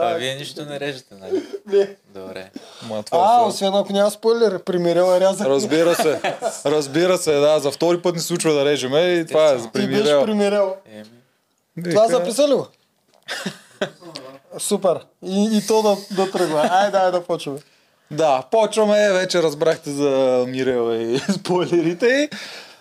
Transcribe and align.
А, 0.00 0.14
вие 0.14 0.34
нищо 0.34 0.64
не 0.64 0.80
режете, 0.80 1.14
нали? 1.14 1.42
Не. 1.66 1.88
Добре. 2.14 2.50
Ма, 2.82 3.02
това 3.02 3.18
А, 3.30 3.46
освен 3.46 3.74
ако 3.74 3.92
няма 3.92 4.10
спойлер, 4.10 4.58
примирела 4.58 5.20
рязах. 5.20 5.46
Разбира 5.46 5.94
се. 5.94 6.20
Разбира 6.66 7.18
се, 7.18 7.32
да. 7.32 7.60
За 7.60 7.70
втори 7.70 8.02
път 8.02 8.14
ни 8.14 8.20
се 8.20 8.26
случва 8.26 8.52
да 8.52 8.64
режеме 8.64 9.00
и 9.00 9.26
това 9.26 9.44
е 9.44 9.58
за 9.58 9.64
Ти 9.64 9.70
беше 9.70 9.86
примирел. 9.86 10.24
примирела. 10.24 10.74
Еми, 10.92 11.90
Това 11.90 12.08
записа 12.08 12.48
ли 12.48 12.52
го? 12.52 12.66
Супер. 14.58 14.98
И, 15.24 15.48
и 15.52 15.66
то 15.66 15.82
да, 15.82 15.96
да 16.14 16.30
тръгва. 16.30 16.68
Айде, 16.72 16.90
дай 16.90 17.10
да 17.10 17.24
почваме. 17.24 17.58
Да, 18.10 18.42
почваме. 18.50 19.12
Вече 19.12 19.42
разбрахте 19.42 19.90
за 19.90 20.08
Мирела 20.48 20.96
и 20.96 21.18
спойлерите. 21.32 22.28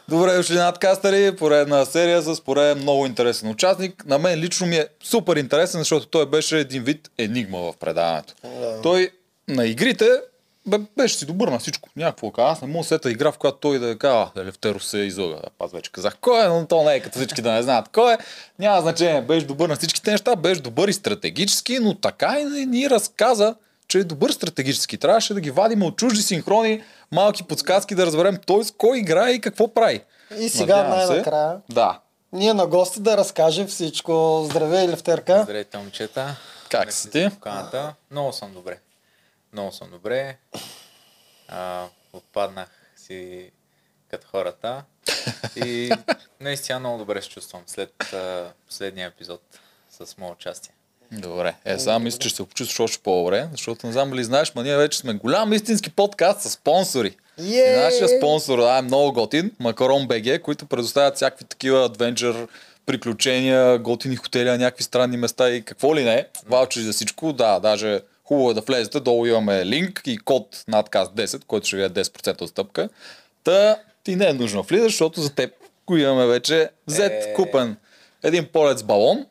Добре 0.09 0.35
дошли 0.35 0.55
надкастъри, 0.55 1.35
поредна 1.35 1.85
серия 1.85 2.21
с 2.21 2.41
пореден 2.41 2.77
много 2.77 3.05
интересен 3.05 3.49
участник. 3.49 4.05
На 4.05 4.17
мен 4.17 4.39
лично 4.39 4.67
ми 4.67 4.75
е 4.75 4.87
супер 5.03 5.35
интересен, 5.35 5.79
защото 5.79 6.07
той 6.07 6.25
беше 6.25 6.59
един 6.59 6.83
вид 6.83 7.09
енигма 7.17 7.57
в 7.57 7.73
предаването. 7.79 8.33
Той 8.83 9.11
на 9.47 9.65
игрите 9.65 10.05
бе, 10.65 10.77
беше 10.97 11.18
си 11.18 11.25
добър 11.25 11.47
на 11.47 11.59
всичко. 11.59 11.89
Някакво 11.96 12.32
каза. 12.32 12.51
Аз 12.51 12.61
не 12.61 12.68
мога 12.68 12.83
да 12.83 12.87
сета 12.87 13.11
игра, 13.11 13.32
в 13.32 13.37
която 13.37 13.57
той 13.57 13.79
да 13.79 13.89
е 13.89 13.96
казва, 13.96 14.32
Левтеро 14.37 14.79
се 14.79 14.97
излага. 14.97 15.41
Аз 15.59 15.71
вече 15.71 15.91
казах 15.91 16.18
кой 16.21 16.46
е, 16.46 16.47
но 16.47 16.65
то 16.68 16.83
не 16.83 16.96
е 16.96 16.99
като 16.99 17.19
всички 17.19 17.41
да 17.41 17.51
не 17.51 17.63
знаят 17.63 17.89
кой 17.93 18.13
е. 18.13 18.18
Няма 18.60 18.82
значение. 18.82 19.21
Беше 19.21 19.46
добър 19.46 19.69
на 19.69 19.75
всичките 19.75 20.11
неща, 20.11 20.35
беше 20.35 20.61
добър 20.61 20.87
и 20.87 20.93
стратегически, 20.93 21.79
но 21.79 21.93
така 21.96 22.39
и 22.39 22.65
ни 22.65 22.89
разказа, 22.89 23.55
че 23.87 24.00
е 24.00 24.04
добър 24.04 24.29
стратегически. 24.32 24.97
Трябваше 24.97 25.33
да 25.33 25.41
ги 25.41 25.51
вадим 25.51 25.83
от 25.83 25.97
чужди 25.97 26.21
синхрони, 26.21 26.83
малки 27.11 27.43
подсказки 27.43 27.96
да 27.96 28.05
разберем 28.05 28.37
той 28.46 28.63
с 28.63 28.71
кой 28.71 28.97
играе 28.97 29.32
и 29.32 29.41
какво 29.41 29.73
прави. 29.73 30.04
И 30.39 30.50
сега 30.50 30.77
Надявам 30.77 31.01
се. 31.01 31.07
най-накрая. 31.07 31.61
Да. 31.69 32.00
Ние 32.33 32.53
на 32.53 32.67
гости 32.67 33.00
да 33.00 33.17
разкаже 33.17 33.66
всичко. 33.66 34.44
Здравей, 34.50 34.88
Левтерка. 34.88 35.44
Здравейте, 35.44 35.77
момчета. 35.77 36.36
Как 36.69 36.94
си 36.94 37.09
ти? 37.09 37.30
поканата. 37.30 37.94
Много 38.11 38.33
съм 38.33 38.53
добре. 38.53 38.80
Много 39.53 39.72
съм 39.72 39.89
добре. 39.91 40.38
А, 41.47 41.85
отпаднах 42.13 42.69
си 42.95 43.52
като 44.11 44.27
хората. 44.27 44.83
И 45.55 45.91
наистина 46.39 46.80
много 46.80 46.97
добре 46.97 47.21
се 47.21 47.30
чувствам 47.30 47.61
след 47.67 48.13
а, 48.13 48.52
последния 48.67 49.08
епизод 49.08 49.41
с 49.89 50.17
моят 50.17 50.35
участие. 50.35 50.73
Добре. 51.11 51.55
Е, 51.66 51.80
сега 51.80 52.00
мисля, 52.00 52.19
че 52.19 52.30
ще 52.30 52.36
се 52.36 52.44
почувстваш 52.44 52.80
още 52.80 53.03
по-добре, 53.03 53.47
защото 53.52 53.88
не 53.88 53.94
знам 53.94 54.09
дали 54.09 54.23
знаеш, 54.23 54.55
ма 54.55 54.63
ние 54.63 54.77
вече 54.77 54.97
сме 54.97 55.14
голям 55.14 55.53
истински 55.53 55.89
подкаст 55.89 56.41
с 56.41 56.49
спонсори. 56.49 57.16
И 57.44 57.59
Ей! 57.59 57.77
нашия 57.83 58.09
спонсор 58.09 58.59
да, 58.59 58.77
е 58.77 58.81
много 58.81 59.14
готин, 59.14 59.52
Макарон 59.59 60.08
БГ, 60.08 60.41
които 60.41 60.66
предоставят 60.66 61.16
всякакви 61.16 61.45
такива 61.45 61.86
адвенчър, 61.86 62.47
приключения, 62.86 63.80
готини 63.80 64.16
хотели 64.16 64.49
някакви 64.49 64.83
странни 64.83 65.17
места 65.17 65.49
и 65.49 65.61
какво 65.61 65.95
ли 65.95 66.03
не. 66.03 66.27
Ваучери 66.47 66.83
за 66.83 66.94
всичко, 66.94 67.33
да, 67.33 67.59
даже 67.59 67.99
хубаво 68.23 68.52
е 68.52 68.53
да 68.53 68.61
влезете, 68.61 68.99
долу 68.99 69.25
имаме 69.25 69.66
линк 69.66 70.02
и 70.05 70.17
код 70.17 70.64
надкаст 70.67 71.11
10, 71.11 71.45
който 71.45 71.67
ще 71.67 71.77
ви 71.77 71.83
е 71.83 71.89
10% 71.89 72.42
отстъпка. 72.42 72.89
Та 73.44 73.77
ти 74.03 74.16
не 74.16 74.27
е 74.27 74.33
нужно 74.33 74.64
влизаш, 74.64 74.92
защото 74.92 75.21
за 75.21 75.30
теб 75.30 75.52
го 75.88 75.97
имаме 75.97 76.25
вече 76.25 76.69
взет, 76.88 77.11
Е. 77.11 77.33
купен 77.33 77.77
един 78.23 78.45
полет 78.53 78.80
с 78.80 78.83
балон, 78.83 79.25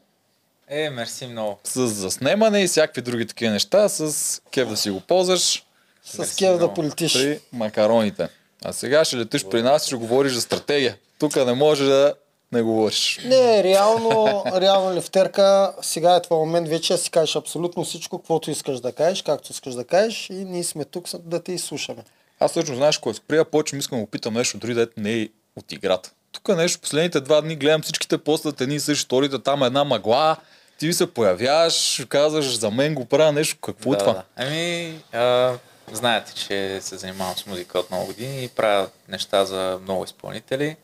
Е, 0.69 0.91
мерси 0.91 1.27
много. 1.27 1.59
с 1.65 1.87
заснемане 1.87 2.63
и 2.63 2.67
всякакви 2.67 3.03
други 3.03 3.27
такива 3.27 3.53
неща, 3.53 3.89
с 3.89 4.43
кев 4.53 4.69
да 4.69 4.77
си 4.77 4.91
го 4.91 5.01
ползваш 5.01 5.65
С 6.05 6.19
Мерси 6.19 6.37
кев 6.37 6.59
да 6.59 6.75
полетиш. 6.75 7.13
при 7.13 7.41
макароните. 7.53 8.29
А 8.65 8.73
сега 8.73 9.05
ще 9.05 9.17
летиш 9.17 9.45
при 9.45 9.63
нас 9.63 9.85
и 9.85 9.87
ще 9.87 9.97
говориш 9.97 10.33
за 10.33 10.41
стратегия. 10.41 10.97
Тук 11.19 11.37
не 11.37 11.53
може 11.53 11.85
да 11.85 12.15
не 12.53 12.63
говориш. 12.63 13.21
Не, 13.25 13.65
реално, 13.65 14.45
реално 14.57 14.95
Левтерка, 14.95 15.75
сега 15.83 16.17
е 16.17 16.23
твой 16.23 16.39
момент 16.39 16.69
вече 16.69 16.93
да 16.93 16.99
си 16.99 17.11
кажеш 17.11 17.37
абсолютно 17.37 17.85
всичко, 17.85 18.19
каквото 18.19 18.51
искаш 18.51 18.81
да 18.81 18.93
кажеш, 18.93 19.23
както 19.23 19.53
искаш 19.53 19.75
да 19.75 19.85
кажеш 19.85 20.31
и 20.31 20.35
ние 20.35 20.65
сме 20.65 20.85
тук 20.85 21.09
за 21.09 21.19
да 21.19 21.43
те 21.43 21.53
изслушаме. 21.53 22.03
Аз 22.41 22.53
точно 22.53 22.77
знаеш 22.77 22.99
кой 22.99 23.15
сприя, 23.15 23.45
почвам 23.45 23.79
искам 23.79 23.99
да 23.99 24.05
го 24.05 24.11
питам 24.11 24.35
нещо, 24.35 24.59
дори 24.59 24.75
да 24.75 24.83
ето 24.83 25.01
не 25.01 25.13
е 25.13 25.29
от 25.57 25.73
играта. 25.73 26.11
Тук 26.33 26.57
нещо, 26.57 26.81
последните 26.81 27.21
два 27.21 27.41
дни 27.41 27.57
гледам 27.57 27.83
всичките 27.83 28.19
постат 28.19 28.61
едни 28.61 28.75
и 28.75 28.81
същи 28.81 29.05
сторите, 29.05 29.39
там 29.39 29.63
е 29.63 29.67
една 29.67 29.85
мъгла, 29.85 30.37
ти 30.79 30.93
се 30.93 31.15
появяваш, 31.15 32.07
казваш 32.09 32.59
за 32.59 32.71
мен 32.71 32.95
го 32.95 33.05
правя 33.05 33.33
нещо, 33.33 33.59
какво 33.61 33.93
е 33.93 33.97
да, 33.97 33.99
това? 33.99 34.13
да. 34.13 34.25
Ами, 34.37 34.99
а, 35.13 35.55
знаете, 35.93 36.35
че 36.35 36.81
се 36.81 36.97
занимавам 36.97 37.37
с 37.37 37.47
музика 37.47 37.79
от 37.79 37.91
много 37.91 38.07
години 38.07 38.45
и 38.45 38.49
правя 38.49 38.89
неща 39.09 39.45
за 39.45 39.79
много 39.83 40.05
изпълнители. 40.05 40.77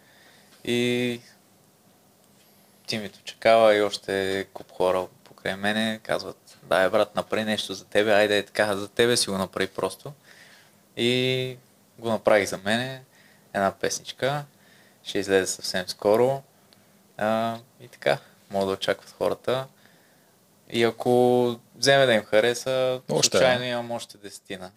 И 0.65 1.21
Тимито 2.87 3.19
Чекава 3.25 3.77
и 3.77 3.83
още 3.83 4.47
куп 4.53 4.73
хора 4.73 5.07
покрай 5.25 5.57
мене 5.57 6.01
казват, 6.03 6.59
дай 6.63 6.89
брат, 6.89 7.17
направи 7.17 7.45
нещо 7.45 7.75
за 7.75 7.85
тебе, 7.85 8.13
айде 8.13 8.39
е 8.39 8.43
така, 8.43 8.77
за 8.77 8.89
тебе 8.89 9.17
си 9.17 9.31
го 9.31 9.39
направи 9.39 9.67
просто. 9.67 10.13
И 10.97 11.57
го 11.99 12.09
направих 12.09 12.49
за 12.49 12.59
мене, 12.59 13.03
една 13.55 13.73
песничка, 13.73 14.45
ще 15.05 15.19
излезе 15.19 15.47
съвсем 15.47 15.89
скоро. 15.89 16.43
А, 17.17 17.59
и 17.81 17.89
така, 17.89 18.19
мога 18.51 18.67
да 18.67 18.73
очакват 18.73 19.15
хората. 19.19 19.67
И 20.73 20.85
ако 20.85 21.55
вземе 21.77 22.07
да 22.07 22.13
им 22.13 22.23
хареса, 22.23 23.01
Още, 23.13 23.31
случайно 23.31 23.65
имам 23.65 23.91
още 23.91 24.19
десетина. 24.19 24.71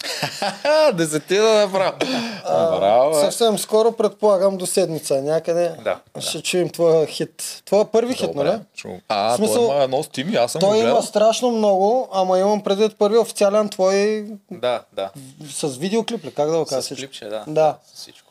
Десетина 0.93 1.53
направо. 1.55 1.97
Браво. 2.79 3.15
Съвсем 3.15 3.59
скоро, 3.59 3.91
предполагам, 3.91 4.57
до 4.57 4.65
седмица 4.65 5.21
някъде 5.21 5.71
Да, 5.83 5.99
ще 6.19 6.41
чуем 6.41 6.69
твоя 6.69 7.07
хит. 7.07 7.61
Твоя 7.65 7.85
първи 7.85 8.13
хит, 8.13 8.35
нали? 8.35 8.59
Чу- 8.77 8.99
А, 9.09 9.33
В 9.33 9.37
смисъл, 9.37 9.55
той 9.57 9.65
има 9.65 9.83
едно 9.83 10.03
с 10.03 10.07
Тими, 10.07 10.35
аз 10.35 10.51
съм 10.51 10.61
Той 10.61 10.77
има 10.79 11.03
страшно 11.03 11.51
много, 11.51 12.09
ама 12.13 12.39
имам 12.39 12.63
предвид 12.63 12.97
първи 12.97 13.17
официален 13.17 13.69
твой 13.69 14.25
Да, 14.51 14.81
да. 14.93 15.09
с 15.49 15.67
видеоклип 15.67 16.25
ли? 16.25 16.33
Как 16.33 16.49
да 16.49 16.57
го 16.57 16.65
кажа? 16.65 16.81
С 16.81 16.95
клипче, 16.95 17.25
да. 17.25 17.43
Да. 17.47 17.77
С 17.85 17.97
всичко. 17.97 18.24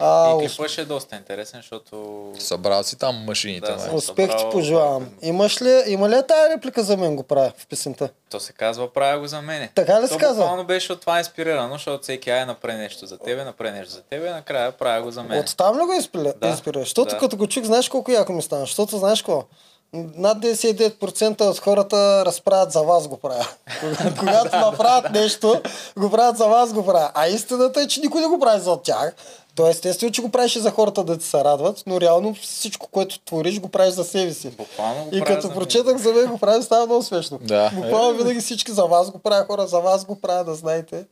А, 0.00 0.34
и 0.34 0.38
клипът 0.40 0.70
ще 0.70 0.80
е 0.80 0.84
доста 0.84 1.16
интересен, 1.16 1.60
защото... 1.60 2.24
Събрал 2.38 2.82
си 2.82 2.96
там 2.96 3.16
машините. 3.16 3.66
Да, 3.66 3.74
Да, 3.74 3.80
съм 3.80 3.94
успех 3.94 4.30
ти 4.30 4.44
пожелавам. 4.52 5.08
Имаш 5.22 5.62
ли, 5.62 5.82
има 5.86 6.08
ли 6.08 6.22
тая 6.28 6.50
реплика 6.50 6.82
за 6.82 6.96
мен 6.96 7.16
го 7.16 7.22
правя 7.22 7.52
в 7.56 7.66
песента? 7.66 8.08
То 8.30 8.40
се 8.40 8.52
казва, 8.52 8.92
правя 8.92 9.18
го 9.18 9.26
за 9.26 9.42
мене. 9.42 9.70
Така 9.74 10.02
ли 10.02 10.08
се 10.08 10.16
казва? 10.16 10.34
буквално 10.34 10.64
беше 10.64 10.92
от 10.92 11.00
това 11.00 11.18
инспирирано, 11.18 11.72
защото 11.72 12.02
всеки 12.02 12.30
ай 12.30 12.46
направи 12.46 12.76
нещо 12.76 13.06
за 13.06 13.18
тебе, 13.18 13.44
направи 13.44 13.70
нещо 13.72 13.92
за 13.92 14.02
тебе, 14.02 14.30
накрая 14.30 14.72
правя 14.72 15.02
го 15.02 15.10
за 15.10 15.22
мен. 15.22 15.40
От 15.40 15.56
там 15.56 15.76
ли 15.76 15.84
го 15.84 15.92
инспира- 15.92 16.34
Да? 16.34 16.56
Защото 16.74 17.10
да. 17.10 17.18
като 17.18 17.36
го 17.36 17.46
чух, 17.46 17.64
знаеш 17.64 17.88
колко 17.88 18.10
яко 18.10 18.32
ми 18.32 18.42
стана? 18.42 18.60
Защото 18.60 18.98
знаеш 18.98 19.22
какво? 19.22 19.44
Над 19.92 20.38
99% 20.38 21.40
от 21.42 21.58
хората 21.58 22.24
разправят 22.26 22.72
за 22.72 22.82
вас 22.82 23.08
го 23.08 23.16
правя. 23.18 23.46
Кога- 23.80 24.14
Когато 24.18 24.56
направят 24.58 25.12
нещо, 25.12 25.60
го 25.96 26.10
правят 26.10 26.36
за 26.36 26.46
вас 26.46 26.72
го 26.72 26.86
правя. 26.86 27.10
А 27.14 27.28
истината 27.28 27.80
е, 27.80 27.86
че 27.86 28.00
никой 28.00 28.20
не 28.20 28.26
го 28.26 28.40
прави 28.40 28.60
за 28.60 28.76
тях. 28.76 29.14
То 29.60 29.68
естествено, 29.68 30.12
че 30.12 30.22
го 30.22 30.28
правиш 30.28 30.56
и 30.56 30.60
за 30.60 30.70
хората 30.70 31.04
да 31.04 31.18
ти 31.18 31.24
се 31.24 31.44
радват, 31.44 31.82
но 31.86 32.00
реално 32.00 32.34
всичко, 32.34 32.88
което 32.90 33.18
твориш, 33.18 33.60
го 33.60 33.68
правиш 33.68 33.94
за 33.94 34.04
себе 34.04 34.32
си. 34.32 34.50
Буквално 34.50 35.04
го 35.04 35.16
И 35.16 35.20
като 35.20 35.48
за 35.48 35.54
прочетах 35.54 35.96
за 35.96 36.12
мен 36.12 36.26
го 36.26 36.38
правя, 36.38 36.62
става 36.62 36.86
много 36.86 37.02
смешно. 37.02 37.38
Да. 37.42 37.70
Буквално 37.74 38.18
винаги 38.18 38.40
всички 38.40 38.72
за 38.72 38.84
вас 38.84 39.10
го 39.10 39.18
правя, 39.18 39.44
хора 39.44 39.66
за 39.66 39.78
вас 39.78 40.04
го 40.04 40.20
правя, 40.20 40.44
да 40.44 40.54
знаете. 40.54 41.04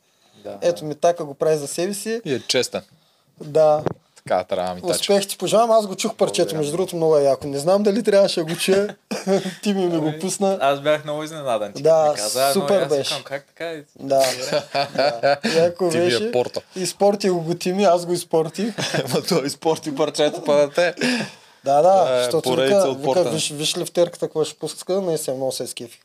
Да. 0.44 0.58
Ето 0.60 0.84
ми 0.84 0.94
така 0.94 1.24
го 1.24 1.34
прави 1.34 1.56
за 1.56 1.66
себе 1.66 1.94
си. 1.94 2.20
И 2.24 2.34
е 2.34 2.40
честен. 2.40 2.82
Да. 3.44 3.82
Така 4.28 4.44
трябва 4.44 4.74
ми 4.74 4.82
тача. 4.82 5.12
Успех 5.12 5.28
ти 5.28 5.38
пожелавам. 5.38 5.70
Аз 5.70 5.86
го 5.86 5.96
чух 5.96 6.14
парчето, 6.14 6.56
между 6.56 6.72
другото 6.72 6.96
много 6.96 7.16
е 7.16 7.22
яко. 7.22 7.46
Не 7.46 7.58
знам 7.58 7.82
дали 7.82 8.02
трябваше 8.02 8.40
да 8.40 8.44
го 8.44 8.56
чуя. 8.56 8.94
Ти 9.62 9.74
ми 9.74 9.86
ми 9.86 9.98
го 9.98 10.12
пусна. 10.20 10.58
Аз 10.60 10.80
бях 10.80 11.04
много 11.04 11.22
изненадан, 11.22 11.72
че 11.76 11.82
Да, 11.82 12.10
ми 12.10 12.16
каза, 12.16 12.50
супер 12.52 12.82
но 12.82 12.88
беше. 12.88 13.24
как 13.24 13.44
така? 13.46 13.72
И- 13.72 13.84
Да. 14.00 14.22
да. 14.96 15.36
Яко 15.56 15.88
Ти 15.90 15.98
е 15.98 16.00
беше. 16.00 16.32
порта. 16.32 16.60
Изпорти 16.76 17.30
го 17.30 17.40
го 17.40 17.54
Тими, 17.54 17.84
аз 17.84 18.06
го 18.06 18.12
изпортих. 18.12 18.74
Ма 19.14 19.22
той 19.22 19.46
изпорти 19.46 19.94
парчето 19.94 20.44
па 20.44 20.54
да 20.54 20.70
те. 20.70 20.94
Да, 21.64 22.08
е 22.10 22.22
защото 22.22 22.50
вика, 22.50 22.94
вика 22.94 23.24
виж, 23.24 23.50
виж 23.50 23.76
ли 23.76 23.84
в 23.84 23.90
терката 23.90 24.26
какво 24.26 24.44
ще 24.44 24.58
пуска, 24.58 25.00
наистина 25.00 25.36
много 25.36 25.52
се 25.52 25.64
изкефи. 25.64 26.00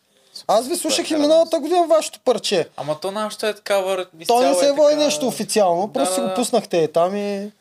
Аз 0.47 0.67
ви 0.67 0.75
слушах 0.75 1.11
и 1.11 1.16
миналата 1.16 1.59
година 1.59 1.88
вашето 1.88 2.19
парче. 2.19 2.67
Ама 2.78 2.99
то 2.99 3.11
нашето 3.11 3.46
е 3.46 3.53
такава 3.53 4.05
То 4.28 4.41
не 4.41 4.53
се 4.53 4.66
е 4.66 4.69
е 4.69 4.72
води 4.72 4.90
така- 4.90 5.03
нещо 5.03 5.28
официално, 5.28 5.93
просто 5.93 6.09
Да, 6.11 6.16
си 6.16 6.29
го 6.29 6.35
пуснахте 6.35 6.78
и 6.78 6.87
там 6.87 7.16
и... 7.16 7.52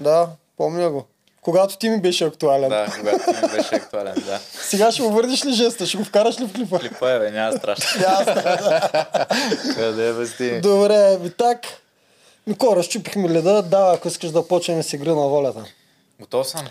Да, 0.00 0.28
помня 0.56 0.90
го. 0.90 1.04
Когато 1.42 1.78
ти 1.78 1.88
ми 1.88 2.00
беше 2.00 2.24
актуален. 2.24 2.68
Да, 2.68 2.86
когато 2.98 3.30
ми 3.42 3.52
беше 3.52 3.74
актуален, 3.74 4.14
да. 4.16 4.38
Сега 4.62 4.92
ще 4.92 5.02
му 5.02 5.10
върнеш 5.10 5.44
ли 5.44 5.52
жеста? 5.52 5.86
Ще 5.86 5.96
го 5.96 6.04
вкараш 6.04 6.40
ли 6.40 6.44
в 6.44 6.52
клипа? 6.52 6.78
Клипа 6.78 7.10
е, 7.10 7.18
бе, 7.18 7.30
няма 7.30 7.52
страшно. 7.52 8.02
Ясно. 8.02 8.42
Къде 9.74 10.12
бе 10.12 10.26
сти? 10.26 10.60
Добре, 10.60 11.18
ми 11.18 11.30
так. 11.30 11.60
Ми 12.46 12.56
разчупихме 12.62 13.28
леда, 13.28 13.62
да, 13.62 13.92
ако 13.96 14.08
искаш 14.08 14.30
да 14.30 14.48
почнем 14.48 14.82
с 14.82 14.92
игра 14.92 15.10
на 15.10 15.20
волята. 15.20 15.64
Готов 16.20 16.48
съм. 16.48 16.66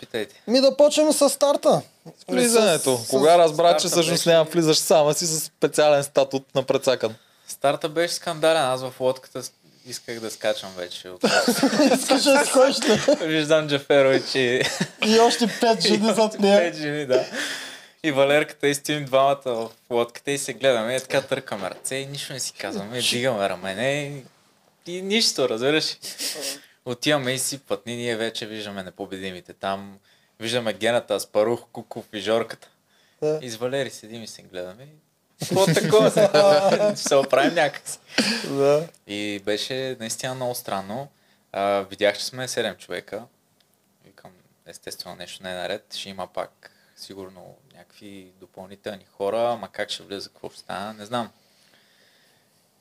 Питайте. 0.00 0.42
Ми 0.46 0.60
да 0.60 0.76
почнем 0.76 1.12
с 1.12 1.28
старта. 1.28 1.82
Влизането. 2.28 2.96
С- 2.96 3.06
с- 3.06 3.08
Кога 3.08 3.38
разбра, 3.38 3.76
че 3.76 3.88
всъщност 3.88 4.26
няма 4.26 4.44
влизаш 4.44 4.76
сама 4.78 5.14
си 5.14 5.26
с 5.26 5.40
специален 5.40 6.04
статут 6.04 6.54
на 6.54 6.62
предсакан? 6.62 7.14
Старта 7.48 7.88
беше 7.88 8.14
скандален. 8.14 8.62
Аз 8.62 8.82
в 8.82 8.92
лодката 9.00 9.42
с- 9.42 9.52
исках 9.86 10.20
да 10.20 10.30
скачам 10.30 10.70
вече. 10.76 11.08
Искаш 11.94 12.22
да 12.22 12.44
сходиш 12.46 12.76
ли? 12.78 13.26
Виждам 13.26 13.68
Джаферович 13.68 14.34
и 14.34 14.62
И 15.06 15.18
още 15.20 15.48
пет 15.60 15.80
жени 15.80 16.14
зад 16.14 16.40
нея. 16.40 16.60
пет 16.60 16.76
жени, 16.76 17.06
да. 17.06 17.26
И 18.04 18.12
Валерката 18.12 18.68
и 18.68 18.74
стоим 18.74 19.04
двамата 19.04 19.42
в 19.44 19.70
лодката 19.90 20.30
и 20.30 20.38
се 20.38 20.52
гледаме, 20.52 20.96
и 20.96 21.00
така 21.00 21.22
търкаме 21.22 21.70
ръце 21.70 21.96
и 21.96 22.06
нищо 22.06 22.32
не 22.32 22.40
си 22.40 22.52
казваме, 22.52 23.00
дигаме 23.00 23.48
рамене 23.48 24.22
и, 24.86 24.92
и 24.92 25.02
нищо, 25.02 25.48
разбираш. 25.48 25.96
Отиваме 26.84 27.32
и 27.32 27.38
сипват 27.38 27.86
ни, 27.86 27.96
ние 27.96 28.16
вече 28.16 28.46
виждаме 28.46 28.82
непобедимите. 28.82 29.52
Там 29.52 29.98
виждаме 30.40 30.72
Гената, 30.72 31.14
Аспарух, 31.14 31.60
Куков 31.72 32.04
и 32.12 32.20
Жорката. 32.20 32.68
Да. 33.22 33.38
И 33.42 33.50
с 33.50 33.56
Валери 33.56 33.90
седим 33.90 34.22
и 34.22 34.26
се 34.26 34.42
гледаме. 34.42 34.86
Какво 35.48 35.66
такова? 35.66 36.10
Ще 36.96 37.08
се 37.08 37.14
оправим 37.14 37.54
някакси. 37.54 37.98
Да. 38.48 38.88
И 39.06 39.42
беше 39.44 39.96
наистина 40.00 40.34
много 40.34 40.54
странно. 40.54 41.08
А, 41.52 41.80
видях, 41.80 42.18
че 42.18 42.24
сме 42.24 42.48
7 42.48 42.76
човека. 42.76 43.22
Викам, 44.04 44.30
естествено 44.66 45.16
нещо 45.16 45.42
не 45.42 45.50
е 45.50 45.54
наред. 45.54 45.94
Ще 45.94 46.08
има 46.08 46.26
пак 46.26 46.70
сигурно 46.96 47.56
някакви 47.74 48.32
допълнителни 48.40 49.06
хора, 49.16 49.52
ама 49.52 49.68
как 49.68 49.90
ще 49.90 50.02
влезе, 50.02 50.28
какво 50.28 50.50
ще 50.50 50.58
стане, 50.58 50.92
не 50.98 51.06
знам. 51.06 51.30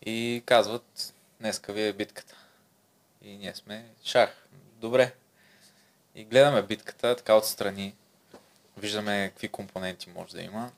И 0.06 0.44
казват, 0.46 1.14
днеска 1.40 1.74
ви 1.74 1.88
е 1.88 1.94
битката. 1.94 2.36
И 3.22 3.38
ние 3.38 3.56
сме 3.56 3.86
шах. 4.04 4.48
Добре. 4.76 5.14
И 6.16 6.24
гледаме 6.24 6.62
битката 6.62 7.16
така 7.16 7.36
отстрани. 7.36 7.96
Виждаме 8.78 9.30
какви 9.30 9.48
компоненти 9.48 10.10
може 10.10 10.36
да 10.36 10.42
има. 10.42 10.72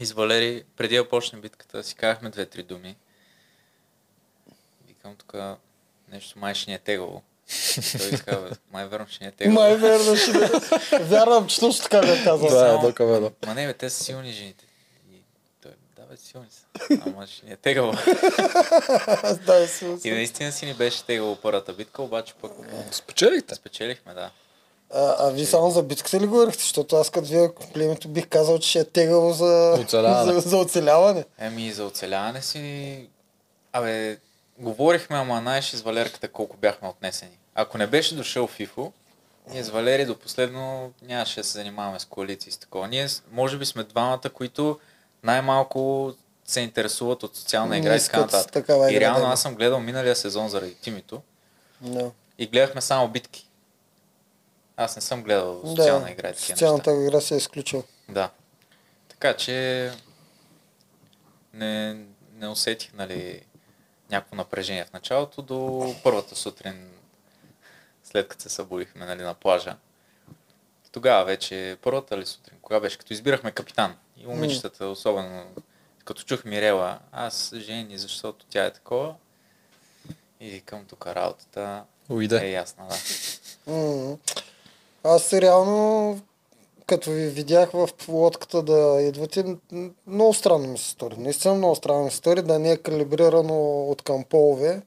И 0.00 0.06
с 0.06 0.12
Валери, 0.12 0.64
преди 0.76 0.96
да 0.96 1.08
почне 1.08 1.38
битката, 1.40 1.84
си 1.84 1.94
казахме 1.94 2.30
две-три 2.30 2.62
думи. 2.62 2.96
Викам 4.88 5.16
тук 5.16 5.34
нещо 6.12 6.38
май 6.38 6.54
ще 6.54 6.70
ни 6.70 6.74
е 6.74 6.78
тегаво. 6.78 7.22
Той 8.26 8.40
«Бе, 8.40 8.50
май 8.72 8.86
верно 8.86 9.06
ще 9.08 9.24
ни 9.24 9.28
е 9.28 9.32
тегаво. 9.32 9.54
Май 9.54 9.76
верно 9.76 10.16
ще 10.16 10.32
да... 10.32 10.60
Вярвам, 11.00 11.46
че 11.46 11.60
точно 11.60 11.82
така. 11.82 12.00
Да, 12.00 12.16
Само- 12.16 12.78
е 12.78 12.86
дока 12.86 13.06
бе, 13.06 13.20
да. 13.20 13.30
Ма 13.46 13.54
не, 13.54 13.66
бе, 13.66 13.74
те 13.74 13.90
са 13.90 14.04
силни 14.04 14.32
жените. 14.32 14.64
И 15.12 15.16
той, 15.62 15.72
да, 15.96 16.02
бе, 16.02 16.16
силни 16.16 16.46
са. 16.50 16.64
Ама 17.06 17.26
ще 17.26 17.46
ни 17.46 17.52
е 17.52 17.56
тегаво. 17.56 17.92
да, 19.46 19.68
И 20.04 20.10
наистина 20.10 20.52
си 20.52 20.66
ни 20.66 20.74
беше 20.74 21.04
тегаво 21.04 21.36
първата 21.36 21.72
битка, 21.72 22.02
обаче 22.02 22.34
пък 22.34 22.52
Спечелихте. 22.90 23.54
спечелихме, 23.54 24.14
да. 24.14 24.30
А, 24.94 25.14
а 25.18 25.30
вие 25.30 25.46
само 25.46 25.70
за 25.70 25.82
битката 25.82 26.20
ли 26.20 26.26
говорихте? 26.26 26.62
Защото 26.62 26.96
аз 26.96 27.10
като 27.10 27.28
вие 27.28 27.50
племето 27.74 28.08
бих 28.08 28.28
казал, 28.28 28.58
че 28.58 28.68
ще 28.70 28.78
е 28.78 28.84
тегало 28.84 29.32
за 29.32 29.76
Оцеляване. 29.80 30.32
за, 30.40 30.40
за 30.40 30.56
оцеляване. 30.56 31.24
Еми, 31.38 31.72
за 31.72 31.84
оцеляване 31.84 32.42
си... 32.42 33.08
Абе, 33.72 34.18
говорихме, 34.58 35.16
ама 35.16 35.38
знаеш 35.40 35.72
и 35.72 35.76
с 35.76 35.82
Валерката 35.82 36.28
колко 36.28 36.56
бяхме 36.56 36.88
отнесени. 36.88 37.38
Ако 37.54 37.78
не 37.78 37.86
беше 37.86 38.14
дошъл 38.16 38.46
Фифо, 38.46 38.92
ние 39.50 39.64
с 39.64 39.70
Валери 39.70 40.04
до 40.04 40.18
последно 40.18 40.92
нямаше 41.02 41.40
да 41.40 41.44
се 41.44 41.52
занимаваме 41.52 42.00
с 42.00 42.04
коалиции 42.04 42.52
с 42.52 42.58
такова. 42.58 42.88
Ние, 42.88 43.06
може 43.32 43.58
би 43.58 43.66
сме 43.66 43.84
двамата, 43.84 44.30
които 44.34 44.78
най-малко 45.22 46.12
се 46.46 46.60
интересуват 46.60 47.22
от 47.22 47.36
социална 47.36 47.78
игра 47.78 47.96
и 47.96 48.00
така 48.00 48.20
нататък. 48.20 48.66
И 48.68 49.00
реално 49.00 49.26
аз 49.26 49.42
съм 49.42 49.54
гледал 49.54 49.80
миналия 49.80 50.16
сезон 50.16 50.48
заради 50.48 50.74
Тимито 50.74 51.22
Да. 51.80 52.10
и 52.38 52.46
гледахме 52.46 52.80
само 52.80 53.08
битки. 53.08 53.48
Аз 54.76 54.96
не 54.96 55.02
съм 55.02 55.22
гледал 55.22 55.62
социална 55.66 56.04
да, 56.04 56.10
игра 56.10 56.28
и 56.28 56.32
такива 56.32 56.56
социалната 56.56 56.90
неща. 56.90 57.06
игра 57.06 57.20
се 57.20 57.34
е 57.34 57.38
изключил. 57.38 57.84
Да. 58.08 58.30
Така 59.08 59.36
че 59.36 59.90
не, 61.52 61.96
не 62.32 62.48
усетих, 62.48 62.92
нали, 62.92 63.42
някакво 64.10 64.36
напрежение 64.36 64.84
в 64.84 64.92
началото 64.92 65.42
до 65.42 65.94
първата 66.02 66.36
сутрин, 66.36 66.90
след 68.04 68.28
като 68.28 68.42
се 68.42 68.48
събудихме, 68.48 69.06
нали, 69.06 69.22
на 69.22 69.34
плажа. 69.34 69.76
Тогава 70.92 71.24
вече, 71.24 71.76
първата 71.82 72.18
ли 72.18 72.26
сутрин, 72.26 72.58
кога 72.62 72.80
беше, 72.80 72.98
като 72.98 73.12
избирахме 73.12 73.52
капитан. 73.52 73.96
И 74.16 74.26
момичетата, 74.26 74.86
особено, 74.86 75.46
като 76.04 76.22
чух 76.22 76.44
Мирела, 76.44 76.98
аз 77.12 77.54
жени, 77.56 77.98
защото 77.98 78.46
тя 78.50 78.64
е 78.64 78.72
такова. 78.72 79.14
И 80.40 80.50
викам 80.50 80.84
тук 80.84 81.06
работата 81.06 81.84
Уйде. 82.08 82.46
е 82.46 82.50
ясна, 82.50 82.86
да. 82.88 82.96
Аз 85.04 85.32
реално, 85.32 86.20
като 86.86 87.10
ви 87.10 87.26
видях 87.28 87.70
в 87.70 87.88
лодката 88.08 88.62
да 88.62 88.98
идвате, 89.02 89.56
много 90.06 90.34
странно 90.34 90.68
ми 90.68 90.78
се 90.78 90.90
стори. 90.90 91.14
Наистина 91.18 91.54
много 91.54 91.74
странно 91.74 92.04
ми 92.04 92.10
се 92.10 92.16
стори 92.16 92.42
да 92.42 92.58
не 92.58 92.70
е 92.70 92.76
калибрирано 92.76 93.82
от 93.82 94.02
към 94.02 94.24
полове 94.24 94.82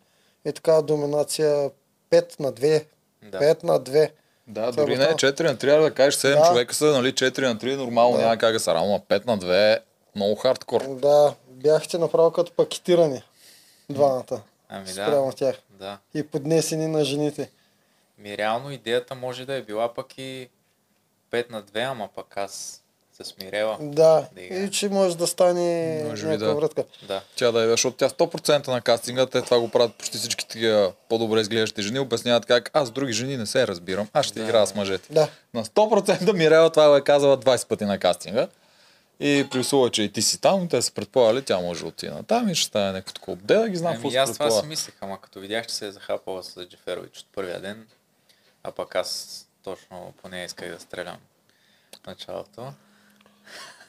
и 0.45 0.53
така 0.53 0.81
доминация 0.81 1.69
5 2.11 2.39
на 2.39 2.53
2. 2.53 2.85
Да. 3.23 3.39
5 3.39 3.63
на 3.63 3.79
2. 3.79 4.11
Да, 4.47 4.71
Това 4.71 4.83
дори 4.83 4.93
е 4.93 4.97
не 4.97 5.03
е 5.03 5.07
готово. 5.07 5.31
4 5.33 5.43
на 5.43 5.55
3, 5.55 5.77
а 5.77 5.81
да 5.81 5.93
кажеш 5.93 6.15
7 6.15 6.35
Да. 6.35 6.47
човека 6.47 6.75
са, 6.75 6.85
нали, 6.85 7.13
4 7.13 7.41
на 7.43 7.55
3, 7.55 7.75
нормално, 7.75 8.17
Да. 8.17 8.21
няма 8.23 8.37
как 8.37 8.53
да 8.53 8.59
са 8.59 8.73
равно, 8.75 8.95
а 8.95 9.13
5 9.13 9.25
на 9.25 9.37
2 9.37 9.73
е 9.73 9.79
много 10.15 10.35
хардкор. 10.35 10.83
Да, 10.89 11.33
бяхте 11.47 11.97
направо 11.97 12.31
като 12.31 12.51
пакетирани. 12.51 13.21
Двамата. 13.89 14.41
Ами 14.69 14.87
Спрямо 14.87 15.25
да, 15.27 15.33
тях. 15.33 15.55
да. 15.69 15.97
И 16.13 16.23
поднесени 16.23 16.87
на 16.87 17.03
жените. 17.03 17.49
Ми 18.17 18.37
реално 18.37 18.71
идеята 18.71 19.15
може 19.15 19.45
да 19.45 19.53
е 19.53 19.61
била 19.61 19.93
пък 19.93 20.17
и 20.17 20.49
5 21.31 21.51
на 21.51 21.63
2, 21.63 21.91
ама 21.91 22.09
пък 22.15 22.37
аз 22.37 22.83
се 23.13 23.23
смирела. 23.23 23.77
Да, 23.81 24.27
Да 24.35 24.41
и 24.41 24.71
че 24.71 24.89
може 24.89 25.17
да 25.17 25.27
стане 25.27 26.01
Може 26.09 26.21
би 26.21 26.27
някаква 26.27 26.47
да. 26.47 26.55
вратка. 26.55 26.83
Да. 27.07 27.21
Тя 27.35 27.51
да 27.51 27.61
е, 27.61 27.67
защото 27.67 27.97
тя 27.97 28.09
100% 28.09 28.67
на 28.67 28.81
кастинга, 28.81 29.25
те 29.25 29.41
това 29.41 29.59
го 29.59 29.69
правят 29.69 29.95
почти 29.95 30.17
всички 30.17 30.47
такива 30.47 30.93
по-добре 31.09 31.41
изглеждащи 31.41 31.81
жени, 31.81 31.99
обясняват 31.99 32.45
как 32.45 32.69
аз 32.73 32.87
с 32.87 32.91
други 32.91 33.13
жени 33.13 33.37
не 33.37 33.45
се 33.45 33.67
разбирам, 33.67 34.07
аз 34.13 34.25
ще 34.25 34.39
Да. 34.39 34.45
играя 34.45 34.67
с 34.67 34.75
мъжете. 34.75 35.13
Да. 35.13 35.29
На 35.53 35.65
100% 35.65 36.33
Мирела 36.33 36.69
това 36.69 36.89
го 36.89 36.95
е 36.95 37.01
казала 37.01 37.37
20 37.39 37.67
пъти 37.67 37.85
на 37.85 37.99
кастинга. 37.99 38.47
И 39.19 39.47
при 39.51 39.59
условие, 39.59 39.91
че 39.91 40.03
и 40.03 40.11
ти 40.11 40.21
си 40.21 40.41
там, 40.41 40.67
те 40.67 40.81
са 40.81 40.91
предполагали, 40.93 41.41
тя 41.41 41.59
може 41.59 41.81
да 41.81 41.87
отиде 41.87 42.11
на 42.11 42.23
там 42.23 42.49
и 42.49 42.55
ще 42.55 42.67
стане 42.67 42.91
някакво 42.91 43.13
такова. 43.13 43.37
Де 43.43 43.55
да 43.55 43.69
ги 43.69 43.75
знам 43.77 43.93
какво 43.93 44.07
Ами 44.07 44.13
се 44.13 44.17
аз 44.17 44.33
това 44.33 44.51
си 44.51 44.65
мислех, 44.65 44.95
ама 45.01 45.21
като 45.21 45.39
видях, 45.39 45.67
че 45.67 45.75
се 45.75 45.87
е 45.87 45.91
захапала 45.91 46.43
с 46.43 46.65
Джеферович 46.65 47.19
от 47.19 47.25
първия 47.35 47.61
ден, 47.61 47.87
а 48.67 48.71
пък 48.71 48.95
аз 48.95 49.41
точно 49.63 50.13
по 50.21 50.29
нея 50.29 50.45
исках 50.45 50.69
да 50.69 50.79
стрелям 50.79 51.17
в 51.95 52.07
началото. 52.07 52.73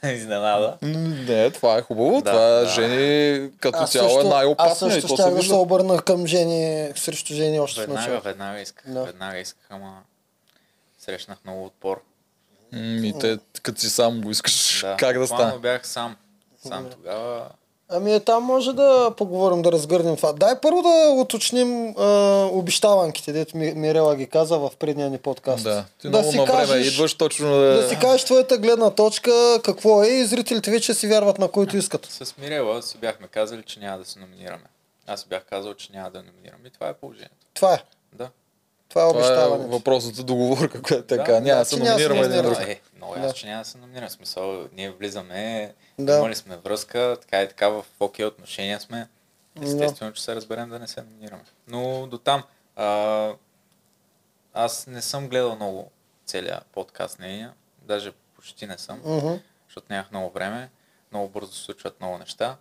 Изненада. 0.04 0.78
Не, 0.82 1.50
това 1.50 1.76
е 1.76 1.82
хубаво. 1.82 2.12
Да, 2.14 2.30
това 2.30 2.40
да. 2.40 2.66
жени 2.66 3.50
като 3.52 3.78
Аз 3.78 3.92
цяло 3.92 4.06
е 4.06 4.10
също, 4.10 4.20
аз 4.20 4.34
най-опасно 4.34 4.88
и 4.88 4.92
също 4.92 5.08
щях 5.08 5.16
се 5.18 5.22
да 5.22 5.28
се 5.30 5.34
вижда. 5.36 5.56
обърна 5.56 5.98
към 5.98 6.26
жени, 6.26 6.92
срещу 6.96 7.34
жени 7.34 7.60
още 7.60 7.76
в 7.76 7.82
Веднага, 7.82 8.00
началото. 8.00 8.24
веднага 8.24 8.60
исках. 8.60 8.84
Да. 8.86 9.04
Веднага 9.04 9.38
исках, 9.38 9.66
ама 9.70 10.02
срещнах 10.98 11.38
много 11.44 11.64
отпор. 11.66 12.02
М, 12.72 12.78
И 13.04 13.14
те, 13.20 13.38
като 13.62 13.80
си 13.80 13.90
сам 13.90 14.20
го 14.20 14.30
искаш, 14.30 14.80
Да. 14.80 14.96
как 14.96 15.18
да 15.18 15.26
стане? 15.26 15.58
бях 15.58 15.86
сам. 15.86 16.16
Сам 16.62 16.84
Да. 16.84 16.90
тогава. 16.90 17.48
Ами 17.90 18.14
е, 18.14 18.20
там 18.20 18.44
може 18.44 18.72
да 18.72 19.14
поговорим, 19.16 19.62
да 19.62 19.72
разгърнем 19.72 20.16
това. 20.16 20.32
Дай 20.32 20.60
първо 20.60 20.82
да 20.82 20.88
уточним 21.10 21.94
а, 21.98 22.04
обещаванките, 22.52 23.32
дето 23.32 23.56
Ми- 23.56 23.72
Мирела 23.72 24.16
ги 24.16 24.26
каза 24.26 24.58
в 24.58 24.70
предния 24.78 25.10
ни 25.10 25.18
подкаст. 25.18 25.64
Да, 25.64 25.84
ти 26.00 26.10
да 26.10 26.18
много 26.18 26.32
на 26.32 26.44
време 26.44 26.76
идваш 26.76 27.14
точно 27.14 27.48
да... 27.48 27.82
да 27.82 27.88
си 27.88 27.98
кажеш 27.98 28.24
твоята 28.24 28.58
гледна 28.58 28.90
точка, 28.90 29.32
какво 29.64 30.02
е 30.02 30.08
и 30.08 30.24
зрителите 30.24 30.70
вече 30.70 30.94
си 30.94 31.08
вярват 31.08 31.38
на 31.38 31.48
който 31.48 31.76
искат. 31.76 32.06
С 32.06 32.34
Мирела 32.38 32.82
си 32.82 32.98
бяхме 32.98 33.26
казали, 33.26 33.62
че 33.62 33.80
няма 33.80 33.98
да 33.98 34.04
се 34.04 34.18
номинираме. 34.18 34.64
Аз 35.06 35.20
си 35.20 35.26
бях 35.28 35.44
казал, 35.44 35.74
че 35.74 35.92
няма 35.92 36.10
да 36.10 36.18
номинирам. 36.18 36.58
И 36.66 36.70
това 36.70 36.88
е 36.88 36.92
положението. 36.94 37.46
Това 37.54 37.74
е. 37.74 37.78
Да. 38.12 38.28
Това 38.88 39.02
е 39.02 39.08
Това 39.08 39.20
е 39.20 39.24
обещаването. 39.24 39.70
въпросът 39.70 40.26
договорка, 40.26 40.82
която 40.82 41.06
така. 41.06 41.22
Да, 41.24 41.40
няма 41.40 41.44
да, 41.44 41.56
да 41.56 41.64
се 41.64 41.76
че 41.76 41.82
няма 41.82 41.92
да 41.92 41.98
се 41.98 42.08
номинираме 42.08 42.36
един 42.36 42.42
друг. 42.44 42.58
Е, 42.60 42.80
много 42.96 43.14
Да. 43.14 43.20
ясно, 43.20 43.32
че 43.34 43.46
няма 43.46 43.58
да 43.58 43.64
се 43.64 43.78
номинираме. 43.78 44.10
Смисъл, 44.10 44.68
ние 44.72 44.90
влизаме, 44.90 45.74
Да. 45.98 46.18
имали 46.18 46.34
сме 46.34 46.56
връзка, 46.56 47.16
така 47.20 47.42
и 47.42 47.48
така 47.48 47.68
в 47.68 47.84
окей 48.00 48.24
отношения 48.24 48.80
сме. 48.80 49.08
Естествено, 49.62 50.12
че 50.12 50.22
се 50.22 50.34
разберем 50.34 50.68
да 50.68 50.78
не 50.78 50.88
се 50.88 51.02
номинираме. 51.02 51.42
Но 51.68 52.06
до 52.06 52.18
там. 52.18 52.42
А, 52.76 53.30
аз 54.54 54.86
не 54.86 55.02
съм 55.02 55.28
гледал 55.28 55.56
много 55.56 55.90
целия 56.26 56.60
подкаст 56.72 57.18
нейния. 57.18 57.52
Даже 57.78 58.12
почти 58.36 58.66
не 58.66 58.78
съм, 58.78 59.00
Мгм. 59.06 59.34
защото 59.66 59.86
нямах 59.90 60.10
много 60.10 60.30
време. 60.30 60.70
Много 61.12 61.28
бързо 61.28 61.52
се 61.52 61.62
случват 61.62 62.00
много 62.00 62.18
неща. 62.18 62.56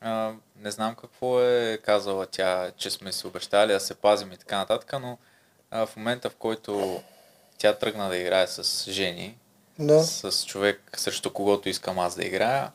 А, 0.00 0.32
не 0.56 0.70
знам 0.70 0.94
какво 0.94 1.42
е 1.42 1.78
казала 1.78 2.26
тя, 2.26 2.70
че 2.72 2.90
сме 2.90 3.12
си 3.12 3.26
обещали 3.26 3.72
да 3.72 3.80
се 3.80 3.94
пазим 3.94 4.32
и 4.32 4.36
така 4.36 4.58
нататък, 4.58 4.92
но 4.92 5.18
а, 5.70 5.86
в 5.86 5.96
момента, 5.96 6.30
в 6.30 6.36
който 6.36 7.02
тя 7.58 7.74
тръгна 7.74 8.08
да 8.08 8.16
играе 8.16 8.46
с 8.46 8.90
жени, 8.90 9.36
Да. 9.78 10.04
с 10.04 10.44
човек, 10.46 10.80
срещу 10.96 11.30
когото 11.32 11.68
искам 11.68 11.98
аз 11.98 12.16
да 12.16 12.24
играя, 12.24 12.70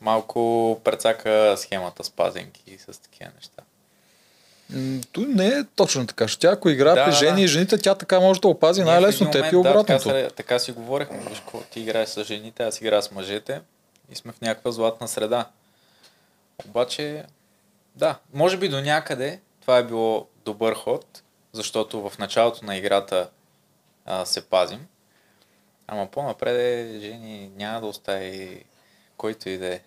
малко 0.00 0.80
прецака 0.84 1.54
схемата 1.58 2.04
с 2.04 2.10
пазенки 2.10 2.62
и 2.66 2.78
с 2.78 3.00
такива 3.02 3.30
неща. 3.36 3.62
То 5.12 5.20
не 5.20 5.46
е 5.46 5.64
точно 5.76 6.06
така. 6.06 6.28
Ще 6.28 6.40
тя, 6.40 6.48
ако 6.52 6.68
играе 6.68 6.94
Да, 6.94 7.04
при 7.04 7.10
да, 7.10 7.16
жени 7.16 7.42
и 7.42 7.46
жените, 7.46 7.78
тя 7.78 7.94
така 7.94 8.20
може 8.20 8.40
да 8.40 8.48
опази 8.48 8.82
Ние 8.82 8.92
най-лесно 8.92 9.30
теб 9.30 9.52
и 9.52 9.56
момент, 9.56 9.62
Да, 9.62 9.70
обратното. 9.70 10.08
така, 10.08 10.30
така 10.30 10.58
си 10.58 10.72
говорихме. 10.72 11.24
Какво, 11.34 11.60
ти 11.60 11.80
играеш 11.80 12.08
с 12.08 12.24
жените, 12.24 12.62
аз 12.62 12.80
играя 12.80 13.02
с 13.02 13.10
мъжете 13.10 13.60
и 14.12 14.16
сме 14.16 14.32
в 14.32 14.40
някаква 14.40 14.70
златна 14.70 15.08
среда. 15.08 15.46
Обаче, 16.66 17.24
да, 17.96 18.18
може 18.34 18.56
би 18.56 18.68
до 18.68 18.80
някъде 18.80 19.40
това 19.60 19.78
е 19.78 19.84
било 19.84 20.26
добър 20.44 20.74
ход, 20.74 21.22
защото 21.54 22.00
в 22.00 22.18
началото 22.18 22.64
на 22.64 22.76
играта 22.76 23.28
а, 24.06 24.24
се 24.24 24.40
пазим. 24.40 24.86
Ама 25.86 26.06
по-напред 26.06 26.56
е, 26.56 27.00
жени 27.00 27.50
няма 27.56 27.80
да 27.80 27.86
остави 27.86 28.64
който 29.16 29.48
и 29.48 29.58
да 29.58 29.66
е. 29.66 29.80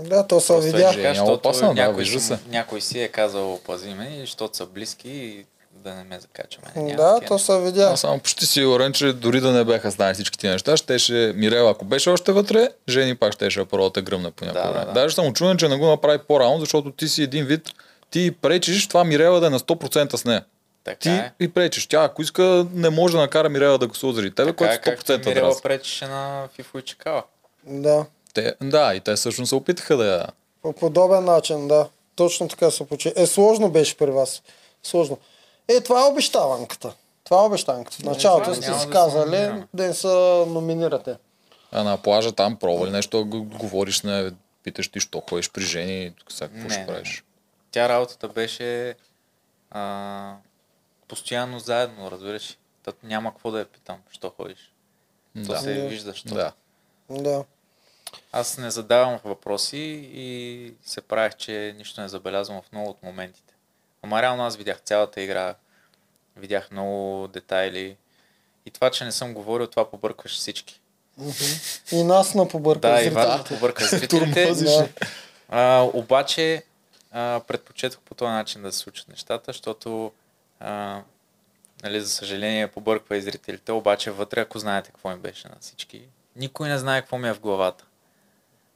Да, 0.00 0.26
то 0.26 0.40
се 0.40 0.56
е 0.56 0.60
видя. 0.60 0.92
Защото 0.94 1.32
опасно, 1.32 1.68
да, 1.68 1.74
някой, 1.74 1.96
вижда 1.96 2.20
си- 2.20 2.26
се. 2.26 2.38
някой 2.48 2.80
си 2.80 3.00
е 3.00 3.08
казал 3.08 3.60
пази 3.60 3.90
ме, 3.90 4.16
защото 4.20 4.56
са 4.56 4.66
близки 4.66 5.10
и 5.10 5.44
да 5.72 5.94
не 5.94 6.04
ме 6.04 6.20
закачаме. 6.20 6.66
Няма 6.76 6.88
Да, 6.88 7.14
такива 7.14 7.28
то 7.28 7.38
се 7.38 7.60
видя. 7.60 7.82
Аз 7.82 8.00
съм 8.00 8.20
почти 8.20 8.46
сигурен, 8.46 8.92
че 8.92 9.12
дори 9.12 9.40
да 9.40 9.52
не 9.52 9.64
беха 9.64 9.90
знали 9.90 10.14
всички 10.14 10.38
тия 10.38 10.52
неща, 10.52 10.76
щеше 10.76 11.32
Мирела, 11.36 11.70
ако 11.70 11.84
беше 11.84 12.10
още 12.10 12.32
вътре, 12.32 12.68
Жени 12.88 13.14
пак 13.14 13.32
щеше 13.32 13.58
да 13.58 13.66
първо 13.66 13.84
да 13.84 13.92
те 13.92 14.02
гръмне 14.02 14.30
по 14.30 14.44
някакво 14.44 14.62
Да, 14.62 14.68
да, 14.68 14.80
време. 14.80 14.86
да. 14.86 15.00
Даже 15.00 15.14
съм 15.14 15.26
очуден, 15.26 15.56
че 15.56 15.68
не 15.68 15.76
го 15.76 15.86
направи 15.86 16.18
по-рано, 16.18 16.60
защото 16.60 16.90
ти 16.90 17.08
си 17.08 17.22
един 17.22 17.44
вид, 17.44 17.68
ти 18.10 18.32
пречиш 18.32 18.88
това 18.88 19.04
Мирела 19.04 19.40
да 19.40 19.46
е 19.46 19.50
на 19.50 19.58
100% 19.60 20.16
с 20.16 20.24
нея. 20.24 20.44
Така 20.84 20.98
Ти 20.98 21.08
е. 21.08 21.32
и 21.40 21.48
пречиш. 21.48 21.86
Тя, 21.86 22.02
ако 22.02 22.22
иска, 22.22 22.66
не 22.72 22.90
може 22.90 23.12
да 23.12 23.20
накара 23.20 23.48
Мирела 23.48 23.78
да 23.78 23.86
гласува 23.86 24.12
заради 24.12 24.30
тебе, 24.30 24.48
Така 24.48 24.56
което 24.58 24.72
е, 24.72 24.92
е 24.92 24.96
както 24.96 25.12
100% 25.12 25.26
Мирела 25.26 25.48
раз. 25.48 25.62
пречеше 25.62 26.06
на 26.06 26.48
Фифо 26.54 26.78
и 26.78 26.82
Чекала. 26.82 27.22
Да. 27.64 28.06
Те, 28.34 28.54
да, 28.62 28.94
и 28.94 29.00
те 29.00 29.14
всъщност 29.14 29.48
се 29.48 29.54
опитаха 29.54 29.96
да 29.96 30.06
я... 30.06 30.26
По 30.62 30.72
подобен 30.72 31.24
начин, 31.24 31.68
да. 31.68 31.88
Точно 32.16 32.48
така 32.48 32.70
се 32.70 32.86
получи. 32.86 33.12
Е, 33.16 33.26
сложно 33.26 33.70
беше 33.70 33.96
при 33.96 34.10
вас. 34.10 34.42
Сложно. 34.82 35.18
Е, 35.68 35.80
това 35.80 36.00
е 36.00 36.10
обещаванката. 36.10 36.92
Това 37.24 37.42
е 37.42 37.46
обещаванката. 37.46 37.96
В 37.96 38.04
началото 38.04 38.54
сте 38.54 38.64
си 38.64 38.86
да 38.86 38.90
казали 38.90 39.24
номинираме. 39.26 39.66
да 39.74 39.86
не 39.86 39.94
се 39.94 40.06
номинирате. 40.46 41.16
А 41.72 41.82
на 41.82 41.96
плажа 41.96 42.32
там 42.32 42.56
пробва 42.56 42.86
ли 42.86 42.90
нещо, 42.90 43.18
да 43.18 43.24
го- 43.24 43.44
говориш 43.44 44.00
на 44.00 44.32
питаш 44.64 44.88
ти, 44.88 45.00
що 45.00 45.22
ходиш 45.30 45.50
при 45.50 45.62
жени 45.62 46.12
сега 46.28 46.48
какво 46.48 46.68
ще 46.70 46.80
не, 46.80 46.86
правиш. 46.86 47.24
Тя 47.70 47.88
работата 47.88 48.28
беше 48.28 48.94
а, 49.70 50.34
постоянно 51.08 51.58
заедно, 51.58 52.10
разбираш. 52.10 52.50
ли? 52.50 52.56
Та 52.82 52.92
няма 53.02 53.30
какво 53.30 53.50
да 53.50 53.58
я 53.58 53.64
питам, 53.64 53.98
що 54.10 54.30
ходиш. 54.30 54.72
То 55.36 55.40
Да. 55.42 55.58
се 55.58 55.74
Да. 55.74 55.88
вижда, 55.88 56.14
що. 56.14 56.28
Да. 56.28 56.52
Да. 57.10 57.44
Аз 58.32 58.58
не 58.58 58.70
задавам 58.70 59.18
въпроси 59.24 59.76
и 60.12 60.74
се 60.82 61.00
правих, 61.00 61.34
че 61.34 61.74
нищо 61.78 62.00
не 62.00 62.08
забелязвам 62.08 62.62
в 62.62 62.72
много 62.72 62.90
от 62.90 63.02
моментите. 63.02 63.54
Ама 64.02 64.22
реално 64.22 64.44
аз 64.44 64.56
видях 64.56 64.80
цялата 64.80 65.20
игра, 65.20 65.54
видях 66.36 66.70
много 66.70 67.28
детайли 67.28 67.96
и 68.66 68.70
това, 68.70 68.90
че 68.90 69.04
не 69.04 69.12
съм 69.12 69.34
говорил, 69.34 69.66
това 69.66 69.90
побъркваше 69.90 70.36
всички. 70.36 70.80
И 71.92 72.02
нас 72.04 72.34
на 72.34 72.48
побърка. 72.48 72.80
Да, 72.80 72.94
и 72.94 73.04
зрителите. 73.04 73.26
Ваня 73.26 73.44
побърка 73.44 73.84
зрителите. 73.86 74.54
А, 75.48 75.80
обаче 75.94 76.62
а, 77.10 77.40
предпочетох 77.48 78.00
по 78.00 78.14
този 78.14 78.30
начин 78.30 78.62
да 78.62 78.72
се 78.72 78.78
случат 78.78 79.08
нещата, 79.08 79.44
защото 79.46 80.12
а, 80.60 81.02
нали, 81.82 82.00
за 82.00 82.08
съжаление 82.08 82.68
побърква 82.68 83.16
и 83.16 83.22
зрителите, 83.22 83.72
обаче 83.72 84.10
вътре, 84.10 84.40
ако 84.40 84.58
знаете 84.58 84.90
какво 84.90 85.10
им 85.12 85.18
беше 85.18 85.48
на 85.48 85.56
всички, 85.60 86.08
никой 86.36 86.68
не 86.68 86.78
знае 86.78 87.00
какво 87.00 87.18
ми 87.18 87.28
е 87.28 87.34
в 87.34 87.40
главата. 87.40 87.84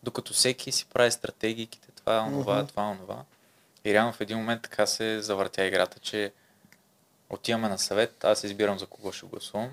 Докато 0.02 0.32
всеки 0.34 0.72
си 0.72 0.86
прави 0.86 1.10
стратегиите, 1.10 1.78
това, 1.96 2.20
онова, 2.20 2.56
Мгм. 2.58 2.66
това, 2.66 2.82
онова. 2.82 3.24
И 3.84 3.94
реално 3.94 4.12
в 4.12 4.20
един 4.20 4.38
момент 4.38 4.62
така 4.62 4.86
се 4.86 5.22
завъртя 5.22 5.64
играта, 5.64 5.98
че 5.98 6.32
отиваме 7.30 7.68
на 7.68 7.78
съвет, 7.78 8.24
аз 8.24 8.44
избирам 8.44 8.78
за 8.78 8.86
кого 8.86 9.12
ще 9.12 9.26
гласувам. 9.26 9.70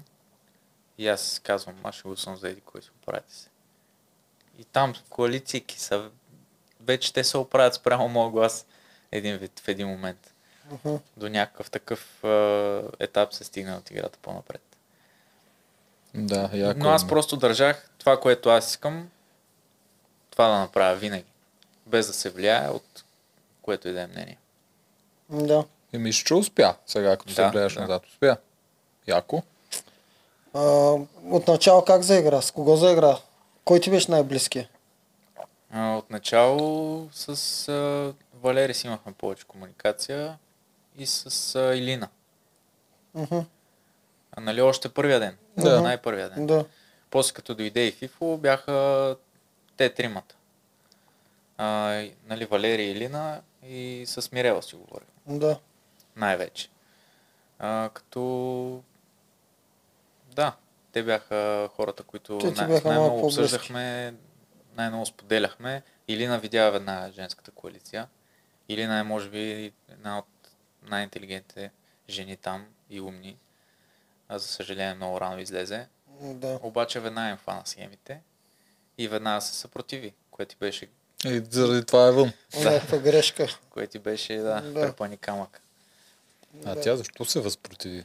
И 0.98 1.08
аз 1.08 1.42
казвам, 1.44 1.76
аз 1.84 1.96
ще 1.96 2.08
гласувам 2.08 2.40
за 2.40 2.50
еди 2.50 2.62
кой 2.62 2.82
се 2.82 2.90
оправите 3.02 3.34
се. 3.34 3.50
И 4.60 4.64
там 4.64 4.94
коалиции 5.10 5.66
са, 5.70 6.10
вече 6.80 7.14
те 7.14 7.24
се 7.24 7.38
оправят 7.38 7.74
спрямо 7.74 8.10
моят 8.10 8.32
глас 8.32 8.66
един 9.12 9.38
вид, 9.38 9.60
в 9.60 9.68
един 9.68 9.88
момент. 9.88 10.34
Мгм. 10.72 10.96
До 11.18 11.30
някакъв 11.30 11.72
такъв 11.72 12.24
е, 12.24 12.82
етап 13.00 13.34
се 13.34 13.44
стигна 13.44 13.78
от 13.78 13.92
играта 13.92 14.20
по-напред. 14.22 14.62
Да, 16.14 16.50
яко. 16.54 16.80
Но 16.80 16.90
аз 16.90 17.04
е. 17.04 17.08
просто 17.08 17.38
държах 17.38 17.90
това, 17.98 18.20
което 18.20 18.50
аз 18.50 18.70
искам, 18.70 19.10
това 20.32 20.48
да 20.48 20.60
направя 20.60 20.96
винаги. 20.96 21.26
Без 21.86 22.08
да 22.08 22.14
се 22.14 22.30
влияе 22.30 22.70
от 22.70 23.04
което 23.62 23.88
и 23.88 23.94
да 23.94 24.02
е 24.02 24.08
мнение. 24.08 24.38
Да. 25.30 25.64
И 25.94 25.98
мисля, 25.98 26.24
че 26.26 26.34
успя. 26.34 26.76
Сега, 26.88 27.18
като 27.18 27.34
се 27.34 27.42
Да, 27.42 27.50
гледаш 27.50 27.74
да. 27.74 27.80
назад, 27.82 28.06
успя. 28.06 28.38
Яко. 29.08 29.44
А, 30.54 30.96
отначало 31.30 31.86
как 31.86 32.02
заигра? 32.04 32.42
С 32.42 32.52
кого 32.52 32.76
заигра? 32.76 33.20
Кой 33.66 33.80
ти 33.80 33.90
беше 33.92 34.12
най-близки? 34.12 34.68
А, 35.72 35.98
Отначало 35.98 37.10
с 37.12 37.30
а, 37.70 38.14
Валери 38.34 38.74
си 38.74 38.88
имахме 38.88 39.12
повече 39.12 39.46
комуникация 39.46 40.38
и 40.98 41.06
с 41.06 41.56
а, 41.56 41.76
Илина. 41.76 42.08
Мгм. 43.14 43.40
А, 44.32 44.42
нали 44.42 44.62
още 44.62 44.90
първия 44.90 45.20
ден? 45.20 45.38
Да. 45.58 45.82
Най-първия 45.82 46.30
ден. 46.30 46.48
Да. 46.48 46.66
После 47.10 47.34
като 47.34 47.56
дойде 47.56 47.88
и 47.88 47.92
Фифо, 47.92 48.38
бяха 48.38 49.16
те 49.78 49.94
тримата. 49.94 50.36
А, 51.58 51.68
нали, 52.26 52.46
Валери 52.46 52.84
и 52.84 52.92
Илина 52.92 53.42
и 53.64 54.04
с 54.08 54.32
Мирела 54.32 54.64
си 54.64 54.76
говорих. 54.76 55.08
Да. 55.28 55.60
Най-вече. 56.16 56.70
А, 57.60 57.90
като... 57.94 58.84
Да, 60.36 60.54
те 60.92 61.04
бяха 61.04 61.70
хората, 61.76 62.04
които 62.04 62.38
най- 62.38 62.68
най-много 62.68 63.26
обсъждахме, 63.26 64.14
най-много 64.80 65.06
споделяхме. 65.06 65.82
Илина 66.08 66.38
видя 66.40 66.70
веднага 66.70 67.12
женската 67.12 67.52
коалиция. 67.52 68.08
Илина 68.70 69.00
е, 69.00 69.04
може 69.04 69.30
би, 69.30 69.74
една 69.90 70.20
от 70.20 70.28
най-интелигентните 70.84 71.72
жени 72.10 72.38
там 72.38 72.66
и 72.90 73.02
умни. 73.02 73.38
А, 74.30 74.40
за 74.40 74.48
съжаление, 74.48 74.94
много 74.94 75.22
рано 75.22 75.40
излезе. 75.40 75.88
Да. 76.22 76.60
Обаче 76.64 77.00
веднага 77.00 77.30
им 77.30 77.38
фана 77.38 77.62
схемите 77.66 78.22
и 78.98 79.08
веднага 79.08 79.42
се 79.42 79.54
съпротиви, 79.56 80.14
което 80.32 80.50
ти 80.50 80.56
беше, 80.60 80.88
И 81.26 81.42
заради 81.50 81.86
това 81.86 82.08
е 82.08 82.12
вън. 82.12 82.32
Някаква 82.64 82.98
грешка. 82.98 83.48
което 83.70 83.92
ти 83.92 84.00
беше 84.00 84.36
да, 84.36 84.62
Да. 84.62 84.82
препани 84.82 85.18
камък. 85.18 85.62
А 86.66 86.76
Да. 86.76 86.82
тя 86.82 86.96
защо 86.96 87.26
се 87.26 87.40
възпротиви? 87.42 88.04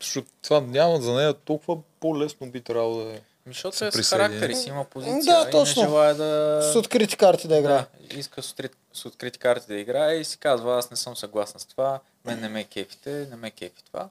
Защото 0.00 0.28
това 0.42 0.60
няма 0.60 1.00
за 1.00 1.14
нея 1.14 1.34
толкова 1.34 1.82
по-лесно 2.00 2.50
би 2.50 2.60
трябвало 2.60 3.04
да 3.04 3.14
е. 3.14 3.20
Защото 3.46 3.76
се 3.76 3.86
е 3.86 3.90
с 3.90 3.94
присъедини. 3.94 4.28
характер 4.28 4.50
и 4.50 4.54
си 4.56 4.68
има 4.68 4.84
позиция 4.84 5.42
Да, 5.42 5.48
и 5.48 5.50
точно. 5.50 5.82
не 5.82 5.88
желая 5.88 6.14
да... 6.14 6.60
С 6.72 6.76
открити 6.76 7.16
карти 7.16 7.48
да 7.48 7.56
играе. 7.56 7.86
Да, 8.10 8.18
иска 8.18 8.42
с, 8.42 8.50
открит, 8.50 8.76
с 8.92 9.04
открити 9.04 9.38
карти 9.38 9.66
да 9.66 9.74
играе 9.74 10.14
и 10.14 10.24
си 10.24 10.38
казва, 10.38 10.78
аз 10.78 10.90
не 10.90 10.96
съм 10.96 11.16
съгласна 11.16 11.60
с 11.60 11.66
това, 11.66 12.00
мен 12.24 12.40
не 12.40 12.48
ме 12.48 12.64
кефите, 12.64 13.26
не 13.30 13.36
ме 13.36 13.50
кефи 13.50 13.84
това. 13.84 14.08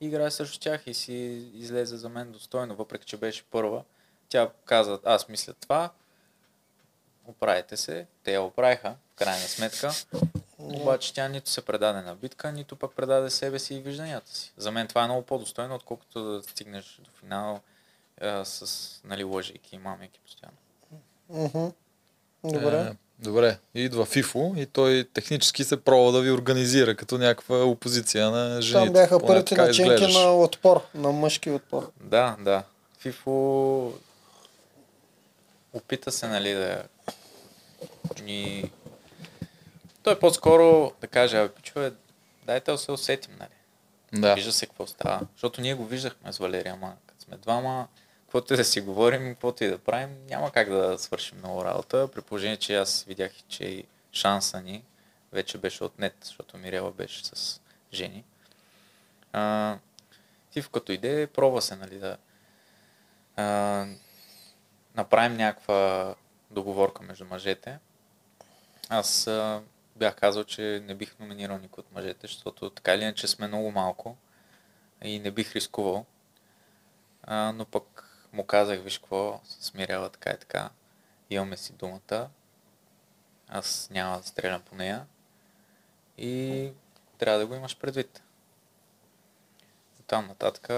И 0.00 0.06
играе 0.06 0.30
срещу 0.30 0.58
тях 0.58 0.86
и 0.86 0.94
си 0.94 1.12
излезе 1.54 1.96
за 1.96 2.08
мен 2.08 2.32
достойно, 2.32 2.74
въпреки 2.74 3.06
че 3.06 3.16
беше 3.16 3.42
първа. 3.42 3.82
Тя 4.28 4.50
каза, 4.64 4.98
аз 5.04 5.28
мисля 5.28 5.52
това, 5.60 5.90
оправите 7.26 7.76
се, 7.76 8.06
те 8.24 8.32
я 8.32 8.42
оправиха, 8.42 8.94
в 9.12 9.14
крайна 9.14 9.48
сметка. 9.48 9.90
Обаче 10.58 11.14
тя 11.14 11.28
нито 11.28 11.50
се 11.50 11.64
предаде 11.64 12.00
на 12.00 12.14
битка, 12.14 12.52
нито 12.52 12.76
пък 12.76 12.92
предаде 12.92 13.30
себе 13.30 13.58
си 13.58 13.74
и 13.74 13.80
вижданията 13.80 14.34
си. 14.34 14.52
За 14.56 14.70
мен 14.70 14.86
това 14.86 15.02
е 15.02 15.06
много 15.06 15.22
по-достойно, 15.22 15.74
отколкото 15.74 16.24
да 16.24 16.42
стигнеш 16.42 17.00
до 17.04 17.10
финал 17.20 17.60
а, 18.20 18.44
с 18.44 19.00
нали, 19.04 19.24
лъжейки 19.24 19.76
и 19.76 19.78
мамейки 19.78 20.20
постоянно. 20.20 20.56
Мгм. 21.28 21.72
Добре. 22.44 22.78
Е, 22.78 22.96
добре. 23.18 23.58
И 23.74 23.80
идва 23.84 24.06
ФИФО 24.06 24.54
и 24.56 24.66
той 24.66 25.08
технически 25.14 25.64
се 25.64 25.84
пробва 25.84 26.12
да 26.12 26.20
ви 26.20 26.30
организира 26.30 26.96
като 26.96 27.18
някаква 27.18 27.64
опозиция 27.64 28.30
на 28.30 28.62
жените. 28.62 28.84
Там 28.84 28.92
бяха 28.92 29.26
първите 29.26 29.48
така 29.48 29.66
начинки 29.66 29.92
изглеждаш. 29.92 30.14
на 30.14 30.36
отпор, 30.36 30.86
на 30.94 31.12
мъжки 31.12 31.50
отпор. 31.50 31.90
Да, 32.00 32.36
да. 32.40 32.62
Фифо 32.98 33.92
опита 35.72 36.12
се, 36.12 36.28
нали, 36.28 36.52
да 36.54 36.82
ни... 38.22 38.70
Той 40.02 40.18
по-скоро 40.18 40.92
да 41.00 41.06
каже, 41.06 41.36
абе, 41.36 41.48
пичове, 41.48 41.92
дайте 42.46 42.70
да 42.70 42.78
се 42.78 42.92
усетим, 42.92 43.32
нали. 43.38 44.20
Да. 44.22 44.34
Вижда 44.34 44.52
се 44.52 44.66
какво 44.66 44.86
става. 44.86 45.20
Защото 45.32 45.60
ние 45.60 45.74
го 45.74 45.86
виждахме 45.86 46.32
с 46.32 46.38
Валерия, 46.38 46.72
ама 46.72 46.92
като 47.06 47.24
сме 47.24 47.36
двама, 47.36 47.88
каквото 48.30 48.54
и 48.54 48.56
да 48.56 48.64
си 48.64 48.80
говорим, 48.80 49.34
каквото 49.34 49.64
и 49.64 49.68
да 49.68 49.78
правим, 49.78 50.26
няма 50.28 50.52
как 50.52 50.68
да 50.68 50.98
свършим 50.98 51.38
много 51.38 51.64
работа. 51.64 52.08
При 52.14 52.20
положение, 52.20 52.56
че 52.56 52.76
аз 52.76 53.04
видях, 53.04 53.32
че 53.48 53.84
шанса 54.12 54.62
ни 54.62 54.84
вече 55.32 55.58
беше 55.58 55.84
отнет, 55.84 56.14
защото 56.22 56.58
Мирела 56.58 56.90
беше 56.90 57.24
с 57.24 57.60
жени. 57.92 58.24
А, 59.32 59.76
Фифо 60.52 60.70
като 60.70 60.92
иде, 60.92 61.26
пробва 61.26 61.62
се, 61.62 61.76
нали, 61.76 61.98
да 61.98 62.16
а, 63.36 63.86
направим 64.94 65.36
някаква 65.36 66.14
договорка 66.50 67.02
между 67.02 67.24
мъжете. 67.24 67.78
Аз 68.88 69.26
а, 69.26 69.62
бях 69.96 70.16
казал, 70.16 70.44
че 70.44 70.82
не 70.86 70.94
бих 70.94 71.18
номинирал 71.18 71.58
никой 71.58 71.82
от 71.82 71.92
мъжете, 71.92 72.26
защото 72.26 72.70
така 72.70 72.94
или 72.94 73.02
иначе 73.02 73.28
сме 73.28 73.48
много 73.48 73.70
малко 73.70 74.16
и 75.04 75.18
не 75.18 75.30
бих 75.30 75.54
рискувал. 75.54 76.06
А, 77.22 77.52
но 77.52 77.64
пък 77.64 78.09
му 78.32 78.44
казах, 78.46 78.80
виж 78.80 78.98
какво, 78.98 79.40
смирява 79.44 80.08
така 80.08 80.30
и 80.30 80.38
така. 80.38 80.70
Имаме 81.30 81.56
си 81.56 81.72
думата. 81.72 82.28
Аз 83.48 83.88
няма 83.90 84.18
да 84.18 84.26
стрелям 84.26 84.62
по 84.62 84.74
нея. 84.74 85.06
И 86.18 86.72
трябва 87.18 87.38
да 87.38 87.46
го 87.46 87.54
имаш 87.54 87.76
предвид. 87.76 88.22
От 90.00 90.06
там 90.06 90.26
нататък 90.26 90.68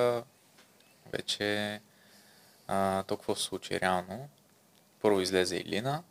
вече 1.12 1.80
А, 2.66 3.02
то 3.02 3.16
какво 3.16 3.34
се 3.34 3.42
случи 3.42 3.80
реално? 3.80 4.28
Първо 5.00 5.20
излезе 5.20 5.56
Илина, 5.56 6.02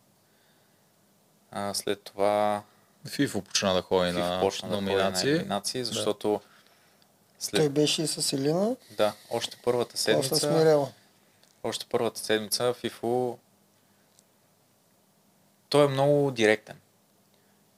а, 1.52 1.74
след 1.74 2.02
това 2.02 2.64
Фифо 3.10 3.42
почна 3.42 3.74
да 3.74 3.82
ходи 3.82 4.12
на 4.12 4.40
почна 4.42 4.70
да 4.70 4.76
ходи 4.76 4.86
на 4.86 4.92
номинации. 4.92 5.32
номинации, 5.32 5.84
защото 5.84 6.42
след... 7.40 7.62
Той 7.62 7.70
беше 7.70 8.02
и 8.02 8.08
с 8.08 8.34
Елина, 8.34 8.76
Да, 8.98 9.14
още 9.30 9.58
първата 9.64 9.98
с 9.98 10.02
седмица, 10.02 10.52
Мирела. 10.52 10.92
Още 11.64 11.86
първата 11.90 12.20
седмица 12.20 12.74
Фифо 12.74 13.38
той 15.70 15.86
е 15.86 15.88
много 15.88 16.32
директен. 16.32 16.80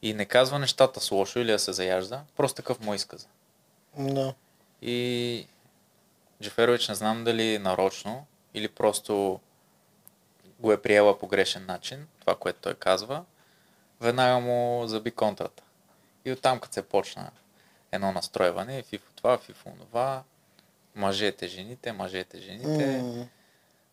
И 0.02 0.14
не 0.14 0.26
казва 0.26 0.60
нещата 0.60 1.00
с 1.00 1.12
лошо 1.12 1.40
или 1.40 1.52
да 1.52 1.60
се 1.60 1.74
заяжда, 1.74 2.24
просто 2.38 2.56
такъв 2.56 2.80
му 2.80 2.94
изказа. 2.94 3.28
Да. 3.98 4.34
И 4.82 5.48
Джеферович 6.44 6.90
не 6.90 6.96
знам 6.96 7.24
дали 7.24 7.60
нарочно 7.60 8.26
или 8.54 8.68
просто 8.68 9.40
го 10.60 10.72
е 10.72 10.82
приела 10.82 11.20
по 11.20 11.28
грешен 11.28 11.66
начин, 11.66 12.08
това, 12.20 12.36
което 12.36 12.60
той 12.62 12.74
казва, 12.74 13.26
веднага 14.02 14.40
му 14.40 14.88
заби 14.88 15.12
контрата. 15.12 15.64
И 16.26 16.32
оттам, 16.32 16.60
като 16.60 16.74
се 16.74 16.82
почна 16.82 17.32
едно 17.92 18.12
настройване, 18.12 18.84
фифо 18.84 19.12
това, 19.16 19.38
фифо 19.38 19.70
това, 19.80 20.24
мъжете, 20.96 21.48
жените, 21.48 21.92
мъжете, 21.92 22.40
жените, 22.40 23.02
М, 23.02 23.28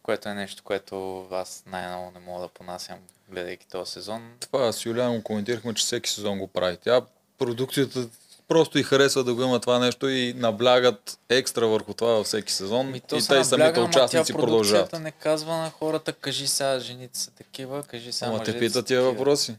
което 0.03 0.29
е 0.29 0.35
нещо, 0.35 0.63
което 0.63 1.27
аз 1.33 1.63
най-много 1.67 2.11
не 2.15 2.21
мога 2.21 2.41
да 2.41 2.49
понасям, 2.49 2.99
гледайки 3.29 3.69
този 3.69 3.93
сезон. 3.93 4.33
Това 4.41 4.73
с 4.73 4.87
Юлиан 4.87 5.17
го 5.17 5.23
коментирахме, 5.23 5.75
че 5.75 5.85
всеки 5.85 6.11
сезон 6.11 6.39
го 6.39 6.47
прави. 6.47 6.77
Тя 6.77 7.03
продукцията 7.39 8.09
просто 8.49 8.79
и 8.79 8.83
харесва 8.83 9.25
да 9.25 9.35
го 9.35 9.43
има 9.43 9.61
това 9.61 9.79
нещо 9.79 10.09
и 10.09 10.35
наблягат 10.37 11.19
екстра 11.29 11.67
върху 11.67 11.95
това 11.95 12.13
във 12.13 12.27
всеки 12.27 12.53
сезон. 12.53 12.91
Ми, 12.91 12.97
и 12.97 13.01
то 13.01 13.17
те 13.17 13.21
се 13.23 13.39
и 13.39 13.45
самите 13.45 13.57
набляга, 13.57 13.81
ама 13.81 13.89
участници 13.89 14.33
продължават. 14.33 14.91
продукцията 14.91 15.05
не 15.05 15.11
казва 15.11 15.57
на 15.57 15.71
хората, 15.71 16.13
кажи 16.13 16.49
сега 16.49 16.79
жените 16.79 17.19
са 17.19 17.31
такива, 17.31 17.83
кажи 17.83 18.13
сега 18.13 18.29
Ама 18.29 18.39
мъжете 18.39 18.53
те 18.53 18.59
питат 18.59 18.87
тия 18.87 19.03
въпроси. 19.03 19.57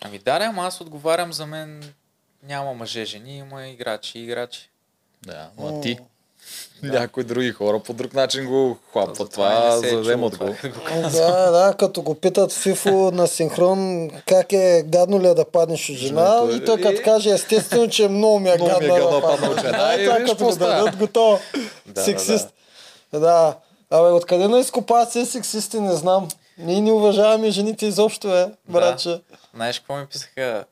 Ами 0.00 0.18
да, 0.18 0.38
ама 0.42 0.66
аз 0.66 0.80
отговарям 0.80 1.32
за 1.32 1.46
мен 1.46 1.94
няма 2.42 2.74
мъже, 2.74 3.04
жени, 3.04 3.36
има 3.36 3.66
играчи 3.66 4.18
и 4.18 4.22
играчи. 4.22 4.70
Да, 5.22 5.50
м. 5.58 5.68
ама 5.68 5.80
ти. 5.80 5.98
Някои 6.82 7.24
други 7.24 7.52
хора 7.52 7.80
по 7.80 7.92
друг 7.92 8.14
начин 8.14 8.46
го 8.46 8.78
хлапват 8.92 9.30
това, 9.30 9.80
е 9.84 9.90
това. 9.90 10.46
го. 10.46 10.54
Да, 11.12 11.50
да, 11.50 11.74
като 11.78 12.02
го 12.02 12.14
питат 12.14 12.52
Фифо 12.52 13.10
на 13.10 13.26
синхрон 13.26 14.10
как 14.26 14.52
е 14.52 14.84
гадно 14.86 15.20
ли 15.20 15.26
е 15.26 15.34
да 15.34 15.44
паднеш 15.44 15.90
от 15.90 15.96
жена 15.96 16.40
е- 16.50 16.54
и 16.54 16.64
той 16.64 16.80
като 16.80 17.00
и- 17.00 17.02
каже 17.02 17.30
естествено, 17.30 17.88
че 17.88 18.08
много 18.08 18.38
ми 18.38 18.48
е 18.48 18.54
Много 18.54 18.80
ми 18.80 18.86
е 18.86 18.88
гадно 18.88 19.10
да 19.10 19.20
да 19.20 19.22
падна 19.22 19.50
от 19.50 19.60
жена 19.60 19.86
Да, 19.86 19.94
и 19.94 20.04
това 20.04 20.18
като 20.18 20.56
дадат 20.56 20.96
готово. 20.96 21.38
Да, 21.54 21.60
да, 21.86 22.02
Сексист. 22.02 22.48
Да. 23.12 23.56
Абе, 23.90 24.08
откъде 24.08 24.48
на 24.48 24.58
изкопават 24.58 25.12
се 25.12 25.26
сексисти, 25.26 25.80
не 25.80 25.94
знам. 25.94 26.28
Ние 26.58 26.80
не 26.80 26.92
уважаваме 26.92 27.50
жените 27.50 27.86
изобщо, 27.86 28.36
е, 28.36 28.52
братче. 28.68 29.20
Знаеш 29.54 29.78
какво 29.78 29.96
ми 29.96 30.06
писаха? 30.06 30.64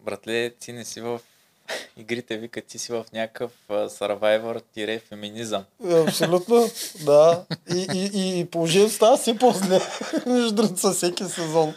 Братле, 0.00 0.50
ти 0.50 0.72
не 0.72 0.84
си 0.84 1.00
в 1.00 1.20
игрите, 1.96 2.36
вика, 2.36 2.60
ти 2.60 2.78
си 2.78 2.92
в 2.92 3.04
някакъв 3.12 3.50
а, 3.68 3.88
Survivor-феминизъм. 3.88 5.62
Е, 5.88 6.00
Абсолютно, 6.00 6.70
да. 7.04 7.44
И, 7.74 7.86
и, 7.94 8.40
и 8.40 8.44
положението 8.44 8.94
става 8.94 9.16
все 9.16 9.38
по-зле, 9.38 9.80
между 10.26 10.52
другото, 10.52 10.80
със 10.80 10.96
всеки 10.96 11.24
сезон. 11.24 11.74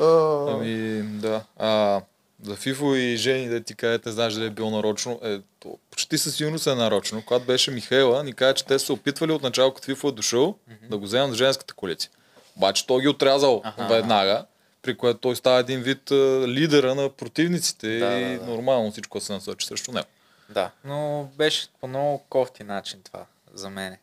А, 0.00 0.44
Ами, 0.52 1.02
да. 1.02 1.44
А, 1.56 2.00
за 2.42 2.56
Фифо 2.56 2.94
и 2.94 3.16
Жени, 3.16 3.48
да 3.48 3.60
ти 3.60 3.74
кажете, 3.74 4.10
знаеш 4.10 4.34
дали 4.34 4.46
е 4.46 4.50
било 4.50 4.70
нарочно. 4.70 5.20
Е, 5.24 5.38
то, 5.60 5.78
почти 5.90 6.18
със 6.18 6.36
сигурност 6.36 6.66
е 6.66 6.74
нарочно. 6.74 7.22
Когато 7.26 7.44
беше 7.44 7.70
Михайла, 7.70 8.24
ни 8.24 8.32
каза, 8.32 8.54
че 8.54 8.64
те 8.64 8.78
са 8.78 8.86
се 8.86 8.92
опитвали 8.92 9.32
от 9.32 9.42
начало, 9.42 9.74
като 9.74 9.84
Фифо 9.84 10.08
е 10.08 10.12
дошъл, 10.12 10.54
да 10.90 10.98
го 10.98 11.04
вземат 11.04 11.30
в 11.30 11.38
женската 11.38 11.74
коалиция. 11.74 12.10
Обаче 12.56 12.86
той 12.86 13.00
ги 13.00 13.08
отрязал 13.08 13.60
Аха. 13.64 13.86
веднага, 13.88 14.44
при 14.88 14.96
което 14.96 15.20
той 15.20 15.36
става 15.36 15.60
един 15.60 15.80
вид 15.80 16.10
а, 16.10 16.14
лидера 16.48 16.94
на 16.94 17.10
противниците 17.10 17.98
Да, 17.98 18.18
и 18.18 18.24
да, 18.24 18.38
да. 18.38 18.46
нормално 18.46 18.90
всичко 18.92 19.20
се 19.20 19.32
насочи 19.32 19.66
срещу 19.66 19.92
него. 19.92 20.06
Да, 20.48 20.70
но 20.84 21.28
беше 21.36 21.68
по 21.80 21.86
много 21.86 22.18
кофти 22.18 22.62
начин 22.64 23.00
това 23.04 23.24
за 23.54 23.70
мен. 23.70 23.96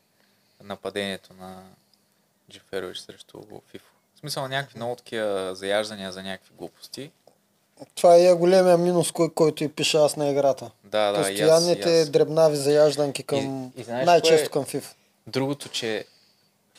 Нападението 0.63 1.29
на 1.39 1.63
Джеферович 2.51 2.97
срещу 2.97 3.41
Фифо. 3.71 3.85
В 4.15 4.19
смисъл 4.19 4.47
някакви 4.47 4.77
много 4.79 4.95
такива 4.95 5.55
заяждания 5.55 6.11
за 6.11 6.23
някакви 6.23 6.51
глупости. 6.57 7.11
Това 7.95 8.15
е 8.15 8.33
големия 8.33 8.77
минус, 8.77 9.11
кой, 9.11 9.29
който 9.33 9.63
и 9.63 9.69
пиша 9.69 9.97
аз 9.97 10.15
на 10.15 10.29
играта. 10.29 10.71
Да, 10.83 11.11
да, 11.11 11.17
и 11.17 11.21
аз, 11.21 11.27
Постоянните 11.27 11.89
и 11.89 12.01
аз. 12.01 12.09
дребнави 12.09 12.55
заяжданки 12.55 13.23
към... 13.23 13.71
И- 13.75 13.81
и 13.81 13.83
знаеш 13.83 14.05
най-често 14.05 14.45
е? 14.45 14.51
към 14.51 14.65
ФИФ. 14.65 14.95
Другото, 15.27 15.69
че 15.69 16.05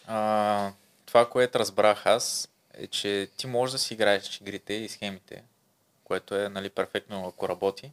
а, 0.07 0.71
това, 1.07 1.29
което 1.29 1.59
разбрах 1.59 2.07
аз, 2.07 2.49
е, 2.77 2.87
че 2.87 3.29
ти 3.37 3.47
можеш 3.47 3.73
да 3.73 3.79
си 3.79 3.95
играеш 3.95 4.41
игрите 4.41 4.75
и 4.75 4.89
схемите, 4.89 5.45
което 6.05 6.35
е 6.35 6.49
нали, 6.49 6.71
перфектно 6.71 7.27
ако 7.29 7.49
работи, 7.49 7.93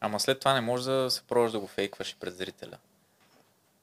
ама 0.00 0.20
след 0.20 0.38
това 0.38 0.54
не 0.54 0.60
можеш 0.60 0.86
да 0.86 1.10
се 1.10 1.22
пробваш 1.22 1.52
да 1.52 1.60
го 1.60 1.66
фейкваш 1.66 2.10
и 2.10 2.16
пред 2.16 2.36
зрителя. 2.36 2.78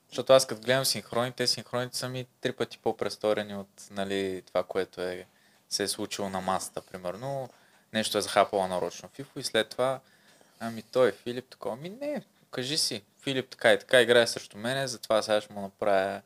Защото 0.10 0.34
аз 0.34 0.48
като 0.48 0.62
гледам 0.62 0.86
синхроните, 0.86 1.48
синхроните 1.48 1.98
са 1.98 2.10
ми 2.10 2.28
три 2.42 2.52
пъти 2.52 2.78
по-престорени 2.78 3.56
от 3.56 3.88
нали, 3.92 4.44
това, 4.48 4.64
което 4.64 5.02
е, 5.02 5.26
се 5.70 5.84
е 5.84 5.88
случило 5.88 6.30
на 6.30 6.42
масата, 6.42 6.82
примерно. 6.82 7.50
Нещо 7.94 8.18
е 8.18 8.22
захапала 8.22 8.68
нарочно 8.68 9.10
Фифо 9.14 9.40
и 9.40 9.44
след 9.44 9.70
това, 9.70 10.00
ами 10.60 10.82
той 10.82 11.12
Филип 11.12 11.50
такова. 11.50 11.76
Ами 11.76 11.90
не, 11.90 12.22
кажи 12.52 12.78
си, 12.78 13.04
Филип 13.22 13.50
така 13.50 13.74
и 13.74 13.80
така 13.80 14.02
играе 14.02 14.28
срещу 14.28 14.58
мене, 14.58 14.88
затова 14.88 15.22
сега 15.22 15.42
ще 15.42 15.54
му 15.54 15.62
направя 15.62 16.22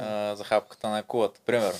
а, 0.00 0.36
захапката 0.36 0.88
на 0.88 1.02
кулата, 1.02 1.40
примерно. 1.46 1.78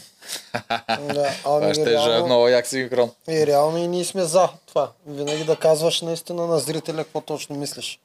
Да, 0.88 1.30
Това 1.42 1.64
ами 1.64 1.74
ще 1.74 1.82
е 1.82 1.86
реално, 1.86 2.26
много 2.26 2.48
як 2.48 2.66
синхрон. 2.66 3.10
и 3.28 3.46
реално 3.46 3.78
и 3.78 3.88
ние 3.88 4.04
сме 4.04 4.24
за 4.24 4.48
това. 4.66 4.92
Винаги 5.06 5.44
да 5.44 5.56
казваш 5.56 6.00
наистина 6.00 6.46
на 6.46 6.58
зрителя 6.58 7.04
какво 7.04 7.20
точно 7.20 7.56
мислиш. 7.56 8.00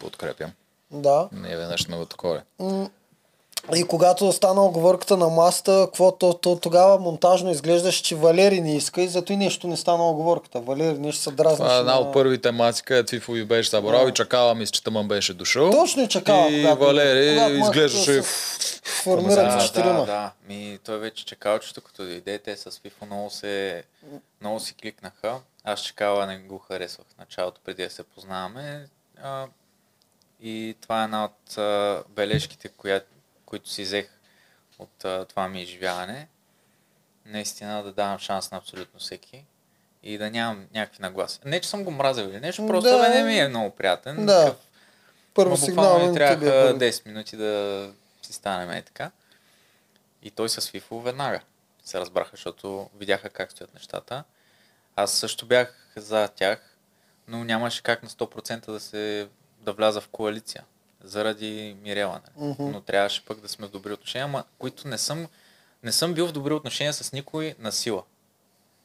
Подкрепям. 0.00 0.52
Да. 0.90 1.28
Не 1.32 1.56
веднъж 1.56 1.82
сме 1.82 1.96
го 1.96 2.06
такова. 2.06 2.42
И 3.70 3.84
когато 3.84 4.32
стана 4.32 4.64
оговорката 4.64 5.16
на 5.16 5.28
масата, 5.28 5.82
какво 5.84 6.12
то, 6.12 6.34
то, 6.34 6.56
тогава 6.56 6.98
монтажно 6.98 7.50
изглеждаше, 7.50 8.02
че 8.02 8.16
Валери 8.16 8.60
не 8.60 8.76
иска 8.76 9.02
и 9.02 9.08
зато 9.08 9.32
и 9.32 9.36
нещо 9.36 9.66
не 9.66 9.76
стана 9.76 10.04
оговорката. 10.04 10.60
Валери 10.60 10.98
нещо 10.98 11.22
се 11.22 11.30
дразнеше. 11.30 11.56
Това 11.58 11.76
е 11.76 11.80
една 11.80 11.94
на- 11.94 12.00
от 12.00 12.12
първите 12.12 12.50
маци, 12.50 12.82
където 12.82 13.10
Фифо 13.10 13.32
ви 13.32 13.44
беше 13.44 13.70
събрал 13.70 14.04
Да. 14.04 14.10
и 14.10 14.14
чакала 14.14 14.54
мисля, 14.54 14.72
че 14.72 14.84
тъмън 14.84 15.08
беше 15.08 15.34
дошъл. 15.34 15.70
Точно 15.70 16.02
и 16.02 16.08
чакала. 16.08 16.48
И 16.48 16.62
когато- 16.62 16.80
Валери 16.80 17.36
когато 17.36 17.54
изглеждаше... 17.54 18.22
с- 18.22 18.80
Формират 19.02 19.34
Да, 19.46 19.60
се 19.60 19.66
четирима. 19.66 19.92
да, 19.94 20.06
да. 20.06 20.32
Ми, 20.48 20.78
той 20.84 20.98
вече 20.98 21.24
чекалчето, 21.24 21.80
като 21.80 22.02
дойде, 22.02 22.38
те 22.38 22.56
с 22.56 22.70
FIFA 22.70 23.06
много 23.06 23.30
се, 23.30 23.82
много 24.40 24.60
си 24.60 24.74
кликнаха. 24.74 25.34
Аз 25.64 25.80
чекала 25.80 26.26
не 26.26 26.38
го 26.38 26.58
харесвах 26.58 27.06
в 27.08 27.18
началото, 27.18 27.60
преди 27.64 27.84
да 27.84 27.90
се 27.90 28.02
познаваме. 28.04 28.86
А, 29.22 29.44
и 30.42 30.76
това 30.80 31.00
е 31.00 31.04
една 31.04 31.24
от 31.24 31.58
а, 31.58 32.02
бележките, 32.08 32.68
коя, 32.68 33.00
които 33.46 33.70
си 33.70 33.82
взех 33.82 34.08
от 34.78 35.04
а, 35.04 35.24
това 35.24 35.48
ми 35.48 35.62
изживяване. 35.62 36.28
Наистина 37.26 37.82
да 37.82 37.92
давам 37.92 38.18
шанс 38.18 38.50
на 38.50 38.58
абсолютно 38.58 39.00
всеки 39.00 39.44
и 40.02 40.18
да 40.18 40.30
нямам 40.30 40.66
някакви 40.74 41.02
нагласи. 41.02 41.40
Не, 41.44 41.60
че 41.60 41.68
съм 41.68 41.84
го 41.84 41.90
мразил 41.90 42.24
или 42.24 42.40
нещо, 42.40 42.66
просто 42.66 42.90
Да. 42.90 43.08
не 43.08 43.22
ми 43.24 43.38
е 43.38 43.48
много 43.48 43.70
приятен. 43.76 44.26
Да. 44.26 44.44
Такъв, 44.44 44.58
Първо 45.34 45.56
сигнал 45.56 46.06
бе 46.06 46.12
трябваха 46.14 46.50
първи. 46.50 46.92
10 46.92 47.06
минути 47.06 47.36
да 47.36 47.90
си 48.22 48.32
станем 48.32 48.70
е 48.70 48.82
така. 48.82 49.10
И 50.22 50.30
той 50.30 50.48
с 50.48 50.70
Фифо 50.70 51.00
веднага 51.00 51.40
се 51.84 52.00
разбраха, 52.00 52.30
защото 52.32 52.90
видяха 52.96 53.30
как 53.30 53.52
стоят 53.52 53.74
нещата. 53.74 54.24
Аз 54.96 55.12
също 55.12 55.46
бях 55.46 55.92
за 55.96 56.28
тях, 56.28 56.76
но 57.28 57.44
нямаше 57.44 57.82
как 57.82 58.02
на 58.02 58.08
100% 58.08 58.66
да 58.66 58.80
се 58.80 59.28
да 59.60 59.72
вляза 59.72 60.00
в 60.00 60.08
коалиция. 60.08 60.64
Заради 61.06 61.76
Мирела. 61.82 62.20
Нали? 62.38 62.48
Мгм. 62.50 62.70
Но 62.70 62.80
трябваше 62.80 63.24
пък 63.24 63.40
да 63.40 63.48
сме 63.48 63.66
в 63.66 63.70
добри 63.70 63.92
отношения, 63.92 64.24
ама 64.24 64.44
които 64.58 64.88
не 64.88 64.98
съм, 64.98 65.26
не 65.82 65.92
съм 65.92 66.14
бил 66.14 66.26
в 66.26 66.32
добри 66.32 66.52
отношения 66.54 66.92
с 66.92 67.12
никой 67.12 67.54
на 67.58 67.72
сила. 67.72 68.02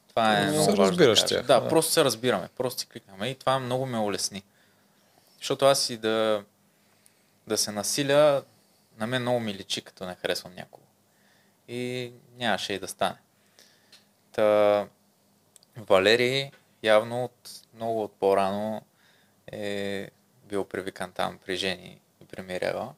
Това 0.08 0.38
е 0.38 0.42
Се 0.42 0.50
много 0.50 0.66
важно 0.70 0.84
разбираш 0.84 1.20
да 1.20 1.26
тях, 1.26 1.46
Да, 1.46 1.60
да. 1.60 1.68
просто 1.68 1.92
се 1.92 2.04
разбираме, 2.04 2.48
просто 2.56 2.80
си 2.80 2.86
кликнаме 2.86 3.28
и 3.28 3.34
това 3.34 3.58
много 3.58 3.86
ме 3.86 3.98
улесни. 3.98 4.42
Защото 5.38 5.64
аз 5.64 5.90
и 5.90 5.96
да, 5.96 6.44
да 7.46 7.58
се 7.58 7.72
насиля, 7.72 8.42
на 8.98 9.06
мен 9.06 9.22
много 9.22 9.40
ми 9.40 9.54
личи, 9.54 9.82
като 9.82 10.04
не 10.06 10.14
харесвам 10.14 10.54
някого. 10.54 10.86
И 11.68 12.12
нямаше 12.36 12.72
и 12.72 12.78
да 12.78 12.88
стане. 12.88 13.16
Та, 14.32 14.86
Валери 15.76 16.52
явно 16.82 17.24
от, 17.24 17.50
много 17.74 18.02
от 18.04 18.12
по-рано 18.12 18.82
е 19.52 20.08
бил 20.44 20.64
привикан 20.64 21.12
там 21.12 21.38
при 21.46 21.56
Жени 21.56 22.00
Мирела. 22.38 22.94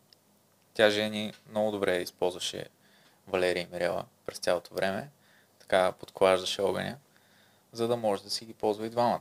Тя 0.74 0.90
Жени 0.90 1.32
много 1.50 1.70
добре 1.70 1.96
използваше 1.96 2.66
Валерия 3.28 3.62
и 3.62 3.74
Мирела 3.74 4.04
през 4.26 4.38
цялото 4.38 4.74
време. 4.74 5.08
Така 5.60 5.92
подклаждаше 5.92 6.62
огъня, 6.62 6.96
за 7.72 7.88
да 7.88 7.96
може 7.96 8.22
да 8.22 8.30
си 8.30 8.44
ги 8.44 8.54
ползва 8.54 8.86
и 8.86 8.90
двамата. 8.90 9.20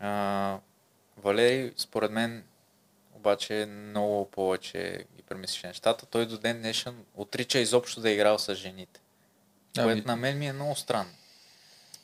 А, 0.00 0.58
Валери, 1.16 1.72
според 1.76 2.10
мен, 2.10 2.44
обаче 3.14 3.66
много 3.68 4.30
повече 4.30 5.04
ги 5.16 5.22
премислиш 5.22 5.62
нещата. 5.62 6.06
Той 6.06 6.26
до 6.26 6.38
ден 6.38 6.58
днешен 6.58 7.04
отрича 7.16 7.58
изобщо 7.58 8.00
да 8.00 8.10
е 8.10 8.14
играл 8.14 8.38
с 8.38 8.54
жените. 8.54 9.00
Ами- 9.78 9.92
Което 9.92 10.08
на 10.08 10.16
мен 10.16 10.38
ми 10.38 10.46
е 10.46 10.52
много 10.52 10.76
странно. 10.76 11.10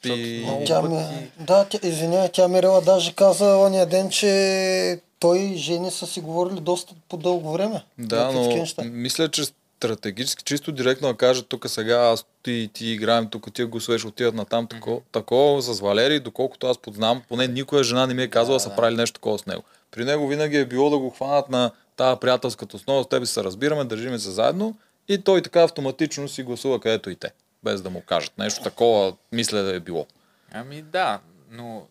И- 0.05 0.43
много 0.45 0.65
Тя 0.65 0.81
пъти... 0.81 0.95
ми, 0.95 1.31
да, 1.39 1.69
тя, 1.69 1.79
извиняй, 1.83 2.33
тя 2.33 2.49
Мирела 2.49 2.81
даже 2.81 3.15
каза 3.15 3.57
ония 3.57 3.87
ден, 3.87 4.11
че 4.11 5.01
той 5.19 5.39
и 5.39 5.57
жени 5.57 5.91
са 5.91 6.07
си 6.07 6.21
говорили 6.21 6.61
доста 6.61 6.95
по 7.09 7.17
дълго 7.17 7.53
време. 7.53 7.85
Да, 7.99 8.33
но 8.33 8.49
неща. 8.49 8.83
мисля, 8.85 9.31
че 9.31 9.45
стратегически, 9.77 10.45
чисто 10.45 10.73
директно 10.73 11.09
да 11.09 11.15
кажа 11.15 11.43
тук 11.43 11.69
сега, 11.69 11.97
аз 11.97 12.27
ти 12.43 12.53
и 12.53 12.69
ти 12.69 12.87
играем, 12.87 13.29
тук 13.31 13.55
ти 13.55 13.65
го 13.65 13.81
свеш, 13.81 14.05
отиват 14.05 14.35
на 14.35 14.45
там, 14.45 14.67
тако, 14.67 15.03
такова 15.13 15.63
с 15.63 15.81
Валери, 15.81 16.21
доколкото 16.21 16.67
аз 16.67 16.79
познавам, 16.79 17.23
поне 17.29 17.49
никоя 17.49 17.85
жена 17.85 18.07
не 18.07 18.15
ми 18.15 18.23
е 18.23 18.29
казала 18.29 18.57
да, 18.57 18.61
са 18.61 18.77
правили 18.77 18.97
нещо 18.97 19.15
такова 19.15 19.39
с 19.39 19.47
него. 19.47 19.63
При 19.91 20.05
него 20.05 20.29
винаги 20.29 20.57
е 20.57 20.67
било 20.67 20.91
да 20.91 20.99
го 20.99 21.11
хванат 21.11 21.49
на 21.49 21.71
тази 21.97 22.21
приятелската 22.21 22.77
основа, 22.77 23.05
с 23.05 23.09
тебе 23.09 23.27
се 23.27 23.45
разбираме, 23.45 23.85
държиме 23.85 24.19
се 24.19 24.31
заедно 24.31 24.77
и 25.09 25.19
той 25.19 25.43
така 25.43 25.63
автоматично 25.63 26.29
си 26.29 26.43
гласува 26.43 26.81
където 26.81 27.11
и 27.11 27.17
те, 27.17 27.31
без 27.65 27.83
да 27.83 27.91
му 27.91 28.03
кажат. 28.07 28.39
Нещо 28.39 28.63
такова, 28.63 29.13
мисля 29.33 29.63
да 29.63 29.77
е 29.77 29.81
било. 29.81 30.07
Ами 30.53 30.83
да, 30.83 31.21
но... 31.51 31.87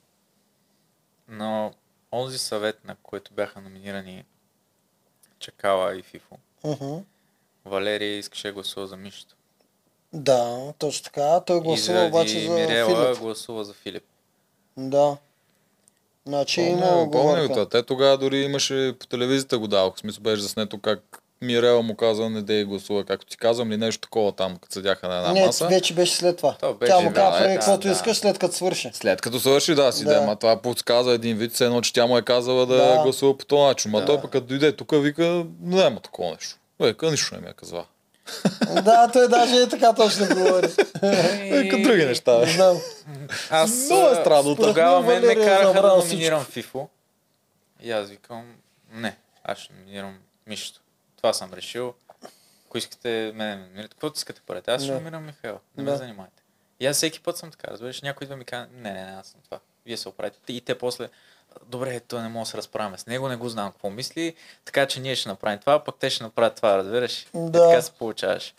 Но 1.29 1.71
онзи 2.13 2.37
съвет, 2.37 2.85
на 2.85 2.95
който 3.03 3.33
бяха 3.33 3.61
номинирани 3.61 4.25
Чакала 5.39 5.95
и 5.95 6.01
Фифо, 6.01 6.37
Мгм. 6.63 6.97
Валерия 7.65 8.17
искаше 8.17 8.47
да 8.47 8.53
гласува 8.53 8.87
за 8.87 8.97
Мишето. 8.97 9.35
Да, 10.13 10.73
точно 10.79 11.03
така. 11.03 11.39
Той 11.39 11.61
гласува 11.61 12.05
обаче 12.05 12.39
за 12.39 12.53
Мирела 12.53 13.05
Филип. 13.05 13.21
гласува 13.21 13.65
за 13.65 13.73
Филип. 13.73 14.03
Да. 14.77 15.17
Значи 16.25 16.61
има 16.61 16.79
Помня, 16.81 17.11
помня 17.11 17.47
го. 17.47 17.65
Те 17.65 17.83
тогава 17.83 18.17
дори 18.17 18.37
имаше 18.41 18.95
по 18.99 19.07
телевизията 19.07 19.59
го 19.59 19.67
давах. 19.67 19.95
В 19.95 19.99
смисъл 19.99 20.23
беше 20.23 20.41
заснето 20.41 20.79
как 20.81 21.22
Мирела 21.43 21.81
му 21.81 21.95
каза 21.95 22.29
не 22.29 22.41
дей 22.41 22.63
гласува, 22.65 23.03
както 23.03 23.25
ти 23.25 23.37
казвам, 23.37 23.71
или 23.71 23.77
нещо 23.77 24.01
такова 24.01 24.31
там, 24.31 24.55
като 24.55 24.73
седяха 24.73 25.07
на 25.07 25.17
една 25.17 25.31
Не, 25.31 25.45
маса. 25.45 25.67
вече 25.67 25.93
беше 25.93 26.15
след 26.15 26.37
това. 26.37 26.55
То 26.59 26.73
беше, 26.73 26.91
Тя 26.91 26.99
му 26.99 27.09
да, 27.09 27.15
каза, 27.15 27.37
е, 27.37 27.39
прави 27.39 27.53
да, 27.53 27.59
каквото 27.59 27.87
да. 27.87 27.93
искаш, 27.93 28.17
след 28.17 28.39
като 28.39 28.55
свърши. 28.55 28.89
След 28.93 29.21
като 29.21 29.39
свърши, 29.39 29.75
да, 29.75 29.91
си 29.91 30.03
Да. 30.03 30.13
да. 30.13 30.21
Ма 30.21 30.35
това 30.35 30.61
подсказа 30.61 31.11
един 31.11 31.37
вид, 31.37 31.61
едно, 31.61 31.81
че 31.81 31.93
тя 31.93 32.05
му 32.05 32.17
е 32.17 32.21
казала 32.21 32.65
да, 32.65 32.75
Да. 32.77 33.03
гласува 33.03 33.37
по 33.37 33.45
този 33.45 33.61
начин. 33.61 33.91
Ма 33.91 33.99
Да. 33.99 34.05
той 34.05 34.21
пък 34.21 34.31
като 34.31 34.45
дойде 34.47 34.71
тук, 34.71 34.91
вика, 34.93 35.45
няма 35.61 35.99
такова 35.99 36.31
нещо. 36.31 36.55
Вика, 36.79 37.11
нищо 37.11 37.35
не 37.35 37.41
ми 37.41 37.47
е 37.47 37.53
казала. 37.53 37.85
да, 38.83 39.09
той 39.13 39.29
даже 39.29 39.55
е 39.55 39.69
така 39.69 39.93
точно 39.93 40.27
говори. 40.27 40.67
Вика, 41.51 41.77
други 41.77 42.05
неща. 42.05 42.37
Не 42.37 42.45
знам. 42.51 42.77
Аз 43.49 43.71
Много 43.91 44.07
е 44.07 44.15
странно. 44.15 44.55
Тогава 44.55 45.01
мен 45.01 45.25
ме 45.25 45.31
е 45.31 45.35
караха 45.35 45.81
да 45.81 45.95
номинирам 45.97 46.43
Фифо. 46.43 46.87
И 47.83 47.91
аз 47.91 48.09
викам, 48.09 48.43
не, 48.93 49.15
аз 49.43 49.57
ще 49.57 49.73
номинирам 49.73 50.13
Мишето. 50.47 50.79
Това 51.23 51.33
съм 51.33 51.53
решил. 51.53 51.93
Ако 52.65 52.77
искате 52.77 53.31
мене 53.35 53.55
ме 53.55 53.61
номинирате, 53.61 53.89
каквото 53.89 54.17
искате 54.17 54.41
правете. 54.41 54.71
Аз 54.71 54.81
ще 54.81 54.91
Да. 54.91 54.93
номинирам 54.97 55.25
Михаил. 55.25 55.59
Не 55.77 55.83
Да. 55.83 55.91
ме 55.91 55.97
занимайте. 55.97 56.43
И 56.79 56.85
аз 56.85 56.97
всеки 56.97 57.19
път 57.19 57.37
съм 57.37 57.51
така, 57.51 57.67
разбираш, 57.71 58.01
някой 58.01 58.25
идва 58.25 58.35
ми 58.35 58.45
казва, 58.45 58.67
не, 58.73 58.91
не, 58.93 59.05
не, 59.05 59.11
аз 59.11 59.27
съм 59.27 59.41
това. 59.45 59.59
Вие 59.85 59.97
се 59.97 60.09
оправите. 60.09 60.53
И 60.53 60.61
те 60.61 60.77
после, 60.77 61.09
добре, 61.65 61.99
той 61.99 62.21
не 62.21 62.27
може 62.29 62.47
да 62.47 62.51
се 62.51 62.57
разправяме 62.57 62.97
с 62.97 63.05
него, 63.07 63.27
не 63.27 63.35
го 63.35 63.49
знам 63.49 63.71
какво 63.71 63.89
мисли, 63.89 64.35
така 64.65 64.87
че 64.87 64.99
ние 64.99 65.15
ще 65.15 65.29
направим 65.29 65.59
това, 65.59 65.83
пък 65.83 65.95
те 65.99 66.09
ще 66.09 66.23
направят 66.23 66.55
това, 66.55 66.77
разбираш. 66.77 67.27
Да. 67.33 67.47
И 67.47 67.51
така 67.51 67.81
се 67.81 67.91
получаваш. 67.91 68.53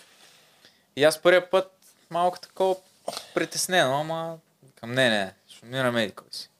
И 0.96 1.04
аз 1.04 1.22
първия 1.22 1.50
път 1.50 1.72
малко 2.10 2.40
такова 2.40 2.76
притеснено, 3.34 4.00
ама 4.00 4.38
към 4.74 4.92
не, 4.92 5.08
не, 5.10 5.34
ще 5.48 6.12
кой 6.16 6.28
си. 6.30 6.50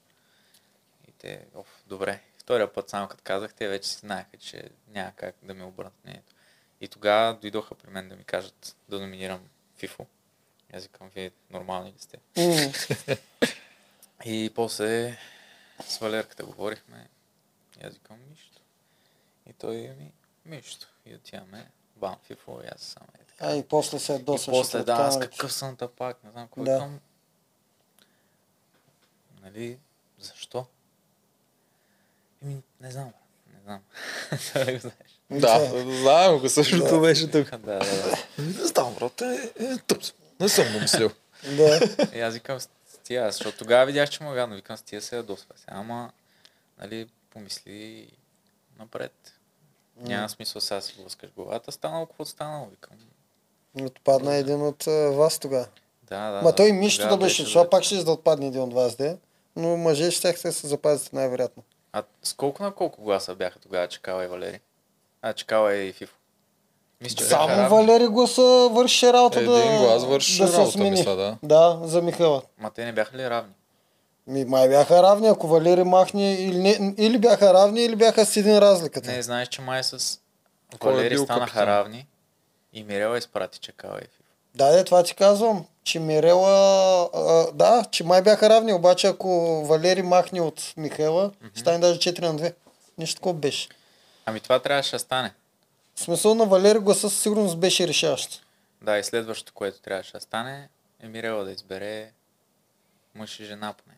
И 1.08 1.12
те, 1.18 1.40
оф, 1.54 1.66
добре. 1.86 2.20
Втория 2.44 2.72
път, 2.72 2.90
само 2.90 3.08
като 3.08 3.22
казах, 3.24 3.54
те 3.54 3.68
вече 3.68 3.88
си 3.88 3.96
знаеха, 3.98 4.36
че 4.36 4.70
няма 4.88 5.12
как 5.16 5.34
да 5.42 5.54
ми 5.54 5.62
обърнат 5.62 6.04
мнението. 6.04 6.34
И 6.80 6.88
тогава 6.88 7.34
дойдоха 7.34 7.74
при 7.74 7.90
мен 7.90 8.08
да 8.08 8.16
ми 8.16 8.24
кажат 8.24 8.76
да 8.88 9.00
номинирам. 9.00 9.48
И 9.82 9.88
Аз 10.72 10.82
викам, 10.82 11.10
вие 11.14 11.30
нормални 11.50 11.92
ли 11.92 11.98
сте? 11.98 12.18
И 14.24 14.52
после 14.54 15.18
с 15.88 15.98
Валерката 15.98 16.44
говорихме. 16.44 17.08
И 17.82 17.86
аз 17.86 17.94
викам 17.94 18.18
нищо. 18.30 18.60
И 19.46 19.52
той 19.52 19.76
ми 19.76 20.12
нищо. 20.46 20.88
И 21.06 21.14
отиваме. 21.14 21.70
Бам, 21.96 22.16
Фифо, 22.22 22.60
и 22.64 22.66
аз 22.74 22.80
само 22.82 23.06
е 23.20 23.24
така. 23.24 23.46
А 23.46 23.56
и 23.56 23.68
после 23.68 23.98
се 23.98 24.14
И 24.14 24.18
досваше. 24.22 24.50
после, 24.60 24.82
да, 24.82 24.92
аз 24.92 25.18
какъв 25.20 25.52
съм 25.52 25.76
пак, 25.96 26.24
не 26.24 26.30
знам 26.30 26.46
какво 26.46 26.64
Да. 26.64 26.78
да. 26.78 26.90
Нали, 29.42 29.78
защо? 30.18 30.66
Еми, 32.44 32.62
не 32.80 32.90
знам, 32.90 33.12
не 33.54 33.60
знам. 33.64 33.80
Не 34.66 34.72
го 34.72 34.78
знаеш. 34.78 35.20
Да, 35.30 35.82
знаем 36.00 36.38
го, 36.38 36.48
същото 36.48 37.00
беше 37.00 37.30
тук. 37.30 37.50
Да, 37.50 37.58
да, 37.58 37.78
да. 37.78 38.16
Не 38.38 38.52
знам, 38.66 38.94
брат, 38.94 39.20
е, 39.20 39.52
е, 39.60 39.76
тъп. 39.86 40.02
Не 40.40 40.48
съм 40.48 40.72
го 40.72 40.80
мислил. 40.80 41.10
Да. 41.56 41.80
И 42.14 42.20
аз 42.20 42.34
викам 42.34 42.60
с 42.60 42.68
тия, 43.04 43.32
защото 43.32 43.58
тогава 43.58 43.86
видях, 43.86 44.10
че 44.10 44.22
му 44.22 44.32
е 44.32 44.34
гадно. 44.34 44.56
Викам 44.56 44.76
с 44.76 44.82
тия 44.82 45.02
се 45.02 45.16
ядосва. 45.16 45.54
Сега, 45.56 45.72
ама, 45.76 46.12
нали, 46.78 47.08
помисли 47.30 48.08
напред. 48.78 49.32
Няма 49.96 50.28
смисъл 50.28 50.60
сега 50.60 50.76
да 50.76 50.82
си 50.82 50.94
блъскаш 51.00 51.30
главата. 51.30 51.72
Станало 51.72 52.06
какво 52.06 52.24
станало, 52.24 52.66
викам. 52.66 52.92
Отпадна 53.86 54.34
един 54.34 54.62
от 54.62 54.84
вас 55.16 55.38
тогава. 55.38 55.66
Да, 56.02 56.30
да. 56.30 56.42
Ма 56.42 56.54
той 56.54 56.66
да, 56.66 56.72
нищо 56.72 57.02
да 57.02 57.08
тогава 57.08 57.26
беше, 57.26 57.42
защото 57.42 57.64
за- 57.64 57.70
пак 57.70 57.84
ще 57.84 58.04
да 58.04 58.12
отпадне 58.12 58.46
един 58.46 58.62
от 58.62 58.74
вас, 58.74 58.96
де. 58.96 59.16
Но 59.56 59.76
мъже 59.76 60.10
ще 60.10 60.36
се 60.36 60.52
се 60.52 60.66
запазите 60.66 61.16
най-вероятно. 61.16 61.62
А 61.96 62.02
с 62.22 62.32
колко 62.32 62.62
на 62.62 62.72
колко 62.72 63.02
гласа 63.02 63.34
бяха 63.34 63.58
тогава 63.58 63.88
Чекала 63.88 64.24
и 64.24 64.26
Валери? 64.26 64.60
А, 65.22 65.32
Чекала 65.32 65.74
и 65.74 65.92
Фифо. 65.92 66.14
Мисля, 67.00 67.16
че 67.16 67.24
Само. 67.24 67.68
Валери 67.68 68.06
гласа 68.06 68.68
върши 68.72 69.12
работа 69.12 69.44
да, 69.44 69.58
Един 69.58 69.78
глас 69.78 70.04
върши 70.04 70.42
да 70.42 70.48
се 70.48 70.56
работа, 70.56 70.72
смени. 70.72 70.90
мисля, 70.90 71.16
да. 71.16 71.36
Да, 71.42 71.80
за 71.82 72.02
Михайла. 72.02 72.42
Ма 72.58 72.70
те 72.70 72.84
не 72.84 72.92
бяха 72.92 73.16
ли 73.16 73.30
равни? 73.30 73.52
Ми, 74.26 74.44
май 74.44 74.68
бяха 74.68 75.02
равни, 75.02 75.28
ако 75.28 75.48
Валери 75.48 75.84
махне, 75.84 76.34
или, 76.34 76.58
не, 76.58 76.94
или 76.98 77.18
бяха 77.18 77.54
равни, 77.54 77.84
или 77.84 77.96
бяха 77.96 78.26
с 78.26 78.36
един 78.36 78.58
разликата. 78.58 79.12
Не, 79.12 79.22
знаеш, 79.22 79.48
че 79.48 79.60
май 79.62 79.84
с 79.84 80.20
Кой 80.78 80.92
е 80.92 80.96
Валери 80.96 81.14
бил 81.14 81.24
станаха 81.24 81.46
капитан? 81.46 81.68
равни 81.68 82.06
и 82.72 82.82
Мирела 82.84 83.18
изпрати 83.18 83.58
Чекала 83.58 83.98
и 83.98 84.04
Фифо. 84.04 84.23
Да, 84.54 84.72
де, 84.72 84.84
това 84.84 85.02
ти 85.02 85.14
казвам, 85.14 85.66
че 85.84 85.98
Мирела, 85.98 87.10
а, 87.14 87.52
да, 87.52 87.84
че 87.90 88.04
май 88.04 88.22
бяха 88.22 88.48
равни, 88.48 88.72
обаче 88.72 89.06
ако 89.06 89.64
Валери 89.66 90.02
махне 90.02 90.40
от 90.40 90.72
Михайла, 90.76 91.30
ще 91.50 91.60
стане 91.60 91.78
даже 91.78 91.98
4 91.98 92.20
на 92.20 92.34
2. 92.34 92.54
Нещо 92.98 93.14
такова 93.16 93.34
беше. 93.34 93.68
Ами 94.26 94.40
това 94.40 94.58
трябваше 94.58 94.90
да 94.90 94.98
стане. 94.98 95.34
В 95.94 96.00
смисъл 96.00 96.34
на 96.34 96.44
Валери 96.44 96.78
гласа 96.78 97.10
със 97.10 97.22
сигурност 97.22 97.58
беше 97.58 97.88
решаващ. 97.88 98.42
Да, 98.82 98.98
и 98.98 99.04
следващото, 99.04 99.52
което 99.54 99.80
трябваше 99.82 100.12
да 100.12 100.20
стане, 100.20 100.68
е 101.02 101.06
Мирела 101.08 101.44
да 101.44 101.50
избере 101.50 102.10
мъж 103.14 103.40
и 103.40 103.44
жена 103.44 103.74
поне. 103.84 103.94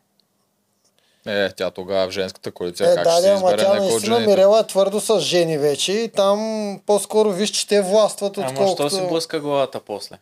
Е, 1.28 1.52
тя 1.52 1.70
тогава 1.70 2.08
в 2.08 2.10
женската 2.10 2.50
коалиция, 2.52 2.92
Е, 2.92 2.94
как 2.94 3.04
да, 3.04 3.12
ще 3.12 3.22
да, 3.22 3.28
ама 3.28 3.36
избере 3.36 3.62
тя 3.62 3.72
от 3.72 3.78
наистина 3.78 4.16
жените? 4.16 4.30
Мирела 4.30 4.60
е 4.60 4.66
твърдо 4.66 5.00
с 5.00 5.20
жени 5.20 5.58
вече 5.58 5.92
и 5.92 6.08
там 6.08 6.80
по-скоро 6.86 7.32
виж, 7.32 7.50
че 7.50 7.66
те 7.68 7.82
властват 7.82 8.38
Ама 8.38 8.46
отколкото... 8.50 8.88
що 8.88 8.96
си 8.96 9.08
блъска 9.08 9.40
главата 9.40 9.80
после? 9.80 10.18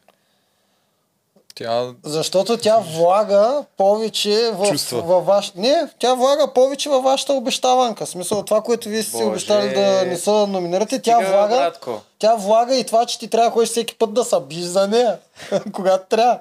Тя 1.54 1.92
Защото 2.04 2.56
тя 2.56 2.78
влага 2.78 3.64
повече 3.76 4.50
в, 4.54 4.70
Чувства. 4.70 5.02
във 5.02 5.26
ваш... 5.26 5.52
Не, 5.56 5.88
тя 5.98 6.14
влага 6.14 6.52
повече 6.52 6.88
във 6.88 7.04
вашата 7.04 7.32
обещаванка. 7.32 8.06
В 8.06 8.08
Смисъл, 8.08 8.42
това, 8.42 8.60
което 8.60 8.88
вие 8.88 9.02
сте 9.02 9.24
обещали 9.24 9.74
да 9.74 10.04
не 10.06 10.16
са 10.16 10.32
номинирате, 10.32 11.02
тя 11.02 11.18
влага, 11.18 11.56
братко. 11.56 12.00
тя 12.18 12.34
влага 12.34 12.76
и 12.76 12.84
това, 12.84 13.06
че 13.06 13.18
ти 13.18 13.28
трябва 13.28 13.48
да 13.48 13.52
ходиш 13.54 13.68
всеки 13.68 13.94
път 13.94 14.14
да 14.14 14.24
се 14.24 14.36
биш 14.40 14.60
за 14.64 14.88
нея, 14.88 15.18
когато 15.72 16.04
трябва. 16.08 16.38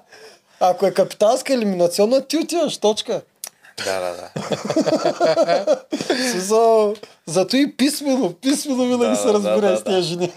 Ако 0.60 0.86
е 0.86 0.94
капитанска 0.94 1.54
елиминационна, 1.54 2.22
ти 2.22 2.38
отиваш, 2.38 2.78
точка. 2.78 3.22
Да, 3.86 4.00
да, 4.00 4.16
да. 4.16 5.78
Смисъл, 6.32 6.94
зато 7.26 7.56
и 7.58 7.78
писмено, 7.78 8.34
писмено 8.34 8.84
винаги 8.84 9.10
Да, 9.10 9.16
се 9.16 9.28
да, 9.28 9.34
разбира 9.34 9.72
да, 9.72 9.78
с 9.78 9.84
тези 9.84 10.02
жени. 10.08 10.32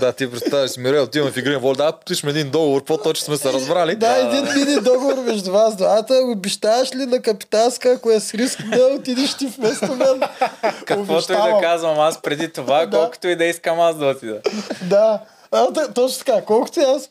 Да, 0.00 0.12
ти 0.12 0.30
представяш 0.30 0.76
Мирел, 0.76 1.02
отиваме 1.02 1.32
в 1.32 1.36
игрен 1.36 1.58
вол, 1.60 1.74
да, 1.74 1.92
пишем 2.06 2.28
един 2.28 2.50
договор, 2.50 2.84
по-точно 2.84 3.24
сме 3.24 3.36
се 3.36 3.52
разбрали. 3.52 3.96
Да, 3.96 4.16
един 4.16 4.54
мини 4.54 4.80
договор 4.80 5.14
между 5.14 5.52
вас 5.52 5.76
двата. 5.76 6.14
Обещаваш 6.14 6.94
ли 6.94 7.06
на 7.06 7.22
капитанска, 7.22 7.88
ако 7.90 8.10
е 8.10 8.20
с 8.20 8.34
риск 8.34 8.62
да 8.68 8.84
отидеш 8.86 9.34
ти 9.34 9.46
вместо 9.46 9.94
мен? 9.96 10.22
Каквото 10.86 11.32
и 11.32 11.36
да 11.36 11.58
казвам 11.62 11.98
аз 12.00 12.22
преди 12.22 12.52
това, 12.52 12.86
Да. 12.86 12.96
колкото 12.98 13.28
и 13.28 13.36
да 13.36 13.44
искам 13.44 13.80
аз 13.80 13.96
да 13.96 14.06
отида. 14.06 14.40
Да. 14.82 15.20
А, 15.50 15.92
точно 15.94 16.24
така, 16.24 16.44
колкото 16.44 16.80
и 16.80 16.82
аз. 16.82 17.08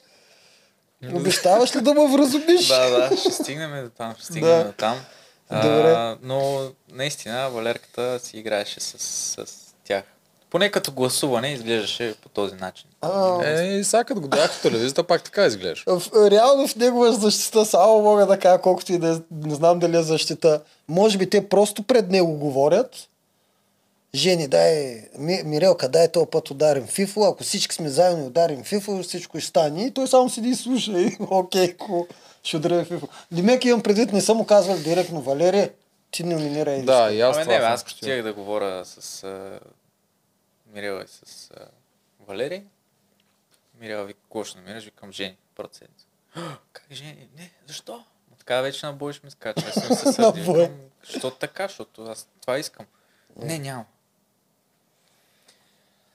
Обещаваш 1.14 1.76
ли 1.76 1.82
да 1.82 1.94
ме 1.94 2.08
вразумиш? 2.08 2.68
Да, 2.68 2.90
да, 3.10 3.18
ще 3.18 3.32
стигнем 3.32 3.84
до 3.84 3.90
там, 3.90 4.14
ще 4.18 4.26
стигнем 4.26 4.58
Да. 4.58 4.64
до 4.64 4.72
там. 4.72 4.96
Добре. 5.52 5.92
А, 5.92 6.18
но 6.22 6.62
наистина 6.92 7.50
Валерката 7.50 8.20
си 8.20 8.38
играеше 8.38 8.80
с, 8.80 8.98
с 8.98 9.46
тях. 9.84 10.04
Поне 10.50 10.72
като 10.72 10.92
гласуване 10.92 11.54
изглеждаше 11.54 12.16
по 12.22 12.30
този 12.30 12.56
начин. 12.56 12.86
А, 13.02 13.46
Е, 13.46 13.68
и 13.68 13.84
сега 13.84 14.04
като 14.04 14.22
го 14.22 14.28
гледах 14.28 14.56
по 14.56 14.62
телевизията, 14.62 15.04
пак 15.04 15.24
така 15.24 15.46
изглежда. 15.46 16.00
в, 16.00 16.30
реално 16.32 16.68
в 16.68 16.76
негова 16.76 17.14
защита 17.14 17.66
само 17.66 18.02
мога 18.02 18.26
да 18.26 18.40
кажа, 18.40 18.62
колкото 18.62 18.94
и 18.94 18.98
да 18.98 19.16
е, 19.16 19.18
не 19.48 19.56
знам 19.56 19.80
дали 19.80 19.98
е 19.98 20.04
защита. 20.04 20.62
Може 20.88 21.18
би 21.18 21.30
те 21.30 21.50
просто 21.50 21.84
пред 21.84 22.10
него 22.10 22.34
говорят, 22.34 23.08
Жени, 24.16 24.48
дай, 24.48 25.02
Ми, 25.18 25.42
Мирелка, 25.46 25.90
дай 25.90 26.08
този 26.12 26.26
път 26.32 26.52
ударим 26.52 26.88
Фифо, 26.88 27.24
ако 27.24 27.44
всички 27.44 27.76
сме 27.76 27.90
заедно 27.90 28.24
и 28.24 28.28
ударим 28.28 28.64
Фифо, 28.64 29.04
всичко 29.04 29.40
ще 29.40 29.50
стане. 29.50 29.86
И 29.86 29.92
той 29.92 30.08
само 30.08 30.30
седи 30.30 30.50
и 30.50 30.56
слуша 30.56 31.02
и 31.02 31.18
окей, 31.30 31.74
ко, 31.78 32.08
ще 32.44 32.58
ударим 32.58 32.86
Фифо. 32.86 33.08
Димек 33.32 33.66
имам 33.66 33.84
предвид, 33.84 34.12
не 34.12 34.22
съм 34.22 34.38
му 34.38 34.46
казвал 34.46 34.78
директно, 34.78 35.22
Валерия, 35.22 35.74
ти 36.12 36.24
номинирай. 36.24 36.74
един 36.74 36.86
Да, 36.86 36.94
скоро. 36.98 37.14
и 37.14 37.22
аз 37.22 37.36
Абе, 37.36 37.44
това 37.44 37.60
не, 37.60 37.66
аз 37.66 37.84
хотях 37.84 38.24
да 38.24 38.34
говоря 38.34 38.86
с 38.86 39.24
а, 39.24 39.60
Мирела 40.74 41.04
и 41.04 41.08
с 41.08 41.52
а, 41.52 41.66
Валерий. 42.28 42.64
Мирела 43.80 44.06
вика, 44.06 44.20
какво 44.22 44.44
ще 44.44 44.58
намираш? 44.58 44.84
Викам, 44.84 45.12
Жени, 45.12 45.38
седмица. 45.72 46.06
Как 46.74 46.86
Жени? 46.92 47.28
Не, 47.38 47.52
защо? 47.68 47.94
Ма 48.32 48.36
така 48.38 48.62
вече 48.62 48.86
на 48.86 48.94
бой 48.94 49.14
ще 49.14 49.26
ме 49.26 49.32
скача. 49.32 49.68
Аз 49.68 49.74
съм 50.00 50.14
се. 50.14 50.32
Викам, 50.36 50.76
Що 51.04 51.32
така? 51.32 51.68
Защото 51.68 52.04
аз 52.04 52.28
това 52.42 52.58
искам. 52.60 52.86
Не, 53.36 53.60
няма. 53.60 53.86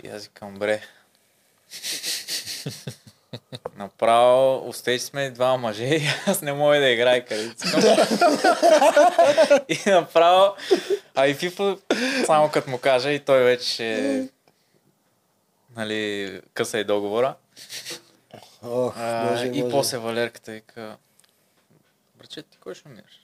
И 0.04 0.08
аз 0.08 0.24
викам, 0.24 0.54
бре. 0.54 0.82
Направо, 3.76 4.68
усети 4.68 4.98
сме 4.98 5.30
два 5.30 5.56
мъже 5.56 5.84
и 5.84 6.02
аз 6.26 6.42
не 6.42 6.52
мога 6.52 6.76
да 6.80 6.88
играя 6.88 7.24
искам. 7.30 7.80
и 9.68 9.90
направо, 9.90 10.54
а 11.14 11.26
и 11.26 11.34
Фифа, 11.34 11.76
само 12.26 12.50
като 12.50 12.70
му 12.70 12.78
кажа, 12.78 13.10
и 13.10 13.20
той 13.20 13.42
вече 13.44 14.28
нали, 15.76 16.40
къса 16.54 16.78
и 16.78 16.84
договора. 16.84 17.34
Ох, 18.62 18.94
А, 18.98 19.30
боже, 19.30 19.46
и 19.46 19.70
после 19.70 19.98
Валерката 19.98 20.52
вика, 20.52 20.96
браче, 22.14 22.42
ти 22.42 22.58
кой 22.58 22.74
ще 22.74 22.88
умираш? 22.88 23.20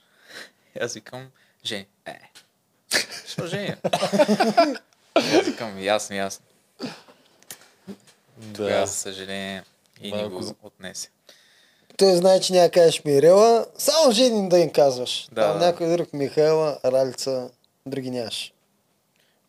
И 0.76 0.78
аз 0.78 0.94
викам, 0.94 1.30
Жени. 1.64 1.86
Е, 2.06 2.20
що 3.26 3.46
Жени? 3.46 3.74
И 5.16 5.36
аз 5.36 5.46
викам, 5.46 5.78
ясно, 5.82 6.16
ясно. 6.16 6.44
Тогава, 8.54 8.80
Да. 8.80 8.86
за 8.86 8.92
съжаление, 8.92 9.62
и 10.02 10.12
ни 10.12 10.18
Малко 10.18 10.36
го 10.36 10.42
за- 10.42 10.54
отнесе. 10.62 11.10
Той 11.96 12.16
знае, 12.16 12.40
че 12.40 12.52
няма 12.52 12.70
кажеш 12.70 13.04
Мирела, 13.04 13.66
само 13.78 14.12
жени 14.12 14.48
да 14.48 14.58
им 14.58 14.70
казваш. 14.72 15.28
Да, 15.32 15.42
Там 15.42 15.58
някой 15.58 15.92
друг, 15.92 16.12
Михайла, 16.12 16.78
Ралица, 16.84 17.50
други 17.86 18.10
нямаш. 18.10 18.52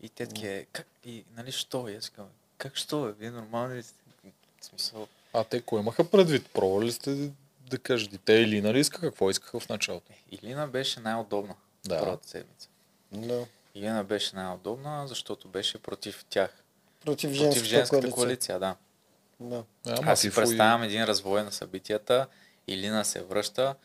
И 0.01 0.09
те 0.09 0.25
таки, 0.25 0.65
как, 0.71 0.87
и, 1.05 1.23
нали, 1.37 1.51
що? 1.51 1.87
И 1.89 1.95
аз 1.95 2.11
как 2.57 2.77
що, 2.77 3.01
бе? 3.01 3.11
Вие 3.11 3.31
нормални 3.31 3.75
ли 3.75 3.83
сте? 3.83 3.95
В 4.61 4.65
смисъл, 4.65 5.07
А 5.33 5.43
те 5.43 5.61
кой 5.61 5.79
имаха 5.79 6.03
предвид? 6.03 6.49
Пробвали 6.53 6.85
ли 6.85 6.91
сте 6.91 7.29
да 7.69 7.77
кажете? 7.79 8.17
Те 8.17 8.33
или 8.33 8.61
нали 8.61 8.79
иска 8.79 9.01
какво 9.01 9.29
искаха 9.29 9.59
в 9.59 9.69
началото? 9.69 10.11
Илина 10.31 10.67
беше 10.67 10.99
най-удобна 10.99 11.55
Да. 11.85 11.99
първата 11.99 12.27
седмица. 12.29 12.69
Да. 13.11 13.45
Илина 13.75 14.03
беше 14.03 14.35
най-удобна, 14.35 15.07
защото 15.07 15.47
беше 15.47 15.77
против 15.77 16.25
тях. 16.29 16.63
Против 17.01 17.37
Против 17.37 17.63
женската 17.63 17.89
коалиция. 17.99 18.13
коалиция, 18.15 18.59
да. 18.59 18.75
Да. 19.43 19.63
Аз 19.85 20.19
си 20.19 20.35
представям 20.35 20.83
един 20.83 21.03
развой 21.03 21.43
на 21.43 21.51
събитията. 21.51 22.27
Илина 22.67 23.03
се 23.03 23.23
връща, 23.23 23.75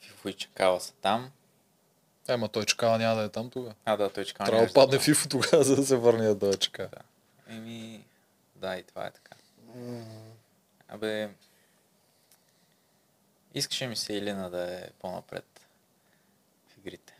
Фифо 0.00 0.28
и 0.28 0.32
Чакала 0.32 0.80
са 0.80 0.92
там. 0.92 1.30
Ема 2.28 2.48
той 2.48 2.64
чакава 2.64 2.98
няма 2.98 3.16
да 3.16 3.22
е 3.22 3.28
там 3.28 3.50
тогава. 3.50 3.74
А, 3.84 3.96
да, 3.96 4.10
той 4.10 4.24
Чакала 4.24 4.46
Трябва 4.46 4.62
да 4.62 4.68
да 4.68 4.74
падне 4.74 4.96
е 4.96 4.98
там. 4.98 5.04
Фифо 5.04 5.28
тогава, 5.28 5.64
за 5.64 5.76
да 5.76 5.86
се 5.86 5.96
върне 5.96 6.34
да 6.34 6.56
чака. 6.56 6.88
Еми, 7.48 8.04
да, 8.56 8.76
и 8.76 8.82
това 8.82 9.06
е 9.06 9.10
така. 9.10 9.36
Абе, 10.88 11.30
искаше 13.54 13.86
ми 13.86 13.96
се 13.96 14.12
Илина 14.12 14.50
да 14.50 14.74
е 14.74 14.90
по-напред 15.00 15.60
в 16.68 16.78
игрите. 16.78 17.14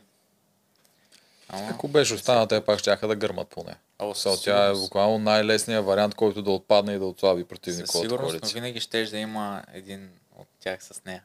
Ама, 1.49 1.69
Ако 1.71 1.89
беше 1.89 2.15
останал, 2.15 2.47
те 2.47 2.65
пак 2.65 2.79
щяха 2.79 3.09
да 3.09 3.17
гърмат 3.17 3.49
поне. 3.49 3.77
О, 4.01 4.15
Сега 4.15 4.33
със 4.35 4.43
тя 4.43 4.67
е 4.67 4.73
буквално 4.73 5.19
най-лесният 5.19 5.87
вариант, 5.87 6.15
който 6.15 6.43
да 6.43 6.51
отпадне 6.51 6.93
и 6.93 6.99
да 6.99 7.07
отслаби 7.07 7.41
Със 7.43 7.49
противника 7.49 7.99
от 7.99 8.03
сигурност, 8.03 8.39
но 8.43 8.49
винаги 8.49 8.81
щеш 8.81 9.11
да 9.11 9.19
има 9.19 9.63
един 9.75 10.09
от 10.39 10.49
тях 10.61 10.85
с 10.85 11.05
нея. 11.05 11.23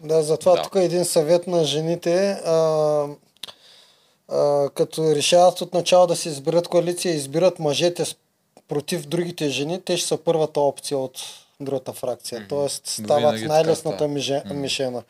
Да, 0.00 0.22
затова 0.22 0.56
Да. 0.56 0.62
тук 0.62 0.74
е 0.74 0.84
един 0.84 1.04
съвет 1.04 1.46
на 1.46 1.64
жените. 1.64 2.30
А, 2.30 3.06
а, 4.28 4.70
като 4.74 5.14
решават 5.14 5.60
от 5.60 5.74
начало 5.74 6.06
да 6.06 6.16
се 6.16 6.28
изберат 6.28 6.68
коалиция 6.68 7.12
и 7.12 7.16
избират 7.16 7.58
мъжете 7.58 8.04
против 8.68 9.06
другите 9.06 9.48
жени, 9.48 9.82
те 9.84 9.96
ще 9.96 10.08
са 10.08 10.16
първата 10.16 10.60
опция 10.60 10.98
от 10.98 11.18
другата 11.60 11.92
фракция. 11.92 12.40
Мгм. 12.40 12.48
Тоест 12.48 12.86
стават 12.86 13.34
така 13.34 13.48
най-лесната 13.48 14.08
миже, 14.08 14.42
Мгм. 14.46 14.60
мишена. 14.60 15.02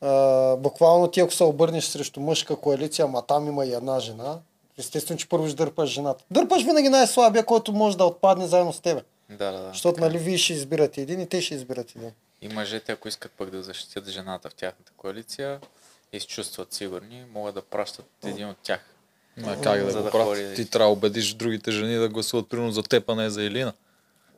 А, 0.00 0.56
буквално 0.56 1.08
ти 1.08 1.20
ако 1.20 1.32
се 1.32 1.44
обърнеш 1.44 1.84
срещу 1.84 2.20
мъжка 2.20 2.56
коалиция, 2.56 3.06
ма 3.06 3.22
там 3.22 3.48
има 3.48 3.66
и 3.66 3.72
една 3.74 4.00
жена, 4.00 4.38
естествено, 4.82 5.18
че 5.18 5.28
първо 5.28 5.46
ще 5.46 5.56
дърпаш 5.56 5.90
жената. 5.90 6.24
Дърпаш 6.30 6.64
винаги 6.64 6.88
най-слабия, 6.88 7.44
който 7.44 7.72
може 7.72 7.96
да 7.96 8.04
отпадне 8.04 8.46
заедно 8.46 8.72
с 8.72 8.80
тебе. 8.80 9.02
Да, 9.30 9.52
да, 9.52 9.58
да. 9.58 9.68
Защото 9.68 9.94
така 9.94 10.06
е. 10.06 10.08
нали 10.08 10.18
вие 10.18 10.38
ще 10.38 10.52
избирате 10.52 11.00
един 11.00 11.20
и 11.20 11.28
те 11.28 11.42
ще 11.42 11.54
избират 11.54 11.96
един. 11.96 12.10
И 12.42 12.48
мъжете, 12.48 12.92
ако 12.92 13.08
искат 13.08 13.32
пък 13.32 13.50
да 13.50 13.62
защитят 13.62 14.08
жената 14.08 14.50
в 14.50 14.54
тяхната 14.54 14.92
коалиция 14.96 15.60
и 16.12 16.20
се 16.20 16.26
чувстват 16.26 16.72
сигурни, 16.72 17.24
могат 17.34 17.54
да 17.54 17.62
пращат 17.62 18.06
един 18.24 18.48
от 18.48 18.56
тях. 18.62 18.80
Ма 19.36 19.60
как 19.62 19.84
да 19.84 19.90
За 19.90 19.98
го 19.98 20.04
да 20.04 20.10
правят? 20.10 20.56
Ти 20.56 20.70
трябва 20.70 20.88
да 20.88 20.92
убедиш 20.92 21.34
другите 21.34 21.70
жени 21.70 21.94
да 21.94 22.08
гласуват 22.08 22.48
примерно 22.48 22.72
за 22.72 22.82
теб, 22.82 23.08
а 23.08 23.14
не 23.14 23.30
за 23.30 23.44
Елина. 23.44 23.72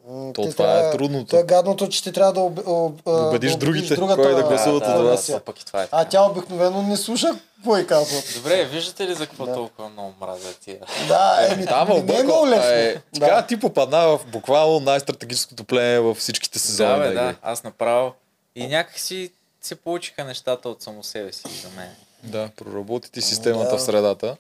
То 0.07 0.43
ти 0.43 0.51
това 0.51 0.65
е 0.65 0.75
трябва- 0.75 0.93
трудното. 0.93 1.27
То 1.27 1.39
е 1.39 1.43
гадното, 1.43 1.89
че 1.89 2.03
ти 2.03 2.13
трябва 2.13 2.33
да, 2.33 2.41
об, 2.41 2.59
об, 2.59 3.01
а, 3.07 3.11
убедиш 3.11 3.53
да 3.53 3.59
другите, 3.59 3.95
другата 3.95 4.23
кой 4.23 4.35
да 4.35 4.43
гласуват 4.43 4.83
да, 4.83 4.93
да, 4.93 5.03
вас. 5.03 5.27
да, 5.27 5.41
пък 5.41 5.61
и 5.61 5.67
това 5.67 5.81
е 5.81 5.85
А 5.85 5.87
така. 5.89 6.05
тя 6.05 6.23
обикновено 6.23 6.83
не 6.83 6.97
слуша 6.97 7.27
какво 7.57 7.77
й 7.77 7.87
казват. 7.87 8.25
Добре, 8.37 8.65
виждате 8.65 9.07
ли 9.07 9.15
за 9.15 9.27
какво 9.27 9.47
Да. 9.47 9.55
толкова 9.55 9.89
много 9.89 10.15
мразя 10.21 10.55
тия? 10.55 10.79
Да, 11.09 11.49
еми, 11.51 11.65
Да, 11.65 11.71
ама 11.75 11.95
не 11.95 12.17
е 12.17 12.23
много 12.23 12.47
лесно. 12.47 12.71
Е, 12.71 13.03
така 13.15 13.35
да. 13.35 13.47
ти 13.47 13.61
попадна 13.61 13.99
в 14.09 14.27
буквално 14.27 14.81
най-стратегическото 14.81 15.65
племе 15.65 16.01
във 16.01 16.19
всичките 16.19 16.59
сезони. 16.59 16.91
Да, 16.93 16.99
бе, 16.99 17.07
на 17.07 17.15
да, 17.15 17.35
аз 17.43 17.65
направо. 17.65 18.13
И 18.55 18.67
някак 18.67 18.99
си 18.99 19.31
се 19.61 19.75
получиха 19.75 20.25
нещата 20.25 20.69
от 20.69 20.83
само 20.83 21.03
себе 21.03 21.33
си 21.33 21.43
за 21.63 21.69
мен. 21.77 21.89
Да, 22.23 22.49
проработи 22.57 23.13
ти 23.13 23.23
системата 23.23 23.71
Да. 23.71 23.77
в 23.79 23.83
средата. 23.83 24.37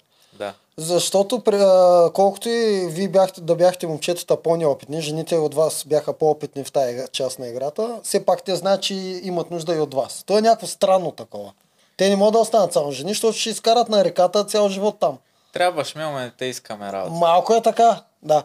Да. 0.78 0.84
Защото 0.84 1.42
а, 1.46 2.10
колкото 2.12 2.48
и 2.48 2.86
вие 2.90 3.08
бяхте, 3.08 3.40
да 3.40 3.54
бяхте 3.54 3.86
момчетата 3.86 4.42
по-неопитни, 4.42 5.00
жените 5.00 5.36
от 5.36 5.54
вас 5.54 5.84
бяха 5.86 6.12
по-опитни 6.12 6.64
в 6.64 6.72
тази 6.72 6.98
част 7.12 7.38
на 7.38 7.48
играта, 7.48 8.00
все 8.02 8.24
пак 8.24 8.42
те 8.42 8.56
знаят, 8.56 8.82
че 8.82 8.94
имат 9.22 9.50
нужда 9.50 9.74
и 9.74 9.80
от 9.80 9.94
вас. 9.94 10.22
То 10.26 10.38
е 10.38 10.40
някакво 10.40 10.66
странно 10.66 11.10
такова. 11.10 11.52
Те 11.96 12.08
не 12.08 12.16
могат 12.16 12.32
да 12.32 12.38
останат 12.38 12.72
само 12.72 12.92
жени, 12.92 13.10
защото 13.10 13.38
ще 13.38 13.50
изкарат 13.50 13.88
на 13.88 14.04
реката 14.04 14.44
цял 14.44 14.68
живот 14.68 14.96
там. 15.00 15.18
Трябва 15.52 15.84
шмелме, 15.84 16.20
не 16.20 16.32
те 16.38 16.44
искаме 16.44 16.92
работа. 16.92 17.14
Малко 17.14 17.54
е 17.54 17.62
така, 17.62 18.02
да. 18.22 18.42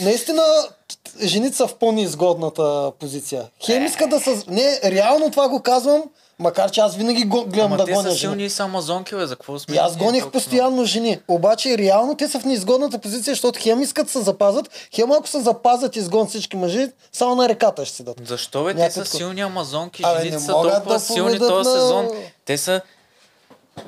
Наистина, 0.00 0.42
жените 1.22 1.56
са 1.56 1.66
в 1.66 1.74
по-неизгодната 1.74 2.92
позиция. 2.98 3.48
Хем 3.66 3.84
искат 3.84 4.10
да 4.10 4.20
са... 4.20 4.44
Не, 4.48 4.80
реално 4.84 5.30
това 5.30 5.48
го 5.48 5.62
казвам, 5.62 6.02
макар 6.38 6.70
че 6.70 6.80
аз 6.80 6.96
винаги 6.96 7.24
го, 7.24 7.44
гледам 7.44 7.66
Ама 7.66 7.76
да 7.76 7.84
те 7.84 7.92
гоня 7.92 8.02
са 8.02 8.08
жени. 8.08 8.18
силни 8.20 8.44
и 8.44 8.50
са 8.50 8.62
амазонки, 8.64 9.14
бе, 9.14 9.26
за 9.26 9.36
какво 9.36 9.58
сме? 9.58 9.74
И 9.74 9.78
аз 9.78 9.96
гоних 9.96 10.22
толкова 10.22 10.32
постоянно 10.32 10.84
жени. 10.84 11.20
Обаче 11.28 11.78
реално 11.78 12.14
те 12.14 12.28
са 12.28 12.40
в 12.40 12.44
неизгодната 12.44 12.98
позиция, 12.98 13.32
защото 13.32 13.60
хем 13.62 13.80
искат 13.82 14.06
да 14.06 14.12
се 14.12 14.20
запазят, 14.20 14.70
хем 14.94 15.12
ако 15.12 15.28
се 15.28 15.40
запазят 15.40 15.96
и 15.96 15.98
изгонят 15.98 16.28
всички 16.28 16.56
мъже, 16.56 16.88
само 17.12 17.34
на 17.34 17.48
реката 17.48 17.84
ще 17.84 17.96
си 17.96 18.02
дадат. 18.02 18.16
много? 18.16 18.28
Защо 18.28 18.64
бе? 18.64 18.70
Те 18.70 18.78
Някакво 18.78 19.04
са 19.04 19.16
силни 19.16 19.40
амазонки, 19.40 20.02
Абе, 20.06 20.18
жените 20.18 20.38
са 20.38 20.46
толкова 20.46 20.80
да 20.82 21.00
силни 21.00 21.38
този 21.38 21.68
на- 21.68 21.74
сезон. 21.74 22.08
Те 22.44 22.58
са 22.58 22.80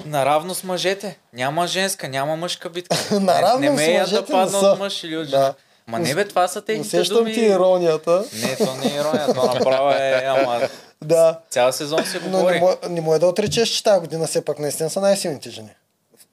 наравно 0.05 0.55
с 0.55 0.65
мъжете. 0.65 1.19
Няма 1.33 1.67
женска, 1.67 2.09
няма 2.09 2.37
мъжка 2.37 2.71
битка. 2.71 2.97
Наравно 3.13 3.61
не, 3.61 3.71
не 3.71 3.77
с 3.77 3.81
ме 3.81 3.93
да 3.95 4.01
мъжете 4.01 4.33
падна 4.33 4.45
не 4.53 4.61
са. 4.61 4.67
от 4.67 4.79
мъж 4.79 5.05
или 5.05 5.17
от 5.17 5.27
жена. 5.27 5.39
Да. 5.39 5.55
Ма 5.87 5.99
не 5.99 6.15
бе, 6.15 6.25
това 6.25 6.49
са 6.49 6.61
техните 6.61 6.97
Усещам 6.97 7.17
думи. 7.17 7.35
ти 7.35 7.41
иронията. 7.41 8.25
Не, 8.35 8.57
то 8.57 8.75
не 8.75 8.87
е 8.87 8.97
ирония, 8.97 9.27
то 9.27 9.45
направо 9.45 9.91
е, 9.91 10.25
ама 10.29 10.61
Да. 11.05 11.41
цял 11.51 11.73
сезон 11.73 12.07
се 12.07 12.21
Но 12.21 12.27
не, 12.27 12.31
говори. 12.33 12.61
мо- 12.61 12.89
не 12.89 13.01
може 13.01 13.21
да 13.21 13.27
отречеш, 13.27 13.69
че 13.69 13.83
тази 13.85 14.01
година 14.01 14.27
все 14.27 14.45
пак 14.45 14.59
наистина 14.59 14.91
са 14.91 15.01
най-силните 15.01 15.51
жени. 15.51 15.71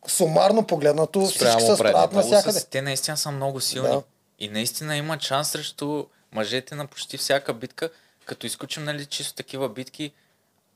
Сумарно 0.08 0.66
погледнато 0.66 1.22
всички 1.22 1.40
Спрямо 1.40 1.60
справят 1.60 1.80
предните. 1.80 2.16
Много 2.16 2.30
навсякъде. 2.30 2.60
са, 2.60 2.68
те 2.68 2.82
наистина 2.82 3.18
са 3.18 3.32
много 3.32 3.62
силни. 3.62 3.90
Да. 3.90 4.02
И 4.40 4.50
наистина 4.50 4.98
има 4.98 5.18
шанс 5.20 5.50
срещу 5.50 6.06
мъжете 6.32 6.76
на 6.76 6.88
почти 6.88 7.18
всяка 7.18 7.54
битка. 7.54 7.90
Като 8.26 8.46
изключим 8.46 8.84
нали, 8.84 9.06
чисто 9.06 9.34
такива 9.36 9.70
битки, 9.70 10.12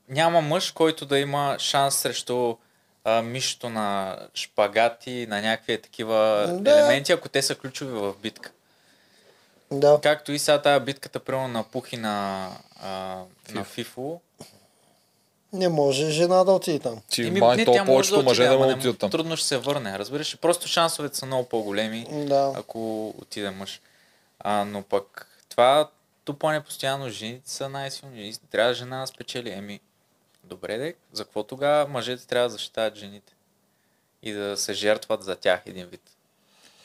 няма 0.09 0.41
мъж, 0.41 0.71
който 0.71 1.05
да 1.05 1.19
има 1.19 1.55
шанс 1.59 1.95
срещу 1.95 2.55
а, 3.03 3.21
мишето 3.21 3.69
на 3.69 4.17
шпагати, 4.33 5.27
на 5.29 5.41
някакви 5.41 5.81
такива 5.81 6.47
Да. 6.51 6.71
елементи, 6.71 7.11
ако 7.11 7.29
те 7.29 7.41
са 7.41 7.55
ключови 7.55 7.91
в 7.91 8.13
битка. 8.21 8.51
Да. 9.71 9.99
Както 10.03 10.31
и 10.31 10.39
сега 10.39 10.61
тази 10.61 10.85
битката, 10.85 11.19
примерно 11.19 11.47
на 11.47 11.63
Пухи 11.63 11.97
на, 11.97 12.49
а, 12.81 13.23
на 13.51 13.63
Фифо. 13.63 14.19
Не 15.53 15.69
може 15.69 16.09
жена 16.09 16.43
да 16.43 16.51
отиде 16.51 16.79
там. 16.79 17.01
Ти 17.09 17.27
Еми, 17.27 17.39
май 17.39 17.57
не, 17.57 17.65
то 17.65 17.85
повечето 17.85 18.23
мъже 18.23 18.43
да 18.47 18.57
му 18.57 18.69
отидат 18.69 18.99
там. 18.99 19.11
Трудно 19.11 19.37
ще 19.37 19.47
се 19.47 19.57
върне, 19.57 19.99
разбираш. 19.99 20.37
Просто 20.37 20.67
шансовете 20.67 21.17
са 21.17 21.25
много 21.25 21.49
по-големи, 21.49 22.07
Да. 22.11 22.53
ако 22.55 23.09
отиде 23.09 23.49
мъж. 23.49 23.81
А, 24.39 24.65
но 24.65 24.83
пък 24.83 25.27
това 25.49 25.89
тупане 26.25 26.61
постоянно, 26.63 27.09
жените 27.09 27.51
са 27.51 27.69
най-силни. 27.69 28.29
И 28.29 28.35
Трябва 28.51 28.73
жена 28.73 29.01
да 29.01 29.07
спечели. 29.07 29.51
Еми, 29.51 29.79
добре 30.43 30.77
де, 30.77 30.93
за 31.13 31.23
какво 31.23 31.43
тогава 31.43 31.87
мъжете 31.87 32.27
трябва 32.27 32.47
да 32.49 32.53
защитават 32.53 32.95
жените? 32.95 33.33
И 34.23 34.31
да 34.31 34.57
се 34.57 34.73
жертват 34.73 35.23
за 35.23 35.35
тях 35.35 35.61
един 35.65 35.85
вид. 35.85 36.01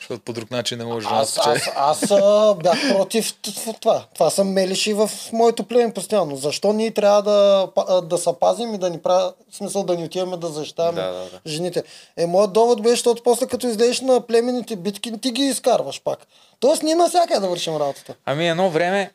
Защото 0.07 0.23
по 0.23 0.33
друг 0.33 0.51
начин 0.51 0.77
не 0.77 0.85
може 0.85 1.07
да 1.07 1.15
Аз, 1.15 1.37
аз, 1.37 1.69
аз 1.75 2.11
а, 2.11 2.55
бях 2.63 2.93
против 2.93 3.33
това. 3.81 4.05
Това 4.13 4.29
съм 4.29 4.49
мелиши 4.49 4.93
в 4.93 5.11
моето 5.33 5.63
племе 5.63 5.93
постоянно. 5.93 6.35
Защо 6.35 6.73
ние 6.73 6.91
трябва 6.91 7.21
да, 7.21 8.01
да 8.01 8.17
се 8.17 8.29
пазим 8.39 8.73
и 8.73 8.77
да 8.77 8.89
ни 8.89 8.99
правя, 8.99 9.33
в 9.51 9.55
смисъл 9.55 9.83
да 9.83 9.95
ни 9.95 10.03
отиваме 10.03 10.37
да 10.37 10.47
защитаваме 10.47 11.01
Да, 11.01 11.11
да, 11.11 11.29
да. 11.29 11.41
жените? 11.47 11.83
Е, 12.17 12.27
моят 12.27 12.53
довод 12.53 12.81
беше, 12.81 12.95
защото 12.95 13.23
после 13.23 13.47
като 13.47 13.67
излезеш 13.67 14.01
на 14.01 14.21
племените 14.21 14.75
битки, 14.75 15.17
ти 15.21 15.31
ги 15.31 15.43
изкарваш 15.43 16.01
пак. 16.03 16.19
Тоест 16.59 16.83
ние 16.83 16.95
навсякъде 16.95 17.39
да 17.39 17.49
вършим 17.49 17.77
работата. 17.77 18.15
Ами 18.25 18.49
едно 18.49 18.69
време, 18.69 19.11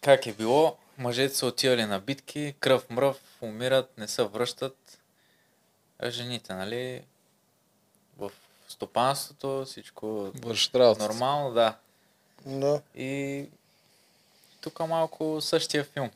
как 0.00 0.26
е 0.26 0.32
било, 0.32 0.74
мъжете 0.98 1.34
са 1.34 1.46
отивали 1.46 1.84
на 1.84 2.00
битки, 2.00 2.54
кръв 2.60 2.90
мръв, 2.90 3.16
умират, 3.42 3.90
не 3.98 4.08
се 4.08 4.22
връщат. 4.24 4.76
А 5.98 6.10
жените, 6.10 6.54
нали, 6.54 7.02
стопанството, 8.76 9.64
всичко 9.66 10.30
вършат 10.34 10.74
работа. 10.74 11.04
нормално, 11.04 11.54
да. 11.54 11.76
Да. 12.46 12.80
И 12.94 13.44
тук 14.60 14.80
малко 14.88 15.40
същия 15.40 15.84
филм. 15.84 16.10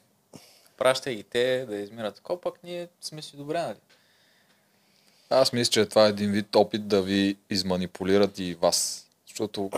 Пращай 0.78 1.14
ги 1.14 1.22
те 1.22 1.66
да 1.68 1.76
измират 1.76 2.14
такова, 2.14 2.40
пък 2.40 2.54
ние 2.64 2.88
сме 3.00 3.22
си 3.22 3.36
добре, 3.36 3.62
нали? 3.62 3.76
Аз 5.30 5.52
мисля, 5.52 5.70
че 5.70 5.86
това 5.86 6.06
е 6.06 6.08
един 6.08 6.32
вид 6.32 6.56
опит 6.56 6.88
да 6.88 7.02
ви 7.02 7.36
изманипулират 7.50 8.38
и 8.38 8.54
вас. 8.54 9.06
Защото 9.28 9.70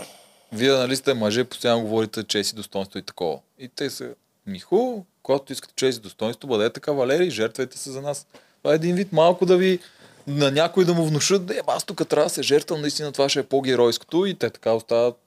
вие, 0.51 0.71
нали 0.71 0.95
сте 0.95 1.13
мъже, 1.13 1.43
постоянно 1.43 1.83
говорите 1.83 2.23
чест 2.23 2.51
и 2.51 2.55
достоинство 2.55 2.99
и 2.99 3.03
такова. 3.03 3.39
И 3.59 3.67
те 3.67 3.89
са, 3.89 4.15
Михо, 4.45 5.05
когато 5.23 5.53
искате 5.53 5.73
чест 5.75 5.97
и 5.97 6.01
достоинство, 6.01 6.47
бъдете 6.47 6.79
кавалери, 6.79 7.31
жертвайте 7.31 7.77
се 7.77 7.91
за 7.91 8.01
нас. 8.01 8.27
Това 8.57 8.73
е 8.73 8.75
един 8.75 8.95
вид 8.95 9.11
малко 9.11 9.45
да 9.45 9.57
ви 9.57 9.79
на 10.27 10.51
някой 10.51 10.85
да 10.85 10.93
му 10.93 11.05
внушат, 11.05 11.45
да 11.45 11.61
аз 11.67 11.83
тук 11.83 12.07
трябва 12.07 12.25
да 12.25 12.29
се 12.29 12.43
жертвам, 12.43 12.81
наистина 12.81 13.11
това 13.11 13.29
ще 13.29 13.39
е 13.39 13.43
по-геройското 13.43 14.25
и 14.25 14.33
те 14.33 14.49
така 14.49 14.71
остават 14.71 15.17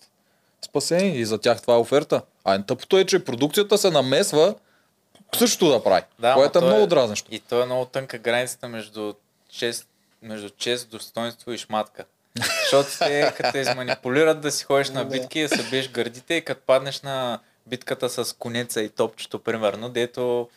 спасени 0.64 1.16
и 1.16 1.24
за 1.24 1.38
тях 1.38 1.62
това 1.62 1.74
е 1.74 1.78
оферта. 1.78 2.22
А 2.44 2.62
тъпото 2.62 2.98
е, 2.98 3.04
че 3.04 3.24
продукцията 3.24 3.78
се 3.78 3.90
намесва 3.90 4.54
същото 5.38 5.70
да 5.70 5.82
прави, 5.82 6.02
Да, 6.18 6.34
което 6.34 6.58
е 6.58 6.62
много 6.62 6.86
дразнещо. 6.86 7.28
И 7.30 7.40
то 7.40 7.62
е 7.62 7.66
много 7.66 7.84
тънка 7.84 8.18
границата 8.18 8.68
между 8.68 9.14
чест, 9.50 9.88
между 10.22 10.50
чест, 10.50 10.88
достоинство 10.88 11.52
и 11.52 11.58
шматка. 11.58 12.04
Защото 12.62 12.98
те, 12.98 13.32
като 13.36 13.52
те 13.52 13.58
изманипулират 13.58 14.40
да 14.40 14.50
си 14.50 14.64
ходиш 14.64 14.90
на 14.90 15.04
битки, 15.04 15.42
да 15.42 15.48
се 15.48 15.70
биеш 15.70 15.90
гърдите 15.90 16.34
и 16.34 16.44
като 16.44 16.60
паднеш 16.66 17.00
на 17.00 17.38
битката 17.66 18.08
с 18.10 18.36
конеца 18.36 18.82
и 18.82 18.88
топчето, 18.88 19.38
примерно, 19.38 19.88
дето 19.88 20.48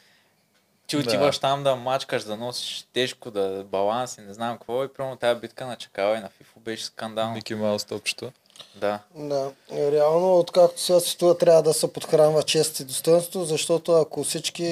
ти 0.90 0.96
Да. 0.98 1.02
отиваш 1.02 1.40
там 1.40 1.64
да 1.64 1.76
мачкаш, 1.76 2.24
да 2.24 2.38
носиш 2.38 2.86
тежко, 2.94 3.32
да 3.32 3.64
баланс 3.64 4.18
и 4.18 4.22
не 4.22 4.34
знам 4.34 4.58
какво. 4.58 4.84
И 4.84 4.94
примерно 4.94 5.16
тази 5.18 5.40
битка 5.40 5.66
на 5.66 5.76
Чакала 5.76 6.18
и 6.18 6.20
на 6.20 6.30
Фифо 6.30 6.60
беше 6.60 6.86
скандално. 6.86 7.34
Мики 7.34 7.56
Маус 7.56 7.86
топчето. 7.86 8.32
Да. 8.76 9.00
Да, 9.16 9.48
Е, 9.72 9.92
реално, 9.92 10.36
откакто 10.36 10.82
сега 10.82 11.00
светува, 11.00 11.38
трябва 11.38 11.62
да 11.64 11.74
се 11.74 11.88
подхранва 11.90 12.44
чест 12.44 12.80
и 12.80 12.84
достоинство, 12.84 13.44
защото 13.44 13.92
ако 13.94 14.24
всички 14.24 14.66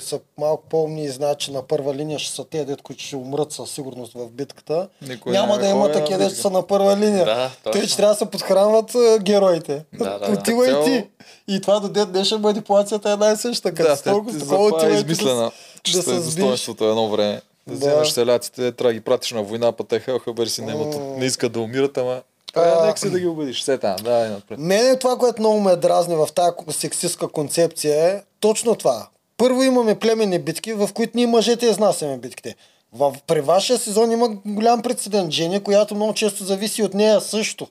са 0.00 0.20
малко 0.38 0.62
по-умни 0.64 1.04
и 1.04 1.08
знаят, 1.08 1.38
че 1.38 1.52
на 1.52 1.62
първа 1.62 1.94
линия 1.94 2.18
ще 2.18 2.32
са 2.32 2.44
те, 2.44 2.64
дет, 2.64 2.82
които 2.82 3.02
ще 3.02 3.16
умрат 3.16 3.52
със 3.52 3.70
сигурност 3.70 4.12
в 4.12 4.28
битката, 4.28 4.88
Никой 5.02 5.32
няма 5.32 5.54
да 5.54 5.60
да 5.60 5.68
има 5.68 5.92
такива, 5.92 6.18
битка. 6.18 6.34
са 6.34 6.50
на 6.50 6.62
първа 6.62 6.96
линия. 6.96 7.24
Да, 7.24 7.50
Те, 7.56 7.62
точно. 7.64 7.88
че 7.88 7.96
трябва 7.96 8.14
да 8.14 8.18
се 8.18 8.26
подхранват 8.26 8.94
а, 8.94 9.18
героите. 9.20 9.84
Да, 9.92 10.04
да, 10.10 10.18
да. 10.20 10.32
Отивай 10.32 10.68
Цяло- 10.68 10.84
ти. 10.84 11.04
И 11.48 11.60
това 11.60 11.80
до 11.80 11.88
ден 11.88 12.12
днешен 12.12 12.40
манипулацията 12.40 13.10
е 13.10 13.12
една 13.12 13.30
и 13.30 13.36
съща. 13.36 13.70
Като 13.70 13.88
Да, 13.90 14.02
толкова, 14.02 14.32
те- 14.32 14.38
такова 14.40 14.64
затова 14.66 14.88
е 14.88 14.92
измислена. 14.92 15.34
да, 15.34 15.50
да 15.86 15.92
се 15.92 16.02
се 16.02 16.10
е 16.10 16.14
сбиеш. 16.14 16.24
достоинството 16.26 16.84
едно 16.84 17.08
време. 17.08 17.32
Да, 17.32 17.40
Да. 17.68 17.74
вземаш 17.76 18.10
селяците, 18.10 18.72
трябва 18.72 18.90
да 18.90 18.94
ги 18.94 19.00
пратиш 19.00 19.32
на 19.32 19.42
война, 19.42 19.72
па 19.72 19.84
те 19.84 20.00
хел 20.00 20.18
хабер 20.18 20.46
си 20.46 20.62
немат, 20.62 20.94
М. 20.94 21.00
не 21.00 21.24
искат 21.24 21.52
да 21.52 21.60
умират, 21.60 21.98
ама 21.98 22.22
А, 22.54 22.62
трябва 22.62 22.86
нека 22.86 22.98
си 22.98 23.10
да 23.10 23.20
ги 23.20 23.26
убедиш. 23.26 23.60
Все 23.60 23.78
там, 23.78 23.96
да, 23.96 24.26
и 24.26 24.30
напред. 24.30 24.58
Мене 24.58 24.98
това, 24.98 25.18
което 25.18 25.42
много 25.42 25.60
ме 25.60 25.76
дразни 25.76 26.14
в 26.14 26.28
тази 26.34 26.50
сексистка 26.70 27.28
концепция 27.28 28.08
е 28.08 28.22
точно 28.40 28.74
това. 28.74 29.08
Първо 29.36 29.62
имаме 29.62 29.98
племенни 29.98 30.38
битки, 30.38 30.72
в 30.72 30.90
които 30.94 31.12
ние 31.16 31.26
мъжете 31.26 31.66
изнасяме 31.66 32.18
битките. 32.18 32.56
В, 32.92 33.16
при 33.26 33.40
вашия 33.40 33.78
сезон 33.78 34.10
има 34.12 34.28
голям 34.46 34.82
прецедент. 34.82 35.30
Жени, 35.32 35.60
която 35.60 35.94
много 35.94 36.14
често 36.14 36.44
зависи 36.44 36.82
от 36.82 36.94
нея 36.94 37.20
също. 37.20 37.66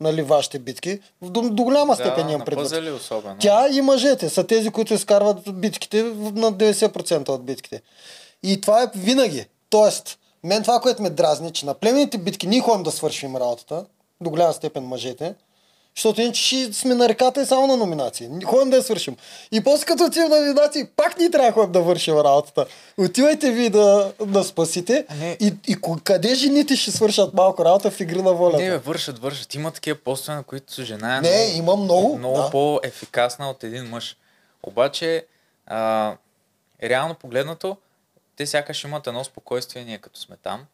Нали, 0.00 0.22
вашите 0.22 0.58
битки. 0.58 1.00
До, 1.22 1.42
до 1.42 1.62
голяма 1.62 1.94
степен 1.94 2.26
Да, 2.26 2.32
имам 2.32 2.44
предвид. 2.44 2.94
особено. 2.96 3.36
Тя 3.40 3.68
и 3.72 3.80
мъжете 3.80 4.28
са 4.28 4.46
тези, 4.46 4.70
които 4.70 4.94
изкарват 4.94 5.60
битките 5.60 6.02
на 6.02 6.52
90% 6.52 7.28
от 7.28 7.44
битките. 7.44 7.82
И 8.42 8.60
това 8.60 8.82
е 8.82 8.86
винаги. 8.96 9.46
Тоест, 9.70 10.18
мен 10.44 10.62
това, 10.62 10.80
което 10.80 11.02
ме 11.02 11.10
дразни, 11.10 11.52
че 11.52 11.66
на 11.66 11.74
племените 11.74 12.18
битки 12.18 12.46
ние 12.46 12.60
ходим 12.60 12.82
да 12.82 12.90
свършим 12.90 13.36
работата, 13.36 13.84
до 14.20 14.30
голяма 14.30 14.52
степен 14.52 14.82
мъжете, 14.82 15.34
защото 15.96 16.20
иначе 16.20 16.42
ще 16.42 16.72
сме 16.72 16.94
на 16.94 17.08
реката 17.08 17.42
и 17.42 17.46
само 17.46 17.66
на 17.66 17.76
номинации. 17.76 18.28
Ходим 18.44 18.70
да 18.70 18.76
я 18.76 18.82
свършим. 18.82 19.16
И 19.52 19.64
после 19.64 19.84
като 19.84 20.04
отидем 20.04 20.28
на 20.28 20.40
номинации, 20.40 20.86
пак 20.96 21.18
ни 21.18 21.30
трябва 21.30 21.48
да 21.48 21.52
ходим 21.52 21.72
да 21.72 21.80
вършим 21.80 22.14
работата. 22.14 22.66
Отивайте 22.98 23.50
ви 23.50 23.70
да, 23.70 24.12
да 24.26 24.44
спасите. 24.44 25.06
Не. 25.18 25.36
И, 25.40 25.54
и 25.68 25.76
къде 26.04 26.34
жените 26.34 26.76
ще 26.76 26.90
свършат 26.90 27.34
малко 27.34 27.64
работа 27.64 27.90
в 27.90 28.00
игри 28.00 28.22
на 28.22 28.32
волята? 28.32 28.62
Не, 28.62 28.70
бе, 28.70 28.78
вършат, 28.78 29.18
вършат. 29.18 29.54
Има 29.54 29.70
такива 29.70 29.98
постове, 29.98 30.36
на 30.36 30.42
които 30.42 30.82
жена 30.82 31.16
е 31.16 31.20
Не, 31.20 31.44
много, 31.44 31.58
има 31.58 31.76
много, 31.76 32.18
много 32.18 32.36
да. 32.36 32.50
по-ефикасна 32.50 33.50
от 33.50 33.64
един 33.64 33.84
мъж. 33.84 34.16
Обаче, 34.62 35.26
а, 35.66 36.16
реално 36.82 37.14
погледнато, 37.14 37.76
те 38.36 38.46
сякаш 38.46 38.84
имат 38.84 39.06
едно 39.06 39.24
спокойствие, 39.24 39.84
ние 39.84 39.98
като 39.98 40.20
сме 40.20 40.36
там. 40.42 40.64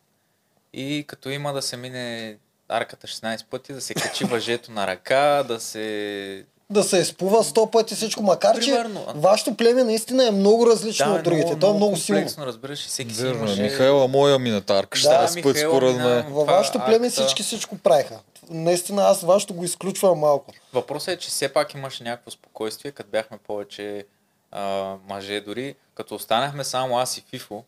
И 0.72 1.04
като 1.06 1.30
има 1.30 1.52
да 1.52 1.62
се 1.62 1.76
мине 1.76 2.36
арката 2.72 3.06
16 3.06 3.44
пъти, 3.44 3.72
да 3.72 3.80
се 3.80 3.94
качи 3.94 4.24
въжето 4.24 4.72
на 4.72 4.86
ръка, 4.86 5.18
да 5.42 5.60
се... 5.60 6.44
да 6.70 6.82
се 6.82 6.98
изплува 6.98 7.44
сто 7.44 7.66
пъти 7.66 7.94
всичко, 7.94 8.22
макар 8.22 8.54
Примерно. 8.56 9.04
че 9.04 9.12
вашето 9.14 9.54
племе 9.54 9.84
наистина 9.84 10.26
е 10.26 10.30
много 10.30 10.66
различно 10.66 11.06
Да, 11.06 11.12
от 11.12 11.22
другите. 11.22 11.58
То 11.58 11.70
е 11.70 11.74
много 11.74 11.96
силно. 11.96 12.18
комплексно, 12.18 12.46
разбираш, 12.46 12.84
и 12.84 12.88
всеки 12.88 13.14
си 13.14 13.26
имаше... 13.26 13.62
Михайла, 13.62 14.08
моя 14.08 14.38
минатарка, 14.38 14.98
ще 14.98 15.08
Да, 15.08 15.28
спът 15.28 15.58
според 15.58 15.96
мен. 15.96 16.16
Във 16.24 16.26
Това 16.26 16.44
вашето 16.44 16.78
племе 16.80 17.06
акта- 17.06 17.10
всички 17.12 17.42
всичко 17.42 17.78
правиха. 17.78 18.18
Наистина 18.50 19.02
аз 19.02 19.22
вашето 19.22 19.54
го 19.54 19.64
изключвам 19.64 20.18
малко. 20.18 20.52
Въпросът 20.72 21.08
е, 21.08 21.18
че 21.18 21.28
все 21.28 21.48
пак 21.48 21.74
имаше 21.74 22.04
някакво 22.04 22.30
спокойствие, 22.30 22.90
като 22.90 23.10
бяхме 23.10 23.38
повече 23.38 24.04
а, 24.52 24.62
мъже 25.08 25.40
дори. 25.40 25.74
Като 25.94 26.14
останахме 26.14 26.64
само 26.64 26.98
аз 26.98 27.18
и 27.18 27.22
Фифо, 27.22 27.64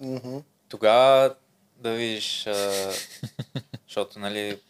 Мгм. 0.00 0.36
тогава 0.68 1.34
да 1.80 1.90
видиш, 1.90 2.46
а, 2.46 2.92
защото 3.88 4.18
нали, 4.18 4.60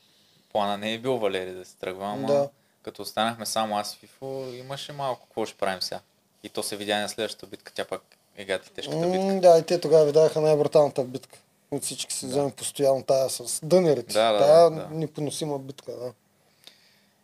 плана 0.53 0.79
не 0.79 0.95
е 0.95 0.99
бил 0.99 1.19
Валери 1.19 1.53
да 1.53 1.65
се 1.65 1.77
тръгва, 1.77 2.07
ама 2.07 2.27
Да. 2.29 2.49
като 2.83 3.03
останахме 3.03 3.47
само 3.47 3.79
аз 3.79 3.95
и 3.95 3.97
Фифо, 3.97 4.45
имаше 4.59 4.93
малко 4.93 5.27
какво 5.27 5.47
ще 5.47 5.59
правим 5.59 5.83
сега. 5.83 6.01
И 6.43 6.49
то 6.49 6.63
се 6.63 6.77
видя 6.77 7.01
на 7.01 7.09
следващата 7.09 7.47
битка, 7.47 7.73
тя 7.75 7.85
пак 7.85 8.03
е 8.37 8.45
гати 8.45 8.71
тежката 8.73 9.07
битка. 9.07 9.19
М, 9.19 9.41
Да, 9.41 9.59
и 9.59 9.63
те 9.63 9.81
тогава 9.81 10.05
ви 10.05 10.13
даваха 10.13 10.41
най-бруталната 10.41 11.05
битка. 11.05 11.39
От 11.71 11.83
всички 11.83 12.15
си 12.15 12.27
вземем 12.27 12.51
постоянно 12.51 13.03
тая 13.03 13.31
с 13.31 13.61
дънерите. 13.63 14.13
Да, 14.13 14.33
да, 14.33 14.39
тая 14.39 14.71
да. 14.71 14.89
непоносима 14.91 15.59
битка, 15.59 15.93
да. 15.93 16.13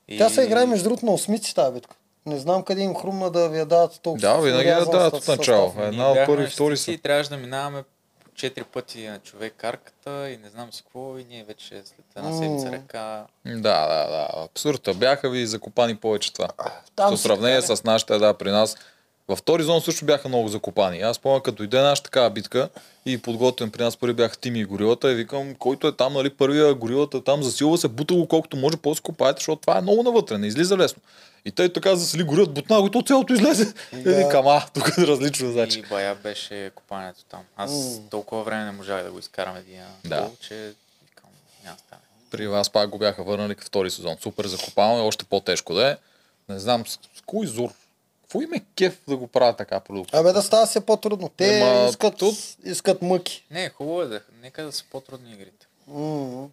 И... 0.08 0.18
Тя 0.18 0.28
се 0.28 0.42
играе 0.42 0.66
между 0.66 0.84
другото 0.84 1.06
на 1.06 1.12
осмици 1.12 1.54
тази 1.54 1.74
битка. 1.74 1.96
Не 2.26 2.38
знам 2.38 2.62
къде 2.62 2.82
им 2.82 2.94
хрумна 2.94 3.30
да 3.30 3.48
ви 3.48 3.58
я 3.58 3.66
дадат 3.66 4.00
толкова. 4.00 4.28
Да, 4.28 4.40
винаги 4.40 4.68
я 4.68 4.84
дават 4.84 5.14
от 5.14 5.28
начало. 5.28 5.74
Една 5.78 6.10
от 6.10 6.26
първи, 6.26 6.46
втори 6.46 6.76
са. 6.76 6.98
трябваше 7.02 7.30
да 7.30 7.36
минаваме 7.36 7.84
четири 8.36 8.64
пъти 8.64 9.06
на 9.06 9.18
човек 9.18 9.54
карката 9.56 10.30
и 10.30 10.36
не 10.36 10.48
знам 10.48 10.72
си 10.72 10.82
какво 10.82 11.18
и 11.18 11.24
ние 11.24 11.44
вече 11.44 11.68
след 11.68 12.04
една 12.16 12.32
седмица 12.32 12.72
река. 12.72 13.26
Да, 13.46 13.86
да, 13.86 14.10
да. 14.10 14.28
Абсурда. 14.44 14.94
Бяха 14.94 15.30
ви 15.30 15.46
закопани 15.46 15.96
повече 15.96 16.32
това. 16.32 16.48
Там 16.96 17.16
В 17.16 17.20
сравнение 17.20 17.62
с 17.62 17.84
нашите, 17.84 18.18
да, 18.18 18.34
при 18.34 18.50
нас. 18.50 18.76
Във 19.28 19.38
втори 19.38 19.62
зон 19.62 19.80
също 19.80 20.04
бяха 20.04 20.28
много 20.28 20.48
закопани. 20.48 21.00
Аз 21.00 21.18
помня, 21.18 21.42
като 21.42 21.62
иде 21.62 21.80
нашата 21.80 22.04
такава 22.04 22.30
битка 22.30 22.68
и 23.06 23.18
подготвен 23.18 23.70
при 23.70 23.82
нас 23.82 23.96
първи 23.96 24.14
бяха 24.14 24.36
Тими 24.36 24.60
и 24.60 24.64
горилата 24.64 25.12
и 25.12 25.14
викам, 25.14 25.54
който 25.54 25.86
е 25.88 25.96
там, 25.96 26.12
нали, 26.12 26.30
първия 26.30 26.74
горилата 26.74 27.24
там 27.24 27.42
засилва 27.42 27.78
се, 27.78 27.88
бута 27.88 28.14
го 28.14 28.28
колкото 28.28 28.56
може 28.56 28.76
по 28.76 28.94
копаете, 29.02 29.38
защото 29.38 29.60
това 29.60 29.78
е 29.78 29.80
много 29.80 30.02
навътре, 30.02 30.38
не 30.38 30.46
излиза 30.46 30.76
лесно. 30.76 31.02
И 31.44 31.50
той 31.50 31.72
така 31.72 31.96
засили 31.96 32.22
горилата, 32.22 32.52
бутна 32.52 32.86
и 32.86 32.90
то 32.90 33.02
цялото 33.02 33.32
излезе. 33.32 33.64
Да. 33.92 34.10
И 34.10 34.14
викам, 34.14 34.46
а, 34.46 34.66
тук 34.74 34.88
е 34.98 35.06
различно, 35.06 35.52
значи. 35.52 35.78
И 35.78 35.82
бая 35.82 36.14
беше 36.14 36.70
копането 36.74 37.24
там. 37.24 37.40
Аз 37.56 38.00
толкова 38.10 38.42
време 38.42 38.64
не 38.64 38.70
можах 38.72 39.04
да 39.04 39.10
го 39.10 39.18
изкарам 39.18 39.56
един 39.56 39.80
Да. 40.04 40.20
гол, 40.20 40.30
че 40.40 40.72
викам, 41.08 41.30
няма 41.64 41.76
стане. 41.78 42.02
При 42.30 42.46
вас 42.48 42.70
пак 42.70 42.90
го 42.90 42.98
бяха 42.98 43.22
върнали 43.22 43.54
към 43.54 43.64
втори 43.64 43.90
сезон. 43.90 44.16
Супер 44.22 44.46
закопано 44.46 44.98
и 44.98 45.06
още 45.06 45.24
по-тежко 45.24 45.74
да 45.74 45.90
е. 45.90 45.96
Не 46.48 46.58
знам 46.58 46.86
с, 46.86 46.92
с 46.92 46.98
кой 47.26 47.46
зор. 47.46 47.70
Какво 48.26 48.42
им 48.42 48.52
е 48.52 48.64
кеф 48.76 49.00
да 49.08 49.16
го 49.16 49.26
правят 49.26 49.56
така 49.56 49.80
продукция? 49.80 50.20
Абе 50.20 50.32
да 50.32 50.42
става 50.42 50.66
все 50.66 50.80
по-трудно. 50.80 51.28
Те 51.36 51.58
Ема, 51.60 51.88
искат, 51.88 52.16
тут- 52.18 52.56
искат 52.64 53.02
мъки. 53.02 53.44
Не, 53.50 53.68
хубаво 53.68 54.02
е 54.02 54.06
да, 54.06 54.20
нека 54.42 54.64
да 54.64 54.72
са 54.72 54.84
по-трудни 54.90 55.32
игрите. 55.32 55.66
М. 55.86 56.48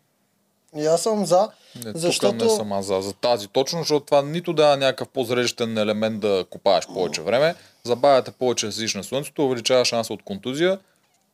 И 0.76 0.86
аз 0.86 1.04
съм 1.04 1.26
за, 1.26 1.50
Не, 1.86 1.92
защото... 1.96 2.38
Тук 2.38 2.50
не 2.50 2.56
съм 2.56 2.72
аз 2.72 2.86
за, 2.86 3.02
за 3.02 3.14
тази 3.14 3.48
точно, 3.48 3.80
защото 3.80 4.06
това 4.06 4.22
нито 4.22 4.54
да 4.54 4.74
е 4.74 4.78
някакъв 4.78 5.08
по-зрелищен 5.10 5.78
елемент 5.78 6.20
да 6.20 6.46
копаеш 6.50 6.88
повече 6.88 7.22
време, 7.22 7.56
забавяте 7.84 8.32
повече 8.32 8.66
да 8.66 8.72
седиш 8.72 8.94
на 8.96 9.04
слънцето, 9.04 9.46
увеличава 9.46 9.86
шанса 9.86 10.14
от 10.14 10.24
контузия, 10.24 10.80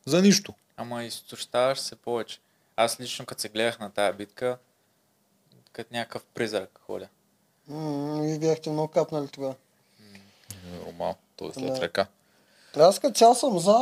за 0.06 0.22
нищо. 0.22 0.54
Ама 0.78 1.04
изтощаваш 1.04 1.80
се 1.80 1.96
повече. 1.96 2.40
Аз 2.76 3.00
лично, 3.00 3.26
като 3.26 3.42
се 3.42 3.50
гледах 3.50 3.80
на 3.80 3.90
тая 3.92 4.14
битка, 4.14 4.58
като 5.72 5.94
някакъв 5.94 6.24
призрак 6.34 6.80
ходя. 6.86 7.08
М, 7.68 8.22
Вие 8.22 8.40
бяхте 8.40 8.70
много 8.70 8.88
капнали 8.88 9.28
тогава. 9.28 9.56
Нормално, 10.86 11.16
то 11.36 11.46
е 11.46 11.52
след 11.54 11.74
Да. 11.74 11.82
река. 11.82 12.08
Аз 12.78 13.00
като 13.00 13.14
цял 13.14 13.36
съм 13.36 13.60
за 13.60 13.74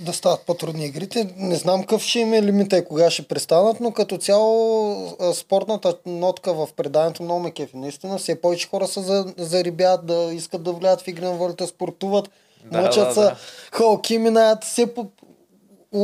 да 0.00 0.12
стават 0.12 0.40
по-трудни 0.40 0.86
игрите. 0.86 1.34
Не 1.36 1.56
знам 1.56 1.80
какъв 1.80 2.02
ще 2.02 2.18
им 2.18 2.34
е 2.34 2.42
лимита 2.42 2.78
и 2.78 2.84
кога 2.84 3.10
ще 3.10 3.22
престанат, 3.22 3.80
но 3.80 3.92
като 3.92 4.18
цяло 4.18 5.16
спортната 5.34 5.96
нотка 6.06 6.54
в 6.54 6.68
преданието 6.76 7.22
много 7.22 7.40
ме 7.40 7.50
кефи. 7.50 7.76
Наистина, 7.76 8.18
все 8.18 8.40
повече 8.40 8.68
хора 8.68 8.86
са 8.86 9.02
за, 9.02 9.34
зарибят, 9.38 10.06
да 10.06 10.30
искат 10.32 10.62
да 10.62 10.72
влияят 10.72 11.00
в 11.00 11.08
игри 11.08 11.24
на 11.24 11.32
волята, 11.32 11.66
спортуват, 11.66 12.30
Да, 12.64 12.80
мъчат 12.80 13.08
да, 13.08 13.14
се, 13.14 13.20
да. 13.20 13.36
халки 13.72 14.18
минаят, 14.18 14.64
все 14.64 14.94
по... 14.94 15.06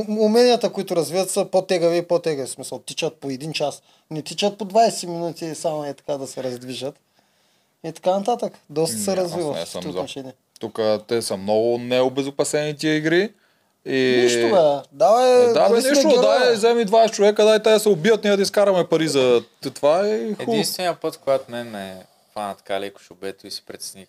Уменията, 0.08 0.72
които 0.72 0.96
развиват 0.96 1.30
са 1.30 1.44
по-тегави 1.44 1.96
и 1.96 2.02
по-тегави. 2.02 2.48
В 2.48 2.50
смисъл, 2.50 2.78
тичат 2.78 3.14
по 3.14 3.30
един 3.30 3.52
час. 3.52 3.82
Не 4.10 4.22
тичат 4.22 4.58
по 4.58 4.64
20 4.64 5.06
минути 5.06 5.54
само 5.54 5.84
е 5.84 5.94
така 5.94 6.18
да 6.18 6.26
се 6.26 6.42
раздвижат. 6.42 6.94
И 7.84 7.92
така 7.92 8.10
нататък. 8.10 8.52
Доста 8.70 8.96
Не, 8.96 9.02
се 9.02 9.10
аз 9.10 9.16
развива 9.16 9.52
не 9.52 9.64
в 9.66 9.70
това 9.70 9.90
отношение. 9.90 10.34
Тук 10.60 10.78
те 11.06 11.22
са 11.22 11.36
много 11.36 11.78
необезопасени 11.78 12.76
тия 12.76 12.96
игри. 12.96 13.32
И... 13.84 14.20
Нищо 14.22 14.40
бе. 14.40 14.88
Давай, 14.92 15.44
Е, 15.44 15.46
да, 15.46 15.68
нищо, 15.68 16.20
дай, 16.20 16.54
вземи 16.54 16.86
20 16.86 17.10
човека, 17.10 17.44
дай 17.44 17.62
те 17.62 17.78
се 17.78 17.88
убият, 17.88 18.24
ние 18.24 18.36
да 18.36 18.42
изкараме 18.42 18.88
пари 18.88 19.08
за 19.08 19.42
това 19.74 20.06
е 20.06 20.28
хубаво. 20.28 20.52
Единственият 20.52 21.00
път, 21.00 21.16
когато 21.16 21.50
мен 21.50 21.70
ме 21.70 22.06
фана 22.32 22.54
така 22.54 22.80
леко 22.80 23.00
шубето 23.00 23.46
и 23.46 23.50
си 23.50 23.62
прецених, 23.66 24.08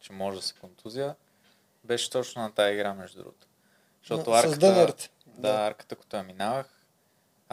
че 0.00 0.12
може 0.12 0.36
да 0.36 0.46
се 0.46 0.54
контузия, 0.54 1.14
беше 1.84 2.10
точно 2.10 2.42
на 2.42 2.52
тази 2.52 2.72
игра, 2.72 2.94
между 2.94 3.18
другото. 3.18 3.46
Защото 4.02 4.30
На- 4.30 4.38
арката, 4.38 4.58
да, 4.58 4.92
Да. 5.26 5.48
арката, 5.48 5.96
като 5.96 6.16
я 6.16 6.22
минавах, 6.22 6.66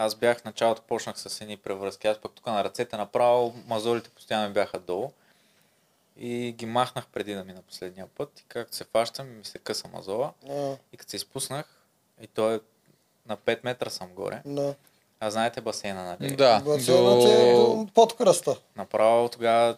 аз 0.00 0.14
бях 0.14 0.40
в 0.40 0.44
началото, 0.44 0.82
почнах 0.82 1.18
с 1.18 1.40
едни 1.40 1.56
превръзки. 1.56 2.06
Аз 2.06 2.18
пък 2.18 2.32
тук 2.32 2.46
на 2.46 2.64
ръцете 2.64 2.96
направо, 2.96 3.54
мазолите 3.66 4.10
постоянно 4.10 4.48
ми 4.48 4.54
бяха 4.54 4.78
долу. 4.78 5.12
И 6.16 6.52
ги 6.52 6.66
махнах 6.66 7.06
преди 7.06 7.34
да 7.34 7.44
мина 7.44 7.62
последния 7.62 8.06
път. 8.06 8.40
И 8.40 8.44
както 8.48 8.76
се 8.76 8.84
фащам, 8.84 9.38
ми 9.38 9.44
се 9.44 9.58
къса 9.58 9.88
мазола. 9.88 10.32
А, 10.50 10.76
И 10.92 10.96
като 10.96 11.10
се 11.10 11.16
изпуснах, 11.16 11.66
и 12.20 12.26
той 12.26 12.54
е 12.54 12.60
на 13.26 13.36
5 13.36 13.58
метра 13.64 13.90
съм 13.90 14.08
горе. 14.08 14.42
да. 14.46 14.74
А 15.22 15.30
знаете 15.30 15.60
басейна, 15.60 16.04
нали? 16.20 16.36
Да, 16.36 16.60
Басейнът 16.60 17.24
е 17.24 17.52
до 17.52 17.88
под 17.94 18.16
кръста. 18.16 18.56
Направо 18.76 19.28
тогава 19.28 19.76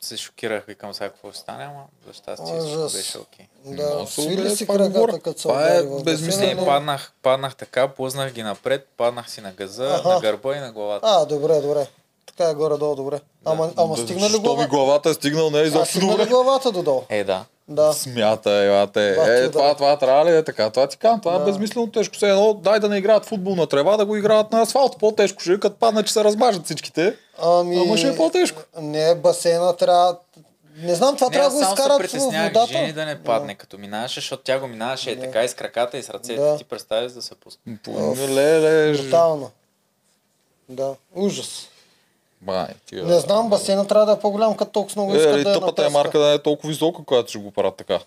се 0.00 0.16
шокирах, 0.16 0.64
викам 0.64 0.94
сега 0.94 1.08
какво 1.08 1.30
ще 1.30 1.40
стане, 1.40 1.64
ама 1.64 1.84
за 2.06 2.12
щастие 2.12 2.46
всичко 2.58 2.76
Ужас. 2.76 2.92
беше 2.92 3.18
окей. 3.18 3.46
Да, 3.66 4.06
свили 4.06 4.32
удари, 4.34 4.50
си 4.50 4.66
краката, 4.66 5.20
като 5.20 5.38
се 5.38 5.42
Това 5.42 5.68
е 5.68 5.82
безмислено. 6.04 6.64
паднах, 6.64 7.12
паднах 7.22 7.56
така, 7.56 7.88
плъзнах 7.88 8.32
ги 8.32 8.42
напред, 8.42 8.88
паднах 8.96 9.30
си 9.30 9.40
на 9.40 9.52
газа, 9.52 9.86
Аха. 9.88 10.08
на 10.08 10.20
гърба 10.20 10.56
и 10.56 10.60
на 10.60 10.72
главата. 10.72 11.06
А, 11.08 11.24
добре, 11.26 11.60
добре. 11.60 11.86
Така 12.26 12.44
е 12.44 12.54
горе-долу, 12.54 12.94
добре. 12.94 13.20
Ама, 13.44 13.70
ама 13.76 13.96
Да, 13.96 14.02
стигна 14.02 14.14
ли 14.18 14.24
Защо 14.24 14.38
ви 14.38 14.44
главата? 14.46 14.68
главата 14.68 15.10
е 15.10 15.14
стигнал, 15.14 15.50
не 15.50 15.58
е 15.58 15.62
А, 15.62 15.64
изобщо 15.64 15.88
стигна 15.88 16.08
ли 16.08 16.10
добре. 16.12 16.26
главата 16.26 16.72
додолу? 16.72 17.02
Е, 17.08 17.24
да. 17.24 17.44
Да. 17.68 17.92
Смята, 17.92 18.50
елате. 18.50 19.08
Е, 19.08 19.12
удар. 19.12 19.50
това, 19.50 19.74
това 19.74 19.96
трябва 19.98 20.24
ли 20.24 20.36
е 20.36 20.42
така? 20.44 20.70
Това 20.70 20.86
ти 20.86 20.96
казвам, 20.96 21.20
това 21.20 21.32
Да. 21.32 21.42
е 21.42 21.46
безмислено 21.46 21.86
тежко. 21.86 22.14
Все 22.14 22.28
едно, 22.28 22.54
дай 22.54 22.80
да 22.80 22.88
не 22.88 22.96
играят 22.96 23.24
футбол 23.24 23.54
на 23.54 23.66
трева, 23.66 23.96
да 23.96 24.06
го 24.06 24.16
играят 24.16 24.52
на 24.52 24.60
асфалт. 24.60 24.98
По-тежко 24.98 25.42
ще 25.42 25.52
е, 25.52 25.60
като 25.60 25.76
падна, 25.76 26.02
че 26.02 26.12
се 26.12 26.24
размажат 26.24 26.64
всичките. 26.64 27.16
Ами... 27.42 27.76
Ама 27.78 27.96
ще 27.96 28.08
е 28.08 28.16
по-тежко. 28.16 28.62
Не, 28.80 29.14
басейна 29.14 29.76
трябва... 29.76 30.16
Не 30.76 30.94
знам, 30.94 31.16
това 31.16 31.26
Не, 31.26 31.32
трябва 31.32 31.50
да 31.50 31.56
го 31.56 31.64
се 31.64 31.70
изкарат 31.70 32.10
в 32.10 32.14
водата. 32.14 32.66
жени 32.66 32.92
да 32.92 33.04
не 33.06 33.22
падне, 33.22 33.54
като 33.54 33.78
минаваше, 33.78 34.20
защото 34.20 34.42
тя 34.42 34.58
го 34.58 34.66
минаваше 34.66 35.10
е 35.10 35.20
така 35.20 35.44
и 35.44 35.48
с 35.48 35.54
краката 35.54 35.98
и 35.98 36.02
с 36.02 36.10
ръцете. 36.10 36.40
Да. 36.40 36.56
Ти 36.56 36.64
представяш 36.64 37.12
да 37.12 37.22
се 37.22 37.34
пуска. 37.34 37.60
Леле, 38.28 38.92
Брутално. 38.92 39.50
Да, 40.68 40.94
ужас. 41.14 41.68
Май, 42.42 42.66
тия. 42.86 43.04
Не 43.04 43.18
знам, 43.18 43.48
басейна 43.48 43.86
трябва 43.86 44.06
да 44.06 44.12
е 44.12 44.18
по-голям, 44.18 44.56
като 44.56 44.70
толкова 44.70 45.02
много 45.02 45.14
Е, 45.14 45.16
искат 45.16 45.32
нали, 45.32 45.44
да 45.44 45.50
я 45.50 45.60
тъпата 45.60 45.86
е 45.86 45.88
марка 45.88 46.18
да 46.18 46.26
не 46.26 46.34
е 46.34 46.38
толкова 46.38 46.68
висока, 46.68 47.04
която 47.04 47.28
ще 47.28 47.38
го 47.38 47.50
правят 47.50 47.76
така. 47.76 47.98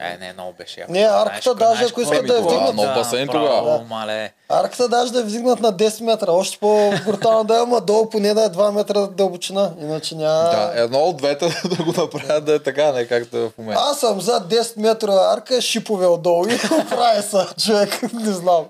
Е, 0.00 0.16
не, 0.16 0.32
много 0.32 0.52
беше 0.52 0.80
яко. 0.80 0.92
Не, 0.92 1.00
арката 1.00 1.54
даже, 1.54 1.84
ако 1.84 2.00
искат 2.00 2.22
ми 2.22 2.28
да 2.28 2.34
я 2.34 2.42
вдигнат- 2.42 2.74
нов 2.74 2.86
басейн 2.86 3.28
тогава. 3.28 3.84
мале. 3.88 4.32
Арката 4.48 4.88
даже 4.88 5.12
да 5.12 5.18
я 5.18 5.24
вдигнат 5.24 5.60
на 5.60 5.72
10 5.72 6.04
метра, 6.04 6.32
още 6.32 6.58
по-брутално 6.58 7.44
да 7.44 7.54
е, 7.54 7.60
ама 7.60 7.80
долу 7.80 8.10
поне 8.10 8.34
да 8.34 8.44
е 8.44 8.48
2 8.48 8.70
метра 8.70 9.00
дълбочина, 9.00 9.72
иначе 9.80 10.14
няма... 10.14 10.32
Да, 10.32 10.72
едно 10.74 10.98
от 10.98 11.16
двете 11.16 11.48
да 11.76 11.84
го 11.84 11.92
направят 11.92 12.44
да 12.44 12.54
е 12.54 12.58
така, 12.58 12.92
не 12.92 13.06
както 13.06 13.36
е 13.36 13.40
в 13.40 13.50
момента. 13.58 13.82
Аз 13.84 14.00
съм 14.00 14.20
за 14.20 14.40
10 14.40 14.78
метра 14.78 15.32
арка, 15.32 15.60
шипове 15.60 16.06
отдолу 16.06 16.46
и 16.46 16.56
го 16.68 16.84
прави 16.90 17.22
са, 17.22 17.46
човек, 17.58 18.02
не 18.12 18.32
знам. 18.32 18.64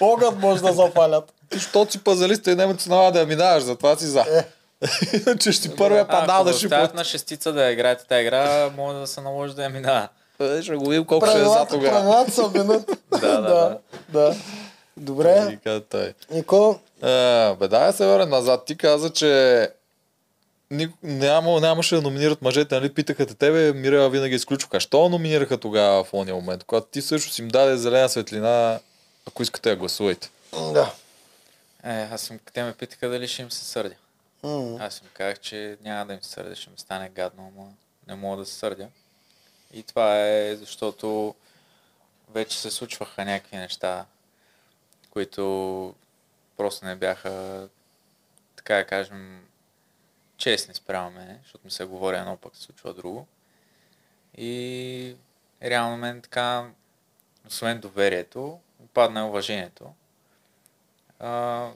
Огън 0.00 0.38
може 0.40 0.62
да 0.62 0.72
запалят. 0.72 1.32
Ти, 1.50 1.60
що 1.60 1.86
си 1.90 1.98
пазалиста 1.98 2.50
и 2.50 2.54
няма 2.54 2.80
се 2.80 2.90
налага 2.90 3.12
да 3.12 3.20
я 3.20 3.26
минаваш, 3.26 3.62
затова 3.62 3.96
си 3.96 4.06
за. 4.06 4.20
Е. 4.20 4.44
Иначе 5.16 5.52
ще 5.52 5.76
първия 5.76 6.08
падал 6.08 6.44
да 6.44 6.52
ще 6.52 6.66
оставят 6.66 6.94
на 6.94 7.04
шестица 7.04 7.52
да 7.52 7.70
играете 7.70 8.04
тази 8.04 8.22
игра, 8.22 8.70
може 8.76 8.98
да 8.98 9.06
се 9.06 9.20
наложи 9.20 9.54
да 9.54 9.62
я 9.62 9.70
минава. 9.70 10.08
Е, 10.40 10.62
Ще 10.62 10.74
го 10.76 10.88
видим 10.88 11.04
колко 11.04 11.26
ще 11.26 11.38
е 11.38 11.44
за 11.44 11.66
тогава. 11.70 11.92
правилата 11.92 12.30
са 12.30 12.50
минут. 12.54 12.90
Да, 13.20 13.40
да, 13.40 13.78
да. 14.08 14.34
Добре. 14.96 15.58
Нико, 16.30 16.80
Е, 17.02 17.54
бе, 17.54 17.68
дай 17.68 17.86
да 17.86 17.92
се 17.92 18.06
върнем 18.06 18.28
назад. 18.30 18.64
Ти 18.64 18.76
каза, 18.76 19.10
че 19.10 19.68
няма, 21.02 21.60
нямаше 21.60 21.94
да 21.94 22.02
номинират 22.02 22.42
мъжете, 22.42 22.74
нали? 22.74 22.94
Питаха 22.94 23.26
те 23.26 23.34
тебе, 23.34 23.72
Мира 23.72 24.08
винаги 24.08 24.34
изключваха. 24.34 24.76
А 24.76 24.80
Що 24.80 25.08
номинираха 25.08 25.58
тогава 25.58 26.04
в 26.04 26.14
ония 26.14 26.34
момент, 26.34 26.64
когато 26.64 26.86
ти 26.86 27.02
също 27.02 27.32
си 27.32 27.42
им 27.42 27.48
даде 27.48 27.76
зелена 27.76 28.08
светлина, 28.08 28.78
ако 29.28 29.42
искате 29.42 29.70
да 29.70 29.76
гласувайте. 29.76 30.30
да. 30.72 30.90
Е, 31.88 32.08
аз 32.12 32.30
им, 32.30 32.38
те 32.52 32.62
ме 32.62 32.74
питаха 32.74 33.08
дали 33.08 33.28
ще 33.28 33.42
им 33.42 33.50
се 33.50 33.64
сърдя. 33.64 33.94
М. 34.42 34.76
Аз 34.80 35.00
им 35.00 35.08
казах, 35.12 35.40
че 35.40 35.78
няма 35.80 36.06
да 36.06 36.14
им 36.14 36.22
се 36.22 36.30
сърдя, 36.30 36.56
ще 36.56 36.70
ми 36.70 36.78
стане 36.78 37.08
гадно, 37.08 37.52
ама 37.56 37.72
не 38.06 38.14
мога 38.14 38.36
да 38.36 38.46
се 38.46 38.54
сърдя. 38.54 38.88
И 39.72 39.82
това 39.82 40.28
е 40.28 40.56
защото 40.56 41.34
вече 42.30 42.60
се 42.60 42.70
случваха 42.70 43.24
някакви 43.24 43.56
неща, 43.56 44.06
които 45.10 45.94
просто 46.56 46.86
не 46.86 46.96
бяха, 46.96 47.68
така 48.56 48.74
да 48.74 48.86
кажем, 48.86 49.46
честни 50.36 50.74
спрямо 50.74 51.10
мене, 51.10 51.38
защото 51.42 51.64
ми 51.64 51.70
се 51.70 51.84
говори 51.84 52.16
едно, 52.16 52.36
пък 52.36 52.56
се 52.56 52.62
случва 52.62 52.94
друго. 52.94 53.26
И 54.36 55.16
реално 55.62 55.96
мен 55.96 56.22
така, 56.22 56.70
освен 57.46 57.80
доверието, 57.80 58.60
падна 58.94 59.28
уважението. 59.28 59.94
А, 61.18 61.70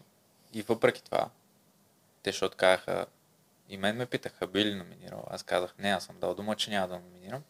и 0.54 0.62
въпреки 0.62 1.04
това, 1.04 1.30
те 2.22 2.30
защото 2.30 2.56
казаха, 2.56 3.06
и 3.68 3.76
мен 3.76 3.96
ме 3.96 4.06
питаха, 4.06 4.46
би 4.46 4.64
ли 4.64 4.74
номинирал. 4.74 5.24
Аз 5.30 5.42
казах, 5.42 5.74
не, 5.78 5.90
аз 5.90 6.04
съм 6.04 6.18
дал 6.20 6.34
дума, 6.34 6.56
че 6.56 6.70
няма 6.70 6.88
да 6.88 6.98
номинирам. 6.98 7.42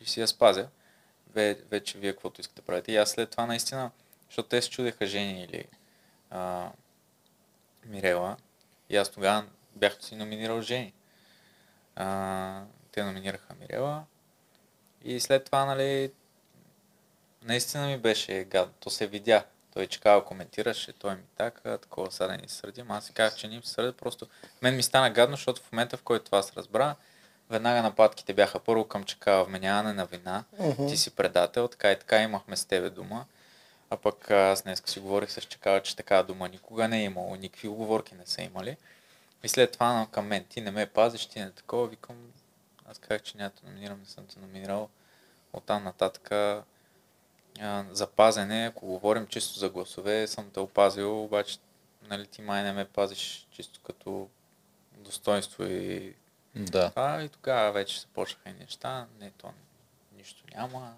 И 0.00 0.06
си 0.06 0.20
я 0.20 0.28
спазя. 0.28 0.68
Ве, 1.34 1.54
вече 1.54 1.98
вие 1.98 2.12
каквото 2.12 2.40
искате 2.40 2.60
да 2.60 2.66
правите. 2.66 2.92
И 2.92 2.96
аз 2.96 3.10
след 3.10 3.30
това 3.30 3.46
наистина, 3.46 3.90
защото 4.26 4.48
те 4.48 4.62
се 4.62 4.70
чудеха 4.70 5.06
Жени 5.06 5.42
или 5.42 5.64
а, 6.30 6.70
Мирела. 7.84 8.36
И 8.88 8.96
аз 8.96 9.10
тогава 9.10 9.46
бях 9.74 9.96
си 10.00 10.16
номинирал 10.16 10.60
Жени. 10.60 10.92
А, 11.96 12.62
те 12.92 13.04
номинираха 13.04 13.54
Мирела. 13.54 14.04
И 15.04 15.20
след 15.20 15.44
това, 15.44 15.64
нали, 15.64 16.12
наистина 17.42 17.86
ми 17.86 17.98
беше 17.98 18.44
гадно. 18.44 18.74
То 18.80 18.90
се 18.90 19.06
видя. 19.06 19.44
Той 19.76 19.86
чекава, 19.86 20.24
коментираше, 20.24 20.92
той 20.92 21.14
ми 21.14 21.22
така, 21.36 21.78
такова 21.78 22.10
сега 22.10 22.26
да 22.26 22.36
ни 22.36 22.48
сърдим. 22.48 22.90
Аз 22.90 23.06
си 23.06 23.12
казах, 23.12 23.38
че 23.38 23.48
не 23.48 23.54
им 23.54 23.62
се 23.62 23.72
сърдя, 23.72 23.92
просто 23.92 24.26
мен 24.62 24.76
ми 24.76 24.82
стана 24.82 25.10
гадно, 25.10 25.36
защото 25.36 25.62
в 25.62 25.72
момента, 25.72 25.96
в 25.96 26.02
който 26.02 26.24
това 26.24 26.42
се 26.42 26.52
разбра, 26.56 26.94
веднага 27.50 27.82
нападките 27.82 28.34
бяха 28.34 28.58
първо 28.60 28.84
към 28.84 29.04
чекава 29.04 29.44
вменяване 29.44 29.92
на 29.92 30.06
вина, 30.06 30.44
Мгм. 30.58 30.86
ти 30.86 30.96
си 30.96 31.10
предател, 31.10 31.68
така 31.68 31.92
и 31.92 31.98
така 31.98 32.22
имахме 32.22 32.56
с 32.56 32.64
тебе 32.64 32.90
дума. 32.90 33.26
А 33.90 33.96
пък 33.96 34.30
аз 34.30 34.62
днес 34.62 34.82
си 34.86 35.00
говорих 35.00 35.30
с 35.30 35.40
Чекава, 35.40 35.82
че 35.82 35.96
такава 35.96 36.24
дума 36.24 36.48
никога 36.48 36.88
не 36.88 37.00
е 37.00 37.04
имало, 37.04 37.36
никакви 37.36 37.68
оговорки 37.68 38.14
не 38.14 38.26
са 38.26 38.42
имали. 38.42 38.76
И 39.42 39.48
след 39.48 39.72
това 39.72 40.06
към 40.10 40.26
мен, 40.26 40.44
ти 40.44 40.60
не 40.60 40.70
ме 40.70 40.86
пазиш, 40.86 41.26
ти 41.26 41.40
не 41.40 41.50
такова, 41.50 41.86
викам, 41.88 42.16
аз 42.90 42.98
казах, 42.98 43.22
че 43.22 43.36
няма 43.36 43.50
номинирам, 43.64 44.00
не 44.00 44.06
съм 44.06 44.26
те 44.26 44.40
номинирал. 44.40 44.88
Оттам 45.52 45.84
нататък 45.84 46.30
а, 47.60 47.84
за 47.90 48.06
пазене, 48.06 48.66
ако 48.66 48.86
говорим 48.86 49.26
чисто 49.26 49.58
за 49.58 49.70
гласове, 49.70 50.26
съм 50.26 50.50
те 50.50 50.60
опазил, 50.60 51.24
обаче 51.24 51.58
нали, 52.02 52.26
ти 52.26 52.42
май 52.42 52.62
не 52.62 52.72
ме 52.72 52.84
пазиш 52.84 53.48
чисто 53.50 53.80
като 53.80 54.28
достоинство 54.98 55.64
и 55.64 56.14
Да. 56.54 56.90
това 56.90 57.22
и 57.22 57.28
тогава 57.28 57.72
вече 57.72 58.00
се 58.00 58.06
почнаха 58.06 58.50
и 58.50 58.52
неща. 58.52 59.06
Не, 59.20 59.30
то 59.30 59.52
нищо 60.16 60.44
няма. 60.54 60.94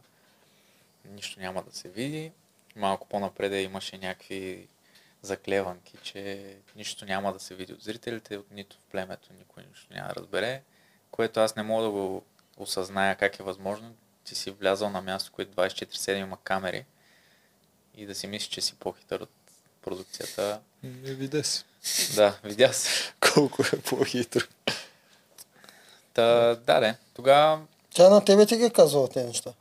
Нищо 1.05 1.41
няма 1.41 1.63
да 1.63 1.77
се 1.77 1.89
види. 1.89 2.33
Малко 2.77 3.09
по-напред 3.09 3.53
имаше 3.65 3.99
някакви 3.99 4.69
заклеванки, 5.23 5.97
че 6.03 6.57
нищо 6.77 7.05
няма 7.05 7.33
да 7.33 7.41
се 7.41 7.55
види 7.55 7.73
от 7.73 7.83
зрителите, 7.83 8.37
от 8.37 8.51
нито 8.51 8.77
в 8.77 8.91
племето, 8.91 9.33
никой 9.39 9.65
нищо 9.71 9.95
няма 9.95 10.09
да 10.09 10.15
разбере, 10.15 10.63
което 11.11 11.41
аз 11.41 11.57
не 11.57 11.63
мога 11.63 11.85
да 11.85 11.91
го 11.91 12.25
осъзная 12.57 13.17
как 13.17 13.39
е 13.39 13.43
възможно. 13.43 13.95
Ти 14.29 14.35
си 14.35 14.51
влязал 14.51 14.91
на 14.91 15.03
място, 15.03 15.33
което 15.33 15.53
24-7 15.53 16.15
има 16.15 16.39
камери 16.45 16.85
и 17.95 18.07
да 18.07 18.15
си 18.15 18.27
мислиш, 18.27 18.49
че 18.49 18.61
си 18.61 18.75
по-хитър 18.75 19.21
от 19.21 19.31
продукцията. 19.83 20.61
Не 20.83 21.15
виде 21.15 21.45
си. 21.45 21.65
Да, 22.15 22.39
видя 22.45 22.73
се. 22.73 23.13
Колко 23.35 23.63
е 23.63 23.81
по-хитро. 23.81 24.41
Та, 26.15 26.55
да, 26.55 26.81
да. 26.81 26.97
Тогава, 27.15 27.61
Тя 27.95 28.09
на 28.11 28.25
тебе 28.25 28.47
ти 28.47 28.57
ги 28.57 28.65
е 28.65 28.71
казала 28.71 29.09
тези 29.09 29.27
неща. 29.27 29.53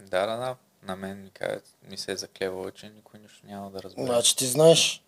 да, 0.00 0.26
да, 0.26 0.36
да. 0.36 0.56
На 0.82 0.96
мен 0.96 1.22
ми, 1.22 1.30
ми 1.90 1.98
се 1.98 2.12
е 2.12 2.16
заклевала, 2.16 2.70
че 2.70 2.88
никой 2.88 3.20
нищо 3.20 3.46
няма 3.46 3.70
да 3.70 3.82
разбере. 3.82 4.06
Значи 4.06 4.36
ти 4.36 4.46
знаеш, 4.46 5.02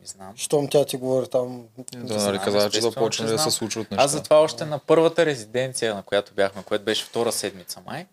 Не 0.00 0.06
знам. 0.06 0.36
щом 0.36 0.68
тя 0.68 0.84
ти 0.84 0.96
говори 0.96 1.28
там. 1.28 1.68
Да, 1.78 2.18
знам, 2.18 2.34
нали 2.34 2.44
каза, 2.44 2.70
че 2.70 2.80
започне 2.80 3.26
да 3.26 3.38
се 3.38 3.50
случват 3.50 3.90
неща. 3.90 4.04
Аз 4.04 4.10
затова 4.10 4.40
още 4.40 4.64
на 4.64 4.78
първата 4.78 5.26
резиденция, 5.26 5.94
на 5.94 6.02
която 6.02 6.34
бяхме, 6.34 6.62
което 6.62 6.84
беше 6.84 7.04
втора 7.04 7.32
седмица 7.32 7.80
май, 7.86 8.06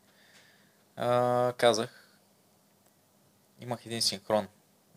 а, 0.95 1.53
казах, 1.57 2.05
имах 3.61 3.86
един 3.86 4.01
синхрон. 4.01 4.47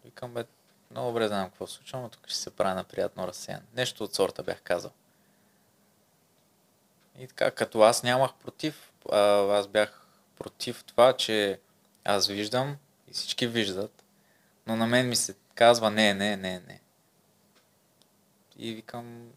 Викам, 0.04 0.34
бе, 0.34 0.44
много 0.90 1.08
добре 1.08 1.28
знам 1.28 1.48
какво 1.48 1.66
се 1.66 1.74
случва, 1.74 2.00
но 2.00 2.08
тук 2.08 2.28
ще 2.28 2.38
се 2.38 2.50
правя 2.50 2.74
на 2.74 2.84
приятно 2.84 3.26
разсеян. 3.26 3.60
Нещо 3.76 4.04
от 4.04 4.14
сорта 4.14 4.42
бях 4.42 4.60
казал. 4.62 4.90
И 7.18 7.26
така, 7.26 7.50
като 7.50 7.80
аз 7.80 8.02
нямах 8.02 8.34
против, 8.34 8.92
а, 9.12 9.18
аз 9.58 9.66
бях 9.66 10.06
против 10.38 10.84
това, 10.84 11.12
че 11.12 11.60
аз 12.04 12.26
виждам 12.26 12.76
и 13.08 13.12
всички 13.12 13.46
виждат, 13.46 14.04
но 14.66 14.76
на 14.76 14.86
мен 14.86 15.08
ми 15.08 15.16
се 15.16 15.34
казва 15.58 15.90
не, 15.90 16.14
не, 16.14 16.36
не, 16.36 16.52
не. 16.68 16.80
И 18.58 18.74
викам, 18.74 19.30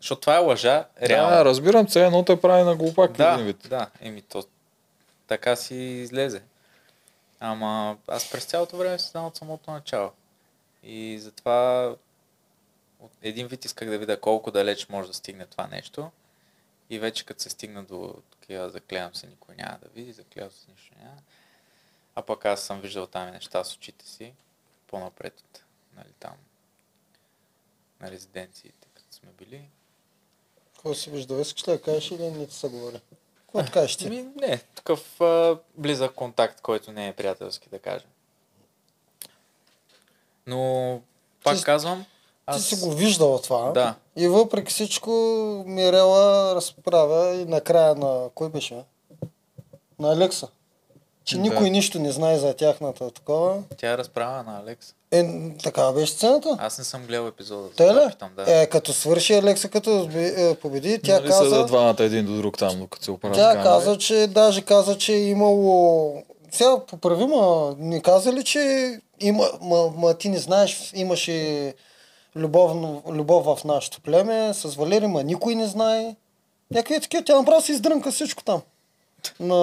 защото 0.00 0.20
това 0.20 0.34
е 0.34 0.38
лъжа, 0.38 0.88
реално. 1.02 1.36
Да, 1.36 1.44
разбирам, 1.44 1.86
все 1.86 2.06
едно 2.06 2.24
те 2.24 2.40
прави 2.40 2.62
на 2.62 2.76
глупак 2.76 3.12
Да, 3.12 3.36
вид. 3.36 3.66
да, 3.68 3.90
еми 4.00 4.22
то 4.22 4.44
така 5.26 5.56
си 5.56 5.74
излезе. 5.74 6.42
Ама 7.40 7.96
аз 8.08 8.30
през 8.30 8.44
цялото 8.44 8.76
време 8.76 8.98
си 8.98 9.08
знам 9.10 9.24
от 9.24 9.36
самото 9.36 9.70
начало. 9.70 10.10
И 10.82 11.18
затова 11.18 11.88
от 13.00 13.12
един 13.22 13.46
вид 13.46 13.64
исках 13.64 13.90
да 13.90 13.98
видя 13.98 14.20
колко 14.20 14.50
далеч 14.50 14.88
може 14.88 15.08
да 15.08 15.14
стигне 15.14 15.46
това 15.46 15.66
нещо. 15.66 16.10
И 16.90 16.98
вече 16.98 17.24
като 17.24 17.42
се 17.42 17.50
стигна 17.50 17.84
до 17.84 18.14
такива, 18.40 18.70
заклевам 18.70 19.14
се, 19.14 19.26
никой 19.26 19.54
няма 19.54 19.78
да 19.82 19.88
види, 19.88 20.12
заклевам 20.12 20.50
се, 20.50 20.70
нищо 20.70 20.94
няма. 21.02 21.18
А 22.14 22.22
пък 22.22 22.44
аз 22.44 22.62
съм 22.62 22.80
виждал 22.80 23.06
там 23.06 23.30
неща 23.30 23.64
с 23.64 23.76
очите 23.76 24.08
си, 24.08 24.32
по-напред 24.94 25.64
нали, 25.96 26.12
там, 26.20 26.32
на 28.00 28.10
резиденциите, 28.10 28.88
като 28.94 29.14
сме 29.14 29.28
били. 29.38 29.68
Какво 30.74 30.94
си 30.94 31.10
виждал? 31.10 31.36
Искаш 31.36 31.68
ли 31.68 31.72
да 31.72 31.82
кажеш 31.82 32.10
или 32.10 32.30
не 32.30 32.46
ти 32.46 32.54
се 32.54 32.68
говори? 32.68 33.00
Какво 33.52 33.72
кажеш 33.72 33.96
ти? 33.96 34.10
Ми, 34.10 34.22
не, 34.22 34.58
такъв 34.58 35.20
а, 35.20 35.58
близък 35.76 36.14
контакт, 36.14 36.60
който 36.60 36.92
не 36.92 37.08
е 37.08 37.12
приятелски, 37.12 37.68
да 37.68 37.78
кажем. 37.78 38.08
Но, 40.46 41.00
пак 41.44 41.56
Ти- 41.58 41.64
казвам, 41.64 42.04
Ти 42.04 42.06
аз... 42.46 42.66
си 42.66 42.76
го 42.76 42.90
виждал 42.90 43.40
това. 43.42 43.70
Да. 43.70 43.94
И 44.16 44.28
въпреки 44.28 44.72
всичко 44.72 45.10
Мирела 45.66 46.54
разправя 46.54 47.34
и 47.34 47.44
накрая 47.44 47.94
на... 47.94 48.30
Кой 48.34 48.48
беше? 48.48 48.74
бе? 48.74 48.84
На 49.98 50.12
Алекса. 50.12 50.48
Че 51.24 51.36
Да. 51.36 51.42
никой 51.42 51.70
нищо 51.70 51.98
не 51.98 52.12
знае 52.12 52.38
за 52.38 52.54
тяхната 52.54 53.10
такова. 53.10 53.62
Тя 53.76 53.92
е 53.92 53.98
разправа 53.98 54.42
на 54.42 54.60
Алекс. 54.60 54.94
Е, 55.10 55.24
такава 55.62 55.92
беше 55.92 56.12
сцената. 56.12 56.56
Аз 56.60 56.78
не 56.78 56.84
съм 56.84 57.02
гледал 57.06 57.28
епизода. 57.28 57.68
Те 57.76 57.94
ли? 57.94 57.98
питам, 58.10 58.30
да. 58.36 58.44
Е, 58.62 58.66
като 58.66 58.92
свърши 58.92 59.34
Алекса, 59.34 59.68
като 59.68 60.08
е, 60.14 60.54
победи, 60.54 61.00
тя 61.04 61.14
нали 61.14 61.32
са 61.32 61.38
каза... 61.38 61.56
да 61.58 61.66
двамата 61.66 61.96
един 61.98 62.26
до 62.26 62.36
друг 62.36 62.58
там, 62.58 62.78
докато 62.78 63.04
се 63.04 63.10
оправят 63.10 63.36
Тя 63.36 63.48
камери? 63.48 63.64
каза, 63.64 63.98
че 63.98 64.26
даже 64.26 64.62
каза, 64.62 64.98
че 64.98 65.12
е 65.12 65.28
имало... 65.28 66.14
Сега 66.50 66.78
поправи, 66.86 67.24
ма 67.26 67.74
не 67.78 68.00
каза 68.00 68.32
ли, 68.32 68.44
че 68.44 68.60
има... 69.20 69.50
Ма, 69.60 69.92
ма 69.96 70.14
ти 70.14 70.28
не 70.28 70.38
знаеш, 70.38 70.92
имаше 70.94 71.74
любовно, 72.36 73.02
любов 73.08 73.44
в 73.44 73.64
нашето 73.64 74.00
племе 74.00 74.54
с 74.54 74.74
Валери, 74.74 75.06
ма 75.06 75.22
никой 75.22 75.54
не 75.54 75.66
знае. 75.66 76.16
Някакви 76.70 77.00
такива, 77.00 77.24
тя 77.24 77.36
направо 77.38 77.62
си 77.62 77.72
издрънка 77.72 78.12
всичко 78.12 78.44
там. 78.44 78.62
На 79.40 79.56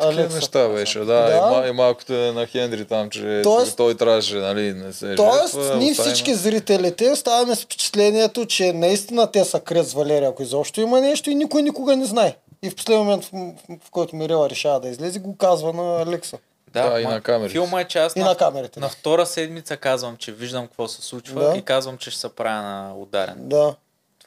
Алекса. 0.00 0.34
неща 0.34 0.68
беше, 0.68 0.98
да. 0.98 1.04
Да. 1.04 1.62
И, 1.66 1.68
и 1.68 1.72
малкото 1.72 2.12
е 2.14 2.32
на 2.32 2.46
Хендри 2.46 2.84
там, 2.84 3.10
че 3.10 3.42
Тоест- 3.44 3.76
той 3.76 3.94
трябваше, 3.94 4.34
нали, 4.36 4.72
не 4.72 4.92
се 4.92 5.14
Тоест, 5.14 5.54
жертва, 5.54 5.76
ние 5.76 5.90
оставим- 5.90 5.94
всички 6.06 6.34
зрителите 6.34 7.10
оставаме 7.10 7.54
с 7.54 7.60
впечатлението, 7.60 8.46
че 8.46 8.72
наистина 8.72 9.26
те 9.26 9.44
са 9.44 9.60
с 9.76 9.92
Валерия, 9.92 10.28
ако 10.28 10.42
изобщо 10.42 10.80
има 10.80 11.00
нещо 11.00 11.30
и 11.30 11.34
никой 11.34 11.62
никога 11.62 11.96
не 11.96 12.04
знае. 12.04 12.34
И 12.62 12.70
в 12.70 12.76
последния 12.76 13.04
момент, 13.04 13.24
в, 13.24 13.30
в, 13.78 13.90
който 13.90 14.16
Мирела 14.16 14.50
решава 14.50 14.80
да 14.80 14.88
излезе, 14.88 15.18
го 15.18 15.36
казва 15.36 15.72
на 15.72 16.02
Алекса. 16.02 16.36
Да, 16.72 17.00
и 17.00 17.04
ма 17.04 17.10
на 17.10 17.20
камерите. 17.20 17.52
Филма 17.52 17.80
е, 17.80 17.86
И 18.16 18.18
на, 18.18 18.24
на 18.24 18.34
камерите. 18.34 18.80
на 18.80 18.86
Да. 18.86 18.90
втора 18.90 19.26
седмица 19.26 19.76
казвам, 19.76 20.16
че 20.16 20.32
виждам 20.32 20.66
какво 20.66 20.88
се 20.88 21.02
случва 21.02 21.44
Да. 21.44 21.56
и 21.58 21.62
казвам, 21.62 21.98
че 21.98 22.10
ще 22.10 22.20
се 22.20 22.28
правя 22.28 22.62
на 22.62 22.94
ударен. 22.96 23.34
да. 23.38 23.74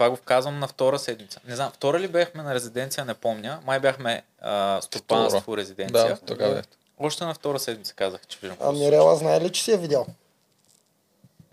Това 0.01 0.09
го 0.09 0.17
казвам 0.25 0.59
на 0.59 0.67
втора 0.67 0.99
седмица. 0.99 1.39
Не 1.47 1.55
знам, 1.55 1.71
втора 1.71 1.99
ли 1.99 2.07
бяхме 2.07 2.43
на 2.43 2.55
резиденция, 2.55 3.05
не 3.05 3.13
помня. 3.13 3.59
Май 3.65 3.79
бяхме 3.79 4.23
а, 4.41 4.81
стопанство 4.81 5.57
резиденция. 5.57 6.07
Да, 6.07 6.17
така 6.17 6.49
бе. 6.49 6.61
Още 6.99 7.25
на 7.25 7.33
втора 7.33 7.59
седмица 7.59 7.93
казах, 7.93 8.21
че 8.27 8.37
виждам 8.41 8.57
А 8.61 8.71
Мирела 8.71 9.15
знае 9.15 9.41
ли, 9.41 9.51
че 9.51 9.63
си 9.63 9.71
я 9.71 9.77
видял? 9.77 10.05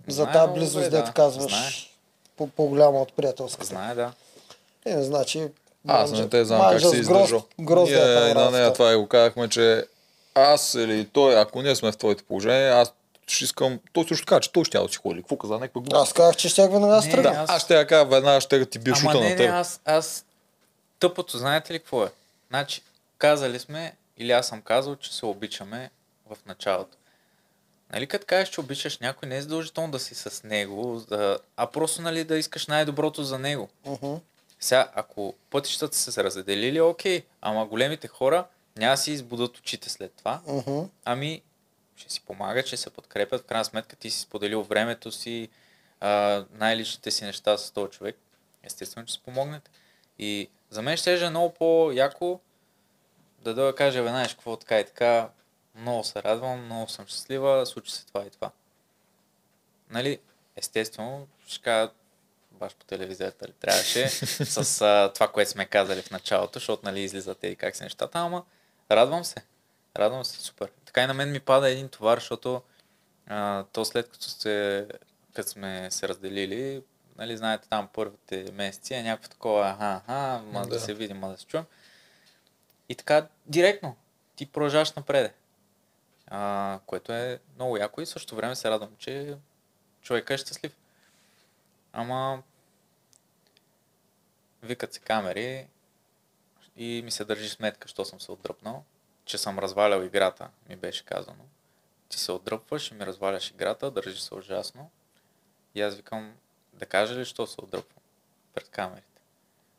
За 0.07 0.26
тази 0.26 0.53
близост, 0.53 0.90
дето 0.90 1.07
да. 1.07 1.12
казваш, 1.12 1.53
Знае. 1.53 1.70
по- 2.36 2.46
по-голяма 2.46 3.03
от 3.03 3.12
приятелската. 3.12 3.66
Знае, 3.66 3.94
да. 3.94 4.12
Е, 4.84 5.03
значи... 5.03 5.49
Аз 5.88 6.12
не 6.12 6.28
те 6.28 6.44
знам 6.44 6.61
как 6.61 6.80
си 6.80 6.96
издържал. 6.96 7.42
Ние 7.59 7.99
да 7.99 8.30
е 8.30 8.34
на 8.34 8.51
нея 8.51 8.72
това 8.72 8.92
и 8.92 8.96
го 8.96 9.09
казахме, 9.09 9.49
че 9.49 9.84
аз 10.34 10.74
или 10.74 11.09
той, 11.12 11.40
ако 11.40 11.62
ние 11.62 11.76
сме 11.76 11.92
в 11.92 11.96
твоите 11.96 12.22
положение, 12.22 12.68
аз 12.68 12.92
ще 13.29 13.45
искам, 13.45 13.81
той 13.93 14.05
също 14.05 14.26
така, 14.26 14.41
че 14.41 14.53
той 14.53 14.64
ще 14.64 14.79
да 14.79 14.89
си 14.89 14.97
ходи. 14.97 15.20
Какво 15.22 15.37
каза? 15.37 15.55
Някаква 15.55 15.81
глупост. 15.81 16.03
Аз 16.03 16.12
казах, 16.12 16.37
че 16.37 16.49
щях 16.49 16.70
веднага 16.72 17.01
Не, 17.01 17.11
тръгна. 17.11 17.31
Да, 17.31 17.37
аз- 17.39 17.51
аз 17.51 17.62
ще 17.62 17.74
я 17.74 17.87
кажа 17.87 18.05
веднага, 18.05 18.41
ще 18.41 18.66
ти 18.66 18.79
бия 18.79 18.95
Ама 18.95 19.01
шута 19.01 19.14
не, 19.14 19.24
на 19.24 19.31
не, 19.31 19.37
теб. 19.37 19.51
аз, 19.51 19.81
аз 19.85 20.24
тъпото, 21.01 21.39
знаете 21.39 21.72
ли 21.72 21.79
какво 21.79 22.05
е? 22.05 22.11
Значи, 22.49 22.83
казали 23.18 23.59
сме, 23.59 23.95
или 24.18 24.33
аз 24.33 24.47
съм 24.47 24.62
казал, 24.62 24.97
че 24.97 25.14
се 25.14 25.26
обичаме 25.26 25.91
в 26.26 26.37
началото. 26.47 26.97
Нали 27.93 28.07
като 28.07 28.26
кажеш, 28.26 28.49
че 28.49 28.61
обичаш 28.61 28.99
някой, 28.99 29.29
не 29.29 29.37
е 29.37 29.43
задължително 29.43 29.91
да 29.91 29.99
си 29.99 30.14
с 30.14 30.43
него, 30.45 31.03
да, 31.09 31.39
а 31.57 31.66
просто 31.66 32.03
нали, 32.03 32.24
да 32.24 32.39
искаш 32.39 32.66
най-доброто 32.66 33.24
за 33.24 33.39
него. 33.39 33.68
Мгм. 33.87 34.14
Сега, 34.61 34.89
ако 34.95 35.35
пътищата 35.51 35.97
са 35.97 36.12
се 36.12 36.24
разделили, 36.24 36.81
окей, 36.81 37.22
ама 37.41 37.66
големите 37.66 38.09
хора 38.09 38.45
няма 38.76 38.93
да 38.93 38.97
си 38.97 39.12
избудат 39.12 39.59
очите 39.59 39.91
след 39.91 40.12
това, 40.12 40.41
Мгм. 40.47 40.79
ами 41.05 41.43
ще 41.99 42.12
си 42.12 42.20
помагат, 42.20 42.66
ще 42.66 42.76
се 42.76 42.90
подкрепят. 42.90 43.40
В 43.40 43.44
крайна 43.44 43.64
сметка 43.64 43.96
ти 43.96 44.11
си 44.11 44.20
споделил 44.20 44.62
времето 44.62 45.12
си, 45.12 45.49
а, 46.01 46.44
най-личните 46.53 47.11
си 47.11 47.24
неща 47.24 47.59
с 47.59 47.70
този 47.70 47.90
човек. 47.90 48.16
Естествено, 48.62 49.07
че 49.07 49.14
си 49.14 49.20
помогнете. 49.24 49.70
И 50.18 50.49
за 50.70 50.82
мен 50.82 50.96
ще 50.96 51.24
е 51.24 51.30
много 51.30 51.55
по-яко 51.55 52.40
да 53.44 53.55
да 53.55 53.74
кажа, 53.74 54.03
бе, 54.03 54.09
знаеш 54.09 54.34
какво 54.34 54.57
така 54.57 54.80
и 54.80 54.84
така, 54.86 55.30
много 55.74 56.05
се 56.05 56.22
радвам, 56.22 56.64
много 56.64 56.88
съм 56.88 57.07
щастлива, 57.07 57.66
случи 57.66 57.92
се 57.92 58.07
това 58.07 58.26
и 58.26 58.30
това. 58.30 58.51
Нали, 59.90 60.18
естествено, 60.57 61.26
ще 61.46 61.62
кажа, 61.62 61.90
баш 62.53 62.74
по 62.74 62.84
телевизията 62.84 63.49
ли 63.49 63.53
трябваше, 63.53 64.09
с 64.44 64.80
а, 64.80 65.12
това, 65.14 65.28
което 65.28 65.51
сме 65.51 65.66
казали 65.66 66.03
в 66.03 66.11
началото, 66.11 66.59
защото 66.59 66.86
нали 66.86 67.01
излизате 67.01 67.46
и 67.46 67.57
как 67.57 67.76
са 67.76 67.84
нещата, 67.84 68.18
ама 68.18 68.44
радвам 68.90 69.24
се. 69.24 69.42
Радвам 69.96 70.24
се, 70.24 70.40
супер. 70.40 70.70
Така 70.89 71.03
и 71.03 71.07
на 71.07 71.14
мен 71.14 71.32
ми 71.32 71.41
пада 71.41 71.70
един 71.70 71.89
товар, 71.89 72.18
защото 72.18 72.62
а, 73.26 73.64
то 73.64 73.84
след 73.84 74.09
като, 74.09 74.24
се, 74.24 74.89
като 75.34 75.49
сме 75.49 75.91
се 75.91 76.09
разделили, 76.09 76.82
нали, 77.18 77.36
знаете, 77.36 77.68
там 77.68 77.89
първите 77.93 78.53
месеци 78.53 78.95
е 78.95 79.03
някакво 79.03 79.28
такова, 79.28 79.68
аха, 79.68 80.03
аха, 80.07 80.43
ма 80.43 80.62
да. 80.62 80.68
Да. 80.68 80.80
се 80.80 80.95
видим, 80.95 81.18
ма 81.18 81.28
да 81.28 81.39
се 81.39 81.47
чуем. 81.47 81.64
И 82.89 82.95
така, 82.95 83.26
директно, 83.47 83.97
ти 84.36 84.47
продължаваш 84.47 84.93
напред. 84.93 85.34
А, 86.26 86.80
което 86.86 87.12
е 87.12 87.41
много 87.55 87.76
яко 87.76 88.01
и 88.01 88.05
в 88.05 88.09
същото 88.09 88.36
време 88.36 88.57
се 88.57 88.70
радвам, 88.70 88.97
че 88.99 89.36
човека 90.03 90.34
е 90.34 90.39
щастлив. 90.39 90.76
Ама, 91.93 92.43
викат 94.62 94.95
се 94.95 95.01
камери 95.01 95.66
и 96.76 97.03
ми 97.05 97.11
се 97.11 97.24
държи 97.24 97.49
сметка, 97.49 97.89
що 97.89 98.05
съм 98.05 98.20
се 98.20 98.32
отдръпнал, 98.32 98.84
че 99.29 99.39
съм 99.39 99.59
развалял 99.59 100.03
играта, 100.03 100.51
ми 100.68 100.76
беше 100.76 101.05
казано. 101.05 101.45
Ти 102.09 102.18
се 102.18 102.33
отдръпваш 102.33 102.91
и 102.91 102.95
ми 102.95 103.07
разваляш 103.07 103.51
играта, 103.51 103.91
държи 103.91 104.20
се 104.20 104.35
ужасно. 104.35 104.91
И 105.74 105.83
аз 105.83 105.95
викам, 105.95 106.37
да 106.72 106.87
кажа 106.87 107.14
ли, 107.14 107.24
що 107.24 107.47
се 107.47 107.61
отдръпвам 107.61 108.03
пред 108.55 108.68
камерите? 108.68 109.20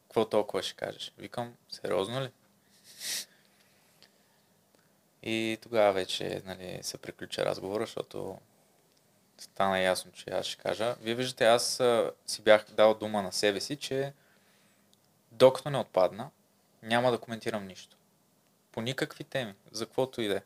Какво 0.04 0.26
толкова 0.26 0.64
ще 0.64 0.76
кажеш? 0.76 1.14
Викам, 1.18 1.56
сериозно 1.70 2.22
ли? 2.22 2.32
И 5.24 5.58
тогава 5.62 5.94
вече 5.94 6.42
нали, 6.46 6.80
се 6.82 6.98
приключи 6.98 7.46
разговора, 7.46 7.84
защото 7.84 8.38
стана 9.38 9.80
ясно, 9.80 10.12
че 10.12 10.30
аз 10.30 10.46
ще 10.46 10.62
кажа. 10.62 10.96
Вие 11.02 11.16
виждате, 11.16 11.46
аз 11.46 11.82
си 12.26 12.42
бях 12.42 12.66
дал 12.72 12.94
дума 12.94 13.22
на 13.22 13.32
себе 13.32 13.62
си, 13.62 13.76
че 13.76 14.14
докато 15.32 15.70
не 15.70 15.78
отпадна, 15.78 16.30
няма 16.84 17.12
да 17.12 17.18
коментирам 17.18 17.68
нищо. 17.68 17.99
По 18.72 18.82
никакви 18.82 19.24
теми, 19.24 19.54
за 19.72 19.86
каквото 19.86 20.22
и 20.22 20.28
да 20.28 20.36
е. 20.36 20.42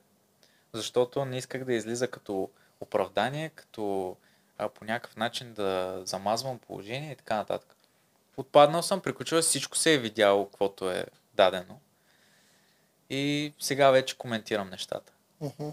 Защото 0.73 1.25
не 1.25 1.37
исках 1.37 1.65
да 1.65 1.73
излиза 1.73 2.07
като 2.07 2.49
оправдание, 2.79 3.49
като 3.49 4.15
а 4.57 4.69
по 4.69 4.85
някакъв 4.85 5.15
начин 5.15 5.53
да 5.53 6.01
замазвам 6.05 6.59
положение 6.59 7.11
и 7.11 7.15
така 7.15 7.35
нататък. 7.35 7.75
Отпаднал 8.37 8.83
съм, 8.83 9.01
приключил 9.01 9.41
всичко 9.41 9.77
се 9.77 9.93
е 9.93 9.97
видяло, 9.97 10.45
каквото 10.45 10.91
е 10.91 11.05
дадено. 11.33 11.79
И 13.09 13.53
сега 13.59 13.91
вече 13.91 14.17
коментирам 14.17 14.69
нещата. 14.69 15.13
Мгм. 15.41 15.69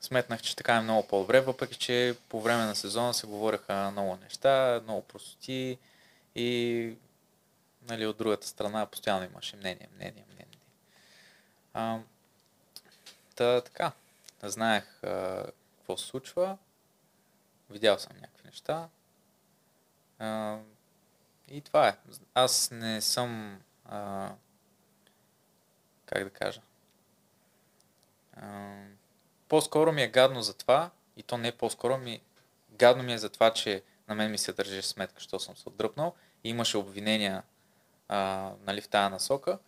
Сметнах, 0.00 0.42
че 0.42 0.56
така 0.56 0.74
е 0.74 0.80
много 0.80 1.08
по-добре, 1.08 1.40
въпреки 1.40 1.74
че 1.74 2.16
по 2.28 2.40
време 2.40 2.64
на 2.64 2.74
сезона 2.74 3.14
се 3.14 3.26
говореха 3.26 3.90
много 3.92 4.16
неща, 4.16 4.80
много 4.84 5.02
простоти 5.02 5.78
и 6.34 6.94
нали, 7.88 8.06
от 8.06 8.16
другата 8.16 8.46
страна 8.46 8.86
постоянно 8.86 9.24
имаше 9.24 9.56
мнение, 9.56 9.88
мнение, 9.96 10.24
мнение. 10.28 10.53
А, 11.74 11.98
та, 13.34 13.60
така, 13.60 13.92
знаех 14.42 15.04
а, 15.04 15.44
какво 15.76 15.96
се 15.96 16.06
случва, 16.06 16.58
видял 17.70 17.98
съм 17.98 18.16
някакви 18.20 18.46
неща. 18.46 18.88
А, 20.18 20.58
и 21.48 21.60
това 21.60 21.88
е. 21.88 21.96
Аз 22.34 22.70
не 22.70 23.00
съм, 23.00 23.60
а, 23.84 24.30
как 26.06 26.24
да 26.24 26.30
кажа, 26.30 26.60
а, 28.36 28.74
по-скоро 29.48 29.92
ми 29.92 30.02
е 30.02 30.08
гадно 30.08 30.42
за 30.42 30.54
това, 30.54 30.90
и 31.16 31.22
то 31.22 31.38
не 31.38 31.52
по-скоро 31.52 31.98
ми, 31.98 32.22
гадно 32.70 33.02
ми 33.02 33.12
е 33.12 33.18
за 33.18 33.28
това, 33.28 33.52
че 33.52 33.82
на 34.08 34.14
мен 34.14 34.30
ми 34.30 34.38
се 34.38 34.52
държи 34.52 34.82
сметка, 34.82 35.20
що 35.20 35.38
съм 35.38 35.56
се 35.56 35.68
отдръпнал. 35.68 36.14
И 36.44 36.50
имаше 36.50 36.76
обвинения 36.76 37.42
а, 38.08 38.50
нали, 38.66 38.80
в 38.80 38.88
тази 38.88 39.10
насока, 39.10 39.58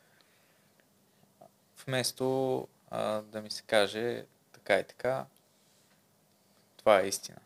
вместо 1.86 2.68
а, 2.90 3.20
да 3.20 3.40
ми 3.42 3.50
се 3.50 3.62
каже 3.62 4.24
така 4.52 4.78
и 4.78 4.84
така, 4.84 5.26
това 6.76 7.00
е 7.00 7.06
истина. 7.06 7.38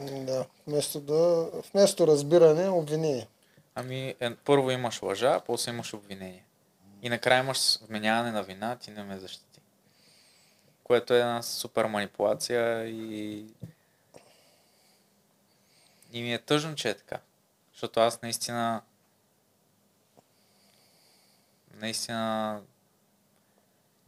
Да, 0.00 0.46
вместо, 0.66 1.00
да, 1.00 1.50
вместо 1.72 2.06
разбиране, 2.06 2.68
обвинение. 2.68 3.28
Ами, 3.74 4.14
е, 4.20 4.34
първо 4.34 4.70
имаш 4.70 5.02
лъжа, 5.02 5.40
после 5.46 5.70
имаш 5.70 5.94
обвинение. 5.94 6.44
И 7.02 7.08
накрая 7.08 7.40
имаш 7.40 7.78
вменяване 7.78 8.32
на 8.32 8.42
вина, 8.42 8.76
ти 8.76 8.90
не 8.90 9.02
ме 9.02 9.18
защити. 9.18 9.60
Което 10.84 11.14
е 11.14 11.20
една 11.20 11.42
супер 11.42 11.84
манипулация 11.84 12.88
и... 12.88 13.46
И 16.12 16.22
ми 16.22 16.34
е 16.34 16.38
тъжно, 16.38 16.74
че 16.74 16.90
е 16.90 16.94
така. 16.94 17.18
Защото 17.72 18.00
аз 18.00 18.22
наистина... 18.22 18.82
Наистина... 21.80 22.60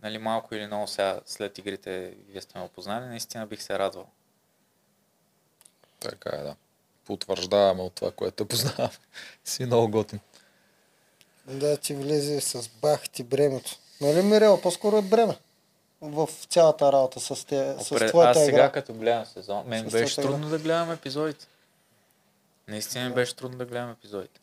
Нали, 0.02 0.18
малко 0.18 0.54
или 0.54 0.66
много 0.66 0.86
сега 0.86 1.20
след 1.26 1.58
игрите 1.58 2.14
вие 2.28 2.40
сте 2.40 2.58
ме 2.58 2.64
опознали, 2.64 3.04
наистина 3.04 3.46
бих 3.46 3.62
се 3.62 3.78
радвал. 3.78 4.06
Така 6.00 6.30
е, 6.36 6.42
да. 6.42 6.56
Потвърждаваме 7.04 7.82
от 7.82 7.92
това, 7.92 8.10
което 8.10 8.46
познаваме. 8.46 8.90
Си 9.44 9.66
много 9.66 9.90
готин. 9.90 10.20
Да, 11.46 11.76
ти 11.76 11.94
влезе 11.94 12.40
с 12.40 12.68
бах 12.68 13.10
ти 13.10 13.22
бремето. 13.22 13.76
Нали, 14.00 14.22
Мирел, 14.22 14.60
по-скоро 14.60 14.96
е 14.96 15.02
бреме 15.02 15.36
в 16.02 16.28
цялата 16.48 16.92
работа 16.92 17.20
с, 17.20 17.44
те, 17.46 17.76
с 17.80 17.92
Опре... 17.92 18.08
твоята 18.08 18.38
Аз 18.38 18.44
сега 18.44 18.58
игра. 18.58 18.72
като 18.72 18.94
гледам 18.94 19.26
сезон, 19.26 19.66
мен 19.66 19.90
С 19.90 19.92
беше 19.92 20.20
трудно 20.20 20.48
да 20.48 20.58
гледам 20.58 20.90
епизодите. 20.90 21.46
Наистина 22.68 23.08
ми 23.08 23.14
беше 23.14 23.36
трудно 23.36 23.58
да 23.58 23.66
гледам 23.66 23.90
епизодите. 23.90 24.40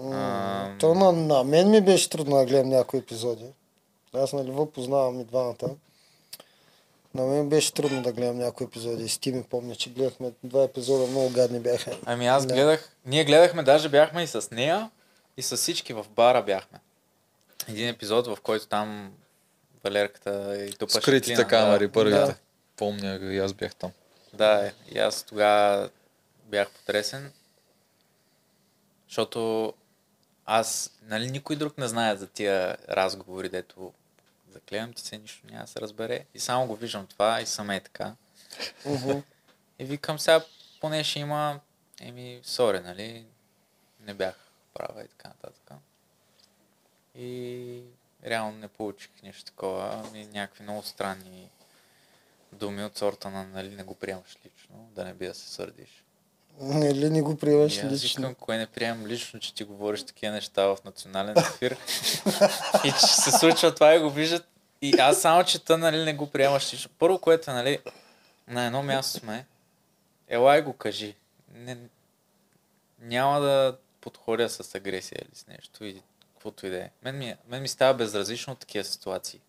Ам. 0.00 0.76
То 0.80 0.94
на, 0.94 1.12
на 1.12 1.44
мен 1.44 1.70
ми 1.70 1.80
беше 1.80 2.10
трудно 2.10 2.36
да 2.36 2.44
гледам 2.44 2.68
някои 2.68 2.98
епизоди. 3.00 3.44
Аз 4.14 4.32
на 4.32 4.44
Лива 4.44 4.72
познавам 4.72 5.20
и 5.20 5.24
двамата. 5.24 5.68
На 7.14 7.22
мен 7.26 7.48
беше 7.48 7.74
трудно 7.74 8.02
да 8.02 8.12
гледам 8.12 8.38
някои 8.38 8.66
епизоди. 8.66 9.04
И 9.04 9.08
с 9.08 9.18
ти 9.18 9.32
ми 9.32 9.42
помня, 9.42 9.76
че 9.76 9.90
гледахме 9.90 10.32
два 10.44 10.62
епизода, 10.62 11.06
много 11.06 11.30
гадни 11.30 11.60
бяха. 11.60 11.98
Ами 12.04 12.26
аз 12.26 12.46
Да. 12.46 12.54
гледах, 12.54 12.92
ние 13.06 13.24
гледахме, 13.24 13.62
даже 13.62 13.88
бяхме 13.88 14.22
и 14.22 14.26
с 14.26 14.50
нея, 14.50 14.90
и 15.36 15.42
с 15.42 15.56
всички 15.56 15.92
в 15.92 16.06
бара 16.10 16.42
бяхме. 16.42 16.78
Един 17.68 17.88
епизод, 17.88 18.26
в 18.26 18.38
който 18.42 18.66
там 18.66 19.12
Валерката 19.84 20.64
и 20.64 20.72
тупаше 20.72 21.00
Скритите 21.00 21.34
клина, 21.34 21.48
камери, 21.48 21.86
да. 21.86 21.92
първите. 21.92 22.18
Да. 22.18 22.34
Помня, 22.76 23.18
и 23.22 23.38
аз 23.38 23.52
бях 23.52 23.74
там. 23.74 23.90
Да, 24.32 24.66
е. 24.66 24.72
и 24.94 24.98
аз 24.98 25.22
тогава 25.22 25.90
бях 26.46 26.70
потресен, 26.70 27.32
защото 29.08 29.72
аз, 30.50 30.98
нали, 31.02 31.30
никой 31.30 31.56
друг 31.56 31.78
не 31.78 31.88
знае 31.88 32.16
за 32.16 32.26
тия 32.26 32.76
разговори, 32.88 33.48
дето 33.48 33.92
заклевам 34.50 34.92
ти 34.92 35.02
се, 35.02 35.18
нищо 35.18 35.46
няма 35.46 35.60
да 35.60 35.66
се 35.66 35.80
разбере. 35.80 36.24
И 36.34 36.40
само 36.40 36.66
го 36.66 36.76
виждам 36.76 37.06
това 37.06 37.40
и 37.40 37.46
съм 37.46 37.70
е 37.70 37.80
така. 37.80 38.14
И 39.78 39.84
викам 39.84 40.18
сега, 40.18 40.44
поне 40.80 41.04
ще 41.04 41.18
има, 41.18 41.60
еми, 42.00 42.40
сори, 42.44 42.80
нали, 42.80 43.26
не 44.00 44.14
бях 44.14 44.34
права 44.74 45.04
и 45.04 45.08
така 45.08 45.28
нататък. 45.28 45.72
И 47.14 47.82
реално 48.24 48.58
не 48.58 48.68
получих 48.68 49.10
нищо 49.22 49.44
такова, 49.44 50.02
ами 50.06 50.26
някакви 50.26 50.62
много 50.62 50.82
странни 50.82 51.50
думи 52.52 52.84
от 52.84 52.98
сорта 52.98 53.30
на, 53.30 53.44
нали, 53.44 53.68
не 53.68 53.82
го 53.82 53.94
приемаш 53.94 54.36
лично, 54.46 54.88
да 54.94 55.04
не 55.04 55.14
би 55.14 55.26
да 55.26 55.34
се 55.34 55.48
сърдиш. 55.48 56.04
Нали 56.60 57.10
не 57.10 57.22
го 57.22 57.36
приемаш 57.36 57.76
И 57.76 57.80
аз 57.80 57.92
лично. 57.92 58.20
викам, 58.22 58.34
кое 58.34 58.58
не 58.58 58.66
приемам 58.66 59.06
лично, 59.06 59.40
че 59.40 59.54
ти 59.54 59.64
говориш 59.64 60.02
такива 60.04 60.32
неща 60.32 60.62
в 60.62 60.78
национален 60.84 61.38
ефир. 61.38 61.72
и 62.84 62.90
че 62.90 63.06
се 63.06 63.30
случва 63.30 63.74
това 63.74 63.94
и 63.94 63.98
го 63.98 64.10
виждат. 64.10 64.48
И 64.82 64.98
аз 64.98 65.20
само 65.20 65.44
чета, 65.44 65.78
нали, 65.78 66.04
не 66.04 66.14
го 66.14 66.30
приемаш 66.30 66.72
лично. 66.72 66.90
Първо, 66.98 67.18
което 67.18 67.50
нали, 67.50 67.78
на 68.48 68.66
едно 68.66 68.82
място 68.82 69.18
сме, 69.18 69.46
ела 70.28 70.58
и 70.58 70.62
го 70.62 70.72
кажи. 70.72 71.14
Не, 71.54 71.76
няма 73.00 73.40
да 73.40 73.76
подходя 74.00 74.48
с 74.48 74.74
агресия 74.74 75.18
или 75.22 75.34
с 75.34 75.46
нещо 75.46 75.84
и 75.84 76.02
каквото 76.34 76.66
и 76.66 76.70
да 76.70 76.78
е. 76.78 76.90
Мен 77.02 77.18
ми, 77.18 77.36
мен 77.48 77.62
ми 77.62 77.68
става 77.68 77.94
безразлично 77.94 78.52
от 78.52 78.58
такива 78.58 78.84
ситуации. 78.84 79.40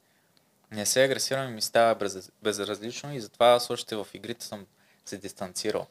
Не 0.72 0.86
се 0.86 1.03
агресирам 1.03 1.49
и 1.49 1.53
ми 1.53 1.62
става 1.62 1.95
без, 1.95 2.32
безразлично 2.43 3.14
и 3.14 3.22
затова 3.22 3.47
аз 3.47 3.70
още 3.70 3.95
в 3.95 4.07
игрите 4.14 4.45
съм 4.45 4.66
се 5.05 5.18
дистанцирал. 5.18 5.88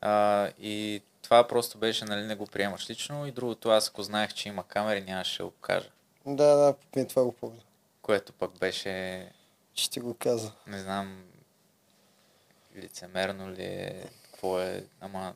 А, 0.00 0.48
и 0.60 1.02
това 1.22 1.48
просто 1.48 1.78
беше, 1.78 2.04
нали, 2.04 2.22
не 2.26 2.34
го 2.34 2.46
приемаш 2.46 2.90
лично. 2.90 3.26
И 3.26 3.32
другото, 3.32 3.70
аз 3.70 3.88
ако 3.88 4.02
знаех, 4.02 4.32
че 4.34 4.48
има 4.48 4.64
камери, 4.64 5.00
нямаше 5.00 5.42
да 5.42 5.44
го 5.44 5.50
кажа. 5.60 5.90
Да, 6.26 6.56
да, 6.56 6.74
ми 6.96 7.08
това 7.08 7.24
го 7.24 7.32
помня. 7.32 7.60
Което 8.02 8.32
пък 8.32 8.58
беше, 8.58 9.26
Ще 9.74 9.90
ти 9.90 10.00
го 10.00 10.14
каза. 10.14 10.52
не 10.66 10.78
знам, 10.78 11.24
лицемерно 12.76 13.50
ли 13.50 13.62
е, 13.62 14.04
какво 14.24 14.60
е, 14.60 14.84
ама... 15.00 15.34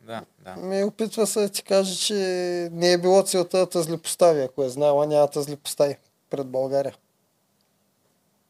Да, 0.00 0.24
да. 0.38 0.56
Ми 0.56 0.84
опитва 0.84 1.26
се 1.26 1.40
да 1.40 1.48
ти 1.48 1.62
каже, 1.62 1.96
че 1.96 2.14
не 2.72 2.92
е 2.92 2.98
било 2.98 3.22
целта 3.22 3.58
да 3.58 3.68
те 3.68 3.82
злепостави. 3.82 4.42
Ако 4.42 4.64
е 4.64 4.68
знаела, 4.68 5.06
няма 5.06 5.26
да 5.26 5.30
те 5.30 5.42
злепостави 5.42 5.96
пред 6.30 6.46
България. 6.46 6.96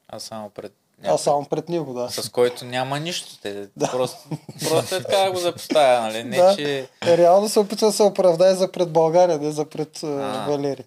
Аз 0.09 0.23
само 0.23 0.51
пред... 0.51 0.73
А 1.03 1.19
само 1.19 1.45
пред 1.45 1.69
него, 1.69 1.95
да. 1.95 2.11
С 2.11 2.29
който 2.29 2.65
няма 2.65 3.01
нищо. 3.01 3.39
Те, 3.43 3.69
Да. 3.77 3.91
просто, 3.91 4.19
просто 4.69 4.95
е 4.95 5.03
така 5.03 5.17
да 5.17 5.31
го 5.33 5.37
запоставя, 5.39 6.01
нали? 6.01 6.25
Не, 6.25 6.37
Да. 6.37 6.57
че... 6.57 6.89
Е, 7.03 7.17
Реално 7.19 7.49
се 7.49 7.59
опитва 7.59 7.87
да 7.87 7.93
се 7.93 8.03
оправдае 8.03 8.55
за 8.55 8.73
пред 8.73 8.93
България, 8.93 9.39
не 9.39 9.51
за 9.51 9.65
пред 9.65 10.03
а, 10.03 10.07
А. 10.07 10.47
Валери. 10.51 10.85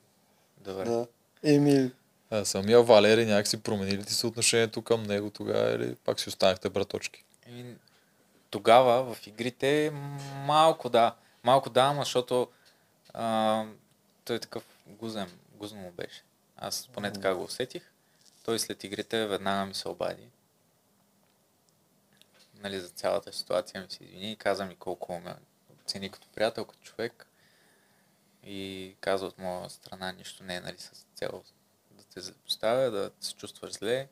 Добре. 0.58 0.84
Да. 0.86 1.08
Еми, 1.44 1.92
А 2.32 2.46
самия 2.46 2.84
Валери 2.84 3.26
някакси 3.26 3.58
промени 3.58 3.92
ли 3.92 4.04
ти 4.04 4.14
се 4.14 4.28
отношението 4.28 4.82
към 4.82 5.04
него 5.04 5.30
тогава 5.30 5.72
или 5.72 5.96
пак 5.96 6.20
си 6.20 6.30
останахте 6.30 6.70
браточки? 6.70 7.24
Еми, 7.50 7.76
тогава 8.50 9.14
в 9.14 9.28
игрите 9.28 9.92
малко 10.46 10.90
да. 10.90 11.16
Малко 11.44 11.70
да, 11.70 11.82
ама 11.82 12.02
защото 12.02 12.48
а, 13.14 13.64
той 14.26 14.36
е 14.36 14.40
такъв 14.40 14.64
гузен, 14.88 15.28
гузно 15.56 15.80
му 15.80 15.92
беше. 15.92 16.24
Аз 16.58 16.90
поне 16.94 17.14
така 17.14 17.36
го 17.36 17.44
усетих. 17.44 17.82
Той 18.48 18.60
след 18.60 18.84
игрите 18.84 19.28
веднага 19.28 19.66
ми 19.66 19.74
се 19.74 19.90
обади. 19.90 20.30
Нали, 22.54 22.80
за 22.80 22.90
цялата 22.90 23.34
ситуация 23.34 23.82
ми 23.82 23.88
се 23.90 24.04
извини 24.04 24.32
и 24.32 24.36
каза 24.36 24.66
ми 24.66 24.76
колко 24.76 25.20
ме 25.20 25.36
цени 25.86 26.10
като 26.12 26.28
приятел, 26.28 26.66
като 26.66 26.82
човек. 26.82 27.28
И 28.44 28.96
каза 29.02 29.26
от 29.26 29.38
моя 29.38 29.70
страна 29.70 30.12
нищо 30.12 30.44
не 30.44 30.56
е 30.56 30.60
нали, 30.60 30.78
с 30.78 31.06
цел 31.16 31.44
да 31.92 32.04
те 32.04 32.22
злепоставя, 32.22 32.92
да 32.92 33.12
се 33.20 33.34
чувстваш 33.34 33.74
зле. 33.74 34.08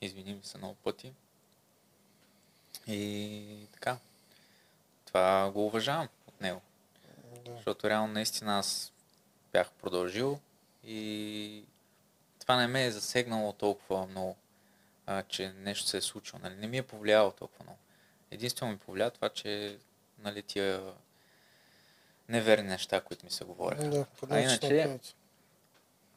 Извини 0.00 0.34
ми 0.34 0.40
се 0.42 0.58
много 0.58 0.74
пъти. 0.74 1.12
И 2.86 3.66
така. 3.72 3.98
Това 5.04 5.50
го 5.50 5.66
уважавам 5.66 6.08
от 6.26 6.40
него. 6.40 6.62
да. 7.44 7.52
Защото 7.56 7.90
реално 7.90 8.12
наистина 8.12 8.58
аз 8.58 8.92
бях 9.52 9.70
продължил 9.70 10.40
и 10.84 11.64
това 12.48 12.56
не 12.56 12.66
ме 12.66 12.84
е 12.84 12.90
засегнало 12.90 13.52
толкова 13.52 14.06
много, 14.06 14.36
а, 15.06 15.22
че 15.22 15.52
нещо 15.56 15.88
се 15.88 15.96
е 15.96 16.00
случило. 16.00 16.40
Нали? 16.42 16.54
Не 16.54 16.66
ми 16.66 16.78
е 16.78 16.82
повлияло 16.82 17.30
толкова 17.30 17.64
много. 17.64 17.78
Единствено 18.30 18.72
ми 18.72 18.78
повлия 18.78 19.10
това, 19.10 19.28
че 19.28 19.78
нали, 20.18 20.42
тия 20.42 20.82
неверни 22.28 22.68
неща, 22.68 23.00
които 23.00 23.24
ми 23.24 23.30
се 23.30 23.44
говорят. 23.44 23.90
Да, 23.90 24.06
А 24.30 24.40
иначе-. 24.40 24.98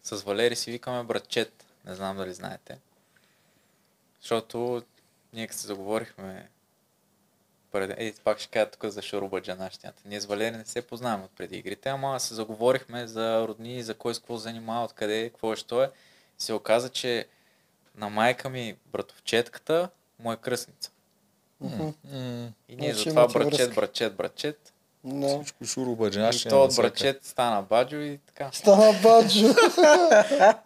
С 0.04 0.22
Валери 0.22 0.56
си 0.56 0.72
викаме 0.72 1.04
братчет. 1.04 1.66
Не 1.86 1.96
знам 1.96 2.18
дали 2.18 2.34
знаете. 2.34 2.78
Защото 4.22 4.84
ние 5.34 5.48
като 5.48 5.60
се 5.60 5.68
заговорихме 5.68 6.50
преди... 7.72 7.94
Ей, 7.98 8.14
пак 8.24 8.40
ще 8.40 8.50
кажа 8.50 8.72
тук 8.72 8.86
за 8.86 9.02
Шуруба 9.02 9.42
Джанащията. 9.42 10.02
Ние 10.06 10.22
с 10.22 10.26
Валери 10.26 10.58
не 10.58 10.66
се 10.66 10.88
познаваме 10.88 11.24
от 11.24 11.32
преди 11.32 11.58
игрите, 11.58 11.90
ама 11.90 12.20
се 12.20 12.34
заговорихме 12.34 13.08
за 13.08 13.48
родни, 13.48 13.84
за 13.84 13.94
кой 13.94 14.16
с 14.16 14.20
какво 14.20 14.38
занимава, 14.38 14.86
откъде, 14.86 15.30
какво 15.30 15.54
е, 15.54 15.56
що 15.56 15.84
е. 15.84 15.92
Се 16.42 16.54
оказа, 16.54 16.90
че 16.90 17.26
на 17.98 18.10
майка 18.10 18.50
ми 18.50 18.76
братовчетката 18.86 19.90
му 20.20 20.32
е 20.32 20.38
кръстница. 20.38 20.92
Мгм. 21.62 21.84
М, 21.84 21.94
И 22.70 22.76
ние 22.76 22.94
Значи 22.94 23.10
затова 23.10 23.22
имате 23.22 23.40
братчет, 23.40 23.58
връзка. 23.60 23.74
братчет, 23.76 24.16
братчет. 24.16 24.74
Да. 25.04 25.28
Всичко 25.36 25.66
шурубаджанащина. 25.66 26.50
и 26.50 26.52
то 26.52 26.64
от 26.64 26.76
братчет 26.76 27.26
стана 27.26 27.62
баджо 27.62 27.96
и 27.96 28.20
така. 28.28 28.50
Стана 28.54 28.94
баджо. 28.94 29.48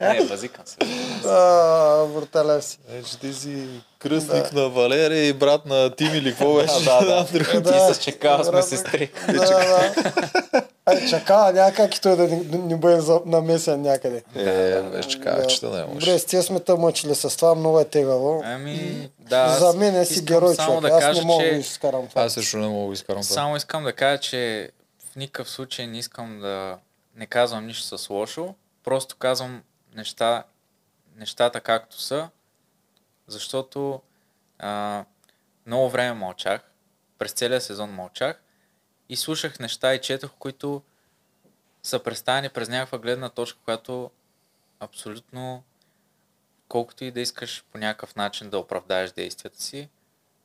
Не, 0.02 0.26
базикам 0.26 0.66
се. 0.66 0.78
А, 1.26 2.06
Бруталев 2.06 2.64
си. 2.64 2.80
Значи 2.90 3.20
ти 3.20 3.34
си 3.34 3.68
кръстник 4.00 4.54
на 4.54 4.70
Валерия 4.70 5.28
и 5.28 5.34
брат 5.34 5.66
на 5.66 5.96
Тим 5.96 6.14
или 6.14 6.30
какво 6.32 6.54
беше? 6.56 6.84
Да, 6.86 7.00
да, 7.00 7.06
да. 7.24 7.28
Друго. 7.34 7.62
Да. 7.62 7.88
И 7.92 7.94
с 7.94 8.00
чекава 8.00 8.44
сме 8.44 8.52
Брат, 8.52 8.68
сестри. 8.68 9.12
Да, 9.28 9.34
да. 9.34 10.66
Ай, 10.86 11.08
чака, 11.10 11.52
някак 11.54 11.96
и 11.96 12.02
той 12.02 12.16
да 12.16 12.28
не, 12.28 12.58
не 12.58 12.78
бъде 12.78 13.20
намесен 13.26 13.82
някъде. 13.82 14.24
Е, 14.36 14.82
вече 14.82 15.22
казах, 15.22 15.48
че 15.48 15.62
да 15.62 15.70
не 15.70 15.82
Добре, 15.82 15.94
може. 15.94 16.20
с 16.20 16.26
тия 16.26 16.44
сме 16.44 16.60
мъчили 16.78 17.16
с 17.16 17.38
това, 17.38 17.56
много 17.56 17.80
е 17.80 17.86
тегаво. 17.86 18.42
Ами, 18.46 19.10
да. 19.20 19.38
аз 19.38 19.60
За 19.60 19.74
мен 19.74 19.96
е 19.96 20.06
си 20.06 20.22
герой, 20.22 20.56
само 20.56 20.76
човек. 20.78 20.92
да 20.92 20.98
Аз 20.98 21.04
кажа, 21.04 21.22
не 21.22 21.28
мога 21.28 21.44
да 21.44 21.50
че 21.50 21.56
изкарам 21.56 22.08
това. 22.08 22.22
Аз 22.22 22.34
също 22.34 22.58
не 22.58 22.68
мога 22.68 22.88
да 22.88 22.94
изкарам 22.94 23.22
това. 23.22 23.34
Само 23.34 23.56
искам 23.56 23.84
да 23.84 23.94
кажа, 23.94 24.20
че 24.20 24.72
в 25.12 25.16
никакъв 25.16 25.50
случай 25.50 25.88
не 25.88 25.98
искам 25.98 26.40
да 26.40 26.78
не 27.16 27.26
казвам 27.26 27.66
нищо 27.66 27.98
с 27.98 28.10
лошо, 28.10 28.56
просто 28.84 29.16
казвам 29.16 29.64
неща, 29.96 30.44
нещата 31.18 31.62
както 31.62 32.02
са, 32.02 32.30
защото 33.28 34.02
а, 34.60 35.04
много 35.66 35.90
време 35.90 36.14
мълчах, 36.14 36.62
през 37.20 37.32
целия 37.32 37.62
сезон 37.62 37.90
мълчах 37.90 38.42
и 39.10 39.16
слушах 39.16 39.60
неща 39.60 39.94
и 39.94 40.02
четох, 40.02 40.32
които 40.40 40.82
са 41.84 42.04
представени 42.04 42.50
през 42.50 42.70
някаква 42.70 42.98
гледна 42.98 43.30
точка, 43.30 43.60
която 43.66 44.12
абсолютно 44.80 45.64
колкото 46.68 47.04
и 47.04 47.12
да 47.12 47.22
искаш 47.22 47.64
по 47.72 47.78
някакъв 47.78 48.16
начин 48.16 48.50
да 48.50 48.60
оправдаеш 48.60 49.12
действията 49.12 49.62
си, 49.62 49.90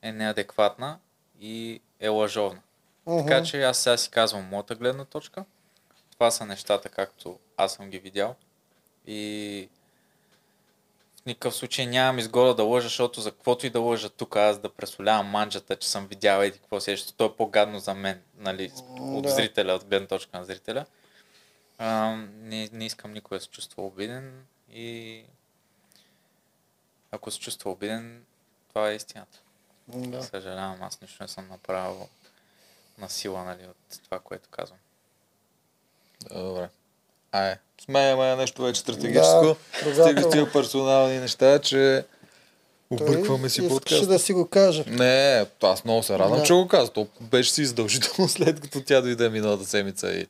е 0.02 0.12
неадекватна 0.12 0.98
и 1.40 1.80
е 2.00 2.08
лъжовна. 2.08 2.60
Мгм. 3.06 3.26
Така 3.26 3.42
че 3.42 3.62
аз 3.62 3.78
сега 3.78 3.96
си 3.96 4.10
казвам 4.10 4.48
моята 4.48 4.74
гледна 4.74 5.04
точка. 5.04 5.44
Това 6.12 6.30
са 6.30 6.46
нещата, 6.46 6.88
както 6.88 7.38
аз 7.56 7.74
съм 7.74 7.90
ги 7.90 7.98
видял. 7.98 8.36
И 9.06 9.68
никакъв 11.26 11.54
случай 11.54 11.86
нямам 11.86 12.18
изгода 12.18 12.54
да 12.54 12.62
лъжа, 12.64 12.88
защото 12.88 13.20
за 13.20 13.32
каквото 13.32 13.66
и 13.66 13.70
да 13.70 13.80
лъжа 13.80 14.10
тук, 14.10 14.36
аз 14.36 14.58
да 14.58 14.68
пресолявам 14.74 15.26
манджата, 15.26 15.76
че 15.76 15.88
съм 15.88 16.06
видял 16.06 16.42
еди 16.42 16.58
какво 16.58 16.80
си, 16.80 16.90
е, 16.90 16.96
защото 16.96 17.16
то 17.16 17.24
е 17.24 17.36
по-гадно 17.36 17.78
за 17.78 17.94
мен, 17.94 18.22
нали, 18.36 18.72
от 19.00 19.22
Да. 19.22 19.28
зрителя, 19.30 19.72
от 19.72 19.84
гледна 19.84 20.08
точка 20.08 20.38
на 20.38 20.44
зрителя. 20.44 20.86
А, 21.78 22.16
не, 22.34 22.68
не 22.72 22.86
искам 22.86 23.12
никой 23.12 23.38
да 23.38 23.44
се 23.44 23.50
чувства 23.50 23.86
обиден 23.86 24.46
и 24.72 25.22
ако 27.10 27.30
се 27.30 27.40
чувства 27.40 27.70
обиден, 27.70 28.24
това 28.68 28.90
е 28.90 28.94
истината. 28.94 29.38
Да. 29.88 30.22
Съжалявам, 30.22 30.82
аз 30.82 31.00
нищо 31.00 31.22
не 31.22 31.28
съм 31.28 31.48
направил 31.48 32.08
на 32.98 33.08
сила, 33.08 33.44
нали, 33.44 33.66
от 33.66 34.02
това, 34.04 34.20
което 34.20 34.48
казвам. 34.48 34.78
Добре. 36.30 36.68
Ай, 37.32 37.54
сменяме 37.84 38.36
нещо 38.36 38.62
вече 38.62 38.80
стратегическо. 38.80 39.56
Да, 39.84 40.04
Стига 40.04 40.22
с 40.22 40.30
тия 40.30 40.52
персонални 40.52 41.18
неща, 41.18 41.58
че 41.58 42.04
объркваме 42.90 43.48
си 43.48 43.56
Той 43.58 43.66
искаше 43.66 43.68
подкаст. 43.90 44.08
да 44.08 44.18
си 44.18 44.32
го 44.32 44.48
каже. 44.48 44.84
Не, 44.86 45.46
аз 45.62 45.84
много 45.84 46.02
се 46.02 46.18
радвам, 46.18 46.38
Да. 46.38 46.44
че 46.44 46.52
го 46.52 46.68
каза. 46.68 46.90
То 46.90 47.06
беше 47.20 47.52
си 47.52 47.66
задължително 47.66 48.28
след 48.28 48.60
като 48.60 48.80
тя 48.80 49.00
дойде 49.00 49.28
миналата 49.28 49.64
седмица 49.64 50.12
и 50.12 50.26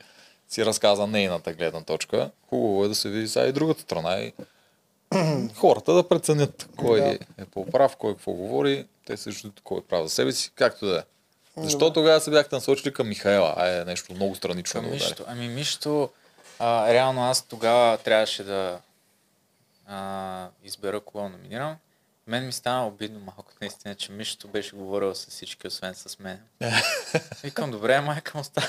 си 0.48 0.64
разказа 0.64 1.06
нейната 1.06 1.52
гледна 1.52 1.80
точка. 1.80 2.30
Хубаво 2.48 2.84
е 2.84 2.88
да 2.88 2.94
се 2.94 3.08
види 3.08 3.28
сега 3.28 3.46
и 3.46 3.52
другата 3.52 3.80
страна 3.80 4.16
и 4.16 4.32
хората 5.54 5.92
да 5.92 6.08
преценят 6.08 6.68
кой 6.76 7.00
Да. 7.00 7.06
е 7.06 7.18
по-прав, 7.44 7.96
кой 7.96 8.14
какво 8.14 8.32
говори. 8.32 8.86
Те 9.06 9.16
също 9.16 9.52
кой 9.64 9.78
е 9.78 9.82
прав 9.82 10.02
за 10.02 10.10
себе 10.10 10.32
си, 10.32 10.50
както 10.54 10.86
да 10.86 10.98
е. 10.98 11.02
Защо 11.56 11.92
тогава 11.92 12.20
се 12.20 12.30
бяхте 12.30 12.54
насочили 12.54 12.92
към 12.92 13.08
Михаела? 13.08 13.54
А 13.56 13.68
е 13.70 13.84
нещо 13.84 14.12
много 14.14 14.34
странично 14.34 14.80
Към 14.80 14.88
удари. 14.88 15.00
Мишто. 15.00 15.24
Ами 15.26 15.48
Мишто, 15.48 16.10
а, 16.60 16.92
реално 16.92 17.30
аз 17.30 17.42
тогава 17.42 17.98
трябваше 17.98 18.44
да 18.44 18.78
а, 19.86 20.48
избера 20.64 21.00
кого 21.00 21.28
номинирам. 21.28 21.76
Мен 22.26 22.46
ми 22.46 22.52
стана 22.52 22.86
обидно 22.86 23.20
малко, 23.20 23.52
наистина, 23.60 23.94
че 23.94 24.12
Мишто 24.12 24.48
беше 24.48 24.76
говорил 24.76 25.14
с 25.14 25.26
всички, 25.26 25.66
освен 25.66 25.94
с 25.94 26.18
мен. 26.18 26.40
Викам, 27.42 27.70
добре, 27.70 28.00
майка 28.00 28.38
му 28.38 28.44
става. 28.44 28.66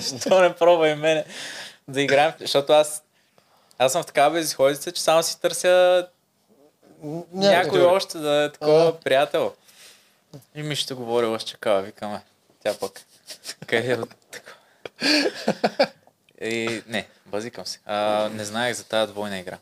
Що 0.20 0.40
не 0.40 0.54
пробва 0.54 0.88
и 0.88 0.94
мене 0.94 1.24
да 1.88 2.02
играем, 2.02 2.32
защото 2.40 2.72
аз 2.72 3.02
аз 3.78 3.92
съм 3.92 4.02
в 4.02 4.06
такава 4.06 4.30
безисходица, 4.30 4.92
че 4.92 5.02
само 5.02 5.22
си 5.22 5.40
търся 5.40 6.08
някой 7.32 7.82
още 7.82 8.18
да 8.18 8.44
е 8.44 8.52
такова 8.52 8.88
А. 8.88 9.00
приятел. 9.00 9.54
И 10.54 10.62
ми 10.62 10.76
ще 10.76 10.94
говори 10.94 11.26
още 11.26 11.50
чакава, 11.50 11.82
викаме. 11.82 12.20
Тя 12.62 12.74
пък. 12.78 13.00
Къде 13.66 13.92
е 13.92 13.94
от 13.94 14.14
такова? 14.30 14.56
И 16.40 16.82
не, 16.86 17.08
базикам 17.26 17.66
се. 17.66 17.80
А, 17.84 18.28
не 18.28 18.44
знаех 18.44 18.76
за 18.76 18.88
тази 18.88 19.12
двойна 19.12 19.38
игра. 19.38 19.58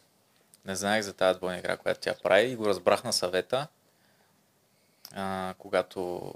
Не 0.64 0.77
знаех 0.77 1.03
за 1.03 1.12
тази 1.14 1.39
двойна 1.39 1.59
игра, 1.59 1.77
която 1.77 2.01
тя 2.01 2.14
прави 2.22 2.51
и 2.51 2.57
го 2.57 2.66
разбрах 2.66 3.05
на 3.05 3.12
съвета, 3.12 3.66
а, 5.12 5.55
когато 5.59 6.35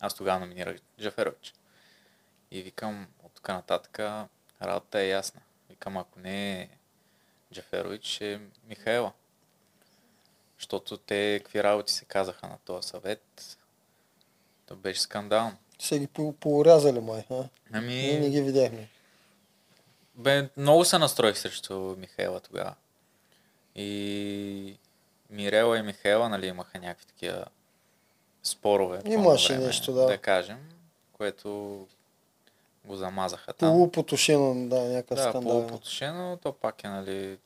аз 0.00 0.14
тогава 0.14 0.40
номинирах 0.40 0.76
Джаферович. 1.00 1.54
И 2.50 2.62
викам, 2.62 3.06
от 3.22 3.32
тук 3.34 3.48
нататък 3.48 3.98
работата 4.62 5.00
е 5.00 5.08
ясна. 5.08 5.40
Викам, 5.70 5.96
ако 5.96 6.20
не 6.20 6.60
е 6.60 6.68
Джаферович, 7.54 8.20
е 8.20 8.40
Михаела. 8.64 9.12
Защото 10.58 10.96
те 10.96 11.40
какви 11.42 11.62
работи 11.62 11.92
се 11.92 12.04
казаха 12.04 12.48
на 12.48 12.58
този 12.58 12.88
съвет. 12.88 13.56
То 14.66 14.76
беше 14.76 15.00
скандално. 15.00 15.56
Се 15.78 15.98
ги 15.98 16.06
по- 16.06 16.32
поорязали, 16.32 17.00
май. 17.00 17.24
А? 17.30 17.34
Ние 17.34 17.40
не 18.10 18.16
Ами, 18.16 18.30
ги 18.30 18.42
видяхме. 18.42 18.88
бе, 20.14 20.48
много 20.56 20.84
се 20.84 20.98
настроих 20.98 21.38
срещу 21.38 21.74
Михаела 21.98 22.40
тогава. 22.40 22.74
И 23.74 24.76
Мирела 25.30 25.78
и 25.78 25.82
Михаела, 25.82 26.28
нали, 26.28 26.46
имаха 26.46 26.78
някакви 26.78 27.06
такива 27.06 27.44
спорове. 28.42 29.02
по 29.02 29.08
Имаше 29.08 29.52
време, 29.52 29.66
нещо, 29.66 29.92
да. 29.92 30.06
Да 30.06 30.18
кажем, 30.18 30.58
което 31.12 31.48
го 32.84 32.96
замазаха 32.96 33.52
там. 33.52 33.70
Полупотушено, 33.70 34.68
да, 34.68 34.80
някакъв 34.80 35.16
Да, 35.16 35.22
скандал. 35.22 35.52
полупотушено, 35.52 36.36
то 36.36 36.52
пак 36.52 36.84
е, 36.84 36.88
нали, 36.88 37.38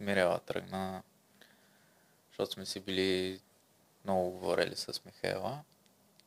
Мирела 0.00 0.38
тръгна, 0.38 1.02
защото 2.30 2.52
сме 2.52 2.66
си 2.66 2.80
били 2.80 3.40
много 4.04 4.30
говорили 4.30 4.76
с 4.76 5.00
Михаела. 5.06 5.58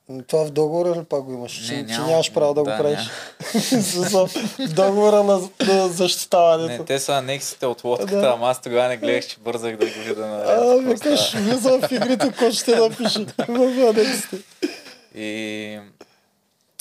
М, 0.09 0.23
Това 0.23 0.45
в 0.45 0.51
договора 0.51 0.89
ли 0.91 1.05
пак 1.05 1.23
го 1.23 1.33
имаш? 1.33 1.51
че, 1.51 1.67
че 1.67 1.83
нямам- 1.83 2.09
нямаш 2.09 2.33
право 2.33 2.53
да, 2.53 2.63
да, 2.63 2.71
го 2.71 2.77
правиш. 2.77 3.09
Договора 4.75 5.23
на, 5.23 5.39
на 5.67 5.87
защитаването. 5.87 6.71
Не, 6.73 6.85
те 6.85 6.99
са 6.99 7.13
анексите 7.13 7.65
от 7.65 7.83
лодката, 7.83 8.19
Да. 8.19 8.27
ама 8.27 8.49
аз 8.49 8.61
тогава 8.61 8.87
не 8.87 8.97
гледах, 8.97 9.27
че 9.27 9.39
бързах 9.39 9.77
да 9.77 9.85
го 9.85 9.91
видя 9.97 10.27
на 10.27 10.37
А, 10.37 10.77
викаш, 10.77 11.33
влизам 11.33 11.81
в 11.81 11.91
игрите, 11.91 12.33
кой 12.39 12.51
ще 12.51 12.75
напише 12.75 13.25
в 13.25 13.49
анексите. 13.89 14.37
И, 15.15 15.79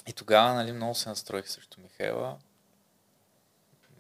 и 0.09 0.13
тогава, 0.13 0.55
нали, 0.55 0.73
много 0.73 0.95
се 0.95 1.09
настроих 1.09 1.49
срещу 1.49 1.81
Михаела. 1.81 2.37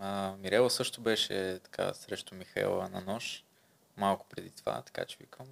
А, 0.00 0.32
Мирела 0.38 0.70
също 0.70 1.00
беше 1.00 1.58
така 1.62 1.94
срещу 1.94 2.34
Михаела 2.34 2.88
на 2.88 3.00
нож, 3.02 3.44
малко 3.96 4.26
преди 4.30 4.50
това, 4.50 4.82
така 4.82 5.04
че 5.04 5.16
викам, 5.20 5.46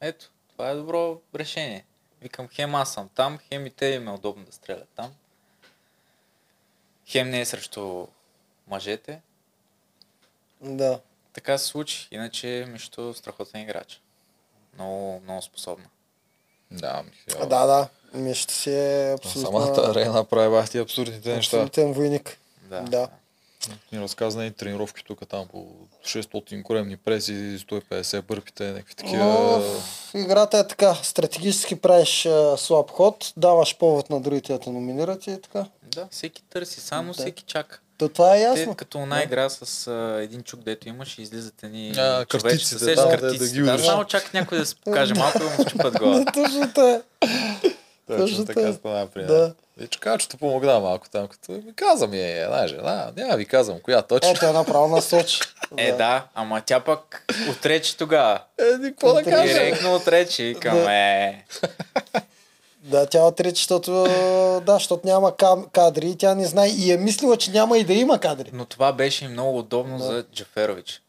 ето, 0.00 0.26
това 0.48 0.68
е 0.68 0.74
добро 0.74 1.20
решение. 1.34 1.84
Викам, 2.26 2.48
хем 2.48 2.74
аз 2.74 2.94
съм 2.94 3.08
там, 3.14 3.38
хем 3.38 3.66
и 3.66 3.70
те 3.70 3.86
им 3.86 4.08
е 4.08 4.12
удобно 4.12 4.44
да 4.44 4.52
стрелят 4.52 4.88
там. 4.96 5.14
Хем 7.08 7.30
не 7.30 7.40
е 7.40 7.44
срещу 7.44 8.06
мъжете. 8.66 9.20
Да. 10.60 11.00
Така 11.32 11.58
се 11.58 11.66
случи. 11.66 12.08
Иначе 12.10 12.66
Мишто 12.68 13.14
страхотен 13.14 13.60
играч. 13.60 14.00
Много, 14.74 15.20
много 15.24 15.42
способна. 15.42 15.84
Да, 16.70 17.02
Михаела. 17.02 17.46
А, 17.46 17.48
да, 17.48 17.66
да. 17.66 17.88
Мишто 18.18 18.52
си 18.52 18.70
е 18.70 19.12
абсолютно... 19.12 19.52
самата 19.52 19.90
арена 19.90 20.24
прави 20.24 20.50
бахти 20.50 20.78
абсурдните 20.78 21.36
неща. 21.36 21.56
Абсолютен 21.56 21.92
войник. 21.92 22.38
Да. 22.62 22.80
Да. 22.80 23.08
Ни 23.92 24.00
разказа 24.00 24.44
и 24.44 24.50
тренировки 24.50 25.04
тук 25.04 25.28
там 25.28 25.46
по 25.48 25.66
600 26.06 26.62
коремни 26.62 26.96
преси, 26.96 27.32
150 27.32 28.22
бърпите, 28.22 28.72
някакви 28.72 28.94
такива. 28.94 29.24
Но, 29.24 29.60
в 29.60 30.14
играта 30.14 30.58
е 30.58 30.68
така. 30.68 30.94
Стратегически 30.94 31.76
правиш 31.76 32.26
а, 32.26 32.56
слаб 32.56 32.90
ход, 32.90 33.32
даваш 33.36 33.78
повод 33.78 34.10
на 34.10 34.20
другите 34.20 34.52
да 34.52 34.58
те 34.58 34.70
номинират 34.70 35.26
и 35.26 35.40
така. 35.42 35.64
Да, 35.82 36.08
всеки 36.10 36.42
търси, 36.42 36.80
само 36.80 37.12
Да. 37.12 37.18
всеки 37.22 37.42
чака. 37.42 37.80
То 37.98 38.08
това 38.08 38.34
е 38.36 38.38
Те 38.38 38.42
ясно. 38.42 38.74
като 38.74 38.98
една 38.98 39.22
игра 39.22 39.50
с 39.50 39.86
а, 39.86 40.22
един 40.22 40.42
чук, 40.42 40.60
дето 40.60 40.88
имаш 40.88 41.18
и 41.18 41.22
излизат 41.22 41.62
едни 41.62 41.90
А, 41.98 42.24
човечета, 42.24 42.28
картиците, 42.48 42.78
се 42.78 42.94
да, 42.94 43.16
да, 43.16 43.38
да 43.38 43.48
ги 43.48 43.60
Да, 43.60 43.78
само 43.78 44.04
чак 44.04 44.34
някой 44.34 44.58
да 44.58 44.66
се 44.66 44.74
покаже 44.76 45.14
малко 45.14 45.38
да 45.38 45.44
му 45.44 45.68
щупат 45.68 45.98
глава. 45.98 46.18
Да, 46.18 46.32
точно 46.32 46.60
така. 46.74 47.02
Точно 48.06 48.26
Точно 48.26 48.44
така 48.44 48.72
стана 48.72 49.08
при 49.76 49.82
Да. 49.82 49.82
да. 49.82 49.84
И 49.84 49.88
чукачето 49.88 50.36
помогна 50.36 50.80
малко 50.80 51.08
там, 51.10 51.28
като 51.28 51.52
ми 51.52 51.74
каза 51.74 52.06
ми 52.06 52.18
е 52.18 52.40
една 52.40 52.66
жена, 52.66 53.12
няма 53.16 53.36
ви 53.36 53.46
казвам 53.46 53.80
коя 53.80 54.02
точно. 54.02 54.30
Ето 54.30 54.46
е 54.46 54.52
направо 54.52 54.88
насочи. 54.88 55.40
Е, 55.76 55.92
да, 55.92 56.26
ама 56.34 56.60
тя 56.60 56.80
пък 56.80 57.24
отрече 57.50 57.96
тогава. 57.96 58.40
Е, 58.58 58.82
какво 58.82 59.06
да 59.06 59.12
Отрече. 59.12 59.30
кажа? 59.30 59.52
Директно 59.54 59.94
отрече 59.94 60.42
и 60.42 60.54
към 60.54 60.74
Да. 60.74 60.92
е. 60.92 61.44
Да, 62.80 63.06
тя 63.06 63.22
отрича, 63.22 63.54
защото, 63.54 63.90
да, 64.66 64.72
защото 64.74 65.06
няма 65.06 65.36
кадри 65.72 66.10
и 66.10 66.16
тя 66.18 66.34
не 66.34 66.46
знае 66.46 66.68
и 66.68 66.92
е 66.92 66.96
мислила, 66.96 67.36
че 67.36 67.50
няма 67.50 67.78
и 67.78 67.84
да 67.84 67.92
има 67.92 68.20
кадри. 68.20 68.50
Но 68.52 68.64
това 68.64 68.92
беше 68.92 69.24
и 69.24 69.28
много 69.28 69.58
удобно 69.58 69.98
Да. 69.98 70.04
за 70.04 70.24
Джаферович. 70.34 71.02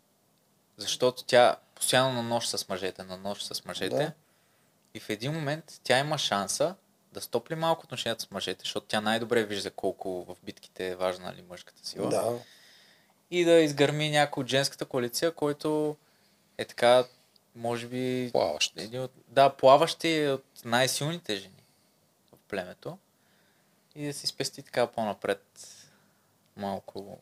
Защото 0.77 1.23
тя 1.23 1.55
постоянно 1.75 2.13
на 2.13 2.23
нощ 2.23 2.49
с 2.49 2.69
мъжете, 2.69 3.03
на 3.03 3.17
нощ 3.17 3.55
с 3.55 3.65
мъжете. 3.65 3.95
Да. 3.95 4.11
И 4.93 4.99
в 4.99 5.09
един 5.09 5.33
момент 5.33 5.63
тя 5.83 5.99
има 5.99 6.17
шанса 6.17 6.75
да 7.17 7.21
стопли 7.21 7.55
малко 7.55 7.83
отношенията 7.83 8.23
с 8.23 8.31
мъжете, 8.31 8.59
защото 8.59 8.87
тя 8.87 9.01
най-добре 9.01 9.43
вижда 9.43 9.71
колко 9.71 10.23
в 10.23 10.35
битките 10.43 10.87
е 10.87 10.95
важна 10.95 11.33
ли 11.33 11.43
мъжката 11.49 11.87
сила. 11.87 12.09
Да. 12.09 12.33
И 13.31 13.45
да 13.45 13.51
изгърми 13.51 14.09
някой 14.09 14.41
от 14.41 14.49
женската 14.49 14.85
коалиция, 14.85 15.31
който 15.31 15.95
е 16.57 16.65
така, 16.65 17.05
може 17.55 17.87
би, 17.87 18.29
Плаващ. 18.31 18.73
един 18.77 19.01
от, 19.01 19.11
да, 19.27 19.49
плаващи 19.49 20.23
е 20.23 20.31
от 20.31 20.45
най-силните 20.65 21.35
жени 21.35 21.63
в 22.33 22.37
племето. 22.49 22.97
И 23.95 24.05
да 24.05 24.13
си 24.13 24.27
спести 24.27 24.61
така 24.61 24.87
по-напред 24.87 25.43
малко. 26.57 27.17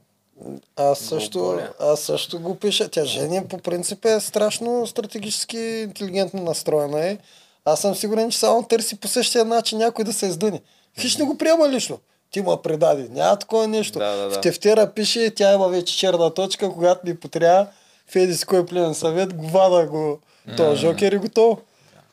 Аз 0.75 0.99
също, 0.99 1.61
аз 1.79 2.01
също 2.01 2.39
го 2.39 2.59
пиша. 2.59 2.89
Тя 2.89 3.05
Жени 3.05 3.47
по 3.47 3.57
принцип 3.57 4.05
е 4.05 4.19
страшно 4.19 4.87
стратегически 4.87 5.57
интелигентно 5.57 6.43
настроена. 6.43 7.05
Е. 7.05 7.17
Аз 7.65 7.81
съм 7.81 7.95
сигурен, 7.95 8.31
че 8.31 8.37
само 8.37 8.63
търси 8.63 8.95
по 8.95 9.07
същия 9.07 9.45
начин 9.45 9.77
някой 9.77 10.05
да 10.05 10.13
се 10.13 10.25
издъни. 10.25 10.61
Хищ 10.99 11.19
не 11.19 11.25
го 11.25 11.37
приема 11.37 11.69
лично. 11.69 11.97
Ти 12.31 12.41
ма 12.41 12.61
предади. 12.61 13.09
Няма 13.09 13.39
такова 13.39 13.67
нещо. 13.67 13.99
Да, 13.99 14.15
да, 14.15 14.23
да. 14.23 14.31
В 14.31 14.41
тефтера 14.41 14.87
пише, 14.87 15.31
тя 15.31 15.53
има 15.53 15.67
вече 15.67 15.97
черна 15.97 16.33
точка, 16.33 16.71
когато 16.71 17.07
ми 17.07 17.15
потрябва 17.15 17.67
в 18.07 18.15
еди 18.15 18.35
си 18.35 18.45
кой 18.45 18.65
плен 18.65 18.93
съвет, 18.95 19.33
го 19.33 19.47
вада 19.47 19.85
го. 19.85 20.19
То 20.57 20.75
жокер 20.75 21.11
и 21.11 21.17
готово. 21.17 21.57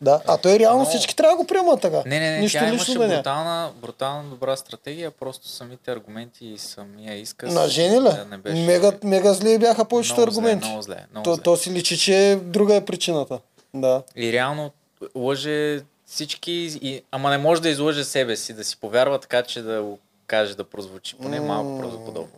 Да. 0.01 0.21
А 0.27 0.37
той 0.37 0.59
реално 0.59 0.79
Но- 0.79 0.89
всички 0.89 1.17
трябва 1.17 1.33
да 1.33 1.37
го 1.37 1.47
приемат 1.47 1.81
така. 1.81 2.03
Не, 2.07 2.21
не, 2.21 2.31
не, 2.31 2.39
Нищо 2.39 2.59
тя 2.59 2.69
имаше 2.69 2.93
да 2.93 2.99
няма. 2.99 3.15
брутална, 3.15 3.71
брутална 3.83 4.25
добра 4.25 4.57
стратегия, 4.57 5.11
просто 5.11 5.49
самите 5.49 5.93
аргументи 5.93 6.47
и 6.47 6.59
самия 6.59 7.15
изказ. 7.15 7.55
На 7.55 7.69
жени 7.69 8.01
ли? 8.01 8.09
не 8.31 8.37
беше... 8.37 8.57
Мега, 8.57 8.93
мега 9.05 9.33
зли 9.33 9.59
бяха 9.59 9.85
повечето 9.85 10.15
много 10.15 10.31
зле, 10.31 10.41
аргументи. 10.41 10.67
Много 10.67 10.83
зле, 10.83 11.07
много 11.11 11.25
То, 11.25 11.35
зле. 11.35 11.43
то 11.43 11.57
си 11.57 11.71
личи, 11.71 11.99
че 11.99 12.39
друга 12.43 12.75
е 12.75 12.85
причината. 12.85 13.39
Да. 13.75 14.03
И 14.17 14.33
реално 14.33 14.71
лъже 15.17 15.81
всички, 16.07 16.79
и... 16.83 17.03
ама 17.11 17.31
не 17.31 17.39
може 17.39 17.63
да 17.63 17.69
излъже 17.69 18.05
себе 18.05 18.37
си, 18.37 18.53
да 18.53 18.65
си 18.65 18.77
повярва 18.81 19.19
така, 19.19 19.43
че 19.43 19.63
да 19.63 19.83
го 19.83 19.99
каже 20.27 20.55
да 20.55 20.65
прозвучи. 20.65 21.17
Поне 21.23 21.41
малко 21.41 21.79
правдоподобно. 21.81 22.29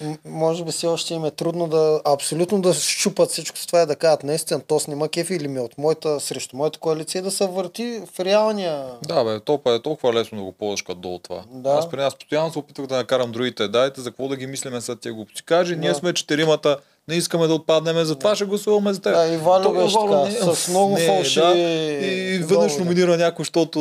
М- 0.00 0.16
може 0.24 0.64
би 0.64 0.70
все 0.72 0.86
още 0.86 1.14
им 1.14 1.24
е 1.24 1.30
трудно 1.30 1.68
да 1.68 2.00
абсолютно 2.04 2.60
да 2.60 2.74
щупат 2.74 3.30
всичко 3.30 3.58
с 3.58 3.66
това 3.66 3.82
и 3.82 3.86
да 3.86 3.96
кажат 3.96 4.22
наистина, 4.22 4.60
то 4.60 4.80
снима 4.80 5.08
кефи 5.08 5.34
или 5.34 5.48
ми 5.48 5.58
е 5.58 5.62
от 5.62 5.78
моята 5.78 6.20
срещу 6.20 6.56
моята 6.56 6.78
коалиция 6.78 7.22
да 7.22 7.30
се 7.30 7.46
върти 7.46 8.00
в 8.14 8.20
реалния... 8.20 8.86
Да, 9.02 9.24
бе, 9.24 9.40
то 9.40 9.60
е 9.66 9.82
толкова 9.82 10.14
лесно 10.14 10.38
да 10.38 10.44
го 10.44 10.52
ползваш 10.52 10.82
като 10.82 11.00
долу 11.00 11.18
това. 11.18 11.42
Да. 11.50 11.70
Аз 11.70 11.90
при 11.90 11.96
нас 12.00 12.14
постоянно 12.16 12.52
се 12.52 12.58
опитвах 12.58 12.86
да 12.86 12.96
накарам 12.96 13.32
другите. 13.32 13.68
Дайте, 13.68 14.00
за 14.00 14.10
какво 14.10 14.28
да 14.28 14.36
ги 14.36 14.46
мислиме 14.46 14.80
след 14.80 15.00
тия 15.00 15.14
глупости. 15.14 15.42
Каже, 15.42 15.76
ние 15.76 15.88
Да. 15.90 15.94
сме 15.94 16.12
четиримата, 16.14 16.78
не 17.08 17.14
искаме 17.14 17.46
да 17.46 17.54
отпаднем, 17.54 18.04
затова 18.04 18.34
ще 18.34 18.44
гласуваме 18.44 18.92
за 18.92 19.00
теб. 19.00 19.14
Да, 19.14 19.26
и 19.26 19.36
Валю 19.36 19.72
беше 19.74 19.94
Валю 19.94 20.26
така, 20.26 20.54
с 20.54 20.68
много 20.68 20.96
фалши- 20.96 21.40
Да. 21.40 21.58
И 22.06 22.38
веднъж 22.38 22.72
да. 22.72 22.78
номинира 22.78 23.16
някой, 23.16 23.42
защото... 23.42 23.80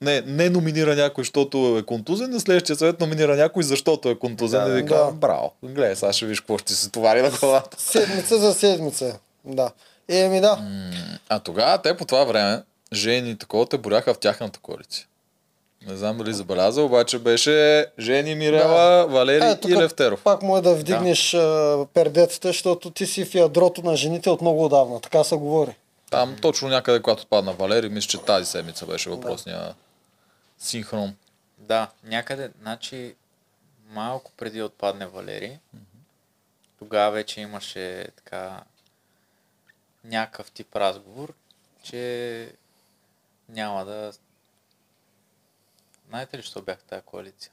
Не, 0.00 0.20
не 0.20 0.50
номинира 0.50 0.96
някой, 0.96 1.24
защото 1.24 1.76
е 1.78 1.82
контузен, 1.82 2.30
на 2.30 2.40
следващия 2.40 2.76
съвет 2.76 3.00
номинира 3.00 3.36
някой, 3.36 3.62
защото 3.62 4.08
е 4.08 4.14
контузен. 4.14 4.60
Да, 4.60 4.66
и 4.66 4.70
да. 4.70 4.76
вика, 4.76 4.94
Да. 4.96 5.10
браво, 5.10 5.52
гледай, 5.64 5.96
сега 5.96 6.12
ще 6.12 6.26
виж 6.26 6.40
какво 6.40 6.58
ще 6.58 6.72
се 6.72 6.90
товари 6.90 7.22
на 7.22 7.30
колата. 7.30 7.76
Седмица 7.82 8.38
за 8.38 8.54
седмица. 8.54 9.18
Да. 9.44 9.70
Еми 10.08 10.40
да. 10.40 10.58
А 11.28 11.38
тогава 11.38 11.78
те 11.78 11.96
по 11.96 12.04
това 12.04 12.24
време, 12.24 12.62
Жени 12.92 13.30
и 13.30 13.36
такова, 13.36 13.66
те 13.66 13.78
боряха 13.78 14.14
в 14.14 14.18
тяхната 14.18 14.58
коалиция. 14.60 15.06
Не 15.86 15.96
знам 15.96 16.18
дали 16.18 16.34
забеляза, 16.34 16.82
обаче 16.82 17.18
беше 17.18 17.86
Жени, 17.98 18.34
Мирела, 18.34 19.06
Валери 19.06 19.44
Е, 19.44 19.58
и 19.68 19.76
Левтеров. 19.76 20.22
Пак 20.22 20.42
може 20.42 20.62
да 20.62 20.74
вдигнеш 20.74 21.30
да. 21.30 21.86
пердетата, 21.94 22.48
защото 22.48 22.90
ти 22.90 23.06
си 23.06 23.24
в 23.24 23.34
ядрото 23.34 23.82
на 23.82 23.96
жените 23.96 24.30
от 24.30 24.40
много 24.40 24.64
отдавна. 24.64 25.00
Така 25.00 25.24
се 25.24 25.36
говори. 25.36 25.76
Там 26.10 26.36
точно 26.42 26.68
някъде, 26.68 27.02
когато 27.02 27.26
падна 27.26 27.52
Валери, 27.52 27.88
мисля, 27.88 28.08
че 28.08 28.18
тази 28.18 28.46
седмица 28.46 28.86
беше 28.86 29.10
въпросния 29.10 29.74
синхрон. 30.58 31.16
Да, 31.58 31.88
някъде, 32.04 32.50
значи 32.62 33.14
малко 33.90 34.32
преди 34.36 34.58
да 34.58 34.64
отпадне 34.64 35.06
Валери, 35.06 35.58
тогава 36.78 37.10
вече 37.10 37.40
имаше 37.40 38.06
така 38.16 38.60
някакъв 40.04 40.50
тип 40.50 40.76
разговор, 40.76 41.32
че 41.82 42.52
няма 43.48 43.84
да... 43.84 44.12
Знаете 46.08 46.38
ли, 46.38 46.42
що 46.42 46.62
бях 46.62 46.78
в 46.78 46.82
тази 46.82 47.02
коалиция? 47.02 47.52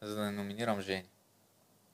За 0.00 0.14
да 0.14 0.22
не 0.24 0.30
номинирам 0.30 0.80
Жени. 0.80 1.08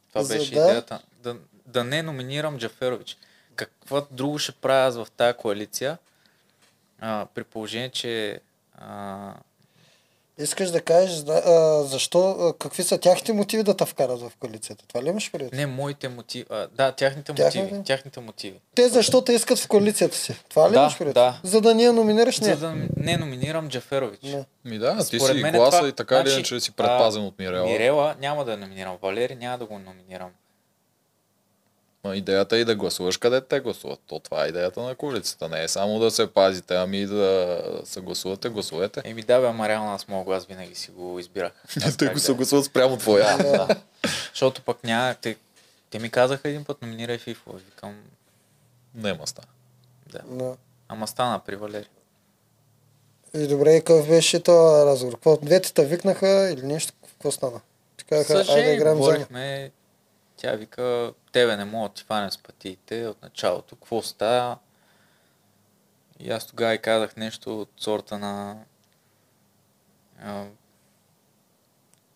Това 0.09 0.23
За 0.23 0.35
беше 0.35 0.55
да? 0.55 0.61
идеята. 0.61 1.03
Да, 1.23 1.37
да 1.67 1.85
не 1.85 2.03
номинирам 2.03 2.59
Джаферович. 2.59 3.17
Какво 3.55 4.07
друго 4.11 4.39
ще 4.39 4.53
правя 4.53 4.87
аз 4.89 4.97
в 4.97 5.07
тази 5.17 5.37
коалиция, 5.39 5.99
а, 7.01 7.27
при 7.35 7.45
положение, 7.45 7.91
че 7.91 8.41
а, 8.75 9.35
Искаш 10.39 10.71
да 10.71 10.81
кажеш 10.81 11.17
да, 11.17 11.33
а, 11.37 11.53
защо, 11.85 12.31
а, 12.31 12.53
какви 12.55 12.83
са 12.83 12.99
тяхните 12.99 13.33
мотиви 13.33 13.63
да 13.63 13.75
те 13.75 13.85
вкарат 13.85 14.21
в 14.21 14.33
коалицията? 14.41 14.85
Това 14.87 15.03
ли 15.03 15.09
имаш 15.09 15.33
предвид? 15.33 15.53
Не, 15.53 15.67
моите 15.67 16.09
мотиви. 16.09 16.45
А, 16.51 16.67
да, 16.69 16.93
тяхните 16.93 17.33
Тяхните? 17.35 17.63
мотиви. 17.63 17.85
Тяхните 17.85 18.21
мотиви. 18.21 18.61
Те 18.75 18.89
защо 18.89 19.23
те 19.23 19.33
искат 19.33 19.59
в 19.59 19.69
коалицията 19.69 20.17
си? 20.17 20.35
Това 20.49 20.69
ли 20.69 20.73
Да, 20.73 20.79
имаш 20.79 20.99
предвид? 20.99 21.15
да. 21.15 21.41
За 21.43 21.61
да 21.61 21.75
ни 21.75 21.85
я 21.85 21.93
номинираш? 21.93 22.41
Не. 22.41 22.47
За 22.47 22.57
да 22.59 22.75
не 22.97 23.17
номинирам 23.17 23.69
Джаферович. 23.69 24.23
Не. 24.23 24.45
Ми 24.65 24.79
да, 24.79 24.97
ти 25.01 25.19
Според 25.19 25.37
си 25.37 25.43
мен 25.43 25.55
е 25.55 25.59
гласа 25.59 25.77
това- 25.77 25.89
и 25.89 25.93
така 25.93 26.15
или 26.15 26.21
значи, 26.23 26.35
иначе 26.37 26.61
си 26.61 26.73
предпазен 26.73 27.25
от 27.25 27.39
Мирела. 27.39 27.67
Мирела 27.67 28.15
няма 28.21 28.45
да 28.45 28.51
я 28.51 28.57
номинирам. 28.57 28.97
Валери 29.03 29.35
няма 29.35 29.59
да 29.59 29.67
го 29.67 29.79
номинирам. 29.79 30.31
Ма 32.07 32.17
идеята 32.17 32.57
е 32.57 32.61
и 32.61 32.65
да 32.65 32.75
гласуваш 32.75 33.17
къде 33.17 33.41
те 33.41 33.61
гласуват. 33.61 34.01
То 34.07 34.19
това 34.19 34.45
е 34.45 34.49
идеята 34.49 34.81
на 34.81 34.95
коалицията. 34.95 35.49
Не 35.49 35.63
е 35.63 35.69
само 35.69 35.99
да 35.99 36.11
се 36.11 36.27
пазите, 36.27 36.75
ами 36.75 36.99
и 36.99 37.07
да 37.07 37.59
се 37.85 38.01
гласувате, 38.01 38.49
гласувате. 38.49 39.03
Еми 39.05 39.23
да, 39.23 39.41
бе, 39.41 39.47
ама 39.47 39.69
реално 39.69 39.91
аз 39.91 40.09
моят 40.09 40.25
глас 40.25 40.47
винаги 40.47 40.75
си 40.75 40.91
го 40.91 41.19
избирах. 41.19 41.53
Аз 41.79 41.97
Те 41.97 42.07
го 42.07 42.15
да- 42.15 42.21
се 42.21 42.33
гласуват 42.33 42.65
спрямо 42.65 42.97
твоя. 42.97 43.39
Да. 43.39 43.69
Защото 44.29 44.63
пък 44.63 44.85
няма... 44.85 45.15
Те, 45.15 45.37
те 45.91 45.99
ми 45.99 46.11
казаха 46.11 46.49
един 46.49 46.65
път, 46.65 46.83
номинирай 46.83 47.19
Фифо. 47.19 47.53
Викам, 47.55 47.95
Нема 48.95 49.27
ста. 49.27 49.43
да. 50.07 50.19
Да. 50.27 50.57
Ама 50.89 51.07
стана 51.07 51.39
при 51.39 51.57
Валери. 51.57 51.89
И 53.35 53.47
добре, 53.47 53.73
и 53.73 53.81
какъв 53.81 54.09
беше 54.09 54.41
този 54.41 54.87
разговор? 54.87 55.15
Какво, 55.15 55.37
двете 55.37 55.73
те 55.73 55.85
викнаха 55.85 56.51
или 56.51 56.63
нещо? 56.63 56.93
Какво 57.03 57.31
стана? 57.31 57.61
Ти 57.97 58.05
казаха, 58.05 58.53
айде 58.53 58.75
играем 58.75 59.03
заедно. 59.03 59.27
Тя 60.47 60.57
вика, 60.57 61.13
тебе 61.33 61.57
не 61.57 61.65
мога 61.65 61.89
да 61.89 61.95
ти 61.95 62.03
фанем 62.03 62.31
с 62.31 62.39
пътиите 62.39 63.07
от 63.07 63.23
началото. 63.23 63.77
Какво 63.77 64.03
става? 64.03 64.59
И 66.19 66.31
аз 66.31 66.47
тогава 66.47 66.75
и 66.75 66.83
казах 66.83 67.17
нещо 67.17 67.61
от 67.61 67.71
сорта 67.77 68.19
на... 68.19 68.65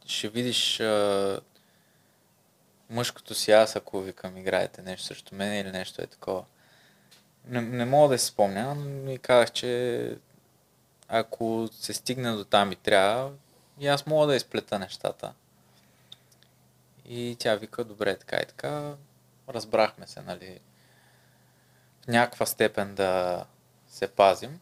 Ще 0.06 0.28
видиш 0.28 0.80
а, 0.80 1.40
мъжкото 2.90 3.34
си 3.34 3.52
аз, 3.52 3.76
ако 3.76 4.00
викам 4.00 4.36
играете 4.36 4.82
нещо 4.82 5.06
срещу 5.06 5.34
мен 5.34 5.60
или 5.60 5.70
нещо 5.70 6.02
е 6.02 6.06
такова. 6.06 6.44
Не, 7.46 7.60
не 7.60 7.84
мога 7.84 8.08
да 8.08 8.18
си 8.18 8.26
спомня, 8.26 8.74
но 8.74 9.10
и 9.10 9.18
казах, 9.18 9.52
че 9.52 10.16
ако 11.08 11.68
се 11.72 11.92
стигне 11.92 12.32
до 12.32 12.44
там 12.44 12.72
и 12.72 12.76
трябва, 12.76 13.32
и 13.80 13.86
аз 13.86 14.06
мога 14.06 14.26
да 14.26 14.36
изплета 14.36 14.78
нещата. 14.78 15.32
И 17.12 17.36
тя 17.38 17.56
вика, 17.56 17.84
добре, 17.84 18.16
така 18.16 18.36
и 18.36 18.46
така. 18.46 18.94
Разбрахме 19.48 20.06
се, 20.06 20.20
нали, 20.20 20.60
в 22.04 22.08
някаква 22.08 22.46
степен 22.46 22.94
да 22.94 23.44
се 23.88 24.08
пазим. 24.08 24.60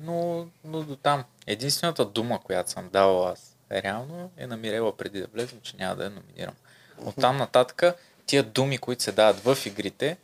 Но, 0.00 0.48
но 0.64 0.82
до 0.82 0.96
там. 0.96 1.24
Единствената 1.46 2.04
дума, 2.04 2.40
която 2.42 2.70
съм 2.70 2.88
дал 2.88 3.28
аз 3.28 3.56
реално 3.72 4.30
е 4.36 4.46
намирела 4.46 4.96
преди 4.96 5.20
да 5.20 5.26
влезем, 5.26 5.60
че 5.60 5.76
няма 5.76 5.96
да 5.96 6.04
я 6.04 6.10
номинирам. 6.10 6.54
От 6.98 7.16
там 7.16 7.36
нататък 7.36 7.82
тия 8.26 8.42
думи, 8.42 8.78
които 8.78 9.02
се 9.02 9.12
дават 9.12 9.40
в 9.40 9.66
игрите, 9.66 10.16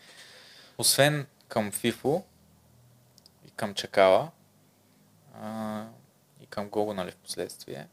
освен 0.78 1.26
към 1.48 1.72
Фифо 1.72 2.24
и 3.46 3.50
към 3.50 3.74
Чакала 3.74 4.30
а, 5.42 5.84
и 6.40 6.46
към 6.46 6.68
Гого, 6.68 6.94
нали, 6.94 7.10
в 7.10 7.16
последствие, 7.16 7.86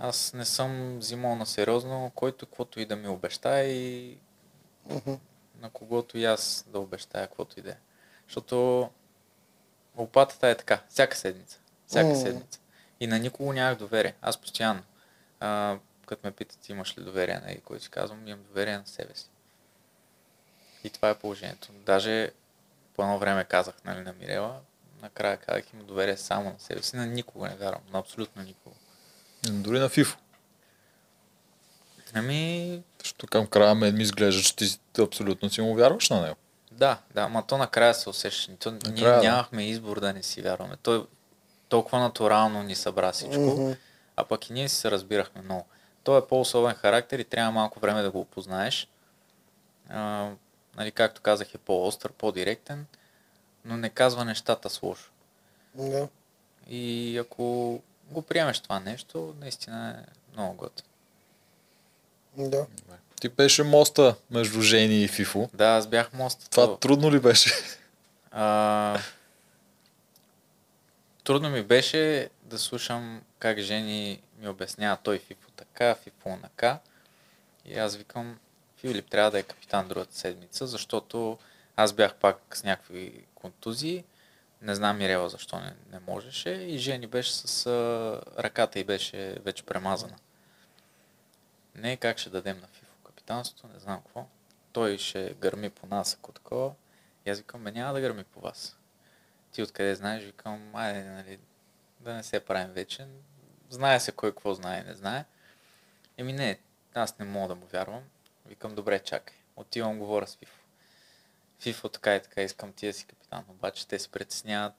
Аз 0.00 0.32
не 0.32 0.44
съм 0.44 0.98
взимал 0.98 1.36
на 1.36 1.46
сериозно, 1.46 2.12
който 2.14 2.46
каквото 2.46 2.80
и 2.80 2.86
да 2.86 2.96
ми 2.96 3.08
обещае 3.08 3.64
и 3.64 4.18
на 5.60 5.70
когото 5.72 6.18
и 6.18 6.24
аз 6.24 6.64
да 6.68 6.78
обещая 6.78 7.26
каквото 7.26 7.60
и 7.60 7.62
да 7.62 7.70
е. 7.70 7.76
Защото 8.26 8.90
лопатата 9.96 10.48
е 10.48 10.54
така, 10.54 10.82
всяка 10.88 11.16
седмица. 11.16 11.58
Всяка 11.86 12.16
седмица. 12.16 12.60
И 13.00 13.06
на 13.06 13.18
никого 13.18 13.52
нямах 13.52 13.78
доверие. 13.78 14.14
Аз 14.22 14.38
постоянно. 14.38 14.82
А, 15.40 15.78
като 16.06 16.26
ме 16.26 16.32
питат, 16.32 16.68
имаш 16.68 16.98
ли 16.98 17.02
доверие 17.02 17.34
на 17.34 17.60
който 17.60 17.84
си 17.84 17.90
казвам, 17.90 18.28
имам 18.28 18.44
доверие 18.44 18.78
на 18.78 18.86
себе 18.86 19.14
си. 19.14 19.30
И 20.84 20.90
това 20.90 21.10
е 21.10 21.18
положението. 21.18 21.72
Даже 21.72 22.30
по 22.96 23.02
едно 23.02 23.18
време 23.18 23.44
казах 23.44 23.74
нали, 23.84 24.00
на 24.00 24.12
Мирела, 24.12 24.60
накрая 25.02 25.36
казах, 25.36 25.72
има 25.72 25.82
доверие 25.82 26.16
само 26.16 26.50
на 26.50 26.60
себе 26.60 26.82
си. 26.82 26.96
На 26.96 27.06
никого 27.06 27.46
не 27.46 27.56
вярвам. 27.56 27.82
На 27.92 27.98
абсолютно 27.98 28.42
никого. 28.42 28.76
Дори 29.52 29.78
на 29.78 29.88
FIFA. 29.88 30.16
Ами, 32.14 32.82
Защото 33.02 33.26
към 33.26 33.46
края 33.46 33.74
мен 33.74 33.96
ми 33.96 34.02
изглежда, 34.02 34.42
че 34.42 34.56
ти 34.56 34.78
абсолютно 35.00 35.50
си 35.50 35.60
му 35.60 35.74
вярваш 35.74 36.10
на 36.10 36.20
него. 36.20 36.36
Да, 36.72 36.98
да, 37.14 37.28
ма 37.28 37.46
то 37.46 37.58
накрая 37.58 37.94
се 37.94 38.08
усеща. 38.10 38.56
То, 38.56 38.70
ние 38.70 38.80
Накрая, 38.86 39.16
да. 39.16 39.22
нямахме 39.22 39.68
избор 39.68 40.00
да 40.00 40.12
не 40.12 40.22
си 40.22 40.42
вярваме. 40.42 40.76
Той 40.82 41.06
толкова 41.68 41.98
натурално 41.98 42.62
ни 42.62 42.74
събра 42.74 43.12
всичко, 43.12 43.40
Мгм. 43.40 43.72
а 44.16 44.24
пък 44.24 44.50
и 44.50 44.52
ние 44.52 44.68
си 44.68 44.76
се 44.76 44.90
разбирахме 44.90 45.42
много. 45.42 45.66
Той 46.04 46.18
е 46.18 46.26
по-особен 46.26 46.74
характер 46.74 47.18
и 47.18 47.24
трябва 47.24 47.52
малко 47.52 47.80
време 47.80 48.02
да 48.02 48.10
го 48.10 48.20
опознаеш. 48.20 48.88
А, 49.88 50.30
нали, 50.76 50.90
както 50.90 51.20
казах, 51.20 51.54
е 51.54 51.58
по-остър, 51.58 52.12
по-директен, 52.12 52.86
но 53.64 53.76
не 53.76 53.90
казва 53.90 54.24
нещата 54.24 54.70
с 54.70 54.82
лошо. 54.82 55.10
Да. 55.74 56.08
И 56.68 57.18
ако 57.18 57.80
го 58.10 58.22
приемеш 58.22 58.60
това 58.60 58.80
нещо, 58.80 59.34
наистина 59.40 59.90
е 59.90 60.10
много 60.32 60.54
готин. 60.54 60.86
Да. 62.36 62.66
Ти 63.20 63.28
беше 63.28 63.62
моста 63.62 64.16
между 64.30 64.60
Жени 64.60 65.02
и 65.02 65.08
Фифо. 65.08 65.50
Да, 65.54 65.66
аз 65.66 65.86
бях 65.86 66.12
мост. 66.12 66.48
Това 66.50 66.78
трудно 66.78 67.12
ли 67.12 67.20
беше? 67.20 67.50
А, 68.30 69.00
трудно 71.24 71.50
ми 71.50 71.62
беше 71.62 72.30
да 72.42 72.58
слушам 72.58 73.22
как 73.38 73.58
жени 73.58 74.20
ми 74.38 74.48
обяснява 74.48 74.98
той 75.02 75.18
Фифо 75.18 75.50
така, 75.56 75.94
Фифо 75.94 76.28
нака. 76.28 76.78
И 77.64 77.78
аз 77.78 77.96
викам, 77.96 78.38
Филип 78.76 79.10
трябва 79.10 79.30
да 79.30 79.38
е 79.38 79.42
капитан 79.42 79.88
другата 79.88 80.18
седмица, 80.18 80.66
защото 80.66 81.38
аз 81.76 81.92
бях 81.92 82.14
пак 82.14 82.56
с 82.56 82.64
някакви 82.64 83.24
контузии. 83.34 84.04
Не 84.62 84.74
знам 84.74 84.98
Мирела 84.98 85.28
защо 85.28 85.60
не, 85.60 85.74
не 85.92 86.00
можеше. 86.00 86.50
И 86.50 86.78
Жени 86.78 87.06
беше 87.06 87.32
с 87.32 87.66
а, 87.66 88.42
ръката 88.42 88.78
и 88.78 88.84
беше 88.84 89.36
вече 89.44 89.62
премазана. 89.62 90.16
Не, 91.74 91.96
как 91.96 92.18
ще 92.18 92.30
дадем 92.30 92.60
на 92.60 92.66
Фифо 92.66 92.94
капитанството, 93.04 93.72
не 93.74 93.78
знам 93.78 94.02
какво. 94.02 94.26
Той 94.72 94.98
ще 94.98 95.34
гърми 95.40 95.70
по 95.70 95.86
нас, 95.86 96.14
ако 96.14 96.32
такова. 96.32 96.74
И 97.26 97.30
аз 97.30 97.38
викам, 97.38 97.64
няма 97.64 97.92
да 97.92 98.00
гърми 98.00 98.24
по 98.24 98.40
вас. 98.40 98.78
Ти 99.52 99.62
откъде 99.62 99.94
знаеш? 99.94 100.24
Викам, 100.24 100.76
айде, 100.76 101.04
нали, 101.04 101.38
да 102.00 102.14
не 102.14 102.22
се 102.22 102.40
правим 102.40 102.72
вече. 102.72 103.06
Знае 103.70 104.00
се 104.00 104.12
кой 104.12 104.30
какво 104.30 104.54
знае 104.54 104.82
не 104.82 104.94
знае. 104.94 105.24
Еми 106.16 106.32
не, 106.32 106.58
аз 106.94 107.18
не 107.18 107.24
мога 107.24 107.48
да 107.48 107.54
му 107.54 107.66
вярвам. 107.66 108.02
Викам, 108.46 108.74
добре, 108.74 108.98
чакай. 108.98 109.36
Отивам, 109.56 109.98
говоря 109.98 110.26
с 110.26 110.36
Фифо. 110.36 110.58
Фифо 111.60 111.88
така 111.88 112.16
и 112.16 112.22
така, 112.22 112.42
искам 112.42 112.72
ти 112.72 112.86
да 112.86 112.92
си 112.92 113.06
капитан. 113.28 113.54
Обаче 113.54 113.86
те 113.88 113.98
се 113.98 114.08
притесняват, 114.08 114.74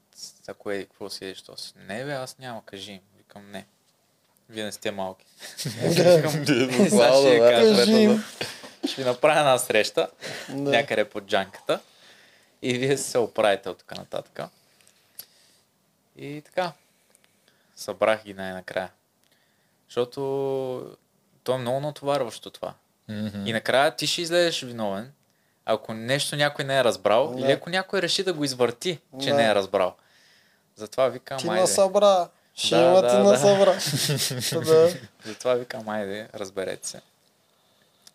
ако 0.47 0.71
е 0.71 0.83
какво 0.83 1.09
си, 1.09 1.35
що 1.35 1.57
си. 1.57 1.73
Не 1.77 2.05
бе, 2.05 2.13
аз 2.13 2.37
няма, 2.37 2.65
кажи 2.65 2.91
им. 2.91 3.01
Викам, 3.17 3.51
не. 3.51 3.65
Вие 4.49 4.63
не 4.63 4.71
сте 4.71 4.91
малки. 4.91 5.25
Викам, 5.65 6.45
сега 6.89 7.13
ще 7.13 7.31
ви 7.31 7.39
кажа, 7.39 8.23
ще 8.87 9.05
направя 9.05 9.39
една 9.39 9.57
среща 9.57 10.09
някъде 10.49 11.09
под 11.09 11.25
джанката 11.25 11.79
и 12.61 12.77
вие 12.77 12.97
се 12.97 13.17
оправите 13.17 13.69
от 13.69 13.77
тук 13.77 13.97
нататък. 13.97 14.39
И 16.17 16.41
така, 16.41 16.71
събрах 17.75 18.23
ги 18.23 18.33
най-накрая. 18.33 18.91
Защото 19.87 20.97
то 21.43 21.55
е 21.55 21.57
много 21.57 21.79
натоварващо 21.79 22.49
това. 22.49 22.73
Мгм. 23.09 23.45
И 23.45 23.53
накрая 23.53 23.95
ти 23.95 24.07
ще 24.07 24.21
излезеш 24.21 24.61
виновен, 24.61 25.13
ако 25.73 25.93
нещо 25.93 26.35
някой 26.35 26.65
не 26.65 26.77
е 26.79 26.83
разбрал 26.83 27.27
Да. 27.33 27.41
или 27.41 27.51
ако 27.51 27.69
някой 27.69 28.01
реши 28.01 28.23
да 28.23 28.33
го 28.33 28.43
извърти, 28.43 28.99
че 29.21 29.29
Да. 29.29 29.35
не 29.35 29.45
е 29.49 29.55
разбрал. 29.55 29.95
Затова 30.75 31.07
викам, 31.07 31.37
Ти 31.39 31.47
айде. 31.47 31.61
насъбра. 31.61 32.29
Ще 32.55 32.75
Да, 32.75 32.81
има 32.81 33.01
да, 33.01 33.09
ти 33.09 33.15
да. 33.15 33.23
насъбра. 33.23 33.73
да. 34.65 34.93
Затова 35.25 35.53
викам, 35.53 35.89
айде, 35.89 36.29
разберете 36.33 36.87
се. 36.87 37.01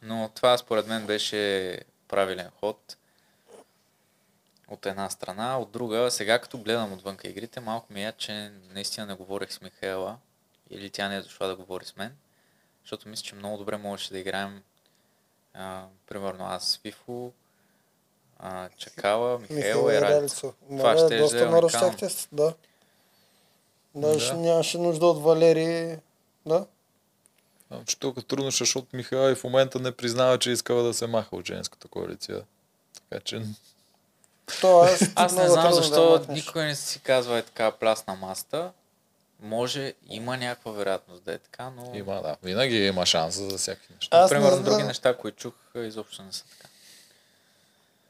Но 0.02 0.30
това 0.34 0.59
според 0.59 0.86
мен 0.86 1.07
беше 1.07 1.78
правилен 2.09 2.50
ход. 2.61 2.96
От 4.68 4.86
една 4.86 5.11
страна, 5.11 5.59
от 5.59 5.70
друга, 5.70 6.11
сега 6.11 6.38
като 6.38 6.59
гледам 6.59 6.92
отвънка 6.92 7.28
игрите, 7.28 7.61
малко 7.61 7.92
ми 7.92 8.07
е, 8.07 8.12
че 8.12 8.32
наистина 8.70 9.07
не 9.07 9.14
говорих 9.14 9.52
с 9.52 9.61
Михаела 9.61 10.16
или 10.70 10.90
тя 10.90 11.09
не 11.09 11.16
е 11.16 11.20
дошла 11.20 11.46
да 11.48 11.57
говори 11.57 11.84
с 11.84 11.96
мен, 11.96 12.16
защото 12.82 13.09
мисля, 13.09 13.24
че 13.24 13.34
много 13.34 13.57
добре 13.57 13.76
можеше 13.76 14.12
да 14.12 14.18
играем 14.18 14.62
а, 15.55 15.82
примерно 16.07 16.46
аз 16.46 16.64
с 16.68 16.78
Фифо, 16.78 17.32
а, 18.39 18.68
Чакала, 18.78 19.39
Михаил 19.51 19.91
и. 19.91 20.01
Радица. 20.01 20.53
Това 20.70 20.99
ще 20.99 21.18
доста 21.18 21.37
е 21.39 21.68
щяхте 21.68 22.09
с- 22.11 22.28
да. 22.32 22.55
Даже 23.95 24.32
Да. 24.32 24.37
нямаше 24.37 24.78
нужда 24.78 25.07
от 25.07 25.22
Валери. 25.22 25.99
Да. 26.47 26.66
Е 27.70 27.76
трудно, 28.22 28.51
защото 28.51 28.87
Михаил 28.93 29.32
и 29.32 29.35
в 29.35 29.45
момента 29.45 29.78
не 29.78 29.93
признава, 29.93 30.39
че 30.39 30.51
искава 30.51 30.82
да 30.82 30.95
се 30.95 31.07
маха 31.07 31.37
от 31.37 31.47
женската 31.47 31.89
коалиция. 31.89 32.43
Така 33.11 33.22
че 33.24 33.43
Тоест, 34.61 35.03
Аз 35.14 35.32
не 35.32 35.49
знам 35.49 35.68
да 35.68 35.74
защо 35.74 36.11
махнеш. 36.11 36.45
никой 36.47 36.64
не 36.64 36.74
си 36.74 37.01
казва 37.01 37.39
е 37.39 37.43
така 37.43 37.70
пляс 37.70 38.07
на 38.07 38.14
маста. 38.14 38.72
Може, 39.41 39.95
има 40.09 40.37
някаква 40.37 40.72
вероятност 40.72 41.22
да 41.22 41.32
е 41.32 41.39
така, 41.39 41.70
но... 41.70 41.91
има, 41.95 42.14
да. 42.14 42.37
Винаги 42.43 42.87
има 42.87 43.07
шанс 43.07 43.35
за 43.35 43.59
всякакви 43.59 43.95
неща. 43.95 44.16
Аз 44.16 44.30
не 44.30 44.35
Примерно 44.37 44.57
знам. 44.57 44.64
други 44.64 44.82
неща, 44.82 45.16
които 45.16 45.39
чух, 45.39 45.55
изобщо 45.76 46.22
не 46.22 46.32
са 46.32 46.45
така. 46.49 46.68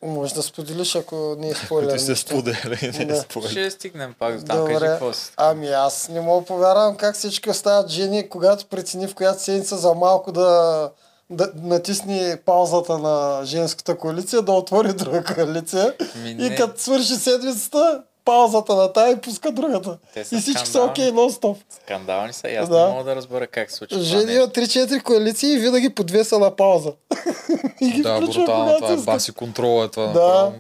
Може 0.05 0.34
да 0.34 0.42
споделиш, 0.42 0.96
ако 0.96 1.36
не 1.38 1.48
е 1.48 1.55
спойлер. 1.55 1.92
Ти 1.92 1.98
се 1.98 2.16
споделя 2.16 2.76
и 2.82 2.86
не 2.88 3.05
Да. 3.05 3.16
е 3.16 3.20
споделя. 3.20 3.50
Ще 3.50 3.70
стигнем 3.70 4.14
пак 4.18 4.38
до 4.38 4.44
там. 4.44 4.57
Кажи 4.59 4.72
Добре. 4.74 4.86
какво 4.86 5.12
си. 5.12 5.32
Ами 5.36 5.68
аз 5.68 6.09
не 6.09 6.20
мога 6.20 6.46
повярвам 6.46 6.96
как 6.96 7.14
всички 7.14 7.50
остават 7.50 7.88
жени, 7.90 8.28
когато 8.28 8.66
прецени 8.66 9.07
в 9.07 9.14
която 9.14 9.42
седмица 9.42 9.76
за 9.76 9.94
малко 9.94 10.32
да, 10.32 10.90
да 11.30 11.52
натисне 11.55 12.38
паузата 12.44 12.98
на 12.98 13.40
женската 13.44 13.98
коалиция, 13.98 14.42
да 14.42 14.52
отвори 14.52 14.92
друга 14.92 15.24
коалиция. 15.24 15.94
Ми, 16.16 16.30
И 16.30 16.55
като 16.57 16.80
свърши 16.80 17.14
седмицата, 17.14 18.02
паузата 18.25 18.75
на 18.75 18.93
тая 18.93 19.12
и 19.12 19.20
пуска 19.20 19.53
другата. 19.53 19.99
Те 20.14 20.25
са 20.25 20.37
И 20.37 20.39
всички 20.41 20.68
са 20.68 20.83
окей, 20.83 21.11
нон-стоп. 21.11 21.57
Скандални 21.70 22.33
са 22.33 22.49
и 22.49 22.57
аз 22.57 22.68
Да. 22.68 22.87
не 22.87 22.93
мога 22.93 23.05
да 23.05 23.16
разбера 23.16 23.47
как 23.47 23.70
се 23.70 23.77
случва 23.77 24.01
Жени 24.01 24.33
има 24.35 24.49
3-4 24.49 25.03
коалиции 25.03 25.53
и 25.53 25.59
винаги 25.59 25.91
по 25.91 26.05
две 26.05 26.25
са 26.25 26.39
на 26.39 26.57
пауза. 26.57 26.93
и 27.81 27.91
ги 27.91 28.03
Да, 28.03 28.20
брутално 28.20 28.77
това 28.79 28.93
е. 28.93 28.97
Баси 28.97 29.33
контрола 29.33 29.85
е 29.85 29.89
това. 29.89 30.07
Да. 30.07 30.12
направо. 30.12 30.53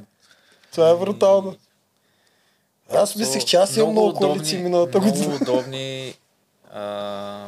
Това 0.72 0.88
е 0.90 0.94
брутално. 0.94 1.56
Аз 2.92 3.16
мислех, 3.16 3.44
че 3.44 3.56
аз 3.56 3.76
имам 3.76 3.90
много 3.90 4.14
коалиции 4.14 4.58
миналата 4.58 4.98
много 5.00 5.12
година. 5.12 5.38
удобни... 5.42 6.14
А... 6.72 7.46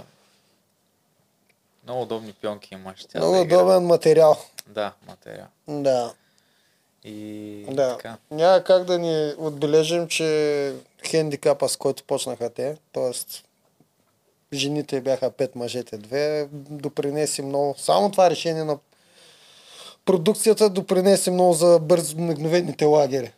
Много 1.84 2.02
удобни 2.02 2.32
пионки 2.32 2.74
имаш. 2.74 3.06
Много 3.14 3.32
да 3.32 3.40
игра. 3.40 3.56
удобен 3.56 3.86
материал. 3.86 4.36
Да, 4.66 4.92
материал. 5.08 5.46
Да. 5.68 6.12
И 7.06 7.64
Да. 7.68 7.88
така. 7.90 8.16
Няма 8.30 8.62
как 8.62 8.84
да 8.84 8.98
ни 8.98 9.34
отбележим, 9.38 10.08
че 10.08 10.72
хендикапа, 11.04 11.68
с 11.68 11.76
който 11.76 12.04
почнаха 12.04 12.50
те, 12.50 12.76
т.е. 12.92 13.12
жените 14.52 15.00
бяха 15.00 15.30
5, 15.30 15.50
мъжете 15.54 15.98
2, 15.98 16.46
допринеси 16.52 17.42
много. 17.42 17.74
Само 17.78 18.10
това 18.10 18.30
решение 18.30 18.64
на 18.64 18.78
продукцията 20.04 20.70
допринесе 20.70 21.30
много 21.30 21.52
за 21.52 21.78
бързо 21.78 22.18
мигновените 22.18 22.84
лагери. 22.84 23.32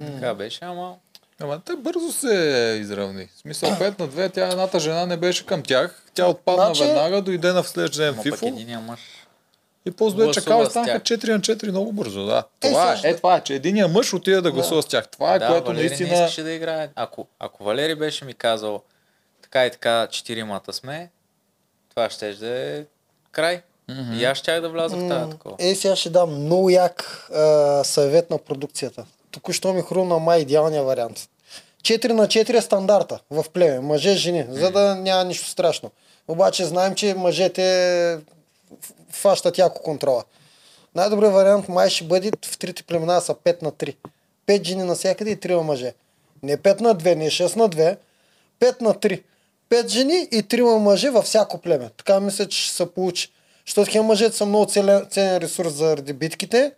Така 0.00 0.34
беше, 0.34 0.58
ама 0.62 0.96
Ама 1.40 1.60
те 1.60 1.72
бързо 1.74 2.12
се 2.12 2.34
изравни. 2.80 3.26
В 3.26 3.38
смисъл 3.38 3.70
5 3.70 3.98
на 3.98 4.08
2, 4.08 4.32
тя 4.32 4.48
едната 4.48 4.80
жена 4.80 5.06
не 5.06 5.16
беше 5.16 5.46
към 5.46 5.62
тях. 5.62 6.02
Тя 6.14 6.26
отпадна 6.26 6.64
Значи- 6.64 6.82
веднага, 6.82 7.22
дойде 7.22 7.52
на 7.52 7.64
следващия 7.64 8.04
ден 8.04 8.08
ама 8.08 8.22
в 8.22 8.24
пък 8.24 8.34
Фифо. 8.34 8.46
единия 8.46 8.80
мъж. 8.80 9.00
И 9.86 9.90
после 9.90 10.32
чакал 10.32 10.70
станаха 10.70 11.00
тях. 11.02 11.18
4 11.18 11.32
на 11.32 11.40
4 11.40 11.70
много 11.70 11.92
бързо, 11.92 12.26
да. 12.26 12.44
Е, 12.62 12.68
Това 12.68 12.92
е, 12.92 12.94
също. 12.94 13.06
е, 13.06 13.16
това 13.16 13.36
е, 13.36 13.40
че 13.40 13.54
единия 13.54 13.88
мъж 13.88 14.14
отиде 14.14 14.40
да 14.40 14.52
гласува 14.52 14.82
с 14.82 14.86
тях. 14.86 15.08
Това 15.08 15.34
е, 15.34 15.38
да, 15.38 15.48
което 15.48 15.66
Валери 15.66 15.82
не 15.82 15.88
наистина... 15.88 16.14
искаше 16.14 16.42
да 16.42 16.52
играе. 16.52 16.88
Ако, 16.94 17.26
ако 17.38 17.64
Валери 17.64 17.94
беше 17.94 18.24
ми 18.24 18.34
казал 18.34 18.82
така 19.42 19.66
и 19.66 19.70
така, 19.70 20.06
четиримата 20.10 20.72
сме, 20.72 21.10
това 21.90 22.10
ще 22.10 22.34
да 22.34 22.48
е 22.48 22.84
край. 23.32 23.62
И 24.18 24.24
аз 24.24 24.38
щях 24.38 24.60
да 24.60 24.68
вляза 24.68 24.96
в 24.96 25.08
тази 25.08 25.30
такова. 25.30 25.56
Е, 25.58 25.74
сега 25.74 25.96
ще 25.96 26.10
дам 26.10 26.44
много 26.44 26.70
як 26.70 27.28
а, 27.34 27.84
съвет 27.84 28.30
на 28.30 28.38
продукцията. 28.38 29.04
Току-що 29.30 29.72
ми 29.72 29.82
хрумна 29.82 30.18
май 30.18 30.40
идеалния 30.40 30.82
вариант. 30.82 31.28
4 31.82 32.12
на 32.12 32.26
4 32.26 32.54
е 32.58 32.60
стандарта 32.60 33.18
в 33.30 33.44
племе. 33.52 33.80
Мъже, 33.80 34.14
жени, 34.14 34.46
за 34.48 34.70
да 34.70 34.94
няма 34.94 35.24
нищо 35.24 35.48
страшно. 35.48 35.90
Обаче 36.28 36.64
знаем, 36.64 36.94
че 36.94 37.14
мъжете 37.14 38.18
фащат 39.10 39.58
яко 39.58 39.82
контрола. 39.82 40.24
Най-добрият 40.94 41.34
вариант 41.34 41.68
май 41.68 41.90
ще 41.90 42.04
бъде 42.04 42.30
в 42.44 42.58
трите 42.58 42.82
племена 42.82 43.20
са 43.20 43.34
5 43.34 43.62
на 43.62 43.72
3. 43.72 43.96
5 44.46 44.64
жени 44.64 44.82
навсякъде 44.82 45.30
и 45.30 45.36
3 45.36 45.62
мъже. 45.62 45.94
Не 46.42 46.56
5 46.56 46.80
на 46.80 46.96
2, 46.96 47.14
не 47.14 47.26
6 47.26 47.56
на 47.56 47.68
2, 47.68 47.96
5 48.60 48.80
на 48.80 48.94
3. 48.94 49.22
5 49.70 49.88
жени 49.88 50.28
и 50.32 50.42
3 50.42 50.78
мъже 50.78 51.10
във 51.10 51.24
всяко 51.24 51.58
племе. 51.58 51.90
Така 51.96 52.20
мисля, 52.20 52.48
че 52.48 52.62
ще 52.62 52.74
се 52.74 52.92
получи. 52.92 53.32
Защото 53.66 53.90
хем 53.90 54.04
мъжете 54.04 54.36
са 54.36 54.46
много 54.46 54.66
ценен 55.10 55.36
ресурс 55.36 55.72
заради 55.72 56.12
битките, 56.12 56.72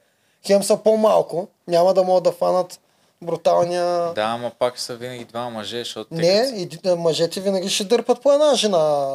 хем 0.46 0.62
са 0.62 0.76
по-малко, 0.76 1.48
няма 1.68 1.94
да 1.94 2.02
могат 2.02 2.24
да 2.24 2.32
фанат 2.32 2.80
бруталния... 3.22 4.12
Да, 4.14 4.22
ама 4.22 4.50
пак 4.58 4.78
са 4.78 4.94
винаги 4.94 5.24
два 5.24 5.48
мъже, 5.50 5.78
защото... 5.78 6.14
Не, 6.14 6.52
и 6.56 6.68
мъжете 6.96 7.40
винаги 7.40 7.68
ще 7.68 7.84
дърпат 7.84 8.22
по 8.22 8.32
една 8.32 8.54
жена. 8.54 9.08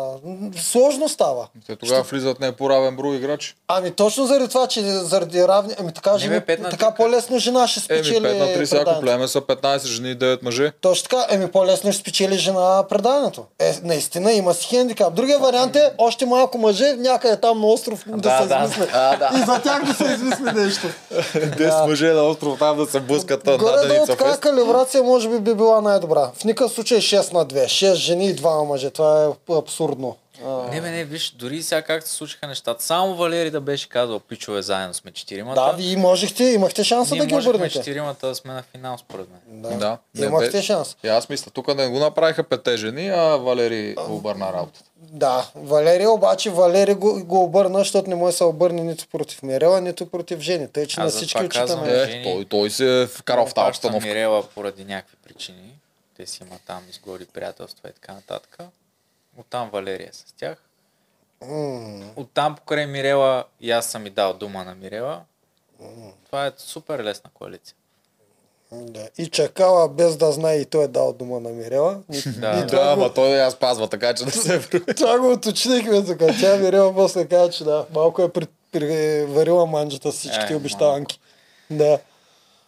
Сложно 0.62 1.10
става. 1.10 1.48
Те 1.68 1.76
тогава 1.76 2.04
влизат 2.04 2.40
не 2.40 2.52
по 2.52 2.70
равен 2.70 2.96
брой 2.96 3.16
играчи. 3.16 3.56
Ами 3.68 3.92
точно 3.92 4.26
заради 4.26 4.50
това, 4.50 4.68
че 4.68 4.82
заради 4.82 5.48
равни... 5.48 5.74
Ами 5.80 5.94
така, 5.94 6.14
Не, 6.14 6.20
жени, 6.20 6.40
бе, 6.40 6.58
на 6.58 6.70
така 6.70 6.92
по-лесно 6.92 7.40
жена 7.40 7.68
ще 7.68 7.94
Еми, 7.94 8.04
спечели 8.04 8.26
5 8.26 8.40
на 8.40 8.46
3 8.46 8.66
всяко 8.66 9.02
племе 9.02 9.28
са 9.28 9.42
15 9.42 9.86
жени 9.86 10.12
и 10.12 10.18
9 10.18 10.44
мъже. 10.44 10.72
Точно 10.82 11.10
така, 11.10 11.26
еми 11.30 11.52
по-лесно 11.52 11.92
ще 11.92 12.02
спечели 12.02 12.38
жена 12.38 12.84
преданието. 12.90 13.46
Е, 13.60 13.74
наистина 13.84 14.32
има 14.32 14.54
си 14.54 14.68
хендикап. 14.68 15.14
Другия 15.14 15.40
вариант 15.40 15.76
е 15.76 15.92
още 15.98 16.26
малко 16.26 16.58
мъже 16.58 16.94
някъде 16.94 17.40
там 17.40 17.60
на 17.60 17.68
остров 17.68 18.04
да, 18.08 18.18
Да, 18.18 18.42
се 18.42 18.48
да. 18.48 18.64
измисли. 18.64 18.92
А, 18.94 19.18
да. 19.18 19.30
И 19.38 19.46
за 19.46 19.62
тях 19.62 19.86
да 19.86 19.94
се 19.94 20.04
измисли 20.04 20.52
нещо. 20.56 20.88
10 21.34 21.88
мъже 21.88 22.14
на 22.14 22.24
остров 22.24 22.60
там 22.60 22.78
да 22.78 22.86
се 22.86 23.00
блъскат 23.00 23.46
на 23.46 23.58
Деница 23.94 24.18
така 24.18 24.38
калибрация 24.38 25.04
може 25.04 25.30
би 25.30 25.40
би 25.40 25.54
била 25.54 25.82
най-добра. 25.82 26.32
В 26.36 26.44
никакъв 26.44 26.72
случай 26.72 26.98
6 26.98 27.34
на 27.34 27.46
2. 27.46 27.66
6 27.66 27.94
жени 27.94 28.26
и 28.26 28.36
2 28.36 28.68
мъже. 28.68 28.90
Това 28.90 29.26
е 29.50 29.54
абсурдно. 29.54 30.16
А, 30.42 30.68
Не, 30.72 30.82
бе, 30.82 30.92
не, 30.92 31.04
виж, 31.04 31.32
дори 31.32 31.64
сега 31.64 31.82
как 31.82 32.04
се 32.04 32.14
случиха 32.14 32.48
нещата. 32.48 32.84
Само 32.84 33.16
Валери 33.16 33.52
да 33.52 33.62
беше 33.62 33.90
казал, 33.90 34.20
пичове, 34.20 34.62
заедно 34.62 34.94
сме 34.94 35.12
четиримата. 35.12 35.62
да, 35.62 35.72
вие 35.72 35.98
можехте, 35.98 36.44
имахте 36.44 36.84
шанса 36.84 37.14
Ние 37.16 37.22
да 37.22 37.28
ги 37.28 37.36
обърнете. 37.38 37.70
четиримата 37.70 38.28
да 38.28 38.36
сме 38.36 38.54
на 38.54 38.64
финал, 38.64 38.98
според 38.98 39.28
мен. 39.30 39.62
Да. 39.62 39.70
Да. 39.70 39.98
Не, 40.16 40.26
Имахте 40.26 40.50
бе- 40.52 40.62
шанс. 40.62 40.98
И 41.04 41.08
аз 41.08 41.30
мисля, 41.30 41.52
тук 41.52 41.76
не 41.76 41.88
го 41.88 42.00
направиха 42.00 42.44
пете 42.44 42.78
жени, 42.78 43.08
а 43.08 43.36
Валери 43.36 43.96
обърна 44.00 44.54
работата. 44.54 44.90
Да, 45.00 45.50
Валерия 45.56 46.12
обаче 46.12 46.50
Валерия 46.50 46.96
го, 46.96 47.26
го 47.26 47.44
обърна, 47.44 47.80
защото 47.80 48.10
не 48.10 48.16
може 48.16 48.32
да 48.32 48.38
се 48.38 48.44
обърне 48.44 48.82
нито 48.82 49.08
против 49.08 49.44
Мирела, 49.44 49.82
нито 49.82 50.06
против 50.06 50.40
Жени. 50.40 50.68
Тъй, 50.68 50.88
че 50.88 51.00
на 51.00 51.10
всички 51.10 51.44
отчитаме. 51.44 51.92
Е, 51.92 52.06
жени. 52.06 52.24
той, 52.24 52.46
той 52.46 52.70
се 52.70 53.02
е 53.02 53.08
вкарал 53.08 53.46
в 53.46 53.54
тази 53.54 53.70
обстановка. 53.70 54.08
Мирела 54.08 54.44
поради 54.44 54.86
някакви 54.86 55.18
причини. 55.24 55.74
Те 56.18 56.28
си 56.28 56.44
има 56.44 56.56
там 56.68 56.80
изгоди 56.90 57.26
приятелства 57.26 57.90
и 57.90 57.94
така 57.94 58.14
нататък. 58.14 58.58
Оттам 59.38 59.70
Валерия 59.70 60.10
с 60.14 60.34
тях. 60.34 60.58
Оттам 62.16 62.56
покрай 62.56 62.88
Мирела 62.88 63.44
и 63.60 63.72
аз 63.72 63.86
съм 63.86 64.06
и 64.06 64.10
дал 64.10 64.34
дума 64.34 64.64
на 64.64 64.76
Мирела. 64.76 65.22
Това 66.26 66.46
е 66.46 66.52
супер 66.58 67.00
лесна 67.00 67.30
коалиция. 67.34 67.76
Да. 68.72 69.10
И 69.18 69.28
чакала 69.28 69.90
без 69.90 70.18
да 70.18 70.32
знае 70.32 70.56
и 70.56 70.66
той 70.66 70.84
е 70.84 70.88
дал 70.88 71.14
дума 71.14 71.40
на 71.40 71.50
Мирела. 71.50 72.00
И, 72.14 72.22
Да. 72.40 72.60
и 72.60 72.66
Да, 72.66 72.92
ама 72.92 73.08
го, 73.08 73.14
той 73.14 73.30
я 73.30 73.52
спазва, 73.52 73.88
така 73.88 74.14
че 74.14 74.26
да 74.26 74.32
се 74.32 74.62
това 74.98 75.20
го 75.20 75.32
уточнихме 75.32 76.04
тук. 76.06 76.18
Тя 76.40 76.58
Мирела 76.58 76.94
после 76.94 77.28
каза, 77.28 77.52
че 77.52 77.64
да, 77.64 77.86
малко 77.94 78.22
е 78.22 78.32
при, 78.32 78.48
приварила 78.72 79.66
манджата 79.66 80.12
с 80.12 80.16
всичките 80.18 80.54
Е, 80.54 80.56
обещанки. 80.56 81.20
Да, 81.70 82.00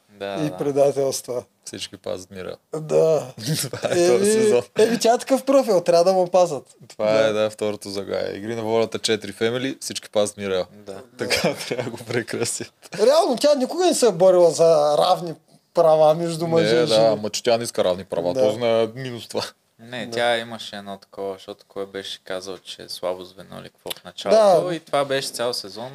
Да, 0.09 0.37
и 0.45 0.49
да. 0.49 0.57
предателства. 0.57 1.43
Всички 1.65 1.97
пазят 1.97 2.31
мира. 2.31 2.55
Да. 2.75 3.33
Това 3.61 3.79
е 3.91 4.07
този 4.07 4.31
сезон. 4.31 4.61
еми, 4.79 4.99
тя 4.99 5.13
е 5.13 5.17
такъв 5.17 5.43
профил, 5.45 5.81
трябва 5.81 6.03
да 6.03 6.13
му 6.13 6.27
пазят. 6.27 6.75
Това 6.87 7.19
е, 7.19 7.31
да, 7.33 7.49
второто 7.49 7.89
заглавие. 7.89 8.35
Игри 8.35 8.55
на 8.55 8.61
волята 8.63 8.99
4 8.99 9.33
фемили, 9.33 9.77
всички 9.81 10.09
пазят 10.09 10.37
мира. 10.37 10.65
да. 10.85 11.01
Така 11.17 11.53
трябва 11.67 11.83
да 11.83 11.89
го 11.89 11.97
прекрасят. 11.97 12.73
Реално 13.05 13.35
тя 13.41 13.55
никога 13.55 13.85
не 13.85 13.93
се 13.93 14.07
е 14.07 14.11
борила 14.11 14.51
за 14.51 14.97
равни 14.97 15.33
права 15.73 16.13
между 16.15 16.47
мъже 16.47 16.75
Не, 16.75 16.81
и 16.81 16.87
жени. 16.87 16.99
да, 17.01 17.11
ама 17.11 17.29
че 17.29 17.43
тя 17.43 17.57
не 17.57 17.63
иска 17.63 17.83
равни 17.83 18.03
права. 18.03 18.33
Да. 18.33 18.39
Да. 18.41 18.47
Този 18.47 18.59
на 18.59 18.89
минус 18.95 19.27
това. 19.27 19.43
Не, 19.79 20.09
тя 20.09 20.37
имаше 20.37 20.75
едно 20.75 20.97
такова, 20.97 21.33
защото 21.33 21.65
кой 21.67 21.85
беше 21.85 22.19
казал, 22.19 22.57
че 22.57 22.81
е 22.81 22.89
слабо 22.89 23.23
звено 23.23 23.59
или 23.59 23.69
какво 23.69 23.89
в 23.91 24.03
началото. 24.03 24.67
Да. 24.67 24.75
И 24.75 24.79
това 24.79 25.05
беше 25.05 25.27
цял 25.27 25.53
сезон. 25.53 25.91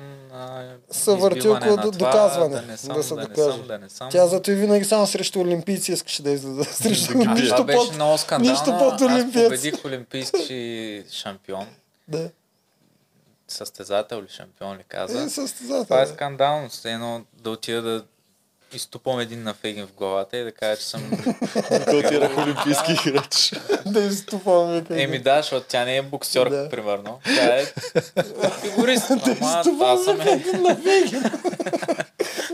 Се 0.90 1.10
върти 1.12 1.38
избиване 1.38 1.60
около 1.60 1.76
на 1.76 1.82
до- 1.82 1.90
доказване, 1.90 2.54
Да 2.56 2.62
не 2.62 2.76
съм, 2.76 2.96
да 2.96 3.02
се 3.02 3.14
да, 3.14 3.28
не 3.28 3.34
съм, 3.36 3.66
да 3.66 3.78
не 3.78 3.88
съм. 3.88 4.08
Тя 4.10 4.26
зато 4.26 4.50
и 4.50 4.54
винаги 4.54 4.84
само 4.84 5.06
срещу 5.06 5.40
олимпийци 5.40 5.92
искаше 5.92 6.22
да 6.22 6.30
излезе. 6.30 6.64
Срещу 6.64 7.12
А, 7.18 7.34
нищо 7.34 7.54
това 7.54 7.64
беше 7.64 7.78
под... 7.78 7.94
много 7.94 8.18
скандално. 8.18 8.50
нищо 8.52 8.78
под 8.78 8.92
Аз 8.92 9.02
олимпиец. 9.02 9.44
победих 9.44 9.84
олимпийски 9.84 11.04
шампион. 11.10 11.66
Да. 12.08 12.30
Състезател 13.48 14.16
или 14.16 14.28
шампион 14.28 14.76
ли 14.76 14.84
каза. 14.84 15.22
Е, 15.22 15.28
състезател. 15.28 15.84
Това 15.84 16.00
е 16.00 16.06
да. 16.06 16.12
скандално. 16.12 16.68
Едно 16.84 17.24
да 17.34 17.50
отида 17.50 17.82
да 17.82 18.04
изтупам 18.76 19.20
един 19.20 19.42
на 19.42 19.54
Фегин 19.54 19.86
в 19.86 19.92
главата 19.92 20.36
и 20.36 20.44
да 20.44 20.52
кажа, 20.52 20.76
че 20.80 20.86
съм... 20.86 21.10
Култирах 21.90 22.38
олимпийски 22.38 22.92
играч. 22.92 23.52
да 23.86 24.00
изтупам, 24.00 24.72
вика. 24.72 25.02
Еми 25.02 25.18
да, 25.18 25.36
защото 25.36 25.66
тя 25.68 25.84
не 25.84 25.96
е 25.96 26.02
боксерка, 26.02 26.56
Да. 26.56 26.68
примерно. 26.68 27.18
Тя 27.24 27.56
е 27.56 27.66
фигурист. 28.62 29.10
Ама 29.10 29.20
изтупам, 29.20 29.82
аз 29.82 30.26
един 30.26 30.62
на 30.62 30.74
Вегин. 30.74 31.22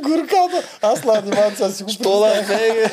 Горката. 0.02 0.62
Аз 0.82 1.04
на 1.04 1.18
анимация 1.18 1.70
си 1.70 1.82
го 1.82 1.90
Що 1.90 2.20
да 2.20 2.38
е 2.38 2.44
феге? 2.44 2.90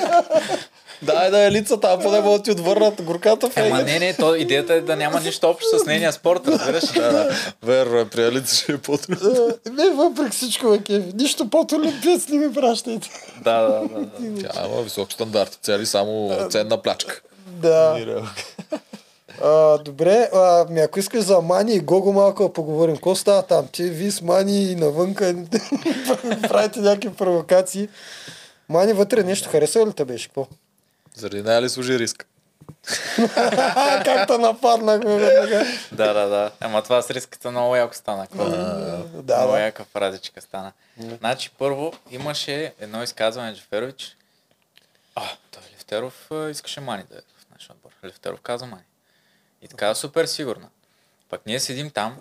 Дай 1.04 1.32
да 1.32 1.40
е 1.40 1.52
лица 1.52 1.80
там, 1.80 2.00
поне 2.02 2.22
могат 2.22 2.40
да 2.40 2.44
ти 2.44 2.52
отвърнат 2.52 3.02
горката 3.02 3.50
Ама 3.56 3.78
феге. 3.78 3.92
не, 3.92 4.00
не, 4.00 4.14
то, 4.14 4.36
идеята 4.36 4.74
е 4.74 4.82
да 4.82 4.96
няма 4.96 5.20
нищо 5.20 5.48
общо 5.48 5.80
с 5.80 5.86
нейния 5.86 6.14
спорт, 6.14 6.48
разбираш? 6.48 6.84
Да, 6.92 7.12
да. 7.12 7.36
Верно 7.64 8.00
е, 8.00 8.10
при 8.10 8.24
Алица 8.24 8.56
ще 8.56 8.72
е 8.72 8.78
по-трудно. 8.78 9.48
Е, 9.68 9.70
Не, 9.70 9.90
въпреки 9.90 10.38
всичко, 10.38 10.78
кеф. 10.86 11.04
Нищо 11.14 11.50
под 11.50 11.72
олимпиец 11.72 12.28
не 12.28 12.38
ми 12.38 12.54
пращайте. 12.54 13.10
Да, 13.44 13.62
да, 13.62 13.68
да. 13.70 14.00
да. 14.20 14.42
Тя 14.54 14.66
има 14.66 14.82
високи 14.82 15.14
стандарти, 15.14 15.58
цели 15.62 15.86
само 15.86 16.32
ценна 16.50 16.82
плячка. 16.82 17.22
Да. 17.48 17.98
А, 19.44 19.78
добре, 19.78 20.30
а, 20.34 20.66
ми 20.70 20.80
ако 20.80 21.00
искаш 21.00 21.22
за 21.24 21.42
Мани 21.42 21.74
и 21.74 21.80
Гого 21.80 22.12
малко 22.14 22.44
да 22.44 22.54
поговорим. 22.54 22.96
Какво 22.96 23.16
става 23.16 23.42
там? 23.42 23.68
Ти 23.72 23.84
ви 23.84 24.12
с 24.12 24.22
Мани 24.22 24.64
и 24.64 24.76
навънка 24.76 25.36
правите 26.50 26.80
някакви 26.80 27.10
провокации. 27.10 27.90
Мани 28.70 28.94
вътре 28.94 29.24
нещо 29.24 29.50
харесва 29.50 29.88
ли 29.88 29.94
те 29.94 30.06
беше? 30.06 30.28
Какво? 30.28 30.48
Заради 31.16 31.42
нея 31.42 31.62
ли 31.62 31.70
служи 31.70 32.00
риск? 32.00 32.26
как 34.06 34.28
те 34.28 34.38
нападнахме 34.38 35.18
веднага? 35.18 35.66
Да, 35.92 36.14
да, 36.14 36.26
да. 36.28 36.52
Ама 36.60 36.82
това 36.82 37.02
с 37.02 37.10
риската 37.10 37.52
много 37.52 37.76
яко 37.76 37.96
стана. 37.96 38.28
Да, 38.34 39.38
много 39.38 39.52
да. 39.52 39.60
яка 39.60 39.84
фразичка 39.84 40.42
стана. 40.42 40.74
Значи 40.98 41.52
първо 41.58 41.94
имаше 42.12 42.74
едно 42.80 43.04
изказване 43.04 43.50
на 43.50 43.56
Джаферович. 43.56 44.18
А, 45.16 45.24
той 45.52 45.64
Левтеров 45.74 46.32
искаше 46.50 46.82
Мани 46.82 47.04
да 47.12 47.18
е 47.18 47.22
в 47.22 47.52
нашия 47.54 47.76
отбор. 47.76 47.92
Левтеров 48.06 48.42
каза 48.42 48.66
Мани. 48.66 48.84
И 49.62 49.68
така 49.68 49.96
супер 49.96 50.26
сигурна. 50.26 50.70
Пък 51.30 51.46
ние 51.46 51.60
седим 51.60 51.90
там 51.90 52.18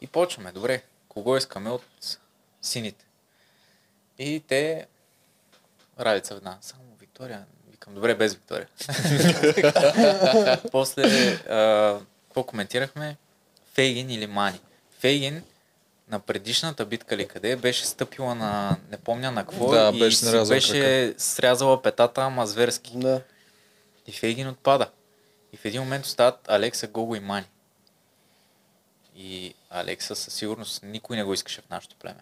и 0.00 0.06
почваме. 0.06 0.52
Добре, 0.52 0.82
кого 1.08 1.36
искаме 1.36 1.70
от 1.70 2.18
сините? 2.62 3.04
И 4.18 4.42
те... 4.48 4.86
Ралица 6.00 6.34
веднага. 6.34 6.58
Само 6.60 6.82
Виктория. 7.00 7.44
Викам, 7.82 7.94
добре, 7.94 8.14
без 8.14 8.34
Виктория. 8.34 8.68
После, 10.72 11.02
а, 11.50 11.98
какво 12.24 12.44
коментирахме? 12.44 13.16
Фейгин 13.74 14.10
или 14.10 14.26
Мани. 14.26 14.60
Фейгин 14.98 15.42
на 16.08 16.20
предишната 16.20 16.84
битка 16.84 17.16
ли 17.16 17.28
къде 17.28 17.56
беше 17.56 17.86
стъпила 17.86 18.34
на, 18.34 18.76
не 18.90 18.96
помня 18.96 19.30
на 19.30 19.42
какво, 19.46 19.70
Да, 19.70 19.92
и 19.94 19.98
беше 19.98 20.16
си 20.16 20.48
беше 20.48 21.14
срязала 21.18 21.82
петата, 21.82 22.22
ама 22.22 22.46
зверски. 22.46 22.92
Да. 22.94 23.22
И 24.06 24.12
Фейгин 24.12 24.48
отпада. 24.48 24.90
И 25.52 25.56
в 25.56 25.64
един 25.64 25.82
момент 25.82 26.04
остават 26.04 26.48
Алекса, 26.48 26.86
Гого 26.86 27.14
и 27.14 27.20
Мани. 27.20 27.46
И 29.16 29.54
Алекса 29.70 30.16
със 30.16 30.34
сигурност 30.34 30.82
никой 30.82 31.16
не 31.16 31.24
го 31.24 31.34
искаше 31.34 31.60
в 31.60 31.70
нашото 31.70 31.96
племе. 31.96 32.20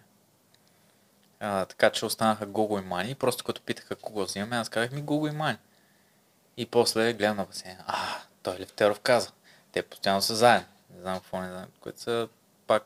А, 1.41 1.65
така 1.65 1.89
че 1.89 2.05
останаха 2.05 2.45
Гого 2.45 2.77
и 2.77 2.83
Мани. 2.83 3.15
Просто 3.15 3.43
като 3.43 3.61
питаха 3.61 3.95
кого 3.95 4.23
взимаме, 4.23 4.55
аз 4.55 4.69
казах 4.69 4.91
ми 4.91 5.01
Гого 5.01 5.27
и 5.27 5.31
Мани. 5.31 5.57
И 6.57 6.65
после 6.65 7.13
гледам 7.13 7.37
на 7.37 7.45
басейна. 7.45 7.83
А, 7.87 7.95
той 8.43 8.55
Левтеров 8.55 8.99
каза. 8.99 9.29
Те 9.71 9.81
постоянно 9.81 10.21
са 10.21 10.35
заедно. 10.35 10.67
Не 10.89 11.01
знам 11.01 11.15
какво 11.15 11.37
не 11.37 11.49
знам. 11.49 11.65
Които 11.79 12.01
са 12.01 12.27
пак... 12.67 12.83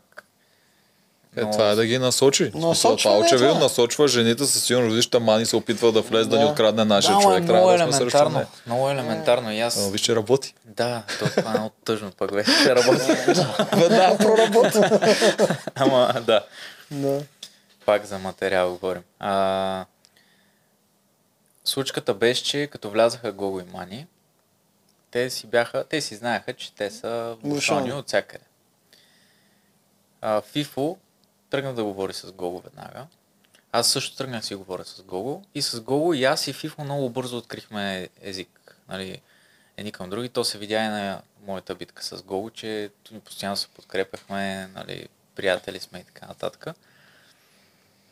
Е, 1.35 1.39
много- 1.39 1.51
това 1.53 1.69
е 1.69 1.75
да 1.75 1.85
ги 1.85 1.97
насочи. 1.97 2.43
Насочва, 2.45 2.67
Насочва, 2.67 2.97
това 3.03 3.13
не, 3.13 3.25
очевидно 3.25 3.49
това. 3.49 3.59
насочва 3.59 4.07
жените 4.07 4.45
със 4.45 4.63
сигурно 4.63 4.91
вижте, 4.91 5.19
Мани 5.19 5.45
се 5.45 5.55
опитва 5.55 5.91
да 5.91 6.01
влезе 6.01 6.29
да, 6.29 6.35
Да. 6.35 6.39
ни 6.39 6.49
открадне 6.51 6.85
нашия 6.85 7.09
Да, 7.09 7.15
ама 7.15 7.23
човек. 7.23 7.43
е 7.43 7.47
Трябва 7.47 7.77
да 7.77 7.83
сме 7.83 7.93
срещу 7.93 8.29
нея. 8.29 8.47
Много 8.65 8.89
елементарно. 8.89 9.51
И 9.51 9.59
аз... 9.59 9.77
Ама 9.77 9.89
виж, 9.89 10.01
че 10.01 10.15
работи. 10.15 10.53
Да, 10.65 11.03
то 11.19 11.25
това 11.27 11.49
е 11.49 11.53
много 11.53 11.71
тъжно 11.85 12.11
пък 12.11 12.31
вече. 12.31 12.51
Ще 12.51 12.75
работи. 12.75 13.01
Веднага 13.75 14.17
проработа. 14.17 14.99
Ама, 15.75 16.13
да. 16.17 16.43
да. 16.91 17.21
Пак 17.85 18.05
за 18.05 18.19
материал 18.19 18.71
говорим. 18.71 19.03
А, 19.19 19.85
случката 21.65 22.13
беше, 22.13 22.43
че 22.43 22.67
като 22.67 22.89
влязаха 22.89 23.31
Гого 23.31 23.59
и 23.59 23.63
Мани, 23.63 24.07
те 25.11 25.29
си 25.29 25.47
бяха, 25.47 25.83
те 25.83 26.01
си 26.01 26.15
знаеха, 26.15 26.53
че 26.53 26.73
те 26.73 26.91
са 26.91 27.37
Бушони. 27.43 27.93
от 27.93 28.07
всякъде. 28.07 28.45
А, 30.21 30.41
Фифо 30.41 30.97
тръгна 31.49 31.73
да 31.73 31.83
говори 31.83 32.13
с 32.13 32.31
Гого 32.31 32.59
веднага. 32.59 33.07
Аз 33.71 33.91
също 33.91 34.17
тръгнах 34.17 34.39
да 34.39 34.45
си 34.45 34.55
говоря 34.55 34.85
с 34.85 35.01
Гого. 35.01 35.43
И 35.55 35.61
с 35.61 35.81
Гого 35.81 36.13
и 36.13 36.23
аз 36.23 36.47
и 36.47 36.53
Фифо 36.53 36.83
много 36.83 37.09
бързо 37.09 37.37
открихме 37.37 38.09
език. 38.21 38.77
Нали, 38.89 39.21
едни 39.77 39.91
към 39.91 40.09
други. 40.09 40.29
То 40.29 40.43
се 40.43 40.57
видя 40.57 40.83
и 40.83 40.87
на 40.87 41.21
моята 41.45 41.75
битка 41.75 42.03
с 42.03 42.23
Гого, 42.23 42.49
че 42.49 42.89
ние 43.11 43.19
постоянно 43.19 43.57
се 43.57 43.67
подкрепяхме, 43.67 44.67
нали, 44.67 45.07
приятели 45.35 45.79
сме 45.79 45.99
и 45.99 46.03
така 46.03 46.25
нататък. 46.25 46.67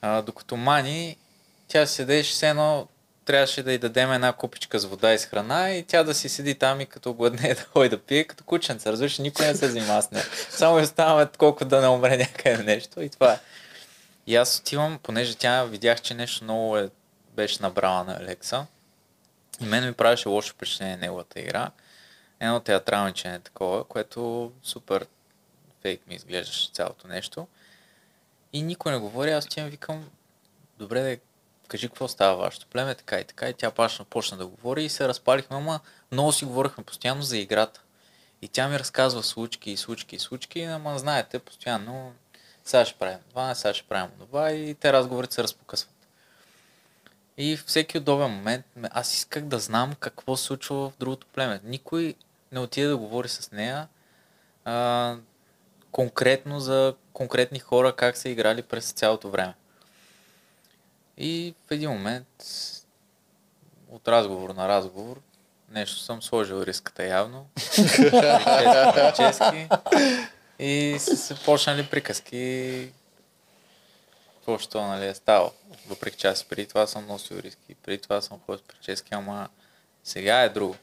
А, 0.06 0.22
докато 0.22 0.58
Мани, 0.58 1.18
тя 1.68 1.86
седеше 1.86 2.32
все 2.32 2.50
едно, 2.50 2.88
трябваше 3.26 3.64
да 3.64 3.74
й 3.74 3.78
дадем 3.78 4.12
една 4.12 4.34
купичка 4.34 4.80
с 4.80 4.86
вода 4.86 5.14
и 5.14 5.20
с 5.20 5.26
храна 5.26 5.72
и 5.72 5.84
тя 5.84 6.04
да 6.04 6.14
си 6.14 6.30
седи 6.30 6.56
там 6.56 6.82
и 6.82 6.86
като 6.86 7.14
гладне 7.14 7.54
да 7.54 7.64
ходи 7.74 7.90
да 7.90 7.98
пие, 7.98 8.24
като 8.24 8.44
кученце. 8.44 8.92
Разбираш, 8.92 9.18
никой 9.18 9.46
не 9.46 9.56
се 9.56 9.70
занимава 9.70 10.02
с 10.02 10.12
нея. 10.12 10.26
Само 10.50 10.78
я 10.78 10.84
оставаме 10.84 11.28
колко 11.38 11.66
да 11.66 11.82
не 11.82 11.88
умре 11.88 12.18
някъде 12.18 12.64
нещо 12.64 13.02
и 13.02 13.10
това 13.10 13.34
е. 13.34 13.40
И 14.28 14.36
аз 14.36 14.60
отивам, 14.60 15.00
понеже 15.04 15.36
тя 15.36 15.64
видях, 15.64 16.02
че 16.02 16.14
нещо 16.14 16.44
много 16.44 16.78
е, 16.78 16.90
беше 17.36 17.62
набрала 17.62 18.04
на 18.04 18.18
Алекса. 18.18 18.66
И 19.62 19.66
мен 19.66 19.86
ми 19.86 19.94
правеше 19.94 20.30
лошо 20.30 20.54
впечатление 20.54 20.98
неговата 20.98 21.40
игра. 21.40 21.72
Едно 22.40 22.60
театралничене 22.60 23.40
такова, 23.40 23.84
което 23.84 24.52
супер 24.64 25.06
фейк 25.82 26.08
ми 26.08 26.16
изглеждаше 26.16 26.70
цялото 26.74 27.08
нещо. 27.08 27.48
И 28.54 28.62
никой 28.62 28.92
не 28.92 28.98
говори, 28.98 29.32
аз 29.32 29.46
отивам 29.46 29.70
викам, 29.70 30.10
добре 30.80 31.02
да 31.02 31.18
кажи 31.68 31.88
какво 31.88 32.08
става 32.08 32.38
вашето 32.38 32.68
племе, 32.68 32.96
така 32.96 33.20
и 33.20 33.24
така. 33.24 33.50
И 33.50 33.54
тя 33.54 33.72
почна, 33.72 34.06
почна 34.06 34.38
да 34.38 34.48
говори 34.48 34.84
и 34.84 34.90
се 34.90 35.08
разпалихме, 35.08 35.58
ама 35.58 35.80
много 36.12 36.32
си 36.32 36.46
говорихме 36.46 36.84
постоянно 36.84 37.22
за 37.22 37.38
играта. 37.38 37.82
И 38.42 38.48
тя 38.48 38.68
ми 38.68 38.80
разказва 38.80 39.24
случки 39.24 39.72
и 39.72 39.78
случки 39.78 40.16
и 40.16 40.20
случки, 40.20 40.62
ама 40.62 41.00
знаете, 41.00 41.40
постоянно 41.40 42.14
сега 42.66 42.86
ще 42.86 43.00
правим 43.00 43.20
това, 43.30 43.56
сега 43.56 43.74
ще 43.74 43.88
правим 43.88 44.12
това 44.20 44.52
и 44.52 44.76
те 44.76 44.94
разговорите 44.94 45.34
се 45.34 45.44
разпокъсват. 45.44 45.94
И 47.38 47.58
всеки 47.58 47.98
удобен 47.98 48.32
момент 48.32 48.66
ме- 48.76 48.90
аз 48.92 49.14
исках 49.14 49.44
да 49.44 49.60
знам 49.60 49.96
какво 50.00 50.38
се 50.38 50.44
случва 50.44 50.90
в 50.90 50.98
другото 51.00 51.28
племе. 51.28 51.62
Никой 51.64 52.16
не 52.52 52.60
отиде 52.60 52.88
да 52.88 52.98
говори 52.98 53.30
с 53.30 53.52
нея 53.52 53.88
а, 54.66 55.16
конкретно 55.94 56.60
за 56.60 56.96
конкретни 57.14 57.60
хора, 57.60 57.96
как 57.96 58.18
са 58.18 58.30
играли 58.30 58.62
през 58.62 58.92
цялото 58.92 59.30
време. 59.30 59.54
И 61.18 61.54
в 61.68 61.72
един 61.72 61.90
момент 61.90 62.28
от 63.92 64.08
разговор 64.08 64.50
на 64.50 64.68
разговор 64.68 65.22
нещо 65.70 66.00
съм 66.00 66.22
сложил 66.22 66.64
риската 66.64 67.06
явно. 67.06 67.46
чески. 69.16 69.70
И 70.60 70.96
са 71.00 71.18
се 71.18 71.36
почнали 71.36 71.88
приказки. 71.88 72.90
Какво 74.36 74.58
що, 74.58 74.82
нали, 74.82 75.08
е 75.08 75.14
ставало. 75.14 75.52
Въпреки 75.88 76.18
че 76.18 76.28
аз 76.28 76.44
преди 76.44 76.68
това 76.68 76.88
съм 76.88 77.08
носил 77.08 77.36
риски, 77.36 77.76
преди 77.76 77.98
това 77.98 78.22
съм 78.22 78.40
ходил 78.46 78.64
с 78.66 78.68
прически, 78.68 79.14
ама 79.14 79.50
сега 80.04 80.42
е 80.42 80.50
друго. 80.50 80.76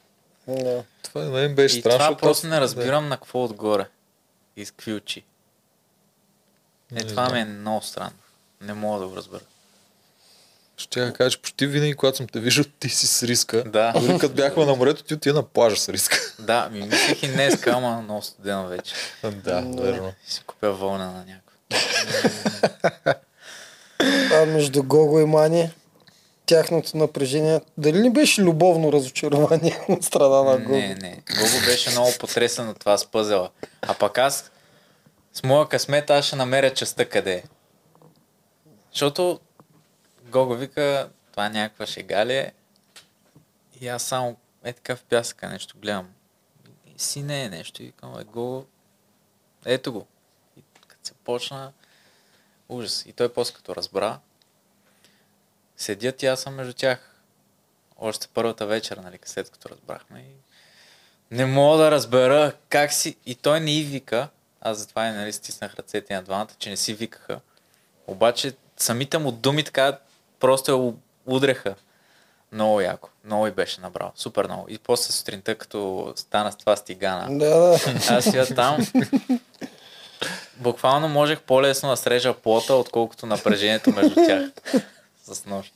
Да. 0.47 0.83
Това 1.03 1.21
на 1.21 1.29
мен 1.29 1.55
беше 1.55 1.77
И 1.77 1.79
страшно. 1.79 1.99
това 1.99 2.17
просто 2.17 2.47
не 2.47 2.61
разбирам 2.61 3.07
на 3.07 3.17
какво 3.17 3.43
отгоре. 3.43 3.87
И 4.57 4.65
с 4.65 4.71
какви 4.71 4.93
очи. 4.93 5.19
Е, 6.91 6.95
Не 6.95 7.03
това 7.03 7.25
знам. 7.25 7.33
ми 7.33 7.39
е 7.41 7.45
много 7.45 7.81
странно. 7.81 8.11
Не 8.61 8.73
мога 8.73 8.99
да 8.99 9.07
го 9.07 9.15
разбера. 9.15 9.41
Ще 10.77 10.99
я 10.99 11.13
кажа, 11.13 11.29
че 11.29 11.41
почти 11.41 11.67
винаги, 11.67 11.93
когато 11.95 12.17
съм 12.17 12.27
те 12.27 12.39
виждал, 12.39 12.65
ти 12.79 12.89
си 12.89 13.07
с 13.07 13.23
риска. 13.23 13.63
Да. 13.63 13.93
Дори 13.99 14.19
като 14.19 14.33
бяхме 14.35 14.65
на 14.65 14.75
морето, 14.75 15.03
ти 15.03 15.13
отида 15.13 15.35
на 15.35 15.43
плажа 15.43 15.75
с 15.75 15.89
риска. 15.89 16.17
Да, 16.39 16.69
ми 16.69 16.81
мислех 16.81 17.23
и 17.23 17.27
днес, 17.27 17.67
ама 17.67 18.01
много 18.01 18.21
студено 18.21 18.67
вече. 18.67 18.93
да, 19.23 19.61
верно. 19.61 20.13
Ще 20.23 20.33
си 20.33 20.43
купя 20.43 20.71
вълна 20.71 21.11
на 21.11 21.25
някой. 21.25 21.53
А 24.33 24.45
между 24.45 24.83
Гого 24.83 25.19
и 25.19 25.25
Мани, 25.25 25.71
тяхното 26.51 26.97
напрежение, 26.97 27.61
дали 27.77 27.99
не 27.99 28.09
беше 28.09 28.41
любовно 28.41 28.93
разочарование 28.93 29.85
от 29.89 30.03
страна 30.03 30.43
на 30.43 30.57
Гого? 30.57 30.75
Не, 30.75 30.95
не. 30.95 31.23
Гого 31.37 31.65
беше 31.65 31.89
много 31.89 32.11
потресен 32.19 32.69
от 32.69 32.79
това 32.79 32.97
с 32.97 33.05
пъзела. 33.05 33.49
А 33.81 33.93
пък 33.93 34.17
аз 34.17 34.51
с 35.33 35.43
моя 35.43 35.69
късмет 35.69 36.09
аз 36.09 36.25
ще 36.25 36.35
намеря 36.35 36.73
частта 36.73 37.05
къде 37.05 37.33
е. 37.33 37.43
Защото 38.91 39.39
Гого 40.29 40.55
вика, 40.55 41.09
това 41.31 41.49
някаква 41.49 41.85
шега 41.85 42.25
ли 42.25 42.33
е? 42.33 42.53
И 43.81 43.87
аз 43.87 44.03
само 44.03 44.37
е 44.63 44.73
така 44.73 44.95
в 44.95 45.03
пясъка 45.03 45.49
нещо 45.49 45.75
гледам. 45.81 46.09
И 46.95 46.99
си 46.99 47.21
не 47.21 47.43
е 47.43 47.49
нещо. 47.49 47.83
И 47.83 47.85
викам, 47.85 48.19
е 48.19 48.23
Гого, 48.23 48.65
ето 49.65 49.93
го. 49.93 50.07
И 50.57 50.63
като 50.87 51.07
се 51.07 51.13
почна, 51.13 51.71
ужас. 52.69 53.05
И 53.07 53.13
той 53.13 53.33
после 53.33 53.53
като 53.53 53.75
разбра, 53.75 54.19
седят 55.81 56.23
и 56.23 56.27
аз 56.27 56.39
съм 56.41 56.55
между 56.55 56.73
тях. 56.73 56.99
Още 57.97 58.27
първата 58.33 58.65
вечер, 58.65 58.97
нали, 58.97 59.19
след 59.25 59.49
като 59.49 59.69
разбрахме. 59.69 60.19
И 60.19 61.35
не 61.35 61.45
мога 61.45 61.77
да 61.77 61.91
разбера 61.91 62.53
как 62.69 62.93
си... 62.93 63.17
И 63.25 63.35
той 63.35 63.59
не 63.59 63.77
и 63.77 63.83
вика. 63.83 64.27
Аз 64.61 64.77
затова 64.77 65.07
и 65.07 65.11
нали, 65.11 65.33
стиснах 65.33 65.75
ръцете 65.75 66.15
на 66.15 66.23
двамата, 66.23 66.49
че 66.59 66.69
не 66.69 66.77
си 66.77 66.93
викаха. 66.93 67.39
Обаче 68.07 68.53
самите 68.77 69.17
му 69.17 69.31
думи 69.31 69.63
така 69.63 69.97
просто 70.39 70.71
я 70.71 70.93
удреха. 71.25 71.75
Много 72.51 72.81
яко. 72.81 73.09
Много 73.23 73.47
и 73.47 73.51
беше 73.51 73.81
набрал. 73.81 74.11
Супер 74.15 74.45
много. 74.45 74.65
И 74.69 74.77
после 74.77 75.13
сутринта, 75.13 75.55
като 75.55 76.13
стана 76.15 76.51
с 76.51 76.55
това 76.55 76.75
стигана. 76.75 77.37
Да, 77.37 77.49
да. 77.49 77.79
Аз 78.09 78.25
стоя 78.25 78.55
там. 78.55 78.77
Буквално 80.55 81.09
можех 81.09 81.41
по-лесно 81.41 81.89
да 81.89 81.97
срежа 81.97 82.33
плота, 82.33 82.73
отколкото 82.73 83.25
напрежението 83.25 83.91
между 83.91 84.15
тях. 84.15 84.49
С 85.23 85.45
нож. 85.45 85.73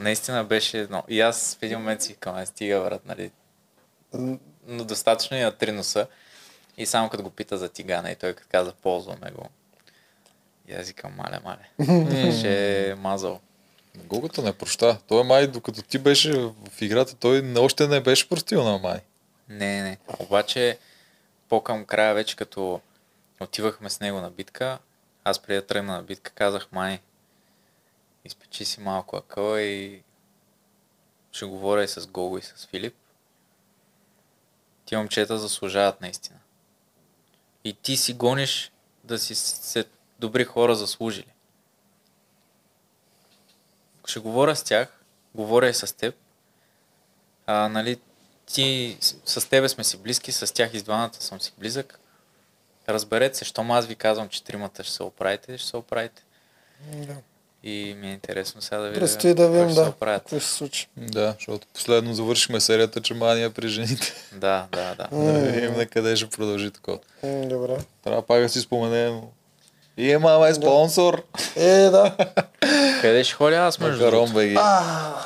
Наистина 0.00 0.44
беше 0.44 0.78
едно. 0.78 1.02
И 1.08 1.20
аз 1.20 1.56
в 1.60 1.62
един 1.62 1.78
момент 1.78 2.02
си 2.02 2.12
викам, 2.12 2.38
«Е, 2.38 2.46
стига, 2.46 2.80
брат, 2.80 3.06
нали? 3.06 3.30
Но 4.66 4.84
достатъчно 4.84 5.36
и 5.36 5.40
на 5.40 5.52
три 5.52 5.72
носа. 5.72 6.06
И 6.76 6.86
само 6.86 7.10
като 7.10 7.22
го 7.22 7.30
пита 7.30 7.58
за 7.58 7.68
тигана 7.68 8.10
и 8.10 8.16
той 8.16 8.34
като 8.34 8.48
каза, 8.50 8.72
ползваме 8.72 9.30
го. 9.30 9.48
И 10.68 10.74
аз 10.74 10.86
викам, 10.86 11.12
мале, 11.16 11.38
мале. 11.44 12.32
ще 12.38 12.90
е 12.90 12.94
мазал. 12.94 13.40
Гогата 13.96 14.42
не 14.42 14.52
проща. 14.52 14.98
Той 15.08 15.24
май, 15.24 15.46
докато 15.46 15.82
ти 15.82 15.98
беше 15.98 16.32
в 16.32 16.82
играта, 16.82 17.14
той 17.14 17.54
още 17.58 17.88
не 17.88 18.00
беше 18.00 18.28
простил 18.28 18.64
на 18.64 18.78
май. 18.78 19.00
Не, 19.48 19.82
не. 19.82 19.98
Обаче, 20.18 20.78
по-към 21.48 21.84
края 21.84 22.14
вече, 22.14 22.36
като 22.36 22.80
отивахме 23.40 23.90
с 23.90 24.00
него 24.00 24.20
на 24.20 24.30
битка, 24.30 24.78
аз 25.24 25.38
преди 25.38 25.60
да 25.60 25.66
тръгна 25.66 25.92
на 25.92 26.02
битка, 26.02 26.32
казах, 26.34 26.68
май, 26.72 27.00
изпечи 28.24 28.64
си 28.64 28.80
малко 28.80 29.16
акъла 29.16 29.62
и 29.62 30.02
ще 31.32 31.44
говоря 31.44 31.84
и 31.84 31.88
с 31.88 32.06
Гого 32.06 32.38
и 32.38 32.42
с 32.42 32.68
Филип. 32.70 32.94
Ти 34.84 34.96
момчета 34.96 35.38
заслужават 35.38 36.00
наистина. 36.00 36.38
И 37.64 37.72
ти 37.72 37.96
си 37.96 38.14
гониш 38.14 38.72
да 39.04 39.18
си 39.18 39.34
се 39.34 39.84
добри 40.18 40.44
хора 40.44 40.74
заслужили. 40.74 41.32
Ще 44.06 44.20
говоря 44.20 44.56
с 44.56 44.64
тях, 44.64 45.04
говоря 45.34 45.68
и 45.68 45.74
с 45.74 45.96
теб. 45.96 46.14
А, 47.46 47.68
нали, 47.68 48.00
ти 48.46 48.98
с, 49.00 49.40
с 49.40 49.48
тебе 49.48 49.68
сме 49.68 49.84
си 49.84 49.96
близки, 49.96 50.32
с 50.32 50.54
тях 50.54 50.74
и 50.74 50.78
с 50.78 50.82
двамата 50.82 51.14
съм 51.14 51.40
си 51.40 51.52
близък. 51.58 52.00
Разберете 52.88 53.38
се, 53.38 53.44
щом 53.44 53.70
аз 53.70 53.86
ви 53.86 53.96
казвам, 53.96 54.28
че 54.28 54.44
тримата 54.44 54.84
ще 54.84 54.92
се 54.92 55.02
оправите, 55.02 55.58
ще 55.58 55.68
се 55.68 55.76
оправите. 55.76 56.22
Да. 56.80 57.16
И 57.66 57.94
ми 58.00 58.08
е 58.08 58.12
интересно 58.12 58.62
сега 58.62 58.78
да 58.78 58.88
видя 58.88 59.00
Предстои 59.00 59.34
да 59.34 59.48
видим, 59.48 59.74
да, 59.74 59.92
какво 60.00 60.38
ще 60.38 60.48
се 60.48 60.54
случи. 60.54 60.88
Да, 60.96 61.34
защото 61.38 61.66
последно 61.74 62.14
завършихме 62.14 62.60
серията, 62.60 63.00
че 63.00 63.14
мания 63.14 63.50
при 63.50 63.68
жените. 63.68 64.12
Да, 64.32 64.66
да, 64.72 64.94
да. 64.94 65.16
Да 65.16 65.32
видим 65.32 65.76
на 65.76 65.86
къде 65.86 66.16
ще 66.16 66.26
продължи 66.26 66.70
такова. 66.70 66.98
М, 67.22 67.46
Добре. 67.46 67.76
Трябва 68.04 68.22
пак 68.22 68.40
да 68.40 68.48
си 68.48 68.60
споменем. 68.60 69.20
И 69.96 70.04
имаме 70.04 70.54
спонсор. 70.54 71.22
Е, 71.56 71.78
да. 71.80 72.16
Къде 73.00 73.24
ще 73.24 73.34
ходя 73.34 73.56
аз 73.56 73.78
между 73.78 73.98
другото? 73.98 74.32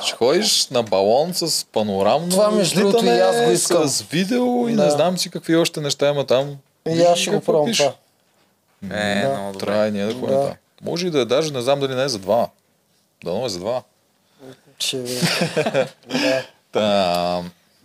Ще 0.03 0.15
ходиш 0.15 0.67
на 0.67 0.83
балон 0.83 1.33
с 1.33 1.65
панорамно 1.65 2.29
Това, 2.29 2.51
между 2.51 2.79
другото, 2.79 3.05
и 3.05 3.09
аз 3.09 3.45
го 3.45 3.51
искам. 3.51 3.87
С 3.87 4.01
видео 4.01 4.67
и 4.69 4.75
Да. 4.75 4.83
не 4.83 4.91
знам 4.91 5.17
си 5.17 5.29
какви 5.29 5.55
още 5.55 5.81
неща 5.81 6.09
има 6.09 6.25
там. 6.25 6.57
И 6.89 7.01
аз 7.01 7.19
ще 7.19 7.31
го 7.31 7.41
пробвам 7.41 7.71
това. 7.73 7.93
Е, 8.91 9.21
Да. 9.21 9.29
много 9.29 9.51
добре. 9.53 9.65
Трябва 9.65 9.91
ние 9.91 10.05
да 10.05 10.13
ходим 10.13 10.27
Да. 10.27 10.43
там. 10.45 10.53
Може 10.81 11.07
и 11.07 11.11
да 11.11 11.19
е 11.19 11.25
даже, 11.25 11.53
не 11.53 11.61
знам 11.61 11.79
дали 11.79 11.95
не 11.95 12.03
е 12.03 12.09
за 12.09 12.19
два. 12.19 12.49
Дано 13.23 13.45
е 13.45 13.49
за 13.49 13.59
два. 13.59 13.83
Ще 14.79 14.97
да. 14.97 15.87
Та, 16.71 17.43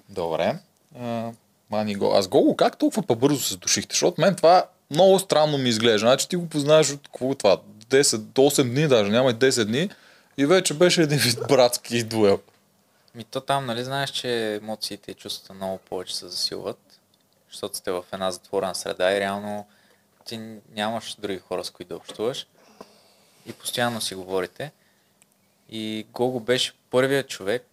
добре. 0.09 0.59
А, 1.01 1.31
мани 1.71 1.95
го. 1.95 2.13
Аз 2.15 2.29
Гого, 2.29 2.57
как 2.57 2.79
толкова 2.79 3.03
по-бързо 3.03 3.41
се 3.41 3.57
душихте? 3.57 3.93
Защото 3.95 4.21
мен 4.21 4.37
това 4.37 4.67
много 4.91 5.19
странно 5.19 5.59
ми 5.59 5.69
изглежда. 5.69 5.99
Значи 5.99 6.29
ти 6.29 6.37
го 6.37 6.49
познаваш 6.49 6.91
от 6.91 7.01
какво 7.05 7.33
е 7.33 7.35
това? 7.35 7.61
10, 7.89 8.17
до 8.17 8.43
8 8.43 8.63
дни 8.63 8.89
даже, 8.89 9.11
няма 9.11 9.31
и 9.31 9.35
10 9.35 9.65
дни. 9.65 9.91
И 10.39 10.47
вече 10.47 10.75
беше 10.75 11.03
един 11.03 11.19
вид 11.19 11.39
братски 11.49 12.05
дуел. 12.05 12.41
Ми 13.15 13.25
то 13.25 13.41
там, 13.41 13.67
нали 13.67 13.85
знаеш, 13.85 14.11
че 14.11 14.55
емоциите 14.55 15.11
и 15.11 15.15
чувствата 15.15 15.55
много 15.55 15.79
повече 15.79 16.17
се 16.17 16.29
засилват, 16.29 16.79
защото 17.51 17.77
сте 17.77 17.91
в 17.91 18.05
една 18.13 18.31
затворена 18.31 18.75
среда 18.75 19.17
и 19.17 19.21
реално 19.21 19.67
ти 20.25 20.41
нямаш 20.75 21.17
други 21.19 21.39
хора, 21.39 21.65
с 21.65 21.71
които 21.71 21.89
да 21.89 21.97
общуваш 21.97 22.47
и 23.47 23.53
постоянно 23.53 24.01
си 24.01 24.15
говорите. 24.15 24.73
И 25.69 26.07
Гого 26.13 26.41
беше 26.41 26.73
първият 26.91 27.29
човек, 27.29 27.67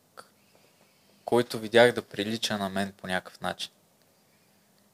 който 1.25 1.59
видях 1.59 1.91
да 1.91 2.01
прилича 2.01 2.57
на 2.57 2.69
мен 2.69 2.93
по 2.97 3.07
някакъв 3.07 3.41
начин. 3.41 3.71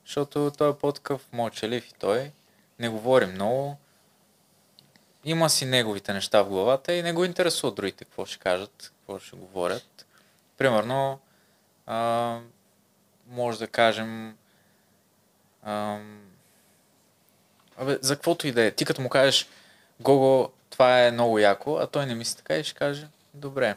Защото 0.06 0.52
той 0.58 0.70
е 0.70 0.78
по-такъв 0.78 1.34
мълчалив 1.34 1.88
и 1.88 1.94
той 1.94 2.32
не 2.80 2.90
говори 2.90 3.26
много, 3.26 3.78
има 5.26 5.50
си 5.50 5.66
неговите 5.66 6.14
неща 6.14 6.42
в 6.42 6.50
главата 6.50 6.94
и 6.94 7.04
не 7.04 7.14
го 7.14 7.26
интересува 7.26 7.74
другите 7.74 8.06
какво 8.06 8.26
ще 8.26 8.40
кажат, 8.40 8.94
какво 8.98 9.20
ще 9.20 9.36
говорят. 9.36 10.06
Примерно, 10.58 11.20
а, 11.86 12.40
може 13.28 13.60
да 13.60 13.68
кажем, 13.68 14.38
а, 15.64 16.00
абе, 17.78 17.98
за 18.02 18.16
каквото 18.16 18.48
и 18.48 18.52
да 18.52 18.64
е. 18.64 18.72
Ти 18.72 18.86
като 18.86 19.02
му 19.02 19.10
кажеш, 19.10 19.48
Гого, 20.00 20.52
това 20.70 21.06
е 21.06 21.12
много 21.12 21.40
яко, 21.40 21.78
а 21.78 21.88
той 21.88 22.06
не 22.06 22.16
мисли 22.16 22.38
така 22.38 22.56
и 22.56 22.64
ще 22.64 22.74
каже, 22.74 23.08
добре, 23.34 23.76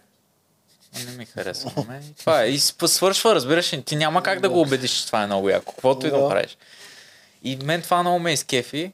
не 1.07 1.17
ми 1.17 1.27
харесва 1.27 1.73
на 1.77 1.85
мен. 1.85 2.03
И 2.11 2.15
това 2.15 2.43
е. 2.43 2.49
И 2.49 2.59
свършва, 2.59 3.35
разбираш 3.35 3.73
ли, 3.73 3.83
ти 3.83 3.97
няма 3.97 4.23
как 4.23 4.41
да 4.41 4.51
го 4.51 4.61
убедиш, 4.61 4.91
че 4.91 5.07
това 5.07 5.23
е 5.23 5.27
много 5.27 5.49
яко, 5.49 5.73
каквото 5.73 6.07
и 6.07 6.11
да 6.11 6.29
правиш. 6.29 6.59
И 7.43 7.57
мен 7.57 7.83
това 7.83 8.03
много 8.03 8.19
ме 8.19 8.33
изкефи. 8.33 8.93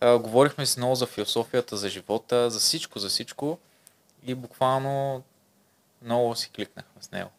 А, 0.00 0.18
говорихме 0.18 0.66
си 0.66 0.78
много 0.78 0.94
за 0.94 1.06
философията, 1.06 1.76
за 1.76 1.88
живота, 1.88 2.50
за 2.50 2.58
всичко, 2.58 2.98
за 2.98 3.08
всичко. 3.08 3.58
И 4.26 4.34
буквално 4.34 5.22
много 6.02 6.34
си 6.34 6.50
кликнахме 6.50 7.02
с 7.02 7.12
него. 7.12 7.30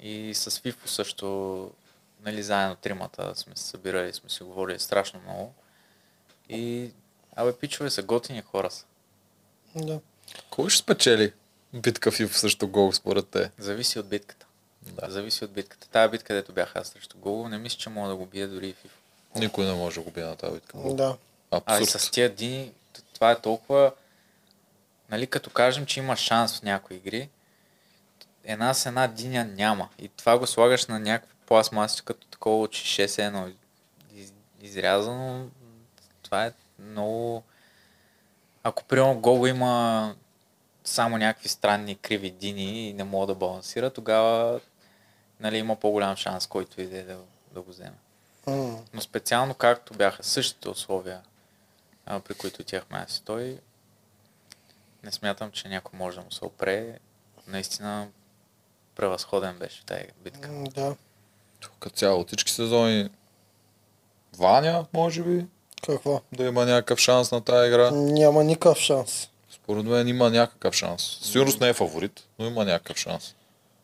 И 0.00 0.34
с 0.34 0.60
Фифо 0.60 0.88
също, 0.88 1.70
нали, 2.24 2.42
заедно 2.42 2.76
тримата 2.76 3.34
сме 3.34 3.56
се 3.56 3.64
събирали, 3.64 4.12
сме 4.12 4.30
си 4.30 4.42
говорили 4.42 4.78
страшно 4.78 5.20
много. 5.20 5.54
И, 6.48 6.90
абе, 7.36 7.52
пичове 7.52 7.90
са 7.90 8.02
готини 8.02 8.42
хора 8.42 8.70
са. 8.70 8.84
Да. 9.74 10.00
Кой 10.50 10.70
ще 10.70 10.82
спечели 10.82 11.32
битка 11.74 12.10
в 12.10 12.16
срещу 12.38 12.68
гол 12.68 12.92
според 12.92 13.28
те? 13.28 13.50
Зависи 13.58 13.98
от 13.98 14.08
битката. 14.08 14.46
Да. 14.82 15.10
Зависи 15.10 15.44
от 15.44 15.52
битката. 15.52 15.88
Тая 15.88 16.08
битка, 16.08 16.26
където 16.26 16.52
бях 16.52 16.76
аз 16.76 16.88
срещу 16.88 17.18
Гол, 17.18 17.48
не 17.48 17.58
мисля, 17.58 17.78
че 17.78 17.90
мога 17.90 18.08
да 18.08 18.16
го 18.16 18.26
бие 18.26 18.46
дори 18.46 18.68
и 18.68 18.72
Фифо. 18.74 18.96
Никой 19.36 19.64
не 19.64 19.72
може 19.72 19.94
да 20.00 20.04
го 20.04 20.10
бие 20.10 20.24
на 20.24 20.36
тази 20.36 20.54
битка. 20.54 20.78
Да. 20.84 21.16
А 21.50 21.56
и 21.56 21.82
Абсурд. 21.82 22.00
с 22.00 22.10
тия 22.10 22.34
дни, 22.34 22.72
т- 22.92 23.02
това 23.14 23.30
е 23.30 23.40
толкова... 23.40 23.92
Нали, 25.10 25.26
като 25.26 25.50
кажем, 25.50 25.86
че 25.86 26.00
има 26.00 26.16
шанс 26.16 26.58
в 26.58 26.62
някои 26.62 26.96
игри, 26.96 27.28
една 28.44 28.74
с 28.74 28.86
една 28.86 29.06
диня 29.06 29.44
няма. 29.44 29.88
И 29.98 30.08
това 30.08 30.38
го 30.38 30.46
слагаш 30.46 30.86
на 30.86 31.00
някаква 31.00 31.34
пластмаса, 31.46 32.02
като 32.02 32.26
такова 32.26 32.62
от 32.62 32.70
6 32.70 33.26
едно 33.26 33.48
из, 34.16 34.32
изрязано. 34.62 35.46
Това 36.22 36.46
е 36.46 36.52
много... 36.80 37.42
Ако 38.62 38.84
примерно 38.84 39.20
Гого 39.20 39.46
има 39.46 40.14
само 40.84 41.18
някакви 41.18 41.48
странни 41.48 41.96
криви 41.96 42.30
дини 42.30 42.88
и 42.88 42.92
не 42.92 43.04
мога 43.04 43.26
да 43.26 43.34
балансира, 43.34 43.90
тогава 43.90 44.60
нали, 45.40 45.58
има 45.58 45.76
по-голям 45.76 46.16
шанс, 46.16 46.46
който 46.46 46.80
и 46.80 46.86
да, 46.86 47.18
да, 47.52 47.62
го 47.62 47.70
вземе. 47.70 47.96
Но 48.94 49.00
специално 49.00 49.54
както 49.54 49.94
бяха 49.94 50.22
същите 50.22 50.68
условия, 50.68 51.20
а, 52.06 52.20
при 52.20 52.34
които 52.34 52.62
отивахме 52.62 52.98
аз 52.98 53.16
и 53.16 53.24
той, 53.24 53.58
не 55.04 55.12
смятам, 55.12 55.50
че 55.50 55.68
някой 55.68 55.98
може 55.98 56.16
да 56.16 56.24
му 56.24 56.32
се 56.32 56.44
опре. 56.44 56.98
Наистина 57.46 58.08
превъзходен 58.94 59.58
беше 59.58 59.84
тази 59.84 60.04
битка. 60.24 60.48
Да. 60.48 60.96
Като 61.80 61.96
цяло, 61.96 62.24
всички 62.26 62.52
сезони 62.52 63.10
Ваня, 64.38 64.86
може 64.92 65.22
би, 65.22 65.46
Какво? 65.82 66.20
да 66.32 66.44
има 66.44 66.66
някакъв 66.66 66.98
шанс 66.98 67.30
на 67.30 67.40
тази 67.40 67.68
игра. 67.68 67.90
Няма 67.90 68.44
никакъв 68.44 68.78
шанс. 68.78 69.28
Според 69.52 69.84
мен 69.84 70.08
има 70.08 70.30
някакъв 70.30 70.74
шанс. 70.74 71.18
Сигурност 71.22 71.60
не 71.60 71.68
е 71.68 71.74
фаворит, 71.74 72.20
но 72.38 72.46
има 72.46 72.64
някакъв 72.64 72.96
шанс. 72.96 73.34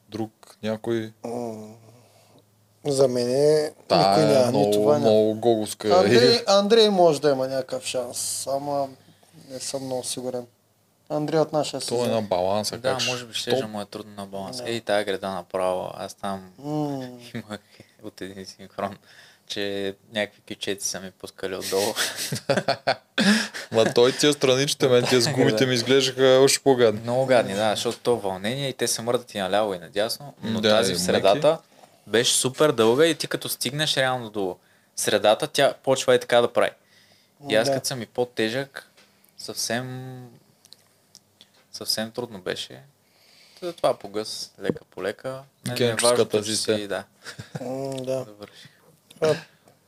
Друг, 0.08 0.30
някой... 0.62 1.12
За 2.84 3.08
мен 3.08 3.28
е... 3.30 3.72
Та 3.88 4.08
никой 4.10 4.22
е 4.24 4.26
няма. 4.28 4.46
много, 4.48 4.66
Нито 4.66 4.82
Ваня. 4.82 4.98
много 5.00 5.34
гоговска. 5.34 5.88
Андрей, 5.90 6.40
Андрей 6.48 6.88
може 6.90 7.20
да 7.20 7.30
има 7.30 7.48
някакъв 7.48 7.84
шанс, 7.84 8.46
ама 8.46 8.88
не 9.50 9.58
съм 9.60 9.84
много 9.84 10.04
сигурен. 10.04 10.46
Андрей 11.08 11.40
от 11.40 11.52
нашия 11.52 11.80
То 11.80 11.94
е 11.94 11.98
на 11.98 12.04
сезон. 12.04 12.26
баланса. 12.26 12.78
Да, 12.78 12.90
как 12.90 13.00
ще- 13.00 13.10
може 13.10 13.26
би 13.26 13.34
ще 13.34 13.50
То- 13.52 13.68
му 13.68 13.80
е 13.80 13.84
трудно 13.84 14.12
на 14.14 14.26
баланс. 14.26 14.56
Да. 14.56 14.70
Ей, 14.70 14.80
тази 14.80 15.04
града 15.04 15.28
направо, 15.28 15.90
аз 15.94 16.14
там 16.14 16.50
М. 16.58 17.08
имах 17.34 17.60
от 18.02 18.20
един 18.20 18.46
синхрон, 18.46 18.96
че 19.46 19.94
някакви 20.12 20.40
кючеци 20.48 20.88
са 20.88 21.00
ми 21.00 21.10
пускали 21.10 21.56
отдолу. 21.56 21.94
Ма 23.72 23.94
той 23.94 24.12
тия 24.12 24.32
страничите, 24.32 24.88
мен 24.88 25.04
тия 25.06 25.20
с 25.20 25.28
гумите 25.28 25.66
ми 25.66 25.74
изглеждаха 25.74 26.38
още 26.42 26.62
по-гадни. 26.62 27.00
Много 27.00 27.26
гадни, 27.26 27.54
да, 27.54 27.70
защото 27.70 27.98
то 27.98 28.16
вълнение 28.16 28.68
и 28.68 28.72
те 28.72 28.88
се 28.88 29.02
мърдат 29.02 29.34
и 29.34 29.38
наляво 29.38 29.74
и 29.74 29.78
надясно, 29.78 30.34
но 30.42 30.60
Да, 30.60 30.68
тази 30.68 30.94
в 30.94 31.00
средата 31.00 31.58
беше 32.06 32.34
супер 32.34 32.72
дълга 32.72 33.06
и 33.06 33.14
ти 33.14 33.28
като 33.28 33.48
стигнеш 33.48 33.96
реално 33.96 34.30
до 34.30 34.56
средата, 34.96 35.46
тя 35.46 35.74
почва 35.82 36.14
и 36.14 36.20
така 36.20 36.40
да 36.40 36.52
прави. 36.52 36.70
И 37.50 37.54
аз 37.54 37.68
Да. 37.68 37.74
като 37.74 37.86
съм 37.86 38.02
и 38.02 38.06
по-тежък, 38.06 38.90
съвсем 39.38 40.16
съвсем 41.72 42.10
трудно 42.10 42.40
беше. 42.40 42.80
Затова 43.62 43.98
погъс 43.98 44.52
лека 44.60 44.84
по 44.90 45.02
лека. 45.02 45.42
Е 45.70 45.74
Генческата 45.74 46.44
си 46.44 46.88
да, 46.88 47.04
Да. 48.00 48.24
завърших. 48.24 48.70
А, 49.20 49.34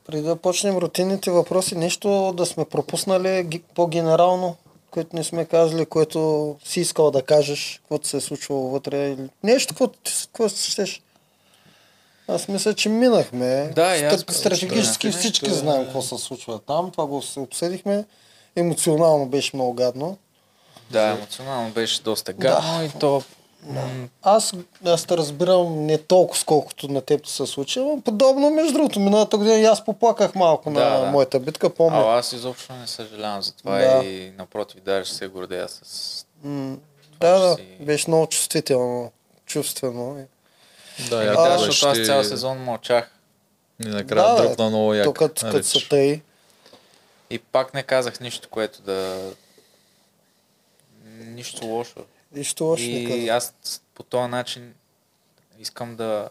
преди 0.07 0.23
да 0.23 0.37
почнем 0.37 0.77
рутинните 0.77 1.31
въпроси, 1.31 1.77
нещо 1.77 2.33
да 2.37 2.47
сме 2.47 2.65
пропуснали 2.65 3.63
по-генерално, 3.75 4.57
което 4.91 5.17
не 5.17 5.25
сме 5.25 5.45
казали, 5.45 5.87
което 5.87 6.57
си 6.65 6.81
искал 6.81 7.11
да 7.11 7.23
кажеш, 7.23 7.79
каквото 7.83 8.09
се 8.09 8.17
е 8.17 8.21
случвало 8.21 8.69
вътре. 8.69 9.09
Или... 9.09 9.29
Нещо, 9.43 9.75
каквото 9.75 9.99
какво 10.27 10.49
се. 10.49 11.01
Аз 12.29 12.49
мисля, 12.49 12.75
че 12.75 12.89
минахме. 12.89 13.73
Да, 13.75 13.97
и 13.97 14.05
аз 14.05 14.21
Стратегически 14.21 15.07
минахме. 15.07 15.21
всички 15.21 15.49
Да. 15.49 15.55
знаем 15.55 15.85
какво 15.85 16.03
се 16.03 16.19
случва 16.19 16.61
там. 16.67 16.91
Това 16.91 17.07
го 17.07 17.23
се 17.23 17.41
обсъдихме. 17.41 18.05
Емоционално 18.57 19.27
беше 19.27 19.51
много 19.55 19.73
гадно. 19.73 20.19
Да, 20.91 21.03
емоционално 21.03 21.71
беше 21.71 22.03
доста 22.03 22.33
гадно 22.33 22.85
и 22.85 22.91
то... 23.01 23.23
м, 23.63 24.09
Аз, 24.23 24.53
аз 24.85 25.05
те 25.05 25.17
разбирам 25.17 25.87
не 25.87 25.99
толкова 25.99 26.39
сколкото 26.39 26.89
на 26.89 27.01
теб 27.01 27.27
се 27.27 27.47
случи, 27.47 27.81
но 27.81 28.01
подобно 28.01 28.51
между 28.51 28.73
другото. 28.73 29.01
Миналата 29.01 29.37
година 29.39 29.57
и 29.57 29.65
аз 29.65 29.85
поплаках 29.85 30.35
малко 30.35 30.71
Да, 30.71 30.91
на 30.91 31.01
да. 31.01 31.07
моята 31.07 31.41
битка, 31.41 31.71
помня. 31.71 31.99
А 31.99 32.19
аз 32.19 32.33
изобщо 32.33 32.73
не 32.73 32.87
съжалявам 32.87 33.43
за 33.43 33.53
това 33.53 33.79
Да. 33.79 34.05
и 34.05 34.31
напротив, 34.31 34.81
даже 34.81 35.05
ще 35.05 35.15
се 35.15 35.27
гордея 35.29 35.69
с... 35.69 36.27
М, 36.43 36.77
Това 37.13 37.31
Да, 37.31 37.39
да, 37.41 37.55
си- 37.55 37.63
беше 37.81 38.11
много 38.11 38.27
чувствително, 38.27 39.13
чувствено. 39.47 40.27
Да, 41.01 41.17
Ами 41.17 41.27
яко 41.27 41.43
да, 41.43 41.51
беше 41.51 41.65
защото 41.65 41.93
аз 41.93 42.07
цял 42.07 42.25
сезон 42.25 42.59
мълчах. 42.59 43.11
И 43.81 43.89
накрая 43.89 44.35
Да, 44.35 44.43
дръпна 44.43 44.69
много 44.69 44.95
як. 44.95 45.05
То 45.05 45.13
като, 45.13 45.47
Нали, 45.47 45.65
са 45.65 45.79
тъй. 45.91 46.21
И 47.31 47.39
пак 47.39 47.75
не 47.75 47.83
казах 47.83 48.21
нищо, 48.21 48.49
което 48.49 48.83
да... 48.83 49.31
Нищо 51.19 51.67
лошо. 51.67 51.95
Нищо 52.33 52.65
лошо 52.65 52.83
И 52.83 53.29
аз 53.29 53.55
по 53.95 54.03
този 54.03 54.31
начин 54.31 54.75
искам 55.59 55.97
да 55.97 56.29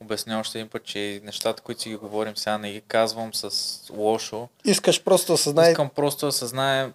обясня 0.00 0.40
още 0.40 0.58
един 0.58 0.70
път, 0.70 0.84
че 0.84 1.20
нещата, 1.24 1.62
които 1.62 1.80
си 1.80 1.88
ги 1.88 1.96
говорим 1.96 2.36
сега, 2.36 2.58
не 2.58 2.72
ги 2.72 2.80
казвам 2.80 3.34
с 3.34 3.80
лошо. 3.90 4.48
Искаш 4.64 5.04
просто 5.04 5.32
да 5.32 5.38
съзнай... 5.38 5.70
Искам 5.70 5.90
просто 5.90 6.26
да 6.26 6.32
съзнаем 6.32 6.94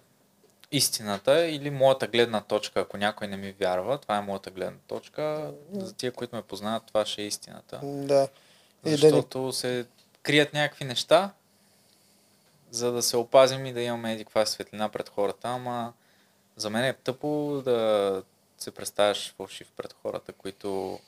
истината 0.72 1.46
или 1.46 1.70
моята 1.70 2.06
гледна 2.06 2.40
точка. 2.40 2.80
Ако 2.80 2.96
някой 2.96 3.26
не 3.26 3.36
ми 3.36 3.52
вярва, 3.60 3.98
това 3.98 4.16
е 4.16 4.20
моята 4.20 4.50
гледна 4.50 4.78
точка. 4.86 5.52
За 5.72 5.94
тия, 5.94 6.12
които 6.12 6.36
ме 6.36 6.42
познават, 6.42 6.82
това 6.86 7.06
ще 7.06 7.22
е 7.22 7.26
истината. 7.26 7.80
Да. 7.82 8.28
И 8.84 8.90
да 8.90 8.90
ни... 8.90 8.96
Защото 8.96 9.52
се 9.52 9.86
крият 10.22 10.52
някакви 10.52 10.84
неща, 10.84 11.30
за 12.70 12.92
да 12.92 13.02
се 13.02 13.16
опазим 13.16 13.66
и 13.66 13.72
да 13.72 13.80
имаме 13.80 14.12
еди 14.12 14.24
каква 14.24 14.46
светлина 14.46 14.88
пред 14.88 15.08
хората, 15.08 15.48
ама 15.48 15.92
за 16.56 16.70
мен 16.70 16.84
е 16.84 16.92
тъпо 16.92 17.62
да 17.64 18.22
се 18.58 18.70
представяш 18.70 19.34
фалшив 19.36 19.72
пред 19.76 19.92
хората, 20.02 20.32
които 20.32 21.00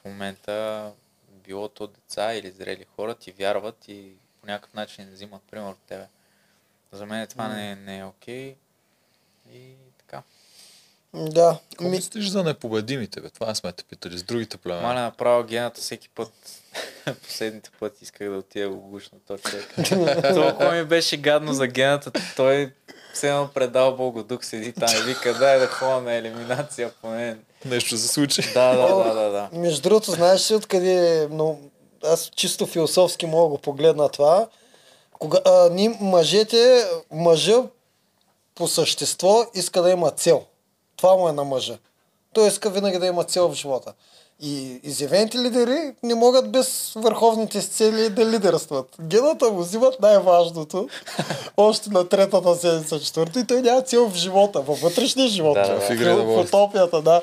в 0.00 0.04
момента 0.04 0.90
било 1.28 1.68
то 1.68 1.86
деца 1.86 2.34
или 2.34 2.50
зрели 2.50 2.86
хора 2.96 3.14
ти 3.14 3.32
вярват 3.32 3.88
и 3.88 4.12
по 4.40 4.46
някакъв 4.46 4.74
начин 4.74 5.10
взимат 5.12 5.42
пример 5.50 5.70
от 5.70 5.78
тебе. 5.88 6.06
За 6.92 7.06
мен 7.06 7.26
това 7.26 7.48
не, 7.48 7.70
е- 7.70 7.76
не 7.76 7.98
е 7.98 8.04
окей. 8.04 8.56
И 9.52 9.74
така. 9.98 10.22
Да. 11.14 11.58
Какво 11.70 11.84
Ми... 11.84 11.90
мислиш 11.90 12.28
за 12.28 12.44
непобедимите, 12.44 13.20
бе? 13.20 13.30
Това 13.30 13.54
сме 13.54 13.72
те 13.72 13.84
питали 13.84 14.18
с 14.18 14.22
другите 14.22 14.56
племена. 14.56 14.82
Маля 14.82 15.00
направо 15.00 15.44
гената 15.44 15.80
всеки 15.80 16.08
път. 16.08 16.32
Последните 17.22 17.70
пъти 17.80 18.04
исках 18.04 18.30
да 18.30 18.36
отида 18.36 18.70
в 18.70 18.76
гушна 18.76 19.18
точка. 19.26 19.66
Толкова 20.34 20.72
ми 20.72 20.84
беше 20.84 21.16
гадно 21.16 21.52
за 21.52 21.66
гената. 21.66 22.12
Той 22.36 22.74
все 23.14 23.28
едно 23.28 23.48
предал 23.54 23.96
Бого 23.96 24.22
дух 24.22 24.44
седи 24.44 24.72
там 24.72 24.88
и 25.00 25.02
вика, 25.02 25.34
дай 25.34 25.58
да 25.58 25.66
ходя 25.66 26.00
на 26.00 26.14
елиминация 26.14 26.90
поне. 27.02 27.36
Нещо 27.64 27.96
се 27.96 28.08
случи. 28.08 28.42
Да, 28.54 28.76
да, 28.76 29.04
да, 29.04 29.14
да, 29.14 29.30
да. 29.30 29.48
Между 29.52 29.82
другото, 29.82 30.10
знаеш 30.10 30.50
ли 30.50 30.54
откъде, 30.54 31.28
но 31.30 31.58
аз 32.04 32.30
чисто 32.36 32.66
философски 32.66 33.26
мога 33.26 33.42
да 33.42 33.48
го 33.48 33.58
погледна 33.58 34.08
това. 34.08 34.48
Кога, 35.18 35.38
а, 35.44 35.68
ние 35.70 35.98
мъжете, 36.00 36.86
мъжа 37.10 37.62
по 38.54 38.68
същество 38.68 39.44
иска 39.54 39.82
да 39.82 39.90
има 39.90 40.10
цел. 40.10 40.44
Това 40.96 41.16
му 41.16 41.28
е 41.28 41.32
на 41.32 41.44
мъжа. 41.44 41.78
Той 42.32 42.48
иска 42.48 42.70
винаги 42.70 42.98
да 42.98 43.06
има 43.06 43.24
цел 43.24 43.48
в 43.48 43.54
живота. 43.54 43.92
И 44.44 44.80
изявените 44.82 45.38
лидери 45.38 45.92
не 46.02 46.14
могат 46.14 46.52
без 46.52 46.92
върховните 46.96 47.60
си 47.60 47.68
цели 47.68 48.10
да 48.10 48.26
лидерстват. 48.26 48.86
Гената 49.00 49.50
му 49.50 49.60
взимат 49.60 50.00
най-важното, 50.00 50.88
още 51.56 51.90
на 51.90 52.08
третата 52.08 52.54
седмица, 52.54 53.00
четвърта, 53.00 53.40
и 53.40 53.46
той 53.46 53.62
няма 53.62 53.82
цел 53.82 54.08
в 54.08 54.14
живота, 54.14 54.60
във 54.60 54.80
вътрешния 54.80 55.28
живот. 55.28 55.54
Да. 55.54 55.80
В 55.80 55.90
игра 55.90 56.14
на 56.14 56.22
в 56.22 56.26
волята. 56.26 56.56
утопията, 56.56 57.02
да. 57.02 57.22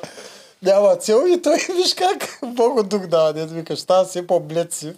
Няма 0.62 0.96
цел 0.96 1.24
и 1.28 1.42
той, 1.42 1.56
виж 1.76 1.94
как, 1.94 2.38
Бого 2.44 2.82
дух 2.82 3.06
дава, 3.06 3.32
не 3.32 3.46
викаш, 3.46 3.78
става 3.78 4.04
все 4.04 4.26
по-блед 4.26 4.72
си. 4.72 4.92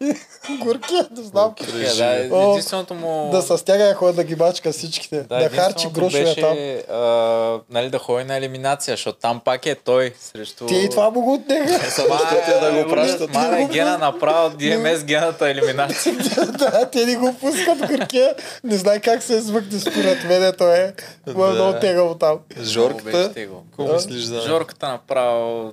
Горкия, 0.60 1.08
не 1.16 1.22
знам. 1.22 1.54
Е, 1.60 1.94
да, 1.94 2.28
О, 2.32 2.50
единственото 2.50 2.94
му... 2.94 3.30
Да 3.32 3.42
се 3.42 3.58
стяга 3.58 3.90
и 3.90 3.94
ходи 3.94 4.16
да 4.16 4.24
ги 4.24 4.36
бачка 4.36 4.72
всичките. 4.72 5.22
Да, 5.22 5.34
харчи 5.34 5.56
единственото 5.56 6.00
грошове 6.00 6.24
беше, 6.24 6.40
там. 6.40 6.56
А, 6.96 7.60
нали, 7.70 7.90
да 7.90 7.98
ходи 7.98 8.24
на 8.24 8.36
елиминация, 8.36 8.92
защото 8.92 9.18
там 9.18 9.40
пак 9.44 9.66
е 9.66 9.74
той 9.74 10.14
срещу... 10.20 10.66
Те 10.66 10.74
и 10.74 10.90
това 10.90 11.10
му 11.10 11.20
го 11.20 11.34
отнеха. 11.34 11.80
те 12.46 12.60
да 12.60 12.82
го 12.82 12.90
пращат. 12.90 13.34
Мале, 13.34 13.68
гена 13.72 13.98
направо 13.98 14.56
DMS 14.56 15.04
гената 15.04 15.50
елиминация. 15.50 16.14
да, 16.58 16.90
те 16.90 17.06
не 17.06 17.16
го 17.16 17.34
пускат 17.40 17.78
горкия. 17.78 18.34
Не 18.64 18.76
знае 18.76 19.00
как 19.00 19.22
се 19.22 19.34
измъкне 19.34 19.78
според 19.78 20.24
мен, 20.24 20.52
той 20.58 20.78
е. 20.78 20.92
Му 21.26 21.44
е 21.44 21.48
Да. 21.48 21.54
много 21.54 21.80
тегаво 21.80 22.14
там. 22.14 22.38
Жорката, 22.62 23.32
какво 23.34 23.92
мислиш 23.94 24.22
за... 24.22 24.40
Жорката 24.40 24.88
направо... 24.88 25.72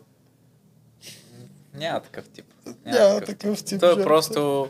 Няма 1.75 1.99
такъв 1.99 2.29
тип. 2.29 2.45
Няма 2.85 3.21
такъв 3.21 3.63
тип 3.63 3.79
Той 3.79 4.01
е 4.01 4.03
просто... 4.03 4.69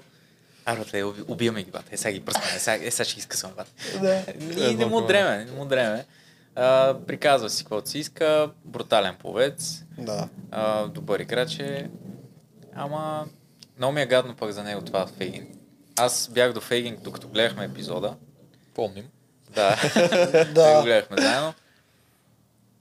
Уби- 0.67 1.23
убиваме 1.27 1.63
ги, 1.63 1.71
бата. 1.71 1.85
Е, 1.91 1.97
сега 1.97 2.11
ги 2.11 2.19
пръскаме. 2.19 2.55
Е, 2.55 2.59
сега, 2.59 2.85
е, 2.85 2.91
сега 2.91 3.05
ще 3.05 3.15
ги 3.15 3.21
скъсваме, 3.21 3.55
бата. 3.55 3.71
Да. 4.01 4.23
И 4.61 4.76
не 4.76 4.85
му 4.85 5.01
дреме, 5.01 5.45
не 5.45 5.51
му 5.51 5.65
дреме. 5.65 6.05
А, 6.55 6.95
приказва 7.07 7.49
си 7.49 7.63
каквото 7.63 7.89
си 7.89 7.99
иска, 7.99 8.51
брутален 8.65 9.15
повец, 9.15 9.84
Да. 9.97 10.30
а, 10.51 10.85
добър 10.85 11.19
играч 11.19 11.59
е, 11.59 11.89
ама 12.76 13.26
много 13.77 13.93
ми 13.93 14.01
е 14.01 14.05
гадно 14.05 14.35
пък 14.35 14.51
за 14.51 14.63
него 14.63 14.81
това 14.81 15.07
Фейгин. 15.07 15.47
Аз 15.97 16.30
бях 16.30 16.53
до 16.53 16.61
Фейгин, 16.61 16.97
докато 17.01 17.27
гледахме 17.27 17.65
епизода. 17.65 18.15
Помним. 18.76 19.05
Да, 19.49 19.76
Да. 19.95 20.45
да. 20.45 20.76
го 20.76 20.84
гледахме 20.84 21.21
заедно. 21.21 21.53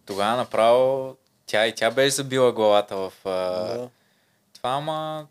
Тогава 0.07 0.36
направо 0.36 1.16
тя 1.47 1.66
и 1.66 1.74
тя 1.74 1.90
беше 1.90 2.11
забила 2.11 2.53
главата 2.53 2.97
в 2.97 3.12
а, 3.24 3.31
Да. 3.31 3.89
Това, 4.59 4.70
ама 4.70 5.26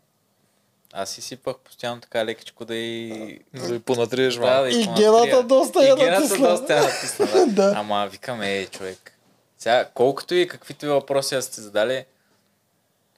аз 0.92 1.10
си 1.10 1.20
сипах 1.22 1.56
постоянно 1.56 2.00
така 2.00 2.24
лекичко 2.24 2.64
да 2.64 2.74
и... 2.74 3.40
За 3.54 3.72
да 3.72 3.80
понатриеш 3.80 4.34
Да, 4.34 4.60
да 4.62 4.68
И 4.70 4.84
понатрия. 4.84 5.12
гената 5.12 5.42
доста 5.42 5.84
я 5.84 5.92
И 5.92 5.96
гената 5.96 6.20
натисна. 6.20 6.48
доста 6.48 6.74
я 6.76 6.82
натисна, 6.82 7.26
да. 7.26 7.46
Да. 7.52 7.72
Ама 7.76 8.08
викаме, 8.12 8.50
ей, 8.50 8.66
човек. 8.66 9.12
Сега, 9.58 9.88
колкото 9.94 10.34
и 10.34 10.48
каквито 10.48 10.86
и 10.86 10.88
въпроси 10.88 11.34
да 11.34 11.42
сте 11.42 11.60
задали, 11.60 12.04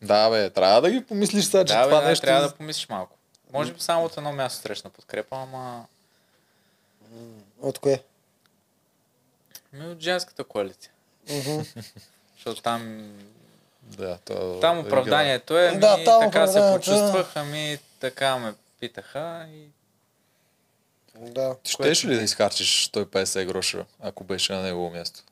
Да, 0.03 0.31
бе, 0.31 0.51
трябва 0.51 0.81
да 0.81 0.91
ги 0.91 1.05
помислиш 1.05 1.45
сега, 1.45 1.65
че 1.65 1.75
да, 1.75 1.81
бе, 1.81 1.89
това 1.89 2.01
да, 2.01 2.09
нещо... 2.09 2.27
трябва 2.27 2.49
да 2.49 2.55
помислиш 2.55 2.89
малко. 2.89 3.17
Може 3.53 3.73
би 3.73 3.81
само 3.81 4.05
от 4.05 4.17
едно 4.17 4.33
място 4.33 4.63
срещна 4.63 4.91
подкрепа, 4.91 5.37
ама 5.37 5.85
От 7.61 7.79
кое? 7.79 8.03
ми 9.73 9.87
от 9.87 10.01
женската 10.01 10.45
коалиция. 10.45 10.93
Защото 12.37 12.63
там, 12.63 13.11
Да, 13.99 14.19
то... 14.25 14.59
там 14.61 14.79
оправданието 14.79 15.59
е, 15.59 15.69
ами, 15.69 15.81
Да, 15.81 16.05
там 16.05 16.21
така 16.21 16.47
се 16.47 16.59
е. 16.59 16.73
почувствах, 16.73 17.33
ами 17.35 17.79
така 18.01 18.37
ме 18.37 18.55
питаха 18.81 19.47
и 19.55 19.69
Да. 21.19 21.57
Щеш 21.65 22.05
ли 22.05 22.15
да 22.17 22.23
изхарчиш 22.23 22.91
150 22.91 23.45
гроша, 23.45 23.85
ако 24.01 24.25
беше 24.25 24.53
на 24.53 24.63
негово 24.63 24.91
място? 24.91 25.23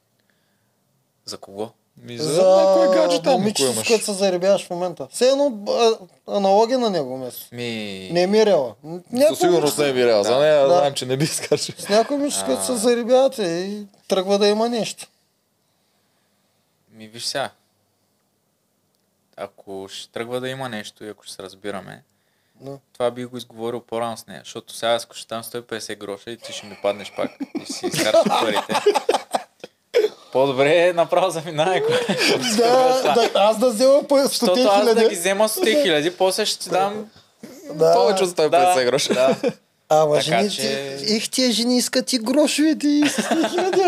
за 1.29 1.39
кого? 1.39 1.71
Ми 2.03 2.19
за, 2.19 2.33
за 2.33 2.43
някой 2.43 2.97
гадже 2.97 3.23
там, 3.23 3.33
ако 3.33 3.39
момичето, 3.39 3.73
с 3.73 3.87
което 3.87 4.05
се 4.05 4.13
заребяваш 4.13 4.67
в 4.67 4.71
момента. 4.71 5.09
Все 5.13 5.29
едно 5.29 5.65
аналогия 6.29 6.79
на 6.79 6.91
него 6.91 7.17
место. 7.19 7.47
Ми... 7.53 8.09
Не 8.13 8.23
е 8.23 8.27
мирела. 8.27 8.75
Със 9.29 9.39
сигурност 9.39 9.79
не 9.79 9.89
е 9.89 9.93
мирал. 9.93 10.25
За 10.25 10.39
нея 10.39 10.69
Да. 10.69 10.75
знаем, 10.75 10.95
че 10.95 11.07
не 11.07 11.17
би 11.17 11.25
изхарчил. 11.25 11.75
С 11.79 11.89
някой 11.89 12.17
момиче, 12.17 12.39
с 12.39 12.45
което 12.45 12.65
се 12.65 12.77
заребявате 12.77 13.43
и 13.43 13.87
тръгва 14.09 14.39
да 14.39 14.49
има 14.49 14.69
нещо. 14.69 15.07
Ми 16.93 17.09
виж 17.09 17.25
сега. 17.25 17.51
Ако 19.39 19.89
ще 19.91 20.09
тръгва 20.09 20.41
да 20.41 20.49
има 20.49 20.69
нещо 20.69 21.05
и 21.05 21.09
ако 21.09 21.25
ще 21.25 21.33
се 21.33 21.43
разбираме, 21.43 22.03
Да. 22.55 22.79
това 22.93 23.11
би 23.11 23.25
го 23.25 23.37
изговорил 23.37 23.81
по-рано 23.81 24.17
с 24.17 24.27
нея. 24.27 24.41
Защото 24.45 24.75
сега 24.75 24.95
ако 24.95 25.15
ще 25.15 25.27
дам 25.27 25.43
150 25.43 25.97
гроша 25.97 26.31
и 26.31 26.37
ти 26.37 26.53
ще 26.53 26.67
ми 26.67 26.79
паднеш 26.83 27.13
пак 27.17 27.31
и 27.57 27.65
ще 27.65 27.73
си 27.73 27.87
изхарчиш 27.87 28.23
парите. 28.31 28.75
По-добре 30.33 30.77
е 30.79 30.93
направо 30.93 31.31
заминай. 31.31 31.83
Да, 32.57 33.03
да, 33.05 33.31
аз 33.35 33.59
да 33.59 33.71
взема 33.71 34.03
по 34.05 34.15
100 34.15 34.23
Защото 34.23 34.61
аз 34.63 34.85
да 34.85 34.95
ги 34.95 35.01
хиляди. 35.01 35.15
взема 35.15 35.49
100 35.49 35.83
хиляди, 35.83 36.11
после 36.11 36.47
ще 36.47 36.59
ти 36.59 36.71
дам... 36.71 37.11
Да. 37.73 37.95
Повече 37.95 38.25
от 38.25 38.31
150 38.31 38.85
гроша. 38.85 39.15
Да. 39.15 39.37
Ама 39.89 40.21
жените, 40.21 40.51
че- 40.51 40.99
их 41.07 41.31
тия 41.31 41.53
жени 41.53 41.77
искат 41.79 42.13
и 42.13 42.19
грошовете 42.19 42.87
и 42.89 43.03
100 43.03 43.51
хиляди. 43.51 43.83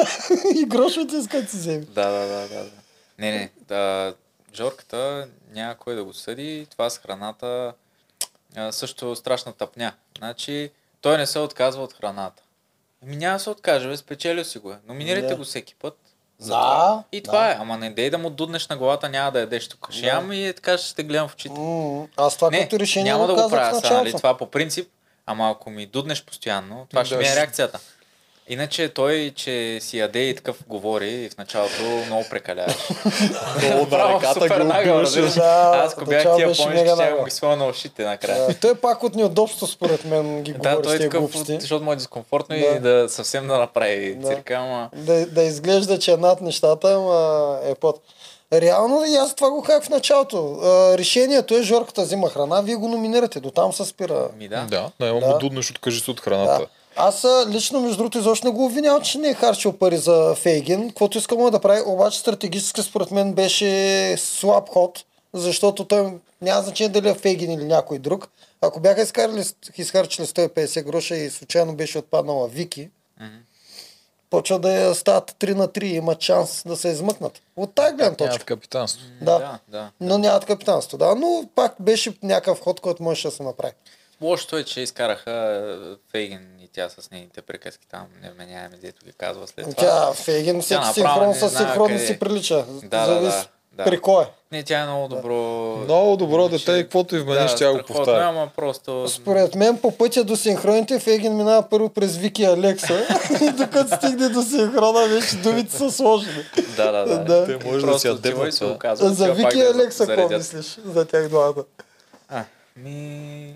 И 0.54 0.64
грошовете 0.64 1.16
искат 1.16 1.44
да 1.44 1.50
си 1.50 1.56
вземи. 1.56 1.84
Да, 1.84 2.10
да, 2.10 2.18
да, 2.20 2.40
да. 2.40 2.54
да. 2.54 2.70
Не, 3.18 3.30
не. 3.30 3.50
Да, 3.68 4.14
Жорката 4.54 5.28
няма 5.48 5.74
кой 5.74 5.94
да 5.94 6.04
го 6.04 6.14
съди. 6.14 6.66
Това 6.70 6.90
с 6.90 6.98
храната 6.98 7.72
а, 8.56 8.72
също 8.72 9.16
страшна 9.16 9.52
тъпня. 9.52 9.92
Значи, 10.18 10.70
той 11.00 11.18
не 11.18 11.26
се 11.26 11.38
отказва 11.38 11.82
от 11.82 11.92
храната. 11.92 12.42
Ами 13.02 13.16
няма 13.16 13.32
да 13.32 13.40
се 13.40 13.50
откаже, 13.50 13.88
бе, 13.88 13.96
спечелил 13.96 14.44
си 14.44 14.58
го 14.58 14.72
е. 14.72 14.78
Номинирайте 14.86 15.26
Да. 15.26 15.36
го 15.36 15.44
всеки 15.44 15.74
път. 15.74 15.98
За 16.38 16.48
Да, 16.48 16.60
това. 16.60 17.04
И 17.12 17.22
това 17.22 17.38
да. 17.38 17.50
е. 17.50 17.56
Ама 17.56 17.76
не 17.78 17.90
дей 17.90 18.10
да 18.10 18.18
му 18.18 18.30
дуднеш 18.30 18.68
на 18.68 18.76
главата, 18.76 19.08
няма 19.08 19.32
да 19.32 19.40
ядеш 19.40 19.68
тук. 19.68 19.88
Ще 19.90 20.00
Да. 20.00 20.06
ям 20.06 20.32
и 20.32 20.46
е 20.46 20.52
така 20.52 20.78
ще 20.78 20.94
те 20.94 21.02
гледам 21.02 21.28
в 21.28 21.34
очите. 21.34 21.60
Аз 22.16 22.36
това 22.36 22.50
не, 22.50 22.60
като 22.60 22.78
решение 22.78 23.12
няма 23.12 23.26
да 23.26 23.34
го 23.34 23.50
правя 23.50 23.74
сега, 23.76 23.94
нали? 23.94 24.12
Това 24.12 24.36
по 24.36 24.46
принцип. 24.48 24.90
Ама 25.26 25.50
ако 25.50 25.70
ми 25.70 25.86
дуднеш 25.86 26.24
постоянно, 26.24 26.86
това 26.90 27.04
ще 27.04 27.14
Да, 27.14 27.18
ми 27.18 27.24
е 27.24 27.28
ще- 27.28 27.36
реакцията. 27.36 27.80
Иначе 28.50 28.88
той, 28.88 29.32
че 29.36 29.78
си 29.80 29.98
яде 29.98 30.18
и 30.20 30.34
такъв 30.34 30.56
говори 30.68 31.30
в 31.34 31.38
началото, 31.38 31.82
много 32.06 32.24
прекаляваш. 32.30 32.74
Много 33.62 33.80
на 33.80 33.88
Право, 33.90 34.14
ръката 34.14 34.32
супер 34.34 34.60
го 34.60 34.66
убиваш. 34.66 35.34
Да, 35.34 35.72
Аз 35.76 35.92
ако 35.92 36.04
бях 36.04 36.22
тия 36.22 36.36
помниш, 36.36 36.66
мега 36.66 36.94
ще 36.96 37.12
го 37.12 37.30
своя 37.30 37.56
на 37.56 37.66
ушите 37.66 38.04
накрая. 38.04 38.46
Да, 38.46 38.54
той 38.54 38.74
пак 38.74 39.02
от 39.02 39.14
неудобство, 39.14 39.66
според 39.66 40.04
мен, 40.04 40.42
ги 40.42 40.52
Да, 40.52 40.58
говори 40.70 40.82
той 40.82 40.92
с 40.92 40.94
е 40.94 40.98
такъв, 41.00 41.20
глупости. 41.20 41.58
защото 41.60 41.84
му 41.84 41.92
е 41.92 41.96
дискомфортно 41.96 42.56
Да. 42.56 42.62
и 42.66 42.78
да 42.78 43.06
съвсем 43.08 43.46
да 43.46 43.58
направи 43.58 44.14
Да. 44.14 44.28
цирка, 44.28 44.54
ама... 44.54 44.90
Да, 44.94 45.26
да 45.26 45.42
изглежда, 45.42 45.98
че 45.98 46.12
е 46.12 46.16
над 46.16 46.40
нещата, 46.40 46.92
ама 46.92 47.58
е 47.64 47.74
под. 47.74 47.96
Реално 48.52 49.04
и 49.04 49.16
аз 49.16 49.34
това 49.34 49.50
го 49.50 49.62
казах 49.62 49.84
в 49.84 49.88
началото. 49.88 50.52
А, 50.54 50.98
решението 50.98 51.54
е 51.54 51.62
Жорката 51.62 52.02
взима 52.02 52.30
храна, 52.30 52.60
вие 52.60 52.74
го 52.74 52.88
номинирате. 52.88 53.40
До 53.40 53.50
там 53.50 53.72
се 53.72 53.84
спира. 53.84 54.28
Ми 54.38 54.48
да. 54.48 54.60
Да, 54.62 54.90
няма 55.00 55.20
Да. 55.20 55.26
му 55.26 55.38
дуднеш, 55.38 55.70
откажи 55.70 56.00
се 56.00 56.10
от 56.10 56.20
храната. 56.20 56.58
Да. 56.58 56.66
Аз 56.96 57.26
лично, 57.48 57.80
между 57.80 57.96
другото, 57.96 58.18
изобщо 58.18 58.46
не 58.46 58.52
го 58.52 58.64
обвинявам, 58.64 59.02
че 59.02 59.18
не 59.18 59.28
е 59.28 59.34
харчил 59.34 59.72
пари 59.72 59.96
за 59.96 60.34
Фейгин. 60.34 60.88
Каквото 60.88 61.18
иска 61.18 61.34
му 61.34 61.48
е 61.48 61.50
да 61.50 61.60
прави, 61.60 61.82
обаче 61.86 62.18
стратегически 62.18 62.82
според 62.82 63.10
мен 63.10 63.32
беше 63.34 64.14
слаб 64.18 64.68
ход, 64.68 65.04
защото 65.32 65.84
той 65.84 66.12
няма 66.42 66.62
значение 66.62 66.88
дали 66.92 67.08
е 67.08 67.14
Фейгин 67.14 67.52
или 67.52 67.64
някой 67.64 67.98
друг. 67.98 68.28
Ако 68.60 68.80
бяха 68.80 69.02
изкарали, 69.02 69.44
изхарчили 69.76 70.26
150 70.26 70.82
гроша 70.82 71.16
и 71.16 71.30
случайно 71.30 71.74
беше 71.74 71.98
отпаднала 71.98 72.48
Вики, 72.48 72.90
Мгм. 73.20 73.36
почва 74.30 74.58
да 74.58 74.72
я 74.72 74.94
стават 74.94 75.30
3 75.32 75.54
на 75.54 75.68
3 75.68 75.84
и 75.84 75.94
има 75.94 76.16
шанс 76.20 76.62
да 76.66 76.76
се 76.76 76.88
измъкнат. 76.88 77.40
От 77.56 77.74
тази 77.74 77.94
гледна 77.96 78.16
точка. 78.16 78.44
капитанство. 78.44 79.02
Да. 79.20 79.38
да, 79.38 79.58
да. 79.68 79.90
Но 80.00 80.18
нямат 80.18 80.44
капитанство, 80.44 80.98
да. 80.98 81.14
Но 81.14 81.44
пак 81.54 81.74
беше 81.80 82.14
някакъв 82.22 82.60
ход, 82.60 82.80
който 82.80 83.02
можеше 83.02 83.28
да 83.28 83.34
се 83.34 83.42
направи. 83.42 83.72
Лошото 84.20 84.56
е, 84.56 84.64
че 84.64 84.80
изкараха 84.80 85.98
Фейгин 86.10 86.59
тя 86.72 86.88
с 86.88 87.10
нейните 87.10 87.42
приказки 87.42 87.86
там, 87.90 88.06
невменяеми, 88.22 88.76
дето 88.82 89.04
ги 89.04 89.12
казва 89.12 89.46
след 89.46 89.64
това. 89.64 89.74
Тя 89.76 90.12
Фейгин 90.12 90.62
всеки 90.62 90.86
синхрон 90.94 91.28
не 91.28 91.34
с 91.34 91.50
синхрон 91.50 91.88
къде. 91.88 92.06
си 92.06 92.18
прилича. 92.18 92.64
Да, 92.82 93.06
да, 93.06 93.06
Зависи 93.06 93.48
да, 93.72 93.84
да. 93.84 93.84
При 93.84 94.00
кой? 94.00 94.24
Не, 94.52 94.62
тя 94.62 94.78
е 94.78 94.86
много 94.86 95.08
добро... 95.08 95.34
Много 95.84 96.16
добро 96.16 96.48
дете 96.48 96.72
и 96.72 96.82
каквото 96.82 97.16
и 97.16 97.20
вмениш, 97.20 97.54
тя 97.54 97.72
го 97.72 97.78
повтаря. 97.86 98.24
Ама 98.24 98.50
просто... 98.56 99.08
Според 99.08 99.54
мен 99.54 99.78
по 99.78 99.90
пътя 99.90 100.24
до 100.24 100.36
синхроните 100.36 100.98
Фейгин 100.98 101.36
минава 101.36 101.68
първо 101.70 101.88
през 101.88 102.16
Вики 102.16 102.42
и 102.42 102.46
Алекса 102.46 103.06
и 103.42 103.50
докато 103.50 103.96
стигне 103.96 104.28
до 104.28 104.42
синхрона 104.42 105.06
вече 105.06 105.36
думите 105.36 105.76
са 105.76 105.90
сложени. 105.90 106.44
Да, 106.76 106.92
да, 106.92 107.04
да. 107.06 107.24
Да. 107.24 107.46
Те 107.46 107.66
може 107.66 107.86
да 107.86 108.52
си 108.52 108.64
оказва. 108.64 109.10
За 109.10 109.32
Вики 109.32 109.58
и 109.58 109.62
да 109.62 109.70
Алекса 109.70 110.06
какво 110.06 110.36
мислиш 110.36 110.78
за 110.84 111.04
тях 111.04 111.28
двамата? 111.28 111.64
А, 112.28 112.44
ми... 112.76 113.54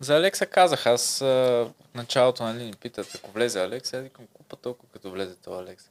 За 0.00 0.16
Алекса 0.16 0.46
казах, 0.46 0.86
аз 0.86 1.18
в 1.18 1.70
началото 1.94 2.42
нали, 2.42 2.64
ни 2.64 2.72
питат, 2.72 3.14
ако 3.14 3.30
влезе 3.30 3.62
Алекса, 3.62 3.96
аз 3.96 4.02
викам, 4.02 4.26
път 4.48 4.60
толкова, 4.60 4.92
като 4.92 5.10
влезе 5.10 5.34
това 5.34 5.58
Алекс. 5.58 5.90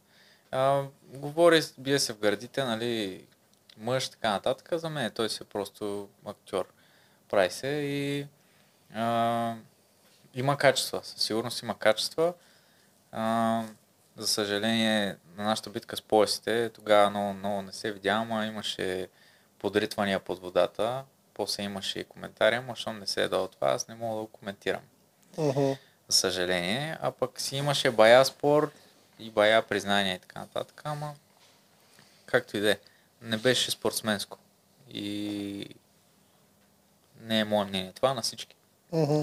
А, 0.51 0.83
говори, 1.03 1.61
бие 1.77 1.99
се 1.99 2.13
в 2.13 2.19
гърдите, 2.19 2.63
нали, 2.63 3.25
мъж, 3.77 4.09
така 4.09 4.31
нататък. 4.31 4.69
За 4.71 4.89
мен 4.89 5.11
той 5.11 5.29
си 5.29 5.43
е 5.43 5.45
просто 5.45 6.09
актьор. 6.25 6.67
Прави 7.29 7.51
се 7.51 7.67
и 7.67 8.27
а, 8.95 9.55
има 10.35 10.57
качества. 10.57 10.99
Със 11.03 11.21
сигурност 11.21 11.61
има 11.61 11.79
качества. 11.79 12.33
А, 13.11 13.63
за 14.17 14.27
съжаление, 14.27 15.15
на 15.37 15.43
нашата 15.43 15.69
битка 15.69 15.97
с 15.97 16.01
поясите, 16.01 16.69
тогава 16.69 17.09
много, 17.09 17.33
много 17.33 17.61
не 17.61 17.71
се 17.71 17.91
видя, 17.91 18.09
ама 18.09 18.45
имаше 18.45 19.07
подритвания 19.59 20.19
под 20.19 20.39
водата. 20.39 21.03
После 21.35 21.63
имаше 21.63 21.99
и 21.99 22.03
коментари, 22.03 22.55
ама 22.55 22.75
щом 22.75 22.99
не 22.99 23.07
се 23.07 23.23
е 23.23 23.27
дал 23.27 23.47
това, 23.47 23.67
аз 23.71 23.87
не 23.87 23.95
мога 23.95 24.15
да 24.15 24.21
го 24.21 24.27
коментирам. 24.27 24.81
Мгм. 25.37 25.71
За 26.07 26.17
съжаление. 26.17 26.97
А 27.01 27.11
пък 27.11 27.41
си 27.41 27.55
имаше 27.55 27.91
бая 27.91 28.25
спор 28.25 28.71
и 29.19 29.29
бая 29.31 29.61
признания 29.61 30.15
и 30.15 30.19
така 30.19 30.39
нататък, 30.39 30.81
ама 30.83 31.13
както 32.25 32.57
и 32.57 32.59
да 32.59 32.71
е. 32.71 32.79
Не 33.21 33.37
беше 33.37 33.71
спортсменско. 33.71 34.37
И 34.89 35.69
не 37.21 37.39
е 37.39 37.43
мое 37.43 37.65
мнение. 37.65 37.91
Това 37.91 38.13
на 38.13 38.21
всички. 38.21 38.55
Мгм. 38.91 39.21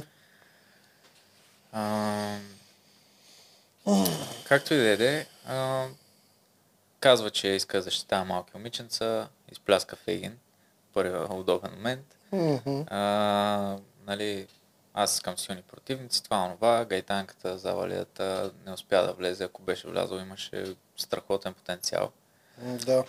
А, 1.72 2.38
както 4.44 4.74
и 4.74 4.76
да 4.76 4.88
е, 4.88 4.96
де, 4.96 5.26
а, 5.46 5.86
казва, 7.00 7.30
че 7.30 7.48
иска 7.48 7.76
да 7.76 7.82
защитава 7.82 8.24
малки 8.24 8.50
момиченца, 8.54 9.28
изпляска 9.52 9.96
Фейгин, 9.96 10.38
първия 10.94 11.34
удобен 11.34 11.70
момент. 11.70 12.16
Мгм. 12.32 12.82
А, 12.86 13.76
нали, 14.06 14.46
аз 14.94 15.14
искам 15.14 15.38
силни 15.38 15.62
противници, 15.62 16.22
това 16.24 16.44
онова, 16.44 16.84
гайтанката, 16.84 17.58
завалията 17.58 18.50
не 18.66 18.72
успя 18.72 19.02
да 19.02 19.12
влезе, 19.12 19.44
ако 19.44 19.62
беше 19.62 19.88
влязъл, 19.88 20.18
имаше 20.18 20.74
страхотен 20.96 21.54
потенциал. 21.54 22.10
Да. 22.58 23.04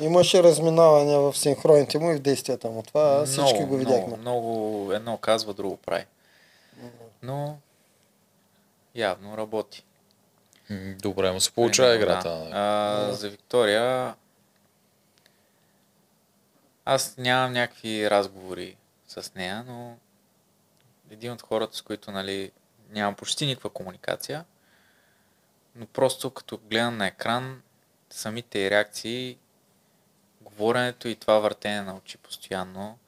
Имаше 0.00 0.42
разминаване 0.42 1.18
в 1.18 1.34
синхроните 1.36 1.98
му 1.98 2.10
и 2.10 2.16
в 2.16 2.20
действията 2.20 2.68
му. 2.68 2.82
Това 2.82 3.26
всички 3.26 3.54
много, 3.54 3.66
го 3.66 3.76
видяхме. 3.76 4.16
Много, 4.16 4.20
много 4.20 4.92
едно 4.92 5.16
казва, 5.16 5.54
друго 5.54 5.76
прави. 5.76 6.04
Но 7.22 7.56
явно 8.94 9.36
работи. 9.36 9.84
Добре, 11.02 11.32
му 11.32 11.40
се 11.40 11.52
получава 11.52 11.94
играта. 11.94 12.28
Да. 12.28 12.50
А, 12.52 13.12
за 13.12 13.28
Виктория 13.28 14.14
аз 16.84 17.16
нямам 17.18 17.52
някакви 17.52 18.10
разговори 18.10 18.76
с 19.08 19.34
нея, 19.34 19.64
но 19.66 19.96
един 21.10 21.32
от 21.32 21.42
хората, 21.42 21.76
с 21.76 21.82
които 21.82 22.10
нали, 22.10 22.52
нямам 22.90 23.14
почти 23.14 23.46
никаква 23.46 23.70
комуникация, 23.70 24.44
но 25.74 25.86
просто 25.86 26.30
като 26.30 26.58
гледам 26.58 26.96
на 26.96 27.06
екран, 27.06 27.62
самите 28.10 28.58
й 28.58 28.70
реакции, 28.70 29.38
говоренето 30.40 31.08
и 31.08 31.16
това 31.16 31.38
въртене 31.38 31.82
на 31.82 31.96
очи 31.96 32.18
постоянно, 32.18 32.98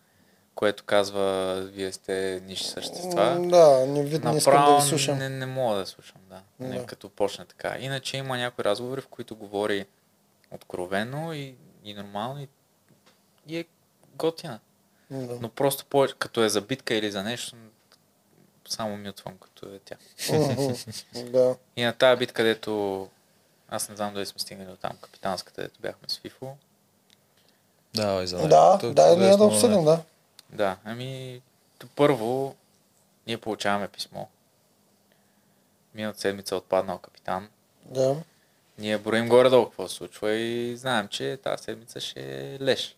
което 0.54 0.84
казва, 0.84 1.54
вие 1.72 1.92
сте 1.92 2.42
ниши 2.46 2.64
същества. 2.64 3.38
Да, 3.40 3.86
не, 3.86 4.02
вид, 4.02 4.24
не 4.24 4.36
искам 4.36 4.66
да 4.66 4.76
ви 4.76 4.88
слушам. 4.88 5.18
не, 5.18 5.28
не 5.28 5.46
мога 5.46 5.76
да 5.76 5.86
слушам, 5.86 6.20
да. 6.28 6.42
Не, 6.60 6.78
Да. 6.78 6.86
като 6.86 7.08
почне 7.08 7.44
така. 7.44 7.76
Иначе 7.78 8.16
има 8.16 8.38
някои 8.38 8.64
разговори, 8.64 9.00
в 9.00 9.08
които 9.08 9.36
говори 9.36 9.86
откровено 10.50 11.32
и, 11.32 11.54
и 11.84 11.94
нормално 11.94 12.42
и, 12.42 12.48
и 13.48 13.58
е 13.58 13.64
готина. 14.16 14.58
Да. 15.10 15.38
Но 15.40 15.48
просто 15.48 15.84
повече, 15.84 16.14
като 16.18 16.44
е 16.44 16.48
за 16.48 16.60
битка 16.60 16.94
или 16.94 17.10
за 17.10 17.22
нещо, 17.22 17.56
само 18.68 18.96
мютвам, 18.96 19.38
като 19.38 19.66
е 19.66 19.78
тя. 19.78 19.96
Да. 21.14 21.56
И 21.76 21.82
на 21.82 21.92
тази 21.92 22.18
битка, 22.18 22.34
където 22.34 23.08
аз 23.68 23.88
не 23.88 23.96
знам 23.96 24.14
дали 24.14 24.26
сме 24.26 24.40
стигнали 24.40 24.68
до 24.68 24.76
там, 24.76 24.96
капитанската, 25.00 25.56
където 25.56 25.80
бяхме 25.80 26.08
с 26.08 26.18
Фифо. 26.18 26.56
Давай 27.94 28.26
за 28.26 28.48
Да, 28.48 28.78
Тук 28.78 28.92
да, 28.92 29.16
ние 29.16 29.36
да 29.36 29.44
обсъдим, 29.44 29.84
да. 29.84 30.02
Да, 30.50 30.76
ами, 30.84 31.42
то 31.78 31.86
първо, 31.96 32.54
ние 33.26 33.38
получаваме 33.38 33.88
писмо. 33.88 34.26
Миналата 35.94 36.20
седмица 36.20 36.54
е 36.54 36.58
отпаднал 36.58 36.98
капитан. 36.98 37.48
Да. 37.84 38.16
Ние 38.78 38.98
броим 38.98 39.28
горе-долу 39.28 39.64
какво 39.66 39.88
се 39.88 39.94
случва 39.94 40.32
и 40.32 40.76
знаем, 40.76 41.08
че 41.08 41.38
тази 41.42 41.64
седмица 41.64 42.00
ще 42.00 42.54
е 42.54 42.60
леш. 42.60 42.96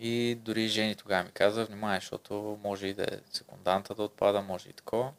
И 0.00 0.38
дори 0.40 0.68
жени 0.68 0.94
тогава 0.94 1.24
ми 1.24 1.30
каза, 1.30 1.64
внимай, 1.64 2.00
защото 2.00 2.58
може 2.62 2.86
и 2.86 2.94
да 2.94 3.02
е 3.02 3.18
секунданта 3.32 3.94
да 3.94 4.02
отпада, 4.02 4.42
може 4.42 4.68
и 4.68 4.72
такова. 4.72 5.10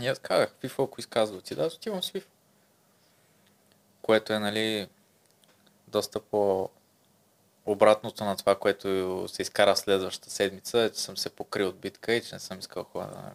И 0.00 0.08
аз 0.08 0.18
казах, 0.18 0.54
FIFA, 0.62 0.84
ако 0.84 1.00
изказва 1.00 1.32
да 1.32 1.38
отида, 1.38 1.66
аз 1.66 1.74
отивам 1.74 2.02
с 2.02 2.10
FIFA. 2.10 2.26
Което 4.02 4.32
е, 4.32 4.38
нали, 4.38 4.88
доста 5.88 6.20
по 6.20 6.70
обратното 7.66 8.24
на 8.24 8.36
това, 8.36 8.54
което 8.54 9.24
се 9.28 9.42
изкара 9.42 9.76
следващата 9.76 10.30
седмица, 10.30 10.78
е, 10.78 10.90
че 10.90 11.00
съм 11.00 11.16
се 11.16 11.30
покрил 11.30 11.68
от 11.68 11.78
битка 11.78 12.12
и 12.12 12.22
че 12.22 12.34
не 12.34 12.38
съм 12.38 12.58
искал 12.58 12.84
ходя 12.84 13.06
на 13.06 13.32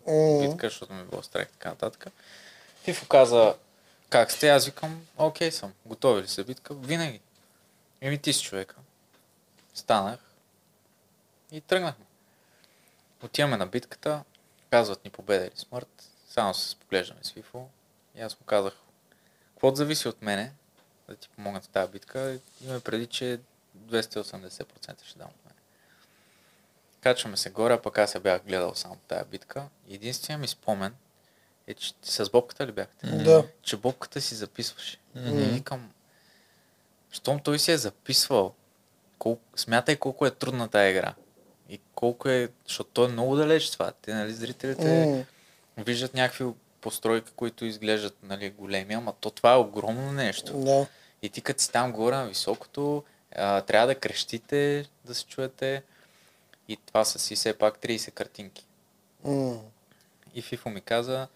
битка, 0.47 0.69
защото 0.69 0.93
ми 0.93 1.01
е 1.01 1.05
било 1.05 1.23
страх 1.23 1.47
и 1.49 1.51
така 1.51 1.69
нататък. 1.69 2.07
Фифо 2.83 3.07
каза, 3.07 3.55
как 4.09 4.31
сте? 4.31 4.49
Аз 4.49 4.65
викам, 4.65 5.05
окей 5.17 5.51
съм, 5.51 5.73
готови 5.85 6.23
ли 6.23 6.27
са 6.27 6.43
битка? 6.43 6.73
Винаги. 6.73 7.19
Еми 8.01 8.17
ти 8.17 8.33
си 8.33 8.43
човека. 8.43 8.75
Станах 9.73 10.24
и 11.55 11.61
тръгнахме. 11.61 12.05
Отиваме 13.23 13.57
на 13.57 13.67
битката, 13.67 14.23
казват 14.69 15.05
ни 15.05 15.11
победа 15.11 15.45
или 15.45 15.55
смърт, 15.55 16.09
само 16.29 16.53
се 16.53 16.69
споглеждаме 16.69 17.19
с 17.23 17.31
Фифо. 17.31 17.67
И 18.15 18.21
аз 18.21 18.39
му 18.39 18.45
казах, 18.45 18.73
какво 19.49 19.75
зависи 19.75 20.07
от 20.07 20.21
мене, 20.21 20.53
да 21.09 21.15
ти 21.15 21.29
помогна 21.29 21.61
в 21.61 21.67
тази 21.67 21.91
битка, 21.91 22.39
има 22.61 22.79
преди, 22.79 23.07
че 23.07 23.39
280% 23.77 25.05
ще 25.05 25.19
дам 25.19 25.27
от 25.27 25.45
мене. 25.45 25.59
Качваме 27.01 27.37
се 27.37 27.49
горе, 27.49 27.73
а 27.73 27.81
пък 27.81 27.97
аз 27.97 28.15
я 28.15 28.21
бях 28.21 28.43
гледал 28.43 28.75
само 28.75 28.95
тази 29.07 29.29
битка. 29.29 29.67
Единственият 29.89 30.41
ми 30.41 30.47
спомен 30.47 30.95
е, 31.67 31.73
че 31.73 31.93
с 32.01 32.29
бобката 32.29 32.67
ли 32.67 32.71
бяхте? 32.71 33.07
Да. 33.07 33.47
че 33.61 33.77
бобката 33.77 34.21
си 34.21 34.35
записваше. 34.35 34.97
Мгм. 35.15 35.39
И 35.39 35.43
викам, 35.43 35.91
щом 37.11 37.39
той 37.39 37.59
си 37.59 37.71
е 37.71 37.77
записвал, 37.77 38.55
колко, 39.19 39.41
смятай 39.55 39.95
колко 39.97 40.25
е 40.25 40.31
трудна 40.31 40.67
тази 40.67 40.89
игра. 40.89 41.15
И 41.69 41.79
колко 41.95 42.29
е, 42.29 42.49
защото 42.67 42.89
той 42.93 43.05
е 43.05 43.11
много 43.11 43.35
далеч 43.35 43.71
това. 43.71 43.91
Те, 44.01 44.13
нали, 44.13 44.33
зрителите 44.33 45.05
М, 45.77 45.83
виждат 45.83 46.13
някакви 46.13 46.45
постройки, 46.81 47.31
които 47.35 47.65
изглеждат 47.65 48.17
нали, 48.23 48.49
големи, 48.49 48.93
ама 48.93 49.13
то 49.19 49.29
това 49.31 49.53
е 49.53 49.57
огромно 49.57 50.11
нещо. 50.11 50.57
Да. 50.57 50.87
И 51.21 51.29
ти 51.29 51.41
като 51.41 51.61
си 51.61 51.71
там 51.71 51.91
горе 51.91 52.15
на 52.15 52.27
високото, 52.27 53.03
а, 53.35 53.61
трябва 53.61 53.87
да 53.87 53.95
крещите, 53.95 54.85
да 55.05 55.15
се 55.15 55.25
чуете. 55.25 55.83
И 56.67 56.77
това 56.85 57.05
са 57.05 57.19
си 57.19 57.35
все 57.35 57.57
пак 57.57 57.79
30 57.79 58.11
картинки. 58.11 58.65
М, 59.23 59.59
И 60.35 60.41
Фифо 60.41 60.69
ми 60.69 60.81
каза, 60.81 61.27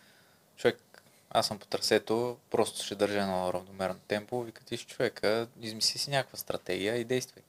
човек, 0.58 1.02
аз 1.30 1.48
съм 1.48 1.60
по 1.60 1.66
трасето, 1.66 2.38
просто 2.50 2.86
ще 2.86 2.96
държа 2.96 3.26
на 3.26 3.54
равномерно 3.54 4.00
темпо, 4.08 4.44
вика 4.44 4.64
ти 4.64 4.78
си 4.78 4.86
човека, 4.86 5.48
измисли 5.62 6.00
си 6.00 6.10
някаква 6.10 6.38
стратегия 6.38 6.96
и 6.96 7.04
действай. 7.04 7.44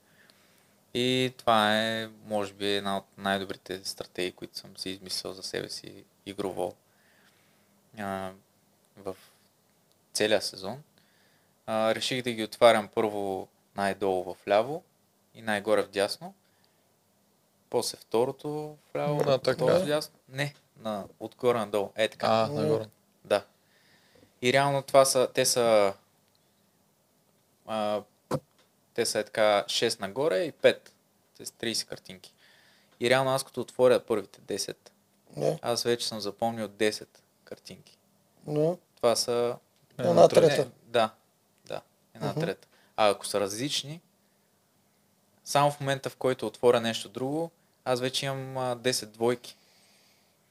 И 0.94 1.32
това 1.36 1.78
е, 1.78 2.08
може 2.24 2.52
би, 2.52 2.76
една 2.76 2.96
от 2.96 3.04
най-добрите 3.18 3.84
стратегии, 3.84 4.32
които 4.32 4.58
съм 4.58 4.76
си 4.76 4.90
измислил 4.90 5.32
за 5.32 5.42
себе 5.42 5.68
си 5.68 6.04
игрово 6.26 6.74
а, 7.98 8.32
в 8.96 9.16
целия 10.12 10.42
сезон. 10.42 10.82
А, 11.66 11.94
реших 11.94 12.22
да 12.22 12.32
ги 12.32 12.44
отварям 12.44 12.88
първо 12.88 13.48
най-долу 13.76 14.34
в 14.34 14.48
ляво 14.48 14.82
и 15.34 15.42
най-горе 15.42 15.82
в 15.82 15.88
дясно. 15.88 16.34
После 17.70 17.98
второто 17.98 18.76
в 18.90 18.96
ляво, 18.96 19.24
На 19.24 19.38
така? 19.38 19.64
в 19.64 19.86
дясно. 19.86 20.18
Не, 20.28 20.54
на, 20.78 21.04
отгоре 21.20 21.58
надолу. 21.58 21.90
Е 21.96 22.08
така. 22.08 22.26
А, 22.26 22.48
нагоре. 22.48 22.84
Да. 23.24 23.44
И 24.42 24.52
реално 24.52 24.82
това 24.82 25.04
са, 25.04 25.28
те 25.34 25.44
са, 25.44 25.94
а, 27.66 28.02
те 28.94 29.06
са 29.06 29.18
е 29.18 29.24
така 29.24 29.64
6 29.66 30.00
нагоре 30.00 30.38
и 30.38 30.52
5. 30.52 30.78
Те 31.36 31.46
са 31.46 31.52
30 31.52 31.86
картинки. 31.86 32.32
И 33.00 33.10
реално 33.10 33.30
аз 33.30 33.44
като 33.44 33.60
отворя 33.60 34.00
първите 34.00 34.40
10, 34.40 34.76
Да. 35.36 35.58
аз 35.62 35.82
вече 35.82 36.08
съм 36.08 36.20
запомнил 36.20 36.68
10 36.68 37.06
картинки. 37.44 37.98
Да. 38.46 38.76
Това 38.96 39.16
са... 39.16 39.56
Една 39.98 40.28
трета. 40.28 40.64
Не, 40.64 40.70
да, 40.82 41.10
да, 41.66 41.80
една 42.14 42.30
Мгм. 42.30 42.40
трета. 42.40 42.68
А 42.96 43.08
ако 43.08 43.26
са 43.26 43.40
различни, 43.40 44.00
само 45.44 45.70
в 45.70 45.80
момента 45.80 46.10
в 46.10 46.16
който 46.16 46.46
отворя 46.46 46.80
нещо 46.80 47.08
друго, 47.08 47.50
аз 47.84 48.00
вече 48.00 48.26
имам 48.26 48.58
а, 48.58 48.76
10 48.76 49.06
двойки. 49.06 49.56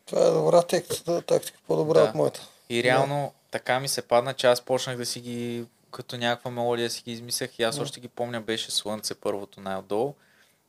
Това 0.06 0.22
е 0.22 0.32
добра 0.32 0.62
тактика, 0.62 1.22
тактика 1.22 1.60
по-добра 1.68 2.02
Да. 2.02 2.06
от 2.06 2.16
моята. 2.16 2.48
И 2.70 2.84
реално 2.84 3.34
така 3.52 3.80
ми 3.80 3.88
се 3.88 4.02
падна, 4.02 4.34
че 4.34 4.48
аз 4.48 4.62
почнах 4.62 4.98
да 4.98 5.06
си 5.06 5.22
ги, 5.22 5.66
като 5.92 6.18
някаква 6.18 6.52
мелодия 6.52 6.90
си 6.90 7.02
ги 7.04 7.12
измислях 7.12 7.60
и 7.60 7.64
аз 7.64 7.76
Мгм. 7.76 7.84
още 7.84 8.00
ги 8.00 8.08
помня, 8.08 8.42
беше 8.42 8.72
Слънце 8.72 9.16
първото 9.16 9.62
най-отдолу. 9.62 10.14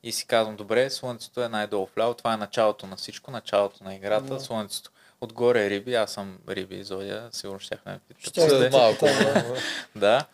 И 0.03 0.13
си 0.13 0.27
казвам, 0.27 0.57
добре, 0.57 0.91
Слънцето 0.91 1.43
е 1.43 1.49
най-долу 1.49 1.89
вляво, 1.97 2.15
това 2.15 2.35
е 2.35 2.37
началото 2.37 2.87
на 2.87 2.97
всичко, 2.97 3.31
началото 3.31 3.85
на 3.85 3.95
играта, 3.95 4.35
Да. 4.35 4.41
Слънцето. 4.41 4.91
отгоре 5.21 5.71
риби, 5.71 5.95
аз 5.95 6.13
съм 6.13 6.39
риби, 6.49 6.85
Зодия, 6.85 7.29
сигурно 7.33 7.61
щяхме 7.61 8.01
Ще. 8.19 8.41
След 8.41 8.73
малко. 8.73 9.07
Да. 9.97 10.27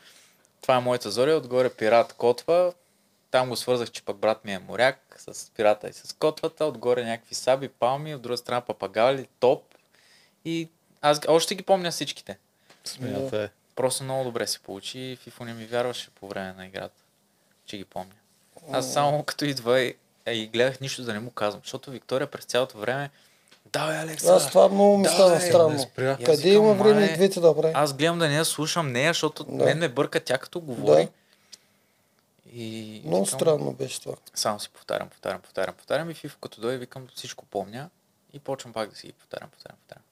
Това 0.63 0.77
е 0.77 0.81
моята 0.81 1.11
Зория, 1.11 1.37
отгоре 1.37 1.71
пират 1.71 2.13
Котва. 2.13 2.73
Там 3.31 3.49
го 3.49 3.57
свързах, 3.57 3.91
че 3.91 4.03
пък 4.05 4.17
брат 4.17 4.45
ми 4.45 4.53
е 4.53 4.59
моряк 4.59 5.17
с 5.19 5.51
пирата 5.51 5.89
и 5.89 5.93
с 5.93 6.17
котвата. 6.19 6.65
Отгоре 6.65 7.05
някакви 7.05 7.35
саби, 7.35 7.69
палми, 7.69 8.15
от 8.15 8.23
друга 8.23 8.37
страна 8.37 8.61
папагали, 8.61 9.29
топ. 9.41 9.63
И 10.45 10.69
аз 11.03 11.21
още 11.29 11.55
ги 11.55 11.63
помня 11.63 11.91
всичките. 11.91 12.39
Смятай. 12.85 13.49
Просто 13.77 14.05
много 14.05 14.25
добре 14.25 14.47
се 14.47 14.59
получи 14.59 14.99
и 14.99 15.17
Фифо 15.17 15.45
не 15.45 15.55
ми 15.55 15.67
вярваше 15.67 16.11
по 16.11 16.29
време 16.29 16.53
на 16.53 16.67
играта, 16.67 17.03
че 17.67 17.77
ги 17.77 17.85
помня. 17.85 18.15
Аз 18.73 18.93
само 18.93 19.23
като 19.23 19.45
идва 19.45 19.81
и, 19.81 19.95
е, 20.27 20.33
и 20.33 20.47
гледах 20.47 20.81
нищо 20.81 21.03
да 21.03 21.13
не 21.13 21.21
му 21.21 21.31
казвам, 21.31 21.61
защото 21.65 21.91
Виктория 21.91 22.27
през 22.27 22.45
цялото 22.45 22.79
време 22.79 23.11
Давай, 23.73 23.99
Алекса! 23.99 24.35
Аз 24.35 24.49
това 24.49 24.69
много 24.69 24.97
ми 24.97 25.03
Да, 25.03 25.11
стана 25.11 25.37
е, 25.37 25.41
странно. 25.41 25.75
аз 25.75 25.87
Къде 26.25 26.51
има 26.53 26.75
време 26.75 27.01
«Мае, 27.01 27.05
и 27.05 27.15
двете 27.15 27.41
да 27.41 27.57
прави? 27.57 27.73
Аз 27.77 27.95
гледам 27.95 28.19
да 28.19 28.29
не 28.29 28.37
я 28.37 28.45
слушам 28.45 28.93
нея, 28.93 29.11
защото 29.11 29.45
Да. 29.45 29.65
мен 29.65 29.79
ме 29.79 29.89
бърка 29.89 30.21
тя 30.21 30.39
като 30.39 30.61
говори. 30.61 31.05
Да. 31.05 31.11
И 32.53 33.03
Много 33.05 33.25
викам, 33.25 33.39
странно 33.39 33.73
беше 33.73 34.01
това. 34.01 34.17
Само 34.35 34.61
си 34.61 34.69
повтарям, 34.69 35.09
повтарям, 35.09 35.41
повтарям, 35.41 35.75
повтарям 35.75 36.11
и 36.11 36.15
Фифо 36.15 36.39
като 36.39 36.61
дойде 36.61 36.79
викам 36.79 37.09
всичко 37.15 37.45
помня 37.45 37.91
и 38.33 38.39
почвам 38.39 38.73
пак 38.73 38.91
да 38.91 38.97
си 38.97 39.07
ги 39.07 39.13
повтарям, 39.13 39.51
повтарям, 39.51 39.77
повтарям. 39.79 40.03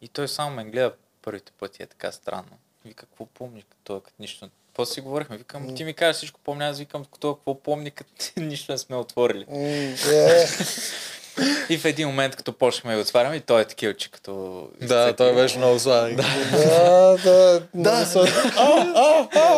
И 0.00 0.08
той 0.08 0.28
само 0.28 0.56
ме 0.56 0.64
гледа 0.64 0.92
първите 1.22 1.52
пъти 1.52 1.82
е 1.82 1.86
така 1.86 2.12
странно. 2.12 2.58
Вика, 2.84 3.06
какво 3.06 3.26
помни 3.26 3.64
като, 3.70 4.00
като 4.00 4.16
нищо. 4.20 4.48
После 4.74 4.94
си 4.94 5.00
говорихме, 5.00 5.36
викам, 5.36 5.74
ти 5.74 5.84
ми 5.84 5.94
кажеш 5.94 6.16
всичко 6.16 6.40
помня, 6.44 6.68
аз 6.68 6.78
викам, 6.78 7.04
като 7.04 7.34
какво 7.34 7.54
помни, 7.54 7.90
като 7.90 8.12
нищо 8.36 8.72
не 8.72 8.78
сме 8.78 8.96
отворили. 8.96 9.46
Е, 9.50 10.46
И 11.68 11.78
в 11.78 11.84
един 11.84 12.08
момент, 12.08 12.36
като 12.36 12.52
почнахме 12.52 12.94
да 12.94 13.00
отваряме, 13.00 13.36
и 13.36 13.40
той 13.40 13.60
е 13.60 13.64
такива, 13.64 13.94
че 13.94 14.10
като... 14.10 14.68
Да, 14.80 15.16
той 15.16 15.34
беше 15.34 15.58
много 15.58 15.78
сладък. 15.78 16.16
да, 16.16 17.16
да, 17.24 17.60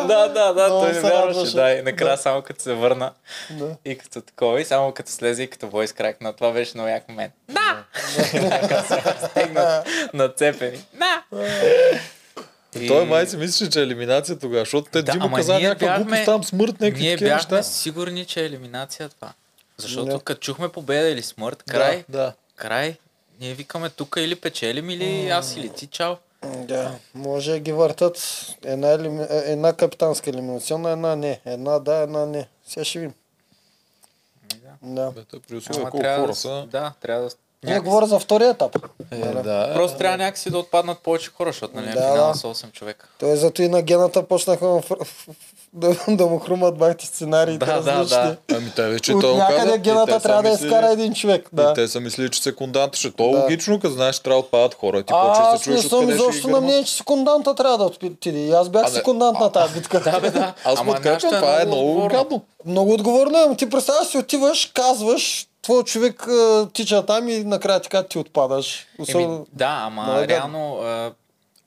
Да, 0.09 0.29
да, 0.29 0.53
да, 0.53 0.65
Много 0.65 0.81
той 0.81 0.93
не 0.93 1.01
вярваше. 1.01 1.57
Да, 1.57 1.73
и 1.73 1.83
накрая 1.83 2.17
Да. 2.17 2.23
само 2.23 2.43
като 2.43 2.63
се 2.63 2.75
върна 2.75 3.13
да. 3.51 3.77
и 3.85 3.99
като 3.99 4.21
такова, 4.21 4.61
и 4.61 4.65
само 4.65 4.93
като 4.93 5.11
слезе 5.11 5.43
и 5.43 5.51
като 5.51 5.69
войс 5.69 5.93
кракна, 5.93 6.33
това 6.33 6.53
беше 6.53 6.73
много 6.75 6.89
як 6.89 7.09
момент. 7.09 7.33
Да! 7.49 7.85
Стегнат, 9.31 9.87
нацепени. 10.15 10.85
Да! 10.95 11.23
И... 12.75 12.89
Той 12.89 13.05
май 13.05 13.27
си 13.27 13.37
мислеше, 13.37 13.71
че 13.71 13.81
е 13.81 13.83
елиминация 13.83 14.39
тогава, 14.39 14.59
защото 14.59 14.91
те 14.91 15.03
Да, 15.03 15.13
Димо 15.13 15.33
каза 15.33 15.53
някаква 15.55 15.87
бяхме- 15.89 16.05
глупост 16.05 16.25
там, 16.25 16.45
смърт, 16.45 16.81
някакви 16.81 17.03
Ние 17.03 17.13
такива 17.13 17.29
бяхме 17.31 17.57
неща. 17.57 17.63
сигурни, 17.65 18.25
че 18.25 18.43
е 18.43 18.47
елиминация 18.47 19.09
това. 19.09 19.33
Защото 19.79 20.07
Да. 20.09 20.19
като 20.19 20.41
чухме 20.41 20.69
победа 20.69 21.09
или 21.09 21.23
смърт, 21.23 21.63
край, 21.63 22.05
Да, 22.09 22.19
да. 22.19 22.33
край, 22.57 22.97
ние 23.41 23.55
викаме 23.55 23.91
тук 23.91 24.15
или 24.19 24.35
печелим, 24.37 24.91
или 24.91 25.29
аз 25.29 25.57
или 25.57 25.69
ти, 25.69 25.87
чао. 25.87 26.15
Да, 26.59 26.95
може 27.15 27.51
да 27.51 27.59
ги 27.59 27.73
въртат 27.73 28.19
една, 28.65 28.89
елими... 28.89 29.23
е, 29.23 29.43
една 29.45 29.73
капитанска 29.73 30.31
елиминационна, 30.31 30.91
една 30.91 31.17
не. 31.17 31.41
Една 31.45 31.79
да, 31.79 31.95
една 31.95 32.27
не. 32.27 32.49
Сега 32.67 32.85
ще 32.85 32.99
видим. 32.99 33.15
Да. 34.83 35.11
Бе, 35.11 35.21
те 35.23 35.37
при 35.41 35.57
условие 35.57 35.81
Ама 35.81 35.91
колко 35.91 36.07
хора 36.07 36.27
да, 36.27 36.35
са. 36.35 36.67
да, 36.67 36.93
трябва 37.01 37.23
да... 37.23 37.31
Ние 37.65 37.81
говоря 37.81 38.07
за 38.07 38.19
втория 38.19 38.51
етап. 38.51 38.77
Е, 39.11 39.17
Нали? 39.17 39.43
да. 39.43 39.71
Просто 39.75 39.99
трябва 39.99 40.17
някакси 40.17 40.51
да 40.51 40.59
отпаднат 40.59 40.99
повече 40.99 41.31
хора, 41.31 41.49
защото 41.49 41.77
нали, 41.77 41.87
Да, 41.87 41.93
да, 41.93 42.01
финала 42.13 42.33
да. 42.33 42.39
са 42.39 42.47
8 42.47 42.73
човека. 42.73 43.09
Той 43.19 43.37
зато 43.37 43.63
и 43.63 43.69
на 43.69 43.83
гената 43.83 44.23
почнаха 44.23 44.81
да, 45.73 45.97
да 46.09 46.27
му 46.27 46.39
хрумат 46.39 46.79
бахти 46.79 47.07
сценариите 47.07 47.67
Да, 47.67 47.81
да, 47.81 48.05
да. 48.05 48.37
Ами 48.55 48.73
те 48.77 48.83
вече 48.83 49.15
От 49.15 49.21
той 49.21 49.35
някъде 49.37 49.61
каза, 49.61 49.75
и 49.75 49.79
гената 49.79 50.21
трябва 50.21 50.43
да 50.43 50.49
изкара 50.49 50.89
един 50.89 51.15
човек. 51.15 51.49
И 51.53 51.57
Да. 51.57 51.75
те 51.75 51.89
са 51.89 52.01
мислили, 52.01 52.31
че 52.31 52.43
секундант 52.43 52.97
ще. 52.97 53.11
То 53.11 53.29
е 53.29 53.33
Да. 53.33 53.39
логично, 53.39 53.81
като 53.81 53.95
знаеш, 53.95 54.17
че 54.17 54.23
трябва 54.23 54.41
да 54.41 54.47
отпадат 54.47 54.75
хора. 54.75 54.99
и 54.99 55.03
Ти 55.03 55.13
А, 55.17 55.25
да 55.25 55.31
аз 55.55 55.67
не 55.67 55.83
съм 55.83 56.11
изобщо 56.11 56.49
на 56.49 56.61
мнение, 56.61 56.85
че 56.85 56.93
секунданта 56.93 57.55
трябва 57.55 57.79
да 57.79 57.85
отиде. 57.85 58.39
И 58.39 58.53
Аз 58.53 58.69
бях 58.69 58.91
секундант 58.93 59.41
на 59.41 59.53
тази 59.53 59.75
битка. 59.75 60.01
Да, 60.01 60.21
бе, 60.21 60.31
да. 60.31 60.55
Аз 60.65 60.85
подкрепям, 60.85 61.13
нашето 61.13 61.35
това 61.37 61.63
е 61.63 61.67
много 61.67 62.09
гадно. 62.09 62.43
Много 62.67 62.93
отговорно 62.93 63.39
е, 63.39 63.57
ти 63.57 63.71
представяш 63.71 64.09
си, 64.09 64.19
отиваш, 64.19 64.71
казваш, 64.75 65.47
твой 65.63 65.85
човек 65.85 66.23
а, 66.23 66.69
тича 66.73 67.07
там 67.07 67.29
и 67.29 67.45
накрая 67.45 67.83
така 67.83 68.03
ти 68.03 68.19
отпадаш. 68.19 68.87
Еми, 68.99 69.03
Особено... 69.03 69.47
да, 69.53 69.79
ама 69.81 70.03
Много 70.03 70.21
е 70.21 70.29
реално 70.29 70.77
а, 70.77 71.13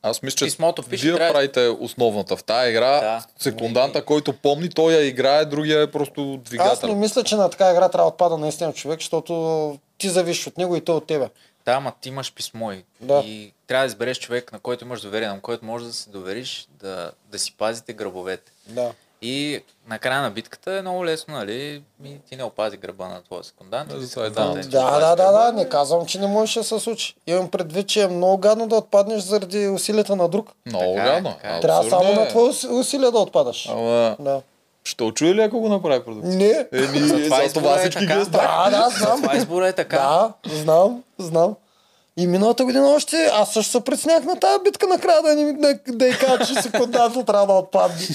Аз 0.02 0.22
мисля, 0.22 0.38
че 0.38 0.46
Писмото 0.46 0.84
пише, 0.84 1.08
вие 1.08 1.16
трябва- 1.16 1.34
правите 1.34 1.68
основната 1.70 2.38
в 2.38 2.44
тази 2.44 2.70
игра. 2.70 2.90
Да. 2.92 3.24
Секунданта, 3.40 4.06
който 4.06 4.34
помни, 4.34 4.70
той 4.70 4.94
я 4.94 5.06
играе, 5.06 5.46
другия 5.46 5.82
е 5.82 5.92
просто 5.92 6.34
Аз 6.34 6.40
двигател. 6.42 6.90
не 6.90 6.96
мисля, 6.96 7.24
че 7.24 7.36
на 7.36 7.50
така 7.50 7.72
игра 7.72 7.90
трябва 7.90 8.04
да 8.04 8.14
отпада 8.14 8.38
наистина 8.38 8.74
човек, 8.74 9.00
защото 9.00 9.34
ти 9.98 10.10
зависиш 10.10 10.48
от 10.48 10.58
него 10.58 10.76
и 10.76 10.82
той 10.82 10.96
от 10.96 11.08
тебе. 11.08 11.30
да, 11.66 11.72
ама 11.72 11.94
ти 12.02 12.10
имаш 12.10 12.34
писмо 12.34 12.72
и, 12.72 12.84
Да. 13.02 13.20
и 13.20 13.54
трябва 13.68 13.84
да 13.84 13.88
избереш 13.88 14.20
човек, 14.20 14.52
на 14.52 14.60
който 14.60 14.86
имаш 14.86 15.02
доверие, 15.02 15.28
на 15.28 15.42
който 15.42 15.66
можеш 15.66 15.88
да 15.88 15.94
се 15.94 16.10
довериш, 16.10 16.68
да, 16.72 17.12
да 17.32 17.40
си 17.40 17.54
пазите 17.58 17.94
гръбовете. 17.94 18.52
Да. 18.68 18.92
И 19.26 19.60
на 19.88 19.99
края 19.99 20.22
на 20.22 20.31
битката 20.31 20.72
е 20.72 20.81
много 20.81 21.06
лесно, 21.06 21.34
нали? 21.34 21.81
И 22.03 22.18
ти 22.19 22.35
не 22.35 22.43
опази 22.43 22.77
гръба 22.77 23.06
на 23.06 23.22
твоя 23.22 23.43
секундант. 23.43 23.89
Да, 23.89 24.10
това 24.10 24.26
е 24.26 24.30
да. 24.30 24.53
Да, 24.53 24.99
да, 24.99 25.15
да, 25.15 25.31
да, 25.34 25.52
не 25.53 25.69
казвам, 25.69 26.06
че 26.06 26.19
не 26.19 26.27
можеше 26.27 26.60
да 26.60 26.65
се 26.65 26.80
случи. 26.80 27.15
Имам 27.27 27.49
предвид, 27.49 27.88
че 27.88 28.02
е 28.02 28.07
много 28.07 28.38
гадно 28.38 28.68
да 28.68 28.76
отпаднеш 28.76 29.22
заради 29.22 29.68
усилията 29.68 30.15
на 30.15 30.27
друг. 30.30 30.49
Много 30.65 30.93
Така 30.95 31.03
е, 31.03 31.06
гадно. 31.07 31.34
така 31.34 31.49
е. 31.49 31.60
Трябва 31.60 31.89
само 31.89 32.14
на 32.14 32.27
твое 32.27 32.43
уси- 32.43 32.68
усилие 32.69 33.11
да 33.11 33.19
отпадаш. 33.19 33.69
Ама, 33.69 34.15
Да. 34.19 34.41
ще 34.84 35.03
очуе 35.03 35.35
ли 35.35 35.41
ако 35.41 35.60
го 35.60 35.69
направи 35.69 36.03
продукция? 36.03 36.35
Не. 36.72 36.80
Еми, 36.80 36.99
за 36.99 37.30
това 37.53 37.76
е 37.76 37.80
всички 37.80 38.06
ги 38.06 38.14
е. 38.14 38.15
Да, 38.15 38.69
да, 38.72 38.89
знам. 38.91 39.22
Това 39.22 39.35
избора 39.38 39.68
е 39.68 39.73
така. 39.73 39.97
Да, 39.97 40.34
знам, 40.53 41.03
знам. 41.18 41.56
И 42.20 42.28
миналата 42.28 42.66
година 42.66 42.90
още, 42.90 43.30
аз 43.34 43.54
също 43.54 43.72
се 43.72 43.82
притеснях 43.82 44.24
на 44.24 44.40
тази 44.40 44.64
битка 44.64 44.88
накрая 44.88 45.22
да, 45.22 45.36
ни, 45.36 45.54
да, 45.54 45.80
да 45.88 46.08
й 46.08 46.12
кажа, 46.12 46.46
че 46.46 46.62
секунданта 46.62 47.26
трябва 47.26 47.48
да 47.48 47.54
отпадне. 47.54 48.08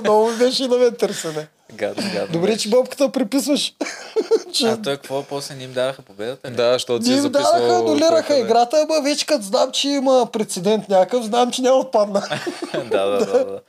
Много 0.00 0.30
ми 0.30 0.36
беше 0.36 0.64
и 0.64 0.68
на 0.68 0.76
мен 0.76 0.94
търсене. 0.94 1.48
Гадно, 1.72 2.02
гадно. 2.14 2.32
Добре, 2.32 2.56
че 2.56 2.68
бобката 2.68 3.12
приписваш. 3.12 3.74
че 4.52 4.66
А 4.66 4.82
той 4.82 4.96
какво 4.96 5.22
после 5.22 5.54
не 5.54 5.64
им 5.64 5.72
даваха 5.72 6.02
победата 6.02 6.50
ли? 6.50 6.54
Да, 6.54 6.72
защото 6.72 7.04
си 7.04 7.10
ни 7.10 7.14
е 7.14 7.18
им 7.18 7.22
записал... 7.22 7.76
анулираха 7.76 8.26
кой 8.26 8.36
къде. 8.36 8.40
играта, 8.40 8.86
ама 8.88 9.02
вече 9.02 9.26
като 9.26 9.44
знам, 9.44 9.70
че 9.72 9.88
има 9.88 10.28
прецедент 10.32 10.88
някакъв, 10.88 11.24
знам, 11.24 11.50
че 11.50 11.62
няма 11.62 11.76
отпадна. 11.76 12.22
да, 12.74 13.06
да, 13.06 13.18
да, 13.18 13.44
да. 13.44 13.60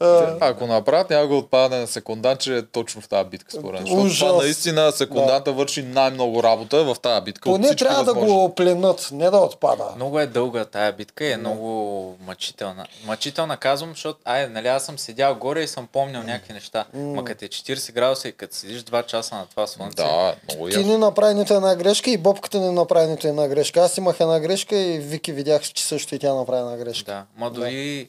А, 0.00 0.36
Ако 0.40 0.66
направят, 0.66 1.10
няма 1.10 1.26
го 1.26 1.38
отпадне 1.38 1.78
на 1.78 1.86
секундант, 1.86 2.40
че 2.40 2.56
е 2.56 2.66
точно 2.66 3.00
в 3.00 3.08
тази 3.08 3.28
битка, 3.28 3.52
според 3.52 3.80
мен. 3.80 4.02
Защото 4.02 4.26
това 4.26 4.42
наистина 4.42 4.92
секунданта 4.92 5.52
върши 5.52 5.82
най-много 5.82 6.42
работа 6.42 6.84
в 6.84 6.96
тази 7.02 7.24
битка. 7.24 7.50
Поне 7.50 7.76
трябва 7.76 8.04
да 8.04 8.12
възможни. 8.12 8.34
го 8.34 8.54
пленат, 8.54 9.08
не 9.12 9.30
да 9.30 9.36
отпада. 9.36 9.84
Много 9.96 10.20
е 10.20 10.26
дълга 10.26 10.64
тая 10.64 10.92
битка 10.92 11.24
и 11.24 11.32
е 11.32 11.36
много 11.36 12.16
мъчителна. 12.26 12.86
Мъчителна 13.06 13.56
казвам, 13.56 13.90
защото 13.90 14.18
ай, 14.24 14.48
нали, 14.48 14.68
аз 14.68 14.84
съм 14.84 14.98
седял 14.98 15.34
горе 15.34 15.62
и 15.62 15.68
съм 15.68 15.86
помнял 15.92 16.22
някакви 16.22 16.52
неща. 16.52 16.84
Ма 16.94 17.24
като 17.24 17.44
е 17.44 17.48
40 17.48 17.92
градуса 17.92 18.28
и 18.28 18.32
като 18.32 18.56
седиш 18.56 18.82
2 18.82 19.06
часа 19.06 19.34
на 19.34 19.46
това 19.46 19.66
слънце. 19.66 19.96
Да, 19.96 20.34
много 20.48 20.68
Ти 20.68 20.84
не 20.84 20.98
направи 20.98 21.34
нито 21.34 21.54
една 21.54 21.76
грешка 21.76 22.10
и 22.10 22.16
бобката 22.18 22.60
не 22.60 22.72
направи 22.72 23.10
нито 23.10 23.28
една 23.28 23.48
грешка. 23.48 23.80
Аз 23.80 23.96
имах 23.96 24.16
една 24.20 24.40
грешка 24.40 24.76
и 24.76 24.98
Вики 24.98 25.32
видях, 25.32 25.62
че 25.62 25.84
също 25.84 26.14
и 26.14 26.18
тя 26.18 26.34
направи 26.34 26.60
една 26.60 26.76
грешка. 26.84 27.12
Да, 27.12 27.24
ма 27.36 27.50
дори 27.50 28.08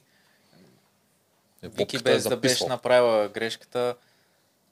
Е, 1.64 1.68
Вики 1.68 1.96
е 1.96 2.00
без 2.00 2.24
да 2.24 2.38
беше 2.38 2.66
направила 2.68 3.28
грешката. 3.28 3.96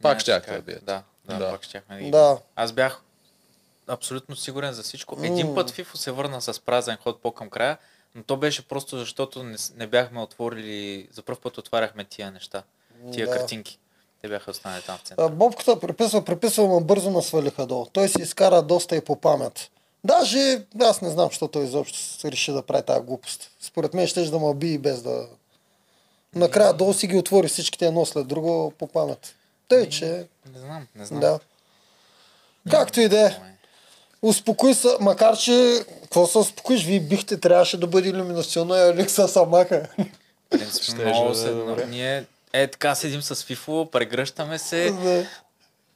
Пак 0.02 0.26
как. 0.26 0.50
да 0.50 0.62
бият. 0.62 0.86
Да, 0.86 1.04
да, 1.26 1.38
Да. 1.38 1.52
пак 1.52 1.64
щяхме 1.64 1.96
да 1.96 2.02
ги 2.02 2.12
Да. 2.12 2.38
Аз 2.56 2.72
бях 2.72 3.02
абсолютно 3.88 4.36
сигурен 4.36 4.74
за 4.74 4.84
всичко. 4.84 5.18
Един 5.24 5.48
М. 5.48 5.56
път 5.56 5.72
Фифо 5.72 5.98
се 5.98 6.12
върна 6.12 6.42
с 6.42 6.60
празен 6.60 6.98
ход 7.04 7.22
по-към 7.22 7.50
края, 7.50 7.78
но 8.16 8.24
то 8.24 8.38
беше 8.38 8.68
просто 8.68 8.98
защото 8.98 9.44
не, 9.44 9.58
не 9.76 9.88
бяхме 9.88 10.22
отворили, 10.22 11.08
за 11.14 11.22
първ 11.22 11.40
път 11.42 11.58
отваряхме 11.58 12.04
тия 12.04 12.32
неща, 12.32 12.64
тия 13.14 13.28
Да. 13.28 13.34
картинки. 13.34 13.80
Те 14.22 14.28
бяха 14.28 14.52
останали 14.52 14.82
там 14.82 14.98
в 14.98 15.02
центъра. 15.02 15.30
Бобката 15.30 15.80
приписва, 15.80 16.26
приписва, 16.26 16.68
но 16.68 16.80
бързо 16.82 17.12
ме 17.12 17.22
свалиха 17.22 17.66
долу. 17.66 17.86
Той 17.86 18.10
си 18.10 18.22
изкара 18.22 18.62
доста 18.62 18.96
и 18.96 19.02
по 19.02 19.16
памет. 19.16 19.72
Даже 20.04 20.66
аз 20.82 21.02
не 21.02 21.10
знам, 21.10 21.28
защо 21.28 21.48
той 21.48 21.64
изобщо 21.64 21.98
се 22.00 22.32
реши 22.32 22.52
да 22.52 22.62
прави 22.62 22.84
тази 22.84 23.02
глупост. 23.02 23.52
Според 23.62 23.94
мен 23.94 24.08
ще 24.08 24.22
да 24.24 24.40
ме 24.40 24.54
би 24.54 24.74
и 24.74 24.78
без 24.78 25.02
да... 25.02 25.28
Накрая 26.36 26.74
долу 26.74 26.94
си 26.94 27.08
ги 27.08 27.18
отвори 27.18 27.48
всичките 27.48 27.86
едно 27.86 28.06
след 28.06 28.28
друго 28.28 28.74
по 28.80 28.88
памет. 28.88 29.36
Тъй, 29.68 29.90
че... 29.90 30.06
Не 30.54 30.60
знам, 30.60 30.88
не 30.96 31.06
знам. 31.06 31.20
Да. 31.20 31.40
Както 32.72 33.02
и 33.02 33.10
да 33.10 33.28
е. 33.28 33.36
Успокой 34.22 34.74
се, 34.74 34.88
макар 35.00 35.38
че, 35.38 35.86
какво 36.02 36.28
се 36.28 36.38
успокоиш, 36.38 36.86
вие 36.86 37.00
бихте, 37.00 37.40
трябваше 37.40 37.78
да 37.78 37.88
бъде 37.88 38.10
иллюминационна 38.10 38.78
и 38.78 38.90
Алекса 38.90 39.28
Самака. 39.28 39.90
Щеше 40.82 40.96
много 40.96 41.36
се, 41.36 41.54
ние 41.88 42.26
е 42.54 42.68
така 42.68 42.96
седим 42.96 43.22
с 43.22 43.44
Фифо, 43.44 43.88
прегръщаме 43.92 44.60
се. 44.60 44.92
Да. 44.92 45.26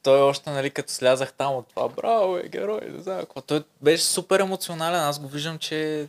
Той 0.03 0.22
още, 0.22 0.49
нали, 0.49 0.69
като 0.69 0.91
слязах 0.91 1.34
там 1.34 1.55
от 1.55 1.68
това, 1.68 1.89
браво, 1.89 2.38
е 2.38 2.43
герой, 2.43 2.80
не 2.89 3.03
знам 3.03 3.19
какво. 3.19 3.41
Той 3.41 3.64
беше 3.81 4.03
супер 4.03 4.39
емоционален, 4.39 4.99
аз 4.99 5.19
го 5.19 5.27
виждам, 5.27 5.57
че 5.57 6.07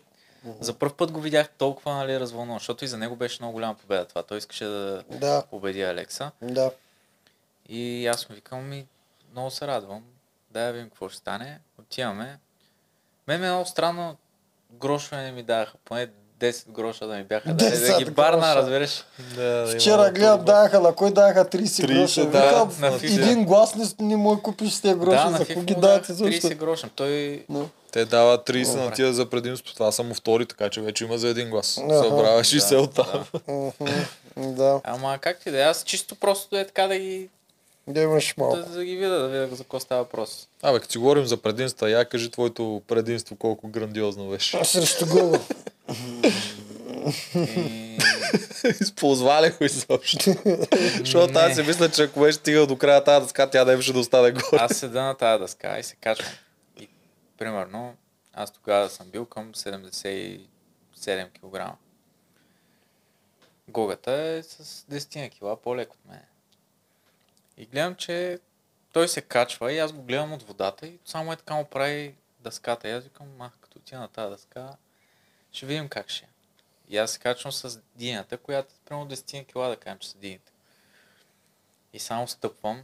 за 0.60 0.74
първ 0.74 0.92
път 0.94 1.12
го 1.12 1.20
видях 1.20 1.48
толкова, 1.48 1.94
нали, 1.94 2.20
развълнуван, 2.20 2.58
защото 2.58 2.84
и 2.84 2.88
за 2.88 2.96
него 2.98 3.16
беше 3.16 3.38
много 3.40 3.52
голяма 3.52 3.74
победа 3.74 4.04
това. 4.04 4.22
Той 4.22 4.38
искаше 4.38 4.64
да 4.64 5.02
Да, 5.10 5.42
победи 5.50 5.82
Алекса. 5.82 6.30
да. 6.42 6.70
И 7.68 8.06
аз 8.06 8.28
му 8.28 8.34
викам, 8.34 8.68
ми, 8.68 8.86
много 9.32 9.50
се 9.50 9.66
радвам. 9.66 10.02
Да 10.50 10.60
я 10.60 10.72
видим 10.72 10.88
какво 10.88 11.08
ще 11.08 11.18
стане. 11.18 11.58
Отиваме. 11.80 12.38
Мен 13.28 13.40
ми 13.40 13.46
е 13.46 13.50
много 13.50 13.66
странно, 13.66 14.16
грошове 14.72 15.22
не 15.22 15.32
ми 15.32 15.42
даха. 15.42 15.72
Поне 15.84 16.08
10 16.40 16.70
гроша 16.70 17.06
да 17.06 17.16
ми 17.16 17.24
бяха. 17.24 17.48
Да, 17.48 17.54
да 17.54 17.76
10 17.76 17.98
ги 17.98 18.10
барна, 18.10 18.56
разбираш. 18.56 19.04
Да, 19.36 19.66
Вчера 19.74 20.10
гледам, 20.10 20.44
даха, 20.44 20.80
на 20.80 20.94
кой 20.94 21.12
даха 21.12 21.44
30, 21.44 21.64
30, 21.64 21.94
гроша. 21.94 22.26
да, 22.26 22.46
Викам, 22.46 22.80
на 22.80 22.92
FIFA. 22.92 23.22
един 23.22 23.44
глас 23.44 23.74
не, 23.74 23.84
не 24.00 24.16
му 24.16 24.42
купиш 24.42 24.72
с 24.72 24.80
тези 24.80 24.94
гроши, 24.94 25.16
да, 25.16 25.24
за 25.24 25.30
на 25.30 25.38
какво 25.38 25.60
FIFA 25.60 25.64
ги 26.06 26.12
защо? 26.14 26.48
30 26.48 26.54
гроша. 26.54 26.88
Той 26.96 27.44
Но. 27.48 27.68
Те 27.94 28.04
дават 28.04 28.48
30 28.48 28.74
на 28.74 28.82
Добре. 28.82 28.94
тия 28.94 29.12
за 29.12 29.26
предимство. 29.30 29.74
Това 29.74 29.92
са 29.92 30.02
му 30.02 30.14
втори, 30.14 30.46
така 30.46 30.70
че 30.70 30.80
вече 30.80 31.04
има 31.04 31.18
за 31.18 31.28
един 31.28 31.50
глас. 31.50 31.78
Аха. 31.78 31.98
Събраваш 31.98 32.52
и 32.52 32.56
Да, 32.56 32.62
се 32.62 32.76
оттам. 32.76 33.24
да. 33.48 33.72
Да, 34.36 34.80
Ама 34.84 35.18
как 35.20 35.40
ти 35.40 35.50
да 35.50 35.58
е, 35.58 35.62
аз 35.62 35.84
чисто 35.84 36.14
просто 36.14 36.56
е 36.56 36.66
така 36.66 36.86
да 36.86 36.98
ги, 36.98 37.28
да 37.86 38.00
имаш 38.00 38.34
малко. 38.38 38.56
да, 38.56 38.62
да 38.62 38.84
ги 38.84 38.96
видя, 38.96 39.18
да 39.18 39.28
видя 39.28 39.56
за 39.56 39.62
какво 39.62 39.80
става 39.80 40.02
въпрос. 40.02 40.48
Абе, 40.62 40.80
като 40.80 40.92
си 40.92 40.98
говорим 40.98 41.26
за 41.26 41.36
предимства, 41.36 41.90
я 41.90 42.04
кажи 42.04 42.30
твоето 42.30 42.82
предимство 42.88 43.36
колко 43.36 43.68
грандиозно 43.68 44.28
беше. 44.30 44.64
Срещу 44.64 45.06
Google. 45.06 45.40
И... 47.56 47.98
Използвали 48.80 49.50
го 49.50 49.64
изобщо. 49.64 50.34
Защото 50.98 51.38
аз 51.38 51.54
си 51.54 51.62
мисля, 51.62 51.88
че 51.88 52.02
ако 52.02 52.20
беше 52.20 52.38
стигал 52.38 52.66
до 52.66 52.76
края 52.76 53.04
тази 53.04 53.24
дъска, 53.24 53.50
тя 53.50 53.64
не 53.64 53.76
беше 53.76 53.92
да 53.92 53.98
остане 53.98 54.30
горе. 54.30 54.42
Аз 54.52 54.76
седа 54.76 55.02
на 55.02 55.14
тази 55.14 55.40
дъска 55.42 55.78
и 55.78 55.82
се 55.82 55.96
качвам. 55.96 56.32
Примерно, 57.38 57.96
аз 58.32 58.50
тогава 58.52 58.90
съм 58.90 59.10
бил 59.10 59.26
към 59.26 59.54
77 59.54 60.46
кг. 61.30 61.78
Гогата 63.68 64.12
е 64.12 64.42
с 64.42 64.84
10 64.90 65.30
кг 65.30 65.62
по-лек 65.62 65.92
от 65.92 66.04
мен. 66.04 66.24
И 67.56 67.66
гледам, 67.66 67.94
че 67.94 68.38
той 68.92 69.08
се 69.08 69.22
качва 69.22 69.72
и 69.72 69.78
аз 69.78 69.92
го 69.92 70.02
гледам 70.02 70.32
от 70.32 70.42
водата 70.42 70.86
и 70.86 70.98
само 71.04 71.32
е 71.32 71.36
така 71.36 71.54
му 71.54 71.64
прави 71.64 72.14
дъската. 72.40 72.88
И 72.88 72.92
аз 72.92 73.04
викам, 73.04 73.40
ах, 73.40 73.52
като 73.60 73.78
отида 73.78 74.00
на 74.00 74.08
тази 74.08 74.30
дъска, 74.30 74.76
ще 75.52 75.66
видим 75.66 75.88
как 75.88 76.08
ще 76.08 76.24
е. 76.24 76.28
И 76.88 76.98
аз 76.98 77.10
се 77.10 77.18
качвам 77.18 77.52
с 77.52 77.80
динята, 77.94 78.38
която 78.38 78.74
е 78.74 78.84
примерно 78.84 79.10
10 79.10 79.46
кг, 79.46 79.54
да 79.54 79.76
кажем, 79.76 79.98
че 79.98 80.08
са 80.08 80.18
дините. 80.18 80.52
И 81.92 81.98
само 81.98 82.28
стъпвам 82.28 82.82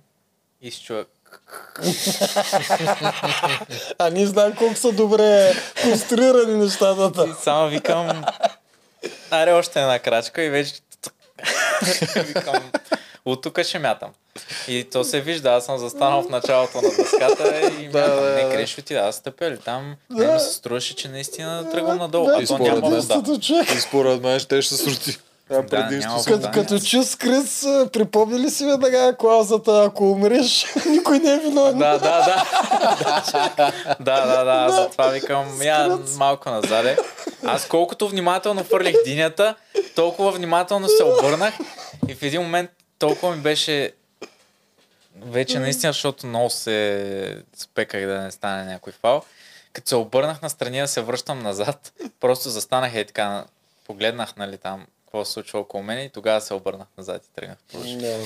и 0.61 0.71
се 0.71 0.83
чуя 0.83 1.07
А 3.99 4.11
ние 4.11 4.27
знаем 4.27 4.55
колко 4.59 4.75
са 4.75 4.93
добре 4.93 5.53
конструирани 5.83 6.57
нещата. 6.57 7.27
И 7.29 7.33
само 7.43 7.69
викам, 7.69 8.25
аре 9.31 9.53
още 9.53 9.81
една 9.81 9.99
крачка 9.99 10.43
и 10.43 10.51
вече 10.51 10.75
викам, 12.17 12.71
от 13.25 13.43
тук 13.43 13.63
ще 13.63 13.79
мятам. 13.79 14.11
И 14.69 14.85
то 14.93 15.05
се 15.05 15.21
вижда, 15.21 15.51
аз 15.51 15.65
съм 15.65 15.79
застанал 15.79 16.23
в 16.23 16.29
началото 16.29 16.77
на 16.77 16.89
дъската 16.97 17.61
и 17.81 17.89
мятам, 17.95 18.17
да, 18.17 18.31
не 18.31 18.43
да. 18.43 18.51
креш 18.51 18.75
ти, 18.85 18.95
аз 18.95 19.17
стъпя 19.17 19.51
ли 19.51 19.59
там, 19.59 19.97
Да. 20.11 20.27
не 20.27 20.35
ми 20.35 20.41
се 20.41 20.55
струваше, 20.55 20.97
че 20.97 21.09
наистина 21.09 21.71
тръгвам 21.71 21.99
надолу, 21.99 22.27
Да, 22.27 22.39
а 22.43 22.47
то 22.47 22.59
няма 22.59 22.81
вода. 22.81 23.39
Човек. 23.41 23.75
И 23.75 23.81
според 23.81 24.23
мен 24.23 24.41
ще 24.41 24.63
се 24.63 24.77
срути. 24.77 25.19
Това 25.51 25.63
Да, 25.63 25.69
предимство 25.69 26.19
си. 26.19 26.31
вода. 26.31 26.51
Като, 26.51 26.69
като 26.69 26.85
чу 26.87 27.03
с 27.03 27.17
Крис, 27.17 27.65
а, 27.65 27.89
припомни 27.93 28.39
ли 28.39 28.51
си 28.51 28.65
веднага 28.67 29.17
клаузата, 29.19 29.85
ако 29.85 30.11
умреш, 30.11 30.67
никой 30.87 31.19
не 31.19 31.33
е 31.33 31.39
виновен. 31.39 31.79
Да, 31.79 31.99
да, 31.99 31.99
да. 31.99 33.73
да, 34.01 34.27
да, 34.27 34.45
да. 34.45 34.73
Затова 34.73 35.09
викам, 35.09 35.63
я 35.63 35.99
малко 36.17 36.51
назаде. 36.51 36.99
Аз 37.45 37.69
колкото 37.69 38.09
внимателно 38.09 38.65
фърлих 38.65 38.97
динята, 39.05 39.55
толкова 39.95 40.31
внимателно 40.33 40.89
се 40.89 41.05
обърнах 41.05 41.55
и 42.09 42.15
в 42.15 42.23
един 42.23 42.43
момент 42.43 42.71
толкова 42.99 43.37
ми 43.37 43.43
беше 43.43 43.93
вече 45.23 45.59
наистина, 45.59 45.93
защото 45.93 46.27
много 46.27 46.51
се 46.51 47.43
спеках 47.57 48.07
да 48.07 48.21
не 48.21 48.31
стане 48.31 48.65
някой 48.65 48.93
фал. 48.93 49.23
Като 49.73 49.89
се 49.89 49.97
обърнах 49.97 50.43
настрани 50.43 50.81
да 50.81 50.89
се 50.89 51.01
връщам 51.01 51.43
назад, 51.43 51.93
просто 52.21 52.49
застанах 52.49 52.95
и 52.95 53.05
така, 53.05 53.45
погледнах 53.87 54.37
нали 54.37 54.59
там 54.59 54.87
какво 55.11 55.25
се 55.25 55.33
случва 55.33 55.59
около 55.59 55.83
мен 55.83 56.05
и 56.07 56.11
тогава 56.11 56.41
се 56.41 56.55
обърнах 56.55 56.89
назад 56.99 57.27
и 57.27 57.31
тръгнах. 57.31 57.59
да. 57.99 58.19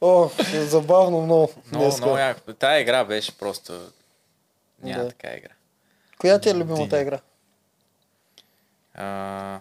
Ох, 0.00 0.32
забавно 0.52 1.22
много. 1.22 1.52
Много, 1.72 1.96
много 1.96 2.18
яко. 2.18 2.52
Тая 2.52 2.80
игра 2.80 3.04
беше 3.04 3.38
просто... 3.38 3.92
Няма 4.82 5.02
Да. 5.02 5.08
така 5.08 5.34
игра. 5.34 5.48
Коя 6.18 6.40
ти 6.40 6.48
е 6.50 6.54
любимата 6.54 7.00
игра? 7.00 7.20
А, 8.94 9.60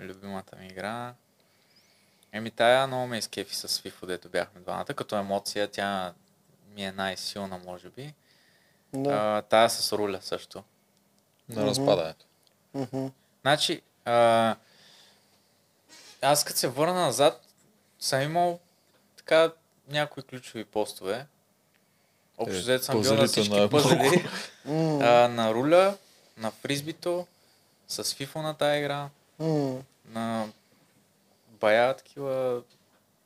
любимата 0.00 0.56
ми 0.56 0.66
игра... 0.66 1.14
Еми 2.32 2.50
тая 2.50 2.86
много 2.86 3.06
ме 3.06 3.18
изкефи 3.18 3.54
с 3.54 3.68
FIFA, 3.68 4.06
дето 4.06 4.28
бяхме 4.28 4.60
двамата. 4.60 4.84
Като 4.86 5.16
емоция 5.16 5.68
тя 5.68 6.12
ми 6.74 6.84
е 6.84 6.92
най-силна, 6.92 7.58
може 7.58 7.88
би. 7.88 8.14
Да. 8.92 9.10
А, 9.10 9.42
тая 9.42 9.70
с 9.70 9.92
руля 9.92 10.18
също. 10.20 10.64
На 11.48 11.66
разпадането. 11.66 12.24
Значи, 13.42 13.82
а, 14.04 14.56
аз 16.22 16.44
като 16.44 16.58
се 16.58 16.68
върна 16.68 16.94
назад, 16.94 17.42
съм 18.00 18.22
имал 18.22 18.60
така 19.16 19.52
някои 19.88 20.22
ключови 20.22 20.64
постове. 20.64 21.26
Общо 22.38 22.56
Е, 22.56 22.60
взето 22.60 22.84
съм 22.84 23.02
бил 23.02 23.14
на 23.14 23.26
всички 23.26 23.54
на- 23.54 23.70
пъзели. 23.70 24.28
А, 25.00 25.28
на 25.28 25.54
руля, 25.54 25.96
на 26.36 26.50
фризбито, 26.50 27.26
с 27.88 28.14
фифо 28.14 28.42
на 28.42 28.54
тази 28.54 28.78
игра, 28.78 29.08
на 30.04 30.48
бая 31.50 31.96
такива 31.96 32.62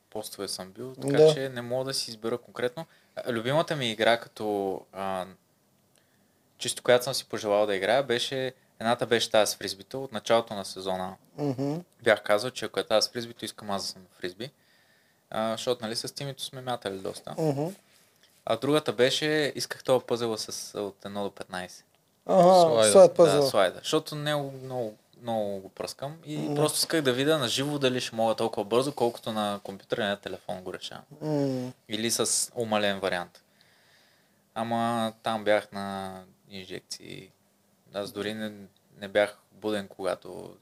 постове 0.09 0.47
съм 0.47 0.71
бил, 0.71 0.95
така 0.95 1.17
Да. 1.17 1.33
че 1.33 1.49
не 1.49 1.61
мога 1.61 1.85
да 1.85 1.93
си 1.93 2.11
избера 2.11 2.37
конкретно. 2.37 2.85
Любимата 3.27 3.75
ми 3.75 3.91
игра, 3.91 4.19
като 4.19 4.81
а, 4.93 5.25
чисто 6.57 6.83
която 6.83 7.03
съм 7.03 7.13
си 7.13 7.25
пожелал 7.25 7.65
да 7.65 7.75
играя, 7.75 8.03
беше 8.03 8.53
едната 8.79 9.05
беше 9.05 9.31
тази 9.31 9.51
с 9.51 9.55
фризбито. 9.55 10.03
От 10.03 10.11
началото 10.11 10.53
на 10.53 10.65
сезона 10.65 11.15
Мгм. 11.37 11.75
бях 12.03 12.23
казал, 12.23 12.51
че 12.51 12.65
ако 12.65 12.79
е 12.79 12.83
тази 12.83 13.05
с 13.05 13.11
фризбито, 13.11 13.45
искам 13.45 13.71
аз 13.71 13.81
да 13.81 13.87
съм 13.87 14.01
фризби. 14.11 14.51
А, 15.29 15.51
защото 15.51 15.85
нали, 15.85 15.95
с 15.95 16.15
тимито 16.15 16.43
сме 16.43 16.61
мятали 16.61 16.97
доста. 16.97 17.35
Мгм. 17.37 17.65
А 18.45 18.57
другата 18.57 18.93
беше, 18.93 19.25
исках 19.55 19.83
това 19.83 19.99
пъзела 19.99 20.37
с 20.37 20.49
от 20.75 20.95
1 20.97 21.23
до 21.23 21.29
15. 21.31 21.83
Ага, 22.25 22.43
Слайда. 22.61 22.91
слайд 22.91 23.11
Да, 23.11 23.15
пъзел. 23.15 23.43
слайда. 23.43 23.77
Защото 23.77 24.15
много, 24.15 24.51
много, 24.53 24.95
много 25.21 25.59
го 25.59 25.69
пръскам 25.69 26.17
и 26.25 26.37
Да. 26.39 26.55
просто 26.55 26.77
исках 26.77 27.01
да 27.01 27.13
видя 27.13 27.37
на 27.37 27.47
живо 27.47 27.79
дали 27.79 28.01
ще 28.01 28.15
мога 28.15 28.35
толкова 28.35 28.63
бързо, 28.65 28.91
колкото 28.91 29.31
на 29.31 29.59
компютъра 29.63 30.01
и 30.01 30.07
на 30.07 30.17
телефон 30.17 30.61
го 30.61 30.73
решавам. 30.73 31.03
М. 31.21 31.71
Или 31.89 32.11
с 32.11 32.51
умален 32.55 32.99
вариант. 32.99 33.41
Ама 34.55 35.13
там 35.23 35.43
бях 35.43 35.71
на 35.71 36.15
инжекции. 36.49 37.29
Аз 37.93 38.11
дори 38.11 38.33
не, 38.33 38.51
не 39.01 39.07
бях 39.07 39.37
буден, 39.51 39.87
когато 39.87 40.55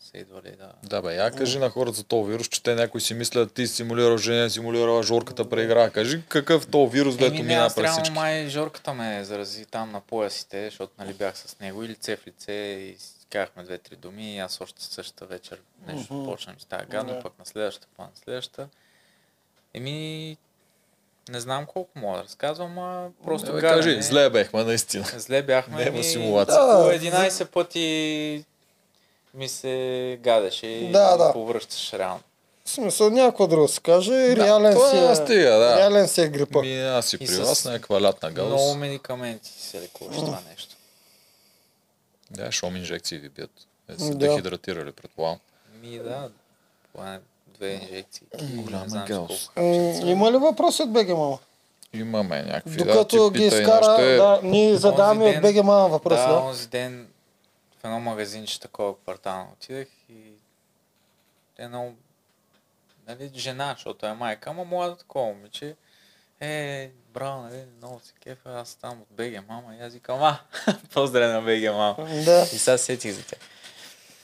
са 0.00 0.18
идвали 0.18 0.50
да... 0.58 0.72
Да 0.82 1.02
бе, 1.02 1.14
я 1.14 1.30
кажи 1.30 1.58
на 1.58 1.70
хората 1.70 1.96
за 1.96 2.04
този 2.04 2.30
вирус, 2.30 2.48
че 2.48 2.62
те 2.62 2.74
някой 2.74 3.00
си 3.00 3.14
мислят, 3.14 3.52
ти 3.52 3.66
си 3.66 3.74
симулирал 3.74 4.16
женя, 4.18 4.50
симулирала 4.50 5.02
жорката 5.02 5.48
преигра. 5.48 5.90
Кажи 5.90 6.22
какъв 6.28 6.66
този 6.66 6.92
вирус, 6.92 7.16
дето 7.16 7.34
Еми, 7.34 7.42
мина 7.42 7.66
през 7.66 7.76
реално 7.76 7.92
всички. 8.02 8.14
май 8.14 8.48
Жорката 8.48 8.94
ме 8.94 9.24
зарази 9.24 9.66
там 9.66 9.90
на 9.92 10.00
поясите, 10.00 10.64
защото 10.64 10.92
нали 10.98 11.14
бях 11.14 11.38
с 11.38 11.60
него 11.60 11.84
и 11.84 11.88
лице 11.88 12.16
в 12.16 12.26
лице 12.26 12.52
и 12.52 12.96
казахме 13.30 13.62
две-три 13.62 13.96
думи 13.96 14.34
и 14.34 14.38
аз 14.38 14.60
още 14.60 14.84
същата 14.84 15.26
вечер 15.26 15.60
нещо 15.86 16.14
Мгм. 16.14 16.24
почнем 16.24 16.56
с 16.58 16.64
тази 16.64 16.86
гадно, 16.86 17.14
Да. 17.14 17.20
пък 17.20 17.38
на 17.38 17.46
следващата, 17.46 17.86
пък 17.96 18.06
на 18.06 18.12
следващата. 18.24 18.68
Еми, 19.74 20.36
не 21.28 21.40
знам 21.40 21.66
колко 21.66 21.98
мога 21.98 22.18
да 22.18 22.24
разказвам, 22.24 22.78
а 22.78 23.08
просто 23.24 23.50
Абе, 23.50 23.60
гадене. 23.60 23.82
кажи, 23.82 24.02
зле 24.02 24.30
бехме, 24.30 24.64
наистина. 24.64 25.04
Зле 25.16 25.42
бяхме. 25.42 25.76
Няма 25.76 25.88
еми, 25.88 26.04
симулация. 26.04 26.56
Да, 26.56 26.66
Да, 26.66 26.84
по 26.90 27.06
11 27.06 27.44
пъти 27.44 28.44
ми 29.34 29.48
се 29.48 30.18
гадеше 30.22 30.66
и 30.66 30.92
Да, 30.92 31.16
да. 31.16 31.32
повръщаш 31.32 31.92
реално. 31.92 32.20
В 32.64 32.70
смисъл, 32.70 33.10
някакво 33.10 33.46
друго 33.46 33.68
се 33.68 33.80
каже, 33.80 34.36
реален 34.36 34.72
това 34.74 34.90
си 34.90 34.96
е, 34.96 35.14
стига, 35.16 35.50
да. 35.50 35.76
реален 35.78 36.08
си 36.08 36.20
е 36.20 36.28
грипа. 36.28 36.60
Ми, 36.60 36.80
аз 36.80 37.06
си 37.06 37.16
И 37.16 37.26
при 37.26 37.36
вас 37.36 37.64
някаква 37.64 38.02
лятна 38.02 38.30
Много 38.30 38.50
гадост. 38.50 38.76
медикаменти 38.76 39.50
се 39.50 39.80
лекуваш 39.80 40.16
това 40.16 40.38
нещо. 40.50 40.76
Да, 42.30 42.52
шом 42.52 42.76
инжекции 42.76 43.18
ви 43.18 43.28
бият. 43.28 43.50
Е, 43.88 43.98
се 43.98 44.10
Да. 44.10 44.14
дехидратирали, 44.18 44.92
предполагам. 44.92 45.38
Ми 45.82 45.98
да, 45.98 46.30
това 46.92 47.14
е 47.14 47.18
две 47.62 47.72
инжекции. 47.74 48.26
Голяма 48.42 48.88
знам 48.88 49.04
галс. 49.06 49.28
колко. 49.28 49.60
М, 49.60 50.10
Има 50.10 50.32
ли 50.32 50.36
въпроси 50.36 50.82
от 50.82 50.92
БГ 50.92 51.08
Мама? 51.08 51.38
Имаме 51.92 52.42
някакви, 52.42 52.76
да, 52.76 52.84
Докато 52.84 53.30
ти 53.30 53.38
ги 53.38 53.44
изкара, 53.46 53.86
нашите- 53.86 54.16
да, 54.16 54.40
ние 54.42 54.76
задаваме 54.76 55.24
от 55.26 55.42
БГ 55.42 55.56
Мама 55.56 55.88
въпрос, 55.88 56.18
да, 56.18 56.28
да? 56.28 56.40
онзи 56.40 56.68
ден 56.68 57.08
в 57.80 57.84
едно 57.84 58.00
магазинче 58.00 58.60
такова 58.60 58.98
квартално 58.98 59.48
отидах 59.52 59.88
и 60.08 60.32
едно 61.58 61.92
нали, 63.08 63.30
жена, 63.36 63.74
защото 63.76 64.06
е 64.06 64.12
майка, 64.12 64.50
ама 64.50 64.64
млада 64.64 64.96
такова 64.96 65.26
момиче. 65.26 65.74
Е, 66.40 66.90
браво, 67.14 67.42
нали, 67.42 67.64
много 67.78 68.00
се 68.04 68.12
кефа, 68.22 68.50
аз 68.54 68.74
там 68.74 68.92
от 68.92 69.08
БГ 69.10 69.48
мама 69.48 69.74
и 69.74 69.82
аз 69.82 69.92
викам, 69.92 70.22
а, 70.22 70.38
поздравя 70.94 71.32
на 71.32 71.40
БГ 71.40 71.74
мама. 71.74 72.22
Да. 72.24 72.42
И 72.42 72.58
сега 72.58 72.78
сетих 72.78 73.12
за 73.12 73.22
тях. 73.22 73.38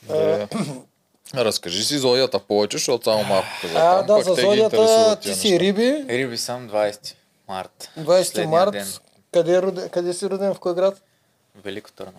Да. 0.03 0.47
Разкажи 1.35 1.83
си 1.83 1.97
зодията 1.97 2.39
повече, 2.39 2.77
защото 2.77 3.03
само 3.03 3.23
малко 3.23 3.47
каза. 3.61 3.73
А, 3.75 3.97
там, 3.97 4.17
да, 4.17 4.23
за 4.23 4.33
зодията 4.35 5.15
ти 5.15 5.35
си. 5.35 5.59
Риби, 5.59 6.05
Риби 6.09 6.37
съм 6.37 6.69
20 6.69 7.13
март. 7.47 7.89
20 7.99 8.05
Последния 8.05 8.49
март. 8.49 8.71
ден. 8.71 8.87
Къде, 9.33 9.53
е 9.53 9.61
роден, 9.61 9.89
къде 9.89 10.13
си 10.13 10.29
роден, 10.29 10.53
в 10.53 10.59
кой 10.59 10.75
град? 10.75 11.01
Велико 11.55 11.91
Търново. 11.91 12.17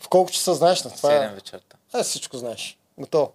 В 0.00 0.08
колко 0.08 0.30
часа 0.30 0.54
знаеш 0.54 0.84
на 0.84 0.90
това? 0.90 1.10
7 1.10 1.34
вечерта. 1.34 1.76
Е, 1.94 2.02
всичко 2.02 2.36
знаеш. 2.36 2.78
Готово. 2.98 3.32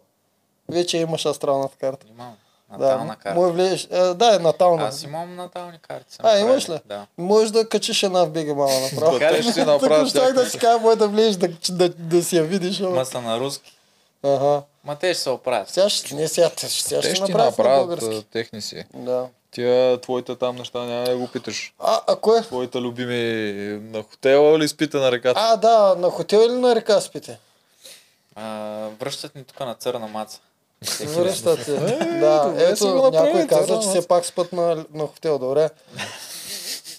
Вече 0.70 0.98
имаш 0.98 1.26
астралната 1.26 1.78
карта. 1.78 2.06
Имам 2.10 2.36
Да, 2.70 2.78
натална 2.78 3.16
карта. 3.16 3.36
му 3.36 3.52
влезеш. 3.52 3.88
А, 3.92 4.14
да, 4.14 4.36
е 4.36 4.40
натална. 4.40 4.84
Аз 4.84 5.04
имам 5.04 5.36
натални 5.36 5.80
карти. 5.80 6.18
А, 6.20 6.40
имаш 6.40 6.66
правил. 6.66 6.78
ли? 6.78 6.88
Да. 6.88 7.06
Можеш 7.18 7.52
да 7.52 7.70
качиш 7.70 8.04
една 8.04 8.24
в 8.24 8.30
БГ 8.30 8.48
мама 8.48 8.80
направо. 8.84 9.20
Да, 9.20 9.30
те 9.30 9.44
ще 9.44 9.66
Тук 9.66 10.08
щях 10.10 10.34
да 10.34 10.46
си 10.46 10.60
кажа, 10.60 10.80
може 10.80 10.98
да 10.98 11.08
влезеш 11.08 11.36
да, 11.36 11.48
да, 11.70 11.90
да 11.90 12.24
си 12.24 12.38
я 12.38 12.44
видиш. 12.44 12.80
ама- 12.82 12.90
Ма 12.90 13.06
са 13.06 13.22
на 13.22 13.40
руски. 13.40 13.77
Ага. 14.24 14.62
Ма 14.84 14.96
те 14.96 15.14
ще 15.14 15.24
се 15.24 15.30
оправят. 15.30 15.70
Сега 15.70 15.90
ще, 15.90 16.16
не 16.16 16.28
сега, 16.28 16.50
те- 16.50 16.70
сега 16.70 17.02
Те 17.02 17.08
ще 17.08 17.16
ще 17.16 17.34
направят 17.34 18.02
на 18.02 18.24
техни 18.24 18.62
си. 18.62 18.84
Да. 18.94 19.26
Тия 19.52 20.02
твоите 20.02 20.36
там 20.36 20.56
неща 20.56 20.80
няма 20.80 21.06
да 21.06 21.18
го 21.18 21.28
питаш. 21.28 21.74
А, 21.80 22.02
а 22.08 22.16
кое? 22.16 22.42
Твоите 22.42 22.78
любими 22.78 23.62
на 23.92 24.04
хотела 24.04 24.56
или 24.56 24.68
спите 24.68 24.98
на 24.98 25.12
реката? 25.12 25.40
А, 25.44 25.56
да, 25.58 25.96
на 25.98 26.10
хотел 26.10 26.40
или 26.40 26.54
на 26.54 26.76
река 26.76 27.02
спите? 27.02 27.40
А, 28.36 28.88
връщат 29.00 29.36
ни 29.36 29.44
тук 29.44 29.60
на 29.60 29.76
църна 29.76 30.08
маца. 30.08 30.40
Всеки 30.84 31.12
ден. 31.12 31.24
Връщате. 31.24 31.72
да, 32.20 32.44
добре 32.46 32.76
си 32.76 32.84
го 32.84 32.90
ето, 32.90 33.04
направи, 33.04 33.34
някой 33.34 33.48
каза, 33.48 33.80
че 33.80 33.90
все 33.90 34.08
пак 34.08 34.26
спът 34.26 34.54
на, 34.54 34.86
на 34.94 35.08
хотел. 35.08 35.40
Добре. 35.40 35.70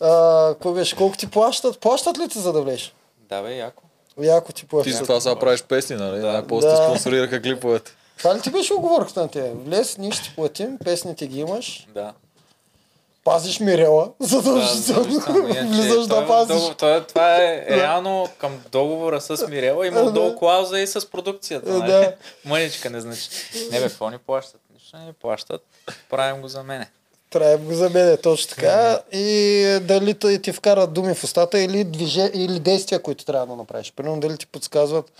А, 0.01 0.49
какво 0.53 0.73
беше? 0.73 0.97
Колко 0.97 1.17
ти 1.17 1.31
плащат? 1.31 1.79
Плащат 1.79 2.19
ли 2.19 2.29
ти 2.29 2.39
за 2.39 2.53
да 2.53 2.63
влезеш? 2.63 2.95
Да 3.29 3.43
бе, 3.43 3.57
яко. 3.57 3.83
Яко 4.21 4.47
ти 4.49 4.55
Ти 4.55 4.67
плащат. 4.67 4.95
за 4.95 5.03
това 5.03 5.21
сега 5.21 5.37
правиш 5.37 5.63
песни, 5.63 5.97
нали? 5.97 6.21
Да. 6.21 6.27
Най-после 6.27 6.69
Да. 6.69 6.77
спонсорираха 6.77 7.43
клиповете. 7.43 7.91
Това 8.19 8.37
ли 8.37 8.41
ти 8.41 8.51
беше 8.51 8.75
оговорката 8.75 9.21
на 9.21 9.29
тебе? 9.29 9.51
Влез, 9.57 9.99
ние 9.99 10.11
ще 10.11 10.23
ти 10.25 10.33
платим, 10.35 10.79
песните 10.79 11.27
ги 11.27 11.41
имаш, 11.41 11.87
Да. 11.91 12.13
пазиш 13.25 13.61
Мирела, 13.61 14.11
Да, 14.21 14.27
задължително. 14.27 15.03
задължително. 15.03 15.49
Иначе 15.49 15.63
Влизаш 15.65 16.07
да 16.07 16.19
е 16.19 16.27
пазиш. 16.27 16.57
договор- 16.57 16.75
той 16.75 16.97
е- 16.97 17.03
Това 17.03 17.37
е 17.37 17.67
реално 17.71 18.29
към 18.39 18.61
договора 18.73 19.21
с 19.21 19.47
Мирела. 19.49 19.87
Има 19.87 19.97
Да. 19.97 20.07
отдолу 20.07 20.37
клауза 20.37 20.81
и 20.81 20.87
с 20.87 21.07
продукцията. 21.07 21.73
Да. 21.73 21.79
Нали? 21.79 22.09
Мъничка 22.45 22.91
не 22.91 23.01
значи. 23.01 23.29
Не 23.73 23.81
бе, 23.81 23.89
какво 23.89 24.11
ни 24.11 24.19
плащат? 24.19 24.61
Нищо 24.75 24.97
не 24.97 25.05
ни 25.05 25.13
плащат. 25.13 25.63
Правим 26.11 26.43
го 26.43 26.49
за 26.49 26.63
мене. 26.63 26.91
Трябва 27.31 27.59
го 27.59 27.75
за 27.75 27.91
мен, 27.91 28.19
точно 28.23 28.49
така. 28.49 29.03
И 29.13 29.79
дали 29.83 30.41
ти, 30.43 30.53
вкарат 30.53 30.93
думи 30.93 31.15
в 31.15 31.25
устата 31.25 31.61
или, 31.61 31.85
движе, 31.85 32.31
или 32.35 32.61
действия, 32.61 33.03
които 33.03 33.25
трябва 33.25 33.47
да 33.47 33.57
направиш. 33.57 33.93
Примерно 33.93 34.21
дали 34.21 34.39
ти 34.39 34.47
подсказват, 34.47 35.13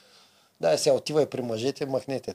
да, 0.61 0.79
сега 0.79 0.97
отивай 0.97 1.27
при 1.27 1.43
мъжете, 1.43 1.87
махнете. 1.87 2.35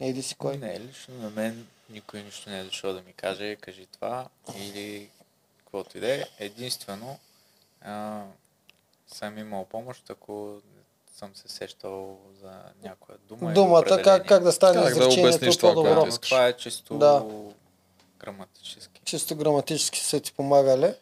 Еди 0.00 0.22
си 0.22 0.34
кой. 0.34 0.56
Не, 0.56 0.80
лично 0.80 1.14
на 1.14 1.30
мен 1.30 1.66
никой 1.90 2.22
нищо 2.22 2.50
не 2.50 2.60
е 2.60 2.64
дошъл 2.64 2.92
да 2.92 3.02
ми 3.02 3.12
каже, 3.12 3.56
кажи 3.56 3.86
това 3.92 4.26
или 4.58 5.08
каквото 5.58 5.98
и 5.98 6.00
да 6.00 6.14
е. 6.14 6.24
Единствено 6.38 7.18
а, 7.80 8.22
съм 9.14 9.38
имал 9.38 9.64
помощ, 9.64 10.10
ако 10.10 10.56
съм 11.18 11.30
се 11.34 11.48
сещал 11.48 12.18
за 12.42 12.52
някоя 12.82 13.18
дума. 13.28 13.52
Думата, 13.52 14.02
как, 14.04 14.28
как 14.28 14.42
да 14.42 14.52
стане 14.52 14.74
Как 14.74 14.84
да 14.84 14.90
изречението 14.90 15.20
обясниш 15.28 15.56
това, 15.56 15.74
по-добро. 15.74 16.06
искаш. 16.06 16.30
това 16.30 16.46
е 16.46 16.52
чисто 16.52 16.98
Да. 16.98 17.24
Граматически. 18.20 19.00
Чисто 19.04 19.34
граматически 19.34 20.00
са 20.00 20.20
ти 20.20 20.32
помагали. 20.32 20.94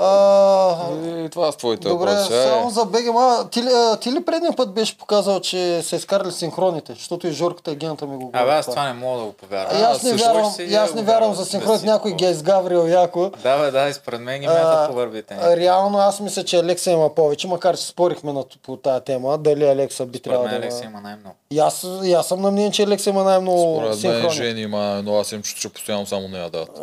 А, 0.00 0.76
И 1.16 1.28
това 1.30 1.52
с 1.52 1.56
твоите 1.56 1.88
Добре, 1.88 2.10
въпроси. 2.10 2.34
е. 2.34 2.42
само 2.42 2.70
за 2.70 2.84
БГМА. 2.84 3.48
Ти, 3.50 3.62
ти 4.00 4.12
ли 4.12 4.24
предния 4.24 4.52
път 4.52 4.72
беше 4.72 4.98
показал, 4.98 5.40
че 5.40 5.82
са 5.82 5.96
изкарали 5.96 6.32
синхроните? 6.32 6.92
Защото 6.92 7.26
и 7.26 7.32
Жорката 7.32 7.72
и 7.72 7.76
Гента 7.76 8.06
ми 8.06 8.12
го 8.12 8.18
говорят. 8.18 8.42
Абе, 8.42 8.52
аз 8.52 8.66
това 8.66 8.84
не 8.84 8.92
мога 8.94 9.18
да 9.18 9.24
го 9.24 9.32
повярвам. 9.32 9.76
А, 9.76 9.84
аз 9.84 10.02
не 10.02 10.12
вярвам, 10.12 10.52
ще 10.52 10.62
и 10.62 10.74
аз 10.74 10.94
не 10.94 11.02
вярвам 11.02 11.34
за 11.34 11.44
синхроните. 11.44 11.80
си 11.80 11.86
Някой 11.86 12.12
ги 12.12 12.24
е 12.24 12.30
изгаврил 12.30 12.78
яко. 12.80 13.30
Да, 13.42 13.58
бе, 13.58 13.70
да, 13.70 13.88
и 13.88 13.92
според 13.92 14.20
мен 14.20 14.40
ги 14.40 14.46
мятат 14.46 14.88
по 14.88 14.94
върбите. 14.94 15.56
реално 15.56 15.98
аз 15.98 16.20
мисля, 16.20 16.44
че 16.44 16.56
Алекса 16.56 16.90
има 16.90 17.14
повече, 17.14 17.48
макар 17.48 17.76
че 17.76 17.86
спорихме 17.86 18.32
на, 18.32 18.44
по 18.62 18.76
тази 18.76 19.04
тема, 19.04 19.38
дали 19.38 19.64
Алекса 19.64 20.06
би 20.06 20.18
Според 20.18 20.22
трябвало 20.24 20.44
мен 20.44 20.60
да 20.60 20.66
Алекс 20.66 20.80
има. 20.82 21.00
най-много. 21.00 21.34
И 21.50 21.58
аз, 21.58 21.86
и 22.02 22.12
аз 22.12 22.26
съм 22.26 22.40
на 22.40 22.50
мнение, 22.50 22.70
че 22.70 22.82
Алекса 22.82 23.10
има 23.10 23.24
най-много 23.24 23.82
Според 23.98 24.22
мен 24.22 24.30
жени 24.30 24.60
има, 24.60 25.02
но 25.04 25.16
аз 25.16 25.32
им 25.32 25.42
че 25.42 25.68
постоянно 25.68 26.06
само 26.06 26.28
не 26.28 26.38
я 26.38 26.50
дават. 26.50 26.78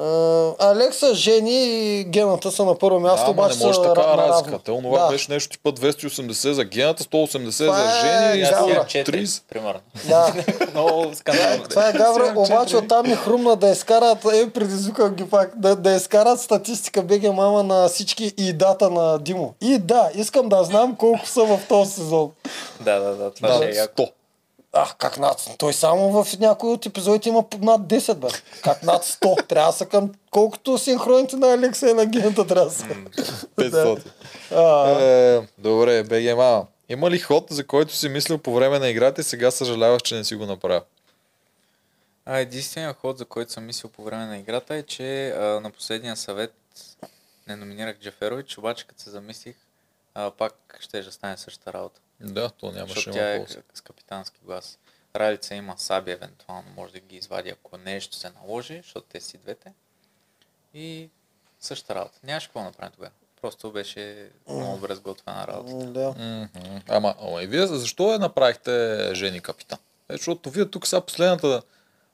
А, 0.60 0.69
Алекса, 0.72 1.14
Жени 1.15 1.64
и 1.65 2.03
Гената 2.03 2.52
са 2.52 2.65
на 2.65 2.77
първо 2.77 2.99
място, 3.08 3.26
Да, 3.26 3.32
ама 3.32 3.42
обаче 3.44 3.60
не 3.60 3.66
може 3.66 3.82
така 3.82 4.02
ра- 4.02 4.18
разлика. 4.20 4.60
Те 4.60 4.72
онова 4.72 5.00
да. 5.00 5.10
беше 5.10 5.32
нещо 5.32 5.50
типа 5.50 5.70
280 5.70 6.52
за 6.52 6.64
гената, 6.64 7.04
180 7.04 7.58
Това 7.58 7.76
за 7.76 7.84
е 7.84 8.02
жени 8.02 8.42
и 8.42 8.46
130. 8.46 9.06
4, 9.06 9.42
примерно. 9.50 9.80
Да. 10.08 10.34
Много 10.74 11.12
скандално. 11.16 11.64
Това 11.64 11.90
е 11.90 11.94
Гавра, 11.94 12.34
обаче 12.36 12.78
оттам 12.78 13.08
ми 13.08 13.16
хрумна 13.16 13.56
да 13.56 13.70
изкарат, 13.70 14.26
е, 14.26 14.50
предизвикам 14.50 15.10
ги 15.10 15.26
пак, 15.26 15.52
да, 15.56 15.76
да 15.76 15.92
изкарат 15.92 16.42
статистика 16.42 17.04
БГ 17.04 17.24
мама 17.24 17.64
на 17.64 17.88
всички 17.88 18.34
и 18.38 18.54
дата 18.54 18.90
на 18.90 19.20
Димо. 19.20 19.54
И 19.62 19.78
да, 19.78 20.10
искам 20.16 20.50
да 20.50 20.64
знам 20.64 20.96
колко 20.96 21.28
са 21.28 21.44
в 21.44 21.60
този 21.70 21.92
сезон. 21.92 22.32
Да, 22.82 23.00
да, 23.00 23.16
да, 23.16 23.32
това 23.32 23.58
Да, 23.58 23.66
е 23.66 23.70
яко. 23.70 24.08
100. 24.73 24.81
Ах, 24.81 24.95
как 24.98 25.18
над? 25.18 25.49
Той 25.57 25.73
само 25.73 26.23
в 26.23 26.39
някои 26.39 26.69
от 26.69 26.85
епизодите 26.85 27.30
има 27.30 27.45
над 27.60 27.81
10, 27.81 28.15
бе. 28.15 28.27
Как 28.64 28.84
над 28.84 29.06
100? 29.06 29.48
Трябва 29.48 29.72
да 29.72 29.77
са 29.77 29.85
към 29.85 30.11
колкото 30.31 30.77
синхроните 30.77 31.35
на 31.35 31.53
Алекса 31.53 31.89
и 31.89 31.94
на 31.94 32.06
Гента 32.06 32.48
трябва 32.48 32.65
да 32.65 32.72
са. 32.72 32.85
500. 33.56 34.02
А, 34.52 35.02
Е, 35.02 35.48
добре, 35.57 36.03
БГМА. 36.03 36.65
Има 36.89 37.11
ли 37.11 37.19
ход, 37.19 37.48
за 37.49 37.68
който 37.68 37.95
си 37.95 38.10
мислил 38.10 38.38
по 38.38 38.53
време 38.53 38.80
на 38.80 38.89
играта 38.89 39.22
и 39.22 39.23
сега 39.23 39.52
съжаляваш, 39.52 40.02
че 40.02 40.15
не 40.15 40.23
си 40.23 40.35
го 40.35 40.45
направил? 40.45 40.81
А, 42.26 42.38
единственият 42.38 42.98
ход, 42.98 43.18
за 43.18 43.26
който 43.26 43.52
съм 43.52 43.65
мислил 43.65 43.89
по 43.89 44.03
време 44.03 44.26
на 44.26 44.38
играта 44.38 44.76
е, 44.76 44.84
че 44.84 45.30
а, 45.30 45.60
на 45.60 45.72
последния 45.72 46.15
съвет 46.15 46.53
не 47.48 47.56
номинирах 47.56 47.99
Джаферович, 47.99 48.57
обаче 48.57 48.88
като 48.88 49.02
се 49.02 49.10
замислих, 49.10 49.56
а, 50.14 50.31
пак 50.31 50.77
ще 50.80 51.02
да 51.02 51.11
стане 51.11 51.38
същата 51.38 51.73
работа. 51.73 51.99
Да, 52.19 52.49
то 52.49 52.72
нямаше 52.72 52.94
защото 52.94 53.18
тя 53.18 53.35
е 53.35 53.45
с 53.73 53.81
капитански 53.81 54.39
глас. 54.44 54.80
Ралица 55.15 55.56
има 55.56 55.76
Саби, 55.77 56.11
евентуално 56.11 56.69
може 56.76 56.94
да 56.94 56.99
ги 56.99 57.15
извади, 57.15 57.49
ако 57.49 57.77
нещо 57.77 58.15
се 58.15 58.30
наложи, 58.30 58.77
защото 58.84 59.07
те 59.10 59.22
си 59.22 59.38
двете. 59.38 59.73
И 60.73 61.10
същата 61.60 61.95
работа. 61.95 62.19
Нямаше 62.23 62.48
какво 62.48 62.64
направим 62.64 62.91
тогава. 62.91 63.11
Просто 63.41 63.72
беше 63.72 64.30
много 64.49 64.76
добре 64.76 64.95
сготвена 64.95 65.48
работа. 65.48 65.85
да. 65.85 66.15
Ама, 66.88 67.15
ама 67.22 67.44
и 67.44 67.48
вие 67.48 67.68
защо 67.68 68.11
я 68.11 68.19
направихте 68.19 68.99
жени 69.14 69.41
капитан? 69.41 69.80
Е, 70.10 70.14
защото 70.14 70.49
вие 70.49 70.65
тук 70.65 70.88
сега 70.88 71.02
последната 71.02 71.61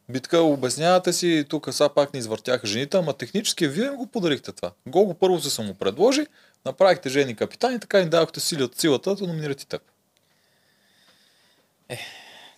битка 0.10 0.40
обяснявате 0.40 1.14
си, 1.14 1.46
тук 1.50 1.74
сега 1.74 1.90
пак 1.90 2.14
ни 2.14 2.20
извъртяха 2.20 2.68
жените, 2.68 2.98
ама 2.98 3.14
технически 3.14 3.68
вие 3.68 3.86
им 3.86 3.96
го 3.96 4.08
подарихте 4.08 4.52
това. 4.52 4.72
Гого 4.88 5.14
първо 5.14 5.40
се 5.40 5.50
само 5.50 5.74
предложи, 5.74 6.26
направихте 6.66 7.10
жени 7.10 7.36
капитан 7.36 7.76
и 7.76 7.80
така 7.80 8.00
им 8.00 8.10
дадохте 8.10 8.40
сили 8.40 8.64
от 8.64 8.80
силата 8.80 9.16
да 9.16 9.28
номинират 9.28 9.62
и 9.62 9.68
теб. 11.88 11.98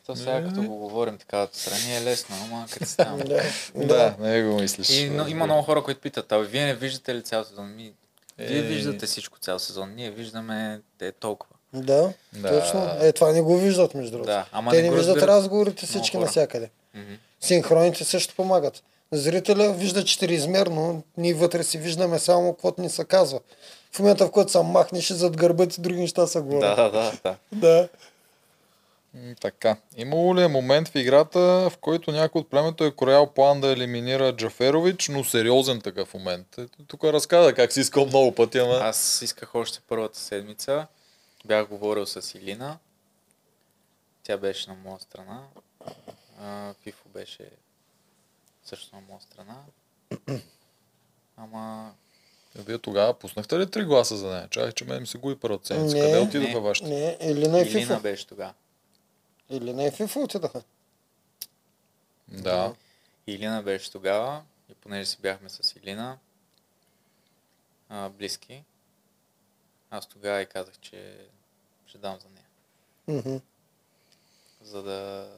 То 0.06 0.16
сега 0.16 0.44
като 0.44 0.64
го 0.64 0.76
говорим 0.76 1.18
така 1.18 1.44
отстрани 1.44 1.98
е 1.98 2.02
лесно, 2.02 2.36
ама 2.44 2.66
като 2.72 2.86
става. 2.86 3.18
Да. 3.76 3.86
Да, 3.86 4.16
не 4.20 4.44
го 4.44 4.62
мислиш. 4.62 4.90
И 4.90 5.10
но, 5.10 5.28
има 5.28 5.46
много 5.46 5.62
хора, 5.62 5.84
които 5.84 6.02
питат, 6.02 6.32
а 6.32 6.38
вие 6.38 6.66
не 6.66 6.74
виждате 6.74 7.16
ли 7.16 7.22
цял 7.22 7.44
сезон? 7.44 7.76
Ми, 7.76 7.92
вие 8.38 8.60
Е. 8.60 8.62
виждате 8.62 9.06
всичко 9.06 9.40
цял 9.40 9.60
сезон. 9.60 9.94
Ние 9.96 10.12
виждаме 10.12 10.80
те 11.00 11.12
толкова. 11.12 11.56
Да, 11.74 12.14
Да. 12.34 12.60
точно. 12.62 12.90
Е, 13.02 13.12
това 13.12 13.32
не 13.32 13.42
го 13.42 13.58
виждат, 13.58 13.94
между 13.94 14.12
другото. 14.12 14.30
Да, 14.30 14.46
ама 14.52 14.72
Те 14.72 14.82
не 14.82 14.90
не 14.90 14.96
виждат 14.96 15.16
разбират 15.16 15.30
разговорите 15.30 15.86
всички 15.86 16.18
навсякъде. 16.18 16.70
Мгм. 16.96 17.14
Синхроните 17.42 18.04
също 18.04 18.36
помагат. 18.36 18.84
Зрителя 19.12 19.74
вижда 19.74 20.06
четириизмерно, 20.06 21.04
ние 21.18 21.34
вътре 21.34 21.64
си 21.64 21.78
виждаме 21.78 22.20
само 22.20 22.54
каквото 22.54 22.82
ни 22.82 22.90
се 22.90 23.06
казва. 23.06 23.40
В 23.92 24.00
момента, 24.00 24.28
в 24.28 24.32
който 24.32 24.52
се 24.52 24.62
махнеш 24.62 25.10
и 25.10 25.14
зад 25.14 25.38
гърба 25.38 25.66
ти 25.68 25.82
други 25.82 26.00
неща 26.00 26.28
са 26.28 26.42
говорят. 26.42 26.76
да, 26.76 26.90
да, 26.90 27.12
да. 27.24 27.36
да. 27.52 27.88
Така. 29.42 29.78
Имало 29.98 30.36
ли 30.36 30.44
е 30.44 30.48
момент 30.48 30.88
в 30.88 30.96
играта, 30.96 31.40
в 31.40 31.74
който 31.82 32.12
някой 32.12 32.42
от 32.42 32.50
племето 32.50 32.84
е 32.84 32.96
кроял 32.96 33.34
план 33.34 33.62
да 33.62 33.68
елиминира 33.72 34.36
Джаферович, 34.36 35.08
но 35.08 35.24
сериозен 35.24 35.82
такъв 35.82 36.14
момент? 36.14 36.48
Ето, 36.58 36.84
Тук 36.88 37.04
разказа 37.04 37.54
как 37.54 37.72
си 37.74 37.80
искал 37.80 38.06
много 38.06 38.36
пъти, 38.36 38.58
ама... 38.58 38.74
Аз 38.74 39.22
исках 39.22 39.56
още 39.56 39.80
първата 39.88 40.20
седмица. 40.20 40.88
Бях 41.46 41.68
говорил 41.68 42.06
с 42.06 42.36
Илина. 42.38 42.78
Тя 44.24 44.38
беше 44.38 44.70
на 44.70 44.76
моя 44.86 45.00
страна. 45.00 45.42
А, 46.42 46.74
Фифо 46.84 47.10
беше 47.10 47.50
също 48.66 48.96
на 48.96 49.02
моя 49.10 49.22
страна. 49.22 49.56
Ама 51.38 51.92
Вие 52.56 52.78
тогава 52.78 53.14
пуснахте 53.14 53.60
ли 53.60 53.72
три 53.72 53.84
гласа 53.84 54.18
за 54.18 54.28
нея? 54.28 54.48
Чакай, 54.52 54.72
че 54.72 54.86
мен 54.86 55.02
ми 55.02 55.08
се 55.08 55.18
губи 55.18 55.36
първата 55.36 55.68
седмица. 55.68 55.96
Не. 55.96 56.02
Къде 56.02 56.20
отидоха 56.20 56.54
Не. 56.54 56.60
вашите? 56.60 56.90
Не, 56.90 57.18
Илина 57.32 57.60
и 57.60 57.62
Илина 57.62 57.66
Фифо. 57.66 58.00
беше 58.00 58.28
тогава. 58.28 58.54
Илина 59.50 59.84
и 59.84 59.92
Фифо 59.92 60.20
отидаха. 60.20 60.64
Да. 62.28 62.76
Илина 63.28 63.64
беше 63.64 63.92
тогава 63.92 64.44
и 64.70 64.74
понеже 64.74 65.10
си 65.10 65.18
бяхме 65.22 65.50
с 65.50 65.76
Илина 65.76 66.18
а, 67.90 68.10
близки, 68.10 68.64
аз 69.90 70.08
тогава 70.08 70.42
и 70.42 70.46
казах, 70.46 70.80
че 70.82 71.28
ще 71.88 71.98
дам 71.98 72.20
за 72.20 72.28
нея. 72.30 73.42
За 74.62 74.84
да 74.84 75.30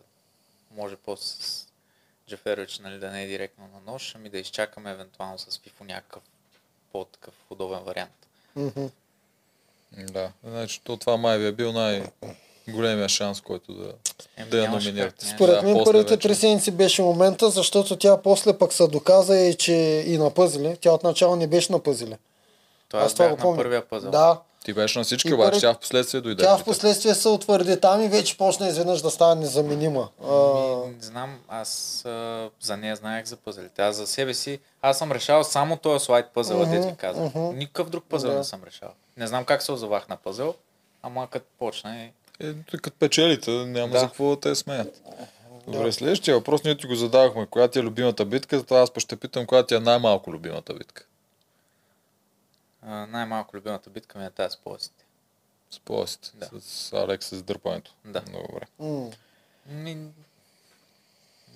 може 0.72 0.96
после 0.96 1.44
с 1.44 1.68
Джаферович 2.30 2.80
нали, 2.80 3.00
да 3.00 3.12
не 3.12 3.24
е 3.24 3.28
директно 3.28 3.68
на 3.68 3.92
нож, 3.92 4.16
ами 4.16 4.30
да 4.30 4.38
изчакаме 4.38 4.92
евентуално 4.92 5.40
с 5.40 5.60
Фифо 5.60 5.84
някакъв 5.84 6.24
по-такъв 6.92 7.34
удобен 7.50 7.84
вариант. 7.84 8.28
Да. 9.92 10.32
Значи, 10.44 10.82
то 10.84 10.98
това 10.98 11.18
май 11.18 11.38
ви 11.38 11.48
е 11.48 11.52
бил 11.52 11.72
най... 11.72 12.12
големия 12.70 13.10
шанс, 13.10 13.42
който 13.42 13.74
да, 13.74 13.92
Еми, 14.38 14.50
да 14.50 14.64
я 14.64 14.72
номинират. 14.72 15.22
Според 15.36 15.64
мен 15.64 15.82
първите 15.86 16.18
три 16.18 16.36
седмици 16.36 16.72
беше 16.72 17.02
момента, 17.02 17.50
защото 17.50 17.96
тя 17.96 18.18
после 18.18 18.58
пък 18.58 18.74
се 18.74 18.88
доказа 18.88 19.38
и 19.40 19.56
че 19.56 19.74
и 20.08 20.18
на 20.18 20.30
пъзели. 20.30 20.78
Тя 20.82 20.92
отначало 20.92 21.36
не 21.36 21.48
беше 21.48 21.72
на 21.72 21.80
пъзели. 21.80 22.16
Това 22.90 23.04
аз 23.04 23.14
бях 23.14 23.38
на 23.38 23.56
първия 23.56 23.88
пъзел. 23.88 24.12
Да. 24.12 24.40
Ти 24.66 24.74
беше 24.74 25.00
на 25.00 25.06
всички, 25.06 25.30
И 25.30 25.34
обаче 25.34 25.60
тя 25.60 25.74
в 25.74 25.80
последствие 25.80 26.22
дойде. 26.22 26.44
Тя 26.44 26.58
в 26.58 26.64
последствие 26.64 27.16
се 27.16 27.28
утвърди 27.28 27.80
там 27.80 28.02
и 28.02 28.08
вече 28.08 28.38
почна 28.38 28.68
изведнъж 28.68 29.02
да 29.02 29.10
стане 29.12 29.42
незаменима. 29.42 30.10
Ми, 30.22 30.96
не 30.96 31.04
знам, 31.04 31.40
аз 31.48 32.02
а, 32.06 32.50
за 32.62 32.78
нея 32.78 32.96
знаех 32.96 33.26
за 33.26 33.36
пъзелите. 33.36 33.82
Аз 33.82 33.96
за 33.96 34.08
себе 34.08 34.34
си, 34.34 34.60
аз 34.82 34.98
съм 34.98 35.12
решавал 35.12 35.44
само 35.44 35.78
този 35.78 36.06
слайд 36.06 36.26
пъзел, 36.34 36.60
Мгм, 36.60 36.72
дето 36.72 36.88
ви 36.88 36.96
казах. 36.96 37.24
мгм. 37.36 37.58
Никакъв 37.58 37.90
друг 37.90 38.04
пъзел 38.10 38.32
Да. 38.32 38.38
не 38.38 38.44
съм 38.44 38.62
решавал. 38.64 38.94
Не 39.18 39.28
знам 39.28 39.46
как 39.46 39.62
се 39.62 39.72
озовах 39.72 40.08
на 40.10 40.16
пъзел, 40.18 40.54
ама 41.04 41.28
като 41.32 41.46
почна 41.60 42.04
и... 42.04 42.10
Е, 42.40 42.54
като 42.64 42.92
печелите, 42.92 43.52
няма 43.52 43.94
Да. 43.94 44.00
за 44.00 44.06
какво 44.06 44.30
да 44.30 44.40
те 44.40 44.56
смеят. 44.56 45.02
Добре, 45.68 45.92
следващия 45.92 46.36
въпрос 46.36 46.64
ние 46.64 46.78
ти 46.78 46.88
го 46.88 46.96
задавахме. 46.96 47.46
Коя 47.46 47.68
ти 47.68 47.80
е 47.80 47.84
любимата 47.84 48.26
битка? 48.26 48.64
Това 48.64 48.80
аз 48.80 48.90
ще 48.98 49.16
питам, 49.16 49.46
коя 49.46 49.66
ти 49.66 49.76
е 49.76 49.80
най-малко 49.80 50.32
любимата 50.34 50.74
битка. 50.74 51.06
А, 52.82 53.06
най-малко 53.06 53.58
любимата 53.58 53.90
битка 53.90 54.20
ми 54.20 54.26
е 54.26 54.30
тази 54.30 54.54
с 54.54 54.58
полосите. 54.58 55.04
С 55.72 55.80
полосите. 55.80 56.32
Да. 56.36 56.50
С 56.62 56.94
Алекс 56.94 57.28
с 57.28 57.44
дърпането. 57.44 57.94
Да. 58.06 58.22
Добре. 58.22 58.66
м. 58.80 59.10
Ми... 59.66 59.96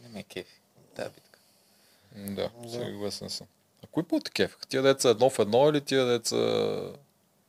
Не 0.03 0.09
ме 0.09 0.19
е 0.19 0.23
кефи 0.23 0.59
тази 0.95 1.09
битка. 1.09 1.39
Да, 2.15 2.49
съгласен 2.71 3.29
съм. 3.29 3.47
А 3.83 3.87
кои 3.91 4.03
по-те 4.03 4.31
кефаха? 4.31 4.65
Тия 4.67 4.81
деца 4.83 5.09
едно 5.09 5.29
в 5.29 5.39
едно 5.39 5.69
или 5.69 5.81
тия 5.81 6.05
деца 6.05 6.35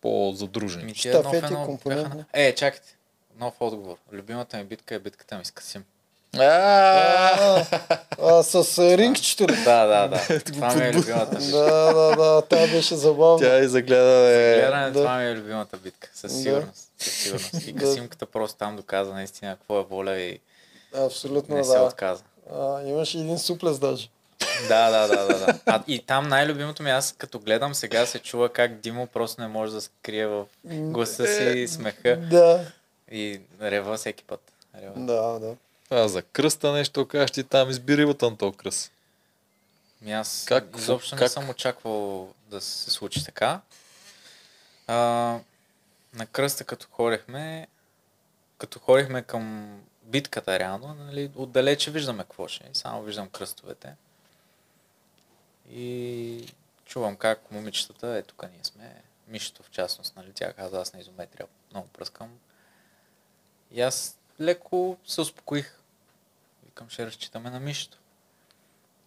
по-задружени? 0.01 0.85
Ми, 0.85 0.95
тия 0.95 1.17
едно 1.19 1.23
в 1.23 1.33
Щафети, 1.33 1.53
едно 1.55 1.67
компонентни. 1.67 2.25
Е, 2.33 2.55
чакайте. 2.55 2.97
Нов 3.39 3.55
отговор. 3.61 3.97
Любимата 4.13 4.57
ми 4.57 4.65
битка 4.65 4.95
е 4.95 4.99
битката 4.99 5.39
ми 5.39 5.45
с 5.45 5.51
Касим. 5.51 5.85
С 8.43 8.79
рингчето 8.79 9.49
ли? 9.49 9.57
Да, 9.65 9.87
да, 9.87 10.09
да. 10.09 10.41
Това 10.45 10.75
ми 10.75 10.83
е 10.83 10.93
любимата 10.93 11.37
битка. 11.37 11.53
Да, 11.53 11.93
да, 11.93 12.17
да, 12.17 12.43
тя 12.49 12.67
беше 12.67 12.97
забавна. 12.97 13.39
Тя 13.39 13.59
и 13.59 13.69
загледа 13.69 14.91
това 14.93 15.19
ми 15.19 15.27
е 15.27 15.35
любимата 15.35 15.77
битка. 15.77 16.11
Със 16.15 16.43
сигурност. 16.43 16.91
Със 16.99 17.13
сигурност. 17.13 17.67
И. 17.67 17.75
Касимката 17.79 18.27
просто 18.27 18.59
там 18.59 18.77
доказа 18.77 19.15
наистина 19.15 19.57
какво 19.57 19.81
е 19.81 19.85
воля 19.85 20.17
и 20.17 20.41
Абсолютно, 20.95 21.57
не 21.57 21.65
се 21.65 21.79
отказа. 21.79 22.23
Имаше 22.87 23.19
един 23.19 23.39
суплес 23.39 23.79
даже. 23.79 24.09
Да, 24.69 24.91
да, 24.91 25.09
да, 25.09 25.27
да, 25.27 25.39
да. 25.39 25.59
А, 25.67 25.83
и 25.89 25.99
там 25.99 26.29
най-любимото 26.29 26.83
ми, 26.83 26.91
аз 26.91 27.15
като 27.19 27.39
гледам 27.39 27.75
сега 27.75 28.07
се 28.07 28.19
чува 28.19 28.49
как 28.49 28.81
Димо 28.81 29.07
просто 29.07 29.41
не 29.41 29.49
може 29.49 29.73
да 29.73 29.81
скрие 29.81 30.27
в 30.27 30.45
гласа 30.65 31.27
си 31.27 31.69
смеха 31.69 32.17
Да, 32.17 32.65
и 33.13 33.41
рева 33.61 33.97
всеки 33.97 34.25
път. 34.25 34.53
Рева. 34.75 34.93
да, 34.97 35.39
да. 35.39 35.57
А 35.91 36.09
за 36.09 36.23
кръста 36.23 36.73
нещо 36.73 37.09
кажеш 37.09 37.31
ти 37.31 37.45
там 37.45 37.71
избери 37.71 38.05
на 38.07 38.37
този 38.37 38.57
кръст. 38.57 38.93
Ми 40.01 40.13
аз 40.13 40.45
Как- 40.49 40.71
как, 40.71 40.81
изобщо 40.81 41.15
не 41.15 41.19
как- 41.19 41.31
съм 41.31 41.51
очаквал 41.51 42.33
да 42.47 42.61
се 42.61 42.91
случи 42.91 43.25
така. 43.25 43.61
А, 44.87 44.95
на 46.15 46.27
кръста 46.33 46.65
като 46.65 46.87
ходихме, 46.91 47.69
като 48.59 48.79
ходихме 48.79 49.23
към 49.23 49.77
битката 50.03 50.59
реално, 50.59 50.95
нали, 50.95 51.31
отдалече 51.35 51.91
виждаме 51.91 52.23
какво 52.23 52.49
ще 52.49 52.65
е. 52.65 52.71
Само 52.75 53.03
виждам 53.03 53.29
кръстовете. 53.29 53.95
И 55.71 56.47
чувам 56.85 57.17
как 57.17 57.51
момичетата, 57.51 58.09
е 58.09 58.23
тук 58.23 58.43
ние 58.43 58.65
сме, 58.65 59.03
Мишето 59.29 59.63
в 59.63 59.71
частност, 59.71 60.17
нали, 60.17 60.33
тя 60.35 60.53
каза, 60.53 60.81
аз 60.81 60.93
на 60.93 61.01
изометрия 61.01 61.47
много 61.71 61.89
пръскам. 61.89 62.39
И 63.73 63.81
аз 63.81 64.19
леко 64.41 64.99
се 65.07 65.21
успокоих. 65.21 65.79
Викам, 66.65 66.91
ще 66.91 67.07
разчитаме 67.07 67.51
на 67.51 67.61
Мишето. 67.61 67.99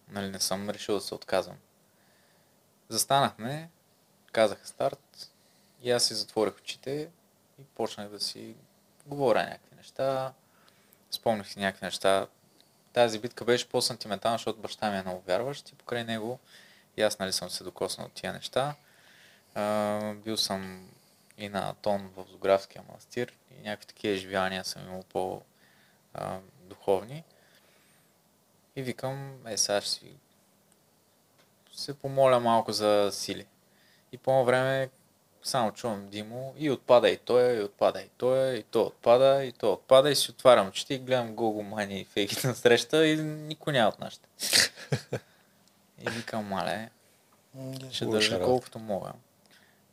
Нали, 0.08 0.30
не 0.30 0.40
съм 0.40 0.70
решил 0.70 0.94
да 0.94 1.00
се 1.00 1.14
отказвам. 1.14 1.56
Застанахме, 2.88 3.70
казаха 4.32 4.66
старт 4.66 5.30
и 5.82 5.90
аз 5.90 6.04
си 6.04 6.14
затворих 6.14 6.56
очите 6.56 7.10
и 7.60 7.64
почнах 7.64 8.08
да 8.08 8.20
си 8.20 8.54
говоря 9.06 9.42
някакви 9.42 9.76
неща. 9.76 10.32
Спомних 11.10 11.48
си 11.48 11.58
някакви 11.58 11.84
неща. 11.84 12.26
Тази 12.92 13.18
битка 13.18 13.44
беше 13.44 13.68
по-сантиментална, 13.68 14.38
защото 14.38 14.60
баща 14.60 14.90
ми 14.90 14.98
е 14.98 15.02
много 15.02 15.22
вярващ 15.26 15.68
и 15.68 15.74
покрай 15.74 16.04
него 16.04 16.38
и 16.96 17.02
аз 17.02 17.18
нали 17.18 17.32
съм 17.32 17.50
се 17.50 17.64
докоснал 17.64 18.06
от 18.06 18.12
тия 18.12 18.32
неща. 18.32 18.74
А, 19.54 20.14
бил 20.14 20.36
съм 20.36 20.88
и 21.38 21.48
на 21.48 21.70
Атон 21.70 22.10
в 22.16 22.26
Зографския 22.30 22.82
манастир 22.88 23.32
и 23.50 23.54
някакви 23.62 23.86
такива 23.86 24.14
изживявания 24.14 24.64
съм 24.64 24.82
имал 24.82 25.04
по-духовни. 25.12 27.24
И 28.76 28.82
викам, 28.82 29.46
е, 29.46 29.56
сега 29.56 29.80
ще 29.80 29.90
си 29.90 30.16
се 31.76 31.94
помоля 31.94 32.40
малко 32.40 32.72
за 32.72 33.08
сили. 33.12 33.46
И 34.12 34.18
по 34.18 34.44
време 34.44 34.90
само 35.42 35.72
чувам 35.72 36.08
Димо 36.08 36.54
и 36.58 36.70
отпада 36.70 37.10
и 37.10 37.16
той, 37.16 37.56
и 37.56 37.62
отпада 37.62 38.00
и 38.00 38.08
той, 38.16 38.54
и 38.54 38.62
той 38.62 38.82
отпада, 38.82 39.44
и 39.44 39.52
той 39.52 39.70
отпада 39.70 40.10
и 40.10 40.16
си 40.16 40.30
отварям 40.30 40.68
очите 40.68 40.94
и 40.94 40.98
гледам 40.98 41.34
Гого 41.34 41.62
Мани 41.62 42.00
и 42.00 42.04
Фейги 42.04 42.36
на 42.44 42.54
среща 42.54 43.06
и 43.06 43.16
никой 43.16 43.72
няма 43.72 43.88
от 43.88 44.00
нашите. 44.00 44.28
и 46.06 46.10
викам, 46.10 46.44
мале, 46.44 46.90
ще 47.90 48.06
държа 48.06 48.42
колкото 48.42 48.78
мога. 48.78 49.12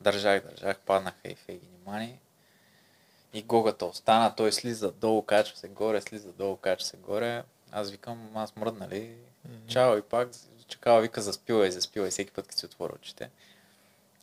Държах, 0.03 0.43
държах, 0.43 0.79
паднаха 0.79 1.27
и 1.27 1.35
Фейги 1.35 1.65
и 1.65 1.89
Мани. 1.89 2.19
И 3.33 3.43
Гогата 3.43 3.85
остана, 3.85 4.35
той 4.35 4.51
слиза 4.51 4.91
долу, 4.91 5.21
качва 5.21 5.57
се 5.57 5.67
горе, 5.67 6.01
слиза 6.01 6.31
долу, 6.33 6.57
качва 6.57 6.85
се 6.85 6.97
горе. 6.97 7.43
Аз 7.71 7.91
викам, 7.91 8.29
аз 8.35 8.55
мръдна 8.55 8.87
ли? 8.89 9.15
Чао 9.67 9.97
и 9.97 10.01
пак, 10.01 10.29
чакава 10.67 11.01
вика, 11.01 11.21
заспивай, 11.21 11.71
заспивай 11.71 12.09
всеки 12.09 12.31
път, 12.31 12.47
като 12.47 12.59
си 12.59 12.65
отворя 12.65 12.93
очите. 12.95 13.29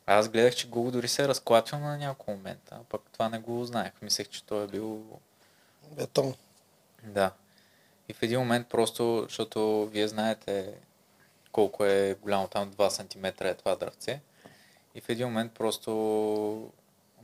А 0.05 0.15
аз 0.15 0.29
гледах, 0.29 0.55
че 0.55 0.69
Гого 0.69 0.91
дори 0.91 1.07
се 1.07 1.23
е 1.23 1.27
разклатвал 1.27 1.79
на 1.79 1.97
няколко 1.97 2.31
момента, 2.31 2.75
а 2.81 2.83
пък 2.89 3.01
това 3.13 3.29
не 3.29 3.39
го 3.39 3.65
знаех. 3.65 3.91
Мислех, 4.01 4.29
че 4.29 4.43
той 4.43 4.63
е 4.63 4.67
бил 4.67 5.19
Бетон. 5.91 6.35
да. 7.03 7.31
И 8.09 8.13
в 8.13 8.23
един 8.23 8.39
момент 8.39 8.67
просто, 8.67 9.23
защото 9.23 9.89
вие 9.91 10.07
знаете 10.07 10.73
колко 11.51 11.85
е 11.85 12.15
голямо 12.21 12.47
там 12.47 12.71
2 12.71 12.89
см 12.89 13.45
е 13.45 13.53
това 13.53 13.75
дръвце. 13.75 14.21
И 14.95 15.01
в 15.01 15.09
един 15.09 15.27
момент 15.27 15.53
просто 15.53 16.71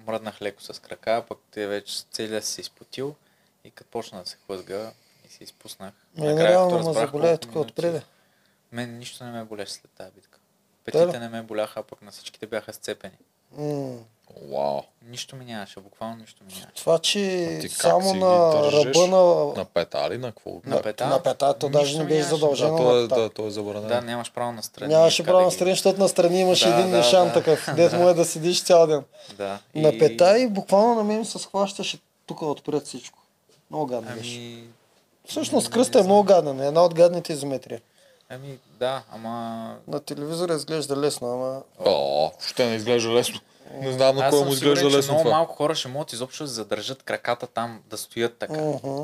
мръднах 0.08 0.42
леко 0.42 0.62
с 0.62 0.82
крака, 0.82 1.26
пък 1.28 1.40
те 1.52 1.68
вече 1.68 2.04
целият 2.12 2.46
си 2.46 2.54
се 2.54 2.62
изпотил 2.62 3.16
и 3.64 3.72
като 3.72 3.90
почна 3.90 4.20
да 4.20 4.30
се 4.30 4.38
хлъзга 4.46 4.92
и 5.26 5.30
се 5.30 5.44
изпуснах. 5.44 5.94
Мене 6.18 6.34
Накрая, 6.34 6.50
реално 6.50 6.78
ме 6.78 6.94
заболя 6.94 7.38
тук 7.38 7.56
отпреде. 7.56 8.04
Мен 8.72 8.98
нищо 8.98 9.24
не 9.24 9.32
ме 9.32 9.44
болеше 9.44 9.72
след 9.72 9.92
тази 9.92 10.12
битка. 10.12 10.40
Петите 10.86 11.06
да. 11.06 11.20
не 11.20 11.30
ме 11.30 11.42
боляха, 11.42 11.80
а 11.80 11.84
пък 11.84 12.02
на 12.02 12.12
всичките 12.12 12.48
бяха 12.48 12.74
сцепени. 12.74 13.18
М, 13.52 14.00
Вау. 14.52 14.82
Нищо 15.10 15.36
ми 15.36 15.46
нямаше, 15.46 15.80
буквално 15.80 16.16
нищо 16.16 16.44
ми 16.44 16.54
нямаше. 16.54 16.74
Това, 16.76 17.00
че 17.00 17.62
само 17.70 18.14
на 18.14 18.54
ръба 18.72 19.08
на... 19.08 19.54
На 19.58 19.66
пета 19.66 20.10
ли? 20.10 20.18
На 20.18 20.28
какво? 20.28 20.52
На 20.66 20.82
пета? 20.82 21.08
На 21.08 21.24
пета, 21.24 21.54
то 21.54 21.70
даже 21.70 21.98
не 21.98 22.06
беше 22.06 22.24
задължено 22.24 22.78
Да, 22.78 22.84
то 22.84 22.98
е, 22.98 23.08
да, 23.08 23.30
то 23.30 23.48
е 23.48 23.50
забранено. 23.50 23.88
Да, 23.88 24.02
нямаш 24.02 24.32
право 24.32 24.52
на 24.52 24.64
страни. 24.64 24.94
Нямаше 24.94 25.24
право 25.24 25.42
на 25.42 25.52
страни, 25.52 25.72
защото 25.72 26.00
на 26.00 26.10
страни 26.10 26.42
имаше 26.42 26.70
Да, 26.70 26.76
един 26.76 26.92
да, 26.92 26.98
нишан 26.98 27.28
да. 27.28 27.34
такъв, 27.34 27.70
дето 27.76 27.96
може 27.96 28.16
да 28.16 28.26
седиш 28.26 28.64
цял 28.64 28.88
ден. 28.88 29.04
Да. 29.38 29.60
На 29.76 30.00
пета 30.00 30.40
и 30.40 30.48
буквално 30.48 30.96
на 30.96 31.04
мен 31.04 31.26
се 31.26 31.40
схващаше 31.40 32.00
тук 32.26 32.42
отпред 32.42 32.86
всичко. 32.86 33.20
Много 33.72 33.86
гадно 33.86 34.16
беше. 34.16 34.38
Ами, 34.38 34.64
Всъщност 35.26 35.68
м, 35.70 35.74
кръста 35.74 35.98
не 35.98 36.04
е 36.04 36.08
много 36.08 36.24
гадна, 36.24 36.66
една 36.66 36.84
от 36.84 36.94
гадните 36.94 37.34
изометрии. 37.34 37.78
Ами, 38.30 38.60
да, 38.80 39.04
ама... 39.12 39.76
На 39.88 40.00
телевизора 40.00 40.54
изглежда 40.54 40.98
лесно, 40.98 41.34
ама... 41.34 41.62
О, 41.86 42.30
въобще 42.30 42.66
не 42.66 42.76
изглежда 42.76 43.10
лесно. 43.10 43.40
Не 43.74 43.92
знам 43.92 44.16
на 44.16 44.30
кой 44.30 44.40
съм 44.40 44.48
му 44.48 44.54
изглежда 44.54 44.90
лесно 44.90 45.14
много 45.14 45.24
това. 45.24 45.38
малко 45.38 45.56
хора 45.56 45.76
ще 45.76 45.88
могат 45.88 46.14
изобщо 46.14 46.44
да 46.44 46.48
задържат 46.48 47.04
краката 47.04 47.48
там, 47.48 47.82
да 47.90 47.98
стоят 47.98 48.38
така. 48.38 48.62
Мгм. 48.62 49.02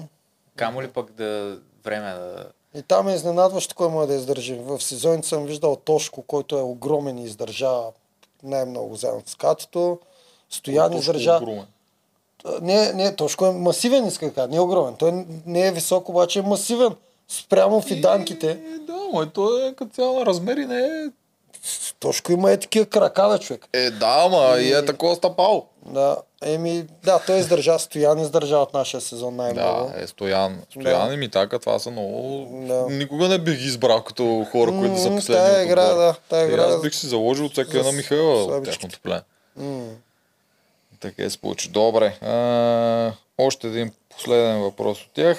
Камо 0.55 0.81
ли 0.81 0.87
пък 0.87 1.11
да 1.11 1.57
време 1.83 2.13
да... 2.13 2.45
И 2.75 2.81
там 2.81 3.07
е 3.07 3.13
изненадващо 3.13 3.75
кой 3.75 3.89
може 3.89 4.07
да 4.07 4.13
издържи. 4.13 4.55
В 4.55 4.81
сезоните 4.81 5.27
съм 5.27 5.45
виждал 5.45 5.75
Тошко, 5.75 6.21
който 6.21 6.57
е 6.57 6.61
огромен 6.61 7.17
и 7.17 7.23
издържа 7.23 7.71
най-много 8.43 8.95
заедно 8.95 9.23
с 9.25 9.35
Катито. 9.35 9.99
Стоян 10.49 10.85
Точно 10.85 10.99
издържа... 10.99 11.37
огромен. 11.37 11.65
Не, 12.61 12.93
не, 12.93 13.15
Тошко 13.15 13.45
е 13.45 13.51
масивен, 13.51 14.07
иска 14.07 14.25
да 14.25 14.33
кажа, 14.33 14.47
не 14.47 14.55
е 14.55 14.59
огромен. 14.59 14.95
Той 14.95 15.25
не 15.45 15.67
е 15.67 15.71
висок, 15.71 16.09
обаче 16.09 16.39
е 16.39 16.41
масивен. 16.41 16.95
Спрямо 17.27 17.81
фиданките. 17.81 18.51
Е, 18.51 18.77
да, 18.77 18.97
но 19.13 19.29
той 19.29 19.67
е 19.67 19.73
като 19.73 19.93
цяло 19.93 20.19
на 20.19 20.25
размери 20.25 20.65
не 20.65 20.79
е... 20.79 21.09
Тошко 21.99 22.31
има 22.31 22.51
е 22.51 22.57
такива 22.57 22.85
крака, 22.85 23.29
бе, 23.29 23.39
човек. 23.39 23.65
Е, 23.73 23.89
да, 23.91 24.23
ама 24.25 24.59
и 24.59 24.73
е 24.73 24.85
такова 24.85 25.15
стъпал. 25.15 25.65
Да, 25.85 26.17
еми, 26.43 26.85
да, 27.03 27.19
той 27.19 27.37
издържа, 27.37 27.79
Стоян 27.79 28.19
издържа 28.19 28.57
от 28.57 28.73
нашия 28.73 29.01
сезон 29.01 29.35
най-много. 29.35 29.89
Да, 29.89 30.03
е 30.03 30.07
Стоян. 30.07 30.61
Стоян 30.71 31.13
и 31.13 31.17
Митака, 31.17 31.59
това 31.59 31.79
са 31.79 31.91
много... 31.91 32.47
Да. 32.67 32.85
Никога 32.89 33.27
не 33.27 33.37
бих 33.37 33.59
избрал 33.59 34.03
като 34.03 34.45
хора, 34.51 34.71
които 34.71 34.99
са 34.99 35.09
М, 35.09 35.15
последни 35.15 35.45
тая 35.45 35.63
игра, 35.63 35.83
да, 35.85 36.15
тая 36.29 36.45
И 36.45 36.49
игра. 36.49 36.63
аз 36.63 36.81
бих 36.81 36.95
си 36.95 37.07
заложил 37.07 37.49
всяка 37.49 37.71
За 37.71 37.77
една 37.79 37.91
Михайла 37.91 38.33
от 38.35 38.43
слабичките. 38.43 38.71
тяхното 38.73 38.99
племе. 39.01 39.21
М. 39.55 39.85
Така 40.99 41.23
е 41.23 41.29
се 41.29 41.37
получи. 41.37 41.69
Добре. 41.69 42.17
А, 42.21 43.11
още 43.37 43.67
един 43.67 43.91
последен 44.09 44.61
въпрос 44.61 45.01
от 45.01 45.11
тях. 45.13 45.37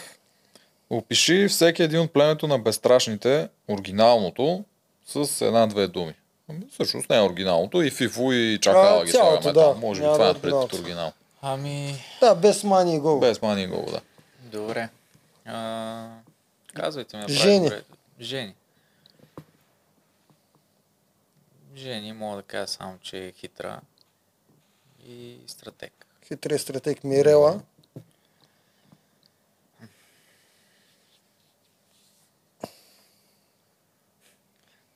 Опиши 0.91 1.49
всеки 1.49 1.83
един 1.83 2.01
от 2.01 2.13
племето 2.13 2.47
на 2.47 2.59
безстрашните, 2.59 3.49
оригиналното, 3.71 4.65
с 5.07 5.41
една-две 5.41 5.87
думи. 5.87 6.15
Ами, 6.49 6.61
Всъщност 6.73 7.11
не 7.11 7.17
е 7.17 7.21
оригиналното, 7.21 7.83
и 7.83 7.91
Фифу 7.91 8.33
и 8.33 8.59
Чакала 8.63 9.01
А, 9.01 9.05
ги 9.05 9.11
цялото, 9.13 9.43
слагаме 9.43 9.53
да. 9.61 9.73
там. 9.73 9.81
Може 9.81 10.01
би 10.01 10.07
това 10.07 10.27
е 10.27 10.31
е 10.31 10.35
пред 10.35 10.53
оригинал. 10.53 11.13
Ами, 11.43 11.95
Да, 12.21 12.35
без 12.35 12.65
мани 12.65 12.95
и 12.95 12.99
гол. 12.99 13.21
Без 13.21 13.43
мани 13.43 13.67
гол, 13.67 13.87
да. 13.87 14.01
добре. 14.43 14.89
А, 15.45 16.09
казвайте 16.75 17.17
ми. 17.17 17.21
направи 17.21 17.39
Жени. 17.41 17.65
добре. 17.65 17.83
Жени. 18.21 18.55
Жени 21.77 22.13
мога 22.13 22.37
да 22.37 22.43
кажа 22.43 22.67
само, 22.67 22.99
че 23.03 23.19
е 23.19 23.33
хитра 23.33 23.81
и 25.07 25.37
стратег. 25.47 26.07
Хитрия 26.27 26.59
стратег 26.59 27.05
Мирела. 27.05 27.61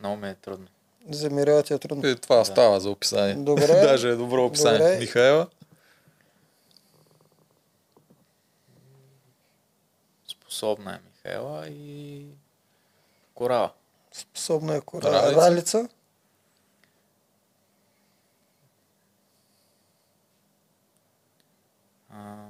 Много 0.01 0.17
ми 0.17 0.29
е 0.29 0.35
трудно. 0.35 0.67
За 1.11 1.31
Мирела 1.31 1.63
ти 1.63 1.75
е 1.75 1.79
трудно. 1.79 2.09
И 2.09 2.17
това 2.17 2.45
става 2.45 2.81
за 2.81 2.91
описание. 2.91 3.35
Добре. 3.35 3.67
Даже 3.67 4.11
е 4.11 4.17
добро 4.17 4.45
описание. 4.45 4.79
Добре. 4.79 4.99
Михаела. 4.99 5.47
Способна 10.29 10.95
е 10.95 10.99
Михаела 11.05 11.69
и 11.69 12.25
Корала. 13.35 13.73
Способна 14.13 14.77
е 14.77 14.81
кора. 14.81 15.13
Ралица. 15.13 15.41
Ралица. 15.41 15.89
А, 22.11 22.47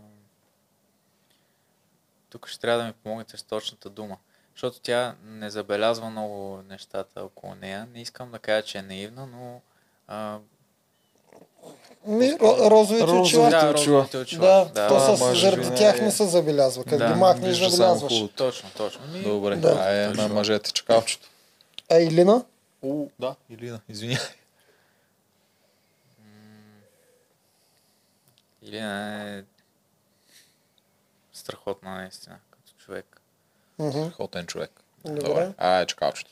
тук 2.30 2.48
ще 2.48 2.60
трябва 2.60 2.82
да 2.82 2.86
ми 2.86 2.92
помогнете 2.92 3.36
с 3.36 3.42
точната 3.42 3.90
дума. 3.90 4.16
Защото 4.58 4.80
тя 4.80 5.14
не 5.24 5.50
забелязва 5.50 6.10
много 6.10 6.62
нещата 6.62 7.22
около 7.22 7.54
нея. 7.54 7.88
Не 7.94 8.00
искам 8.00 8.30
да 8.30 8.38
кажа, 8.38 8.62
че 8.62 8.78
е 8.78 8.82
наивна, 8.82 9.26
но... 9.26 9.60
А, 10.08 10.38
Ми, 12.06 12.24
ро- 12.26 12.70
розовите 12.70 13.04
Розови- 13.04 13.20
очила. 13.20 13.50
да, 13.50 13.72
розовите 13.74 14.16
очила. 14.18 14.46
Да, 14.46 14.64
да, 14.64 14.88
то 14.88 14.94
А, 14.96 15.16
с, 15.16 15.34
заради 15.34 15.70
би 15.70 15.76
тях 15.76 16.00
не 16.00 16.06
е. 16.06 16.10
се 16.10 16.26
забелязва. 16.26 16.84
Като 16.84 16.98
Да, 16.98 17.08
ги 17.08 17.14
махнеш, 17.14 17.56
забелязваш. 17.60 18.12
Точно, 18.36 18.70
точно. 18.76 19.06
Ми, 19.06 19.22
Добре. 19.22 19.56
Да. 19.56 19.70
Това 19.70 19.94
е 19.94 20.08
на 20.08 20.28
мъжете 20.28 20.72
чакалчето. 20.72 21.28
А 21.90 21.96
Илина? 21.96 22.44
У, 22.82 23.08
да, 23.18 23.34
Илина, 23.50 23.80
извинявай. 23.88 24.26
Илина 28.62 29.22
е 29.28 29.44
страхотна 31.32 31.90
наистина, 31.90 32.38
като 32.50 32.72
човек. 32.78 33.17
Мгм. 33.78 34.10
Хотен 34.10 34.46
човек. 34.46 34.70
Добре. 35.04 35.20
Добре. 35.28 35.52
Ай, 35.58 35.86
чакалчето. 35.86 36.30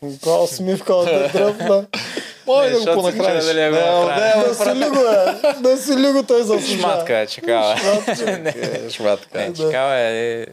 Каква 0.00 0.42
усмивка 0.42 0.94
от 0.94 1.06
да 1.06 1.28
дръпна. 1.28 1.86
Мой 2.46 2.70
Не, 2.70 2.70
да 2.70 2.78
го 2.78 2.80
си 2.80 2.94
понахраниш. 2.94 3.44
да 3.44 3.70
го 3.70 4.08
Не, 4.08 4.44
Да 4.48 4.54
свали 4.54 4.88
го, 4.88 5.00
е. 5.00 5.52
Да 5.60 5.76
свали 5.76 6.12
го, 6.12 6.22
той 6.22 6.42
заслужава. 6.42 6.92
Шматка 6.92 7.18
е, 7.18 7.26
чекава. 7.26 7.74
не, 8.38 8.90
шматка. 8.90 9.38
Да. 9.38 9.54
чекава 9.54 9.94
е... 9.96 10.46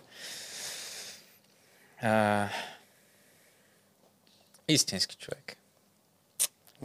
А, 2.01 2.47
истински 4.67 5.15
човек. 5.15 5.57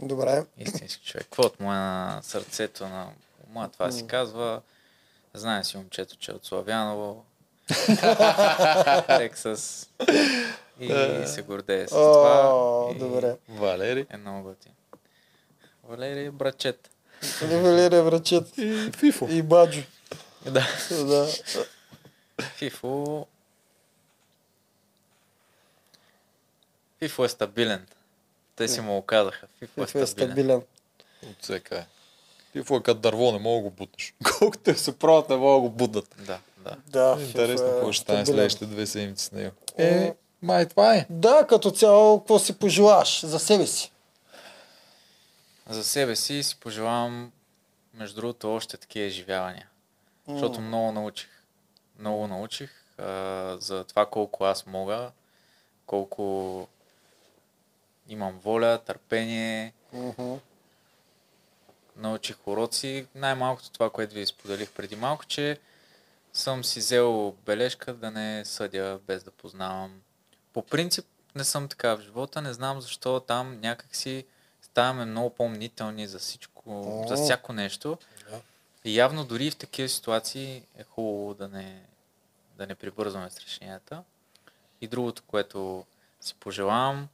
Добре. 0.01 0.43
Истински 0.57 1.05
човек. 1.05 1.23
Каквото 1.23 1.63
му 1.63 1.71
е 1.71 1.75
на 1.75 2.19
сърцето 2.23 2.87
на 2.87 3.07
ума, 3.49 3.69
това 3.73 3.91
си 3.91 4.07
казва. 4.07 4.61
Знае 5.33 5.63
си 5.63 5.77
момчето, 5.77 6.15
че 6.17 6.31
е 6.31 6.33
от 6.33 6.45
Славяново. 6.45 7.23
Тексас. 9.07 9.89
И 10.79 10.87
се 11.25 11.41
гордее 11.41 11.87
с 11.87 11.89
това. 11.89 12.41
О, 12.53 12.91
И 12.95 12.99
добре. 12.99 13.35
Валери. 13.49 14.05
Е 14.09 14.17
много 14.17 14.43
готин. 14.43 14.71
Валерий 15.83 16.25
е 16.25 16.31
брачет. 16.31 16.89
Валерия 17.41 18.03
врачет. 18.03 18.57
И 18.57 18.91
Фифо. 18.97 19.27
И 19.29 19.41
Баджо. 19.41 19.81
Да. 20.45 20.67
Да. 20.91 21.27
Фифо... 22.55 23.25
Фифо 26.99 27.25
е 27.25 27.29
стабилен. 27.29 27.87
Те 28.55 28.67
си 28.67 28.81
му 28.81 28.93
го 28.93 29.01
казаха. 29.01 29.47
Фифо 29.59 29.83
е 29.83 29.85
Фифо 29.85 29.99
е 29.99 30.07
стабилен. 30.07 30.29
стабилен. 30.31 30.61
От 31.29 31.35
всека 31.41 31.77
е. 31.77 31.85
Фифо 32.51 32.75
е 32.75 32.83
като 32.83 32.99
дърво, 32.99 33.31
не 33.31 33.39
мога 33.39 33.57
да 33.57 33.63
го 33.63 33.69
бутнеш. 33.69 34.13
Колкото 34.39 34.77
се 34.77 34.99
правят, 34.99 35.29
не 35.29 35.35
мога 35.35 35.53
да 35.53 35.59
го 35.59 35.69
буднат. 35.69 36.15
Да, 36.17 36.39
да. 36.63 36.77
Да, 36.87 37.21
Интересно, 37.21 37.67
е 37.67 37.69
какво 37.69 37.91
ще 37.91 38.01
стане 38.03 38.25
следващите 38.25 38.65
две 38.65 38.85
седмици 38.87 39.25
с 39.25 39.31
него. 39.31 39.51
Е, 39.77 40.15
май 40.41 40.65
това 40.67 40.95
е. 40.95 41.05
Да, 41.09 41.45
като 41.49 41.71
цяло, 41.71 42.19
какво 42.19 42.39
си 42.39 42.59
пожелаш 42.59 43.25
за 43.25 43.39
себе 43.39 43.67
си? 43.67 43.91
За 45.69 45.83
себе 45.83 46.15
си 46.15 46.43
си 46.43 46.59
пожелавам, 46.59 47.31
между 47.93 48.15
другото, 48.15 48.53
още 48.55 48.77
такива 48.77 49.05
изживявания. 49.05 49.67
Защото 50.27 50.61
много 50.61 50.91
научих. 50.91 51.29
Много 51.99 52.27
научих 52.27 52.71
а, 52.97 53.57
за 53.59 53.83
това 53.83 54.05
колко 54.05 54.43
аз 54.45 54.65
мога, 54.65 55.11
колко 55.85 56.67
имам 58.09 58.39
воля, 58.43 58.79
търпение, 58.85 59.73
Мгм. 59.93 60.33
научих 61.95 62.47
уроци. 62.47 63.05
Най-малкото 63.15 63.71
това, 63.71 63.89
което 63.89 64.15
ви 64.15 64.25
споделих 64.25 64.71
преди 64.71 64.95
малко, 64.95 65.25
че 65.25 65.57
съм 66.33 66.63
си 66.63 66.79
взел 66.79 67.35
бележка 67.45 67.93
да 67.93 68.11
не 68.11 68.45
съдя 68.45 68.99
без 69.07 69.23
да 69.23 69.31
познавам. 69.31 70.01
По 70.53 70.65
принцип 70.65 71.05
не 71.35 71.43
съм 71.43 71.67
така 71.67 71.95
в 71.95 72.01
живота, 72.01 72.41
не 72.41 72.53
знам 72.53 72.81
защо 72.81 73.19
там 73.19 73.59
някакси 73.59 74.25
ставаме 74.61 75.05
много 75.05 75.29
по-мнителни 75.29 76.07
за 76.07 76.19
всичко, 76.19 77.03
за 77.07 77.13
О. 77.13 77.23
всяко 77.23 77.53
нещо. 77.53 77.97
И 78.85 78.97
явно 78.97 79.25
дори 79.25 79.51
в 79.51 79.55
такива 79.55 79.89
ситуации 79.89 80.63
е 80.77 80.83
хубаво 80.83 81.33
да 81.33 81.47
не, 81.47 81.83
да 82.57 82.67
не 82.67 82.75
прибързваме 82.75 83.29
с 83.29 83.39
решенията. 83.39 84.03
И 84.81 84.87
другото, 84.87 85.23
което 85.27 85.85
си 86.21 86.35
пожелавам, 86.39 87.07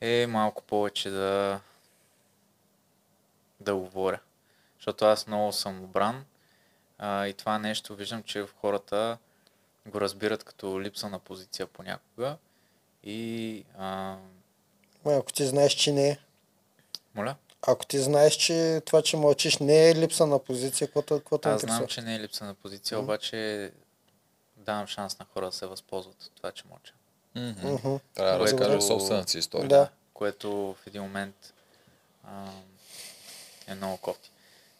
е 0.00 0.26
малко 0.26 0.62
повече 0.62 1.10
да 1.10 1.60
да 3.60 3.74
говоря. 3.74 4.20
Защото 4.78 5.04
аз 5.04 5.26
много 5.26 5.52
съм 5.52 5.84
обран 5.84 6.24
а, 7.02 7.26
и 7.26 7.32
това 7.32 7.58
нещо 7.58 7.94
виждам, 7.94 8.22
че 8.22 8.46
хората 8.56 9.18
го 9.86 10.00
разбират 10.00 10.44
като 10.44 10.80
липса 10.80 11.08
на 11.08 11.18
позиция 11.18 11.66
понякога. 11.66 12.36
И 13.04 13.64
а, 13.78 14.16
Ма, 15.04 15.12
Ако 15.12 15.32
ти 15.32 15.46
знаеш, 15.46 15.72
че 15.72 15.92
не 15.92 16.08
е. 16.08 16.18
моля, 17.14 17.36
Ако 17.62 17.86
ти 17.86 17.98
знаеш, 17.98 18.34
че 18.34 18.82
това, 18.86 19.02
че 19.02 19.16
мълчиш, 19.16 19.58
не 19.58 19.90
е 19.90 19.94
липса 19.94 20.26
на 20.26 20.38
позиция, 20.38 20.88
те 20.88 21.02
какво 21.02 21.38
аз 21.44 21.60
знам, 21.60 21.86
че 21.86 22.02
не 22.02 22.14
е 22.14 22.20
липса 22.20 22.44
на 22.44 22.54
позиция, 22.54 22.98
обаче 23.00 23.72
давам 24.56 24.86
шанс 24.86 25.18
на 25.18 25.24
хора 25.24 25.46
да 25.46 25.52
се 25.52 25.66
възползват 25.66 26.22
от 26.22 26.32
това, 26.32 26.52
че 26.52 26.64
мълча. 26.70 26.92
Мгм. 27.34 27.96
Трябва 28.14 28.32
да 28.32 28.38
Което- 28.38 28.58
разкажеш 28.58 28.82
собствената 28.82 29.30
си 29.30 29.38
история. 29.38 29.68
Да. 29.68 29.88
Което 30.14 30.50
в 30.52 30.86
един 30.86 31.02
момент 31.02 31.54
а, 32.24 32.50
е 33.66 33.74
много 33.74 33.96
кофти. 33.96 34.30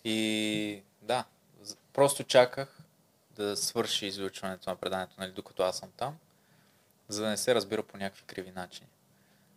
И 0.05 0.83
да, 1.03 1.25
просто 1.93 2.25
чаках 2.25 2.79
да 3.31 3.57
свърши 3.57 4.07
излучването 4.07 4.71
на 4.71 4.77
преданието, 4.77 5.15
нали, 5.19 5.31
докато 5.31 5.63
аз 5.63 5.77
съм 5.77 5.89
там, 5.97 6.15
за 7.09 7.23
да 7.23 7.29
не 7.29 7.37
се 7.37 7.55
разбира 7.55 7.83
по 7.83 7.97
някакви 7.97 8.23
криви 8.23 8.51
начини. 8.51 8.87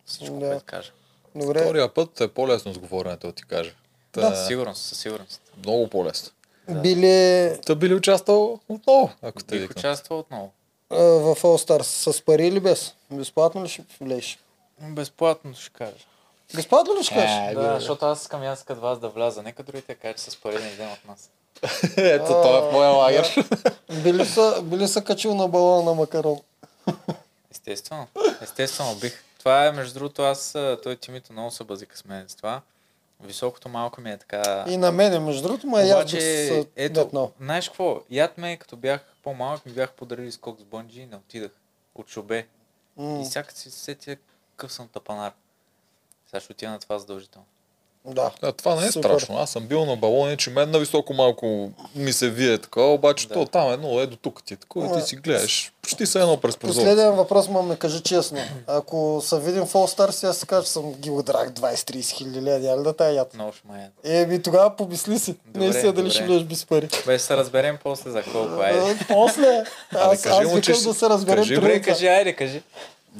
Всичко, 0.06 0.36
Да. 0.36 0.50
което 0.50 0.66
кажа. 0.66 0.92
Добре. 1.36 1.62
Втория 1.62 1.94
път 1.94 2.22
е 2.22 2.28
по-лесно 2.28 2.74
с 2.74 2.78
говоренето, 2.78 3.28
да 3.28 3.34
ти 3.34 3.44
кажа. 3.44 3.74
Та, 4.12 4.36
Със 4.36 4.48
сигурност, 4.48 4.82
със 4.82 4.98
сигурност. 5.00 5.42
Много 5.58 5.90
по-лесно. 5.90 6.32
Били 6.70 7.58
Та 7.66 7.76
би 7.76 7.90
ли 7.90 7.94
участвал 7.94 8.60
отново, 8.70 9.12
ако 9.22 9.44
те 9.44 9.60
Бих 9.60 9.72
участвал 9.72 10.20
отново. 10.20 10.54
а, 10.90 10.96
в 10.96 11.36
All 11.36 11.68
Stars 11.68 11.82
с 12.12 12.22
пари 12.22 12.48
или 12.48 12.60
без? 12.60 12.94
Безплатно 13.12 13.64
ли 13.64 13.70
ще 13.70 13.84
влезеш? 14.02 14.40
Безплатно 14.82 15.54
ще 15.56 15.70
кажа. 15.70 16.06
Безплатно 16.56 16.96
ли 16.96 17.04
ще 17.04 17.14
кажеш? 17.14 17.52
Е, 17.52 17.56
да, 17.56 17.74
защото 17.74 18.06
аз 18.06 18.22
искам 18.22 18.44
и 18.44 18.48
аз 18.48 18.64
като 18.64 18.82
вас 18.82 19.00
да 19.00 19.10
вляза. 19.10 19.44
Нека 19.44 19.64
другите 19.64 19.96
кажат, 19.96 20.18
че 20.18 20.24
с 20.24 20.38
пари 20.38 20.64
не 20.64 20.68
идем 20.68 20.92
от 20.92 21.06
нас. 21.06 21.30
Ето, 21.98 22.28
той 22.28 22.58
е 22.58 22.62
в 22.62 22.72
моя 22.72 22.90
лагер. 22.90 23.48
Били 24.04 24.26
са, 24.26 24.62
били 24.64 24.88
са 24.88 25.04
качил 25.04 25.36
на 25.36 25.48
балона 25.48 25.84
на 25.84 25.94
макарон. 25.94 26.40
Естествено. 27.52 28.08
Естествено 28.42 28.96
бих. 28.96 29.24
Това 29.40 29.66
е, 29.66 29.72
между 29.72 29.94
другото, 29.94 30.22
аз, 30.22 30.52
той 30.84 30.96
Тимито 30.96 31.34
много 31.34 31.52
се 31.52 31.64
базика 31.64 31.98
с 31.98 32.06
мен 32.06 32.30
с 32.30 32.36
това. 32.36 32.62
Високото 33.24 33.70
малко 33.70 34.02
ми 34.02 34.12
е 34.12 34.18
така... 34.18 34.66
И 34.68 34.78
на 34.78 34.92
мене, 34.92 35.20
между 35.20 35.42
другото, 35.44 35.68
ма 35.68 35.82
Обаче, 35.82 36.16
бих 36.16 36.24
се 36.24 36.68
ето, 36.76 37.04
детнал. 37.04 37.32
знаеш 37.42 37.68
какво? 37.70 38.02
Яд 38.10 38.38
ме, 38.38 38.58
като 38.58 38.76
бях 38.76 39.02
по-малък, 39.24 39.66
ми 39.66 39.72
бях 39.72 39.92
подарили 39.92 40.32
скок 40.32 40.60
с 40.60 40.64
бънджи 40.64 41.02
и 41.02 41.06
не 41.06 41.16
отидах. 41.16 41.52
От 41.96 42.10
шубе. 42.10 42.48
М. 42.98 43.22
И 43.22 43.26
сякаш 43.26 43.54
си 43.54 43.72
се 43.72 43.80
сетя 43.80 44.18
какъв 44.52 44.74
съм 44.74 44.88
тапанар. 44.88 45.34
Сега 46.28 46.40
ще 46.40 46.52
отида 46.52 46.72
на 46.72 46.80
това 46.80 47.00
задължително. 47.00 47.46
Да. 48.08 48.32
Да, 48.42 48.52
това 48.52 48.76
не 48.76 48.88
е 48.88 48.92
Супер. 48.92 49.10
страшно. 49.10 49.38
Аз 49.38 49.50
съм 49.50 49.64
бил 49.64 49.86
на 49.86 49.96
балони, 49.96 50.38
че 50.38 50.50
мен 50.50 50.72
на 50.72 50.80
високо 50.80 51.14
малко 51.14 51.70
ми 51.96 52.14
се 52.14 52.30
вие 52.30 52.58
такова, 52.58 52.88
обаче 52.88 53.28
Да. 53.28 53.34
то 53.34 53.46
там 53.46 53.74
е 53.74 53.78
много 53.78 54.00
е 54.00 54.08
до 54.08 54.16
тук 54.16 54.44
ти 54.44 54.54
е 54.54 54.58
такова 54.58 54.98
и 54.98 55.02
ти 55.02 55.08
си 55.08 55.16
гледаш. 55.16 55.72
Почти 55.82 56.06
се 56.06 56.20
едно 56.20 56.38
през 56.38 56.58
прозореца. 56.58 56.82
Последен 56.82 57.12
въпрос, 57.12 57.48
ма 57.50 57.62
ме 57.62 57.76
кажи 57.76 58.02
честно. 58.02 58.38
Ако 58.68 59.22
са 59.24 59.40
видим 59.40 59.64
в 59.64 59.74
All 59.74 59.98
Stars, 59.98 60.24
аз 60.24 60.38
си 60.38 60.48
кажа, 60.48 60.64
че 60.64 60.72
съм 60.72 60.94
ги 60.94 61.10
удрах 61.10 61.50
20-30 61.50 62.10
хиляди 62.10 62.42
лева, 62.42 62.60
няма 62.60 62.78
ли 62.78 62.84
да 62.84 62.94
тая 62.94 63.14
яд? 63.14 63.34
Много 63.34 63.52
яд. 63.74 63.92
Еми 64.06 64.42
тогава 64.42 64.76
помисли 64.76 65.20
си. 65.20 65.36
Добре, 65.46 65.60
Наистина 65.60 65.94
дали 65.94 66.04
добре. 66.04 66.14
ще 66.14 66.24
влезеш 66.24 66.44
без 66.44 66.66
пари. 66.66 66.88
Бе, 67.06 67.18
ще 67.18 67.28
се 67.28 67.38
разберем 67.38 67.78
после 67.84 68.12
за 68.12 68.24
колко. 68.24 68.62
Айде. 68.62 68.80
А, 69.02 69.06
После, 69.08 69.64
аз, 69.94 70.22
кажи 70.22 70.36
аз 70.36 70.62
че 70.62 70.72
викам 70.72 70.84
да 70.84 70.94
се 70.94 71.10
разберем 71.10 71.38
кажи, 71.38 71.56
Добре, 71.56 71.82
кажи, 71.82 72.08
айде, 72.08 72.34
кажи. 72.34 72.62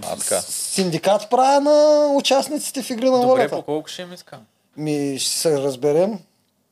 А, 0.04 0.16
така. 0.16 0.42
Синдикат 0.42 1.30
правя 1.30 1.62
на 1.62 2.08
участниците 2.08 2.82
в 2.84 2.90
игри 2.90 3.06
на 3.06 3.12
Добре, 3.12 3.28
волята. 3.28 3.50
по 3.50 3.62
колко 3.62 3.90
ще 3.90 4.02
им 4.02 4.14
искам? 4.14 4.40
Ми 4.78 5.20
ще 5.20 5.30
се 5.32 5.58
разберем. 5.58 6.20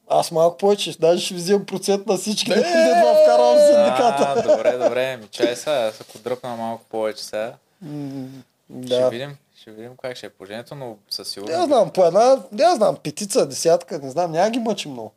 Аз 0.10 0.32
малко 0.32 0.58
повече, 0.58 0.98
даже 1.00 1.22
ще 1.22 1.34
ви 1.34 1.40
вземам 1.40 1.66
процент 1.66 2.08
на 2.08 2.18
всички, 2.18 2.50
да 2.50 2.56
не 2.56 2.62
вкарвам 3.24 3.56
в 3.56 3.66
синдиката. 3.66 4.26
А, 4.28 4.42
добре, 4.48 4.72
добре, 4.74 5.18
ми 5.18 5.28
чай 5.28 5.56
сега, 5.56 5.76
аз 5.78 6.02
ако 6.02 6.18
дръпна 6.18 6.56
малко 6.56 6.84
повече 6.86 7.24
сега, 7.24 7.54
М, 7.82 8.28
ще 8.86 8.96
Да. 8.96 9.10
видим, 9.10 9.36
ще 9.56 9.72
видим 9.72 9.92
как 10.02 10.18
ще 10.18 10.26
е 10.26 10.30
положението, 10.30 10.76
но 10.76 10.96
със 11.10 11.28
Не 11.28 11.32
сигурност. 11.32 11.66
знам, 11.66 11.90
по 11.90 12.06
една, 12.06 12.40
не 12.52 12.76
знам, 12.76 12.96
петица, 12.96 13.46
десятка, 13.46 14.00
не 14.00 14.10
знам, 14.10 14.32
няма 14.32 14.50
ги 14.50 14.60
мъчи 14.60 14.88
много. 14.88 15.12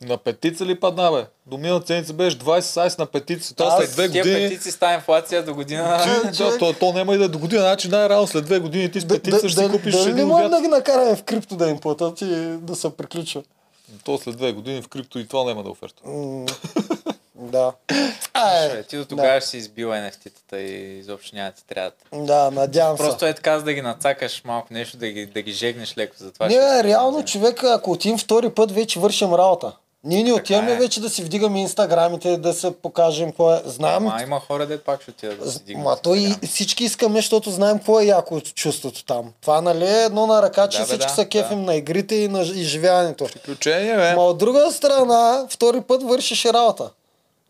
На 0.00 0.16
петица 0.16 0.66
ли 0.66 0.80
падна, 0.80 1.12
бе? 1.12 1.26
До 1.46 1.58
миналата 1.58 1.86
седмица 1.86 2.12
беше 2.12 2.38
20 2.38 2.60
сайс 2.60 2.98
на 2.98 3.06
петица. 3.06 3.54
Това 3.54 3.76
след 3.76 3.90
две 3.90 4.08
години... 4.08 4.48
петиции 4.48 4.72
с 4.72 4.78
тази 4.78 4.94
инфлация 4.94 5.44
до 5.44 5.54
година. 5.54 6.04
Ти, 6.32 6.38
да, 6.42 6.58
то, 6.58 6.72
то 6.72 6.92
няма 6.92 7.14
и 7.14 7.18
да 7.18 7.24
е 7.24 7.28
до 7.28 7.38
година, 7.38 7.60
значи 7.60 7.88
най-рано 7.88 8.26
след 8.26 8.44
две 8.44 8.58
години 8.58 8.90
ти 8.90 9.00
с 9.00 9.08
петица 9.08 9.48
ще 9.48 9.62
си 9.62 9.70
купиш 9.70 9.94
не 9.94 10.10
един 10.10 10.30
обяд. 10.30 10.50
да 10.50 10.60
ги 10.60 10.68
накараме 10.68 11.16
в 11.16 11.22
крипто 11.22 11.56
да 11.56 11.68
им 11.68 11.78
платят 11.78 12.20
и 12.20 12.26
да 12.60 12.76
се 12.76 12.96
приключва. 12.96 13.42
То 14.04 14.18
след 14.18 14.36
две 14.36 14.52
години 14.52 14.82
в 14.82 14.88
крипто 14.88 15.18
и 15.18 15.28
това 15.28 15.44
няма 15.44 15.62
да 15.62 15.68
е 15.68 15.72
оферта. 15.72 16.02
Да. 17.34 17.72
Ай, 18.34 18.82
ти 18.82 18.96
до 18.96 19.04
тогава 19.04 19.40
ще 19.40 19.50
си 19.50 19.56
избил 19.56 19.88
NFT-тата 19.88 20.56
и 20.56 20.98
изобщо 20.98 21.36
няма 21.36 21.50
да 21.50 21.56
ти 21.56 21.66
трябва. 21.66 21.90
да, 22.12 22.50
надявам 22.50 22.96
се. 22.96 23.02
Просто 23.02 23.26
е 23.26 23.34
така, 23.34 23.58
за 23.58 23.64
да 23.64 23.72
ги 23.72 23.82
нацакаш 23.82 24.42
малко 24.44 24.68
нещо, 24.70 24.96
да 24.96 25.08
ги, 25.08 25.26
да 25.26 25.42
ги 25.42 25.52
жегнеш 25.52 25.98
леко. 25.98 26.14
Затова 26.18 26.46
Не, 26.46 26.52
ще 26.52 26.84
реално 26.84 27.24
човек, 27.24 27.64
ако 27.64 27.92
отидем 27.92 28.18
втори 28.18 28.50
път, 28.50 28.72
вече 28.72 29.00
вършим 29.00 29.34
работа. 29.34 29.72
Ние 30.06 30.22
не 30.22 30.32
отиваме 30.32 30.72
е. 30.72 30.76
вече 30.76 31.00
да 31.00 31.10
си 31.10 31.22
вдигаме 31.22 31.60
инстаграмите, 31.60 32.36
да 32.36 32.54
се 32.54 32.70
покажем 32.70 33.28
какво 33.28 33.54
е. 33.54 33.62
Знам, 33.64 34.06
Ама 34.06 34.22
има 34.22 34.40
хора, 34.40 34.66
де 34.66 34.78
пак 34.78 35.02
ще 35.02 35.10
отидат 35.10 35.40
да 35.40 35.50
си 35.50 35.64
дигнат. 35.64 35.84
Ма 35.84 35.96
то 35.96 36.14
и 36.14 36.34
всички 36.46 36.84
искаме, 36.84 37.18
защото 37.18 37.50
знаем 37.50 37.78
какво 37.78 38.00
е 38.00 38.04
яко 38.04 38.34
от 38.34 38.54
чувството 38.54 39.04
там. 39.04 39.32
Това 39.40 39.60
нали 39.60 39.84
е 39.84 40.02
едно 40.02 40.26
на 40.26 40.42
ръка, 40.42 40.68
че 40.68 40.78
Да, 40.78 40.84
бе, 40.84 40.88
всички 40.88 41.06
да, 41.06 41.14
са 41.14 41.26
кефим 41.26 41.62
на 41.62 41.74
игрите 41.74 42.14
и 42.14 42.28
на 42.28 42.40
изживяването. 42.40 43.24
Приключение, 43.24 43.96
бе. 43.96 44.14
Ма 44.14 44.22
от 44.22 44.38
друга 44.38 44.72
страна, 44.72 45.46
втори 45.50 45.80
път 45.80 46.02
вършиш 46.02 46.44
работа. 46.44 46.90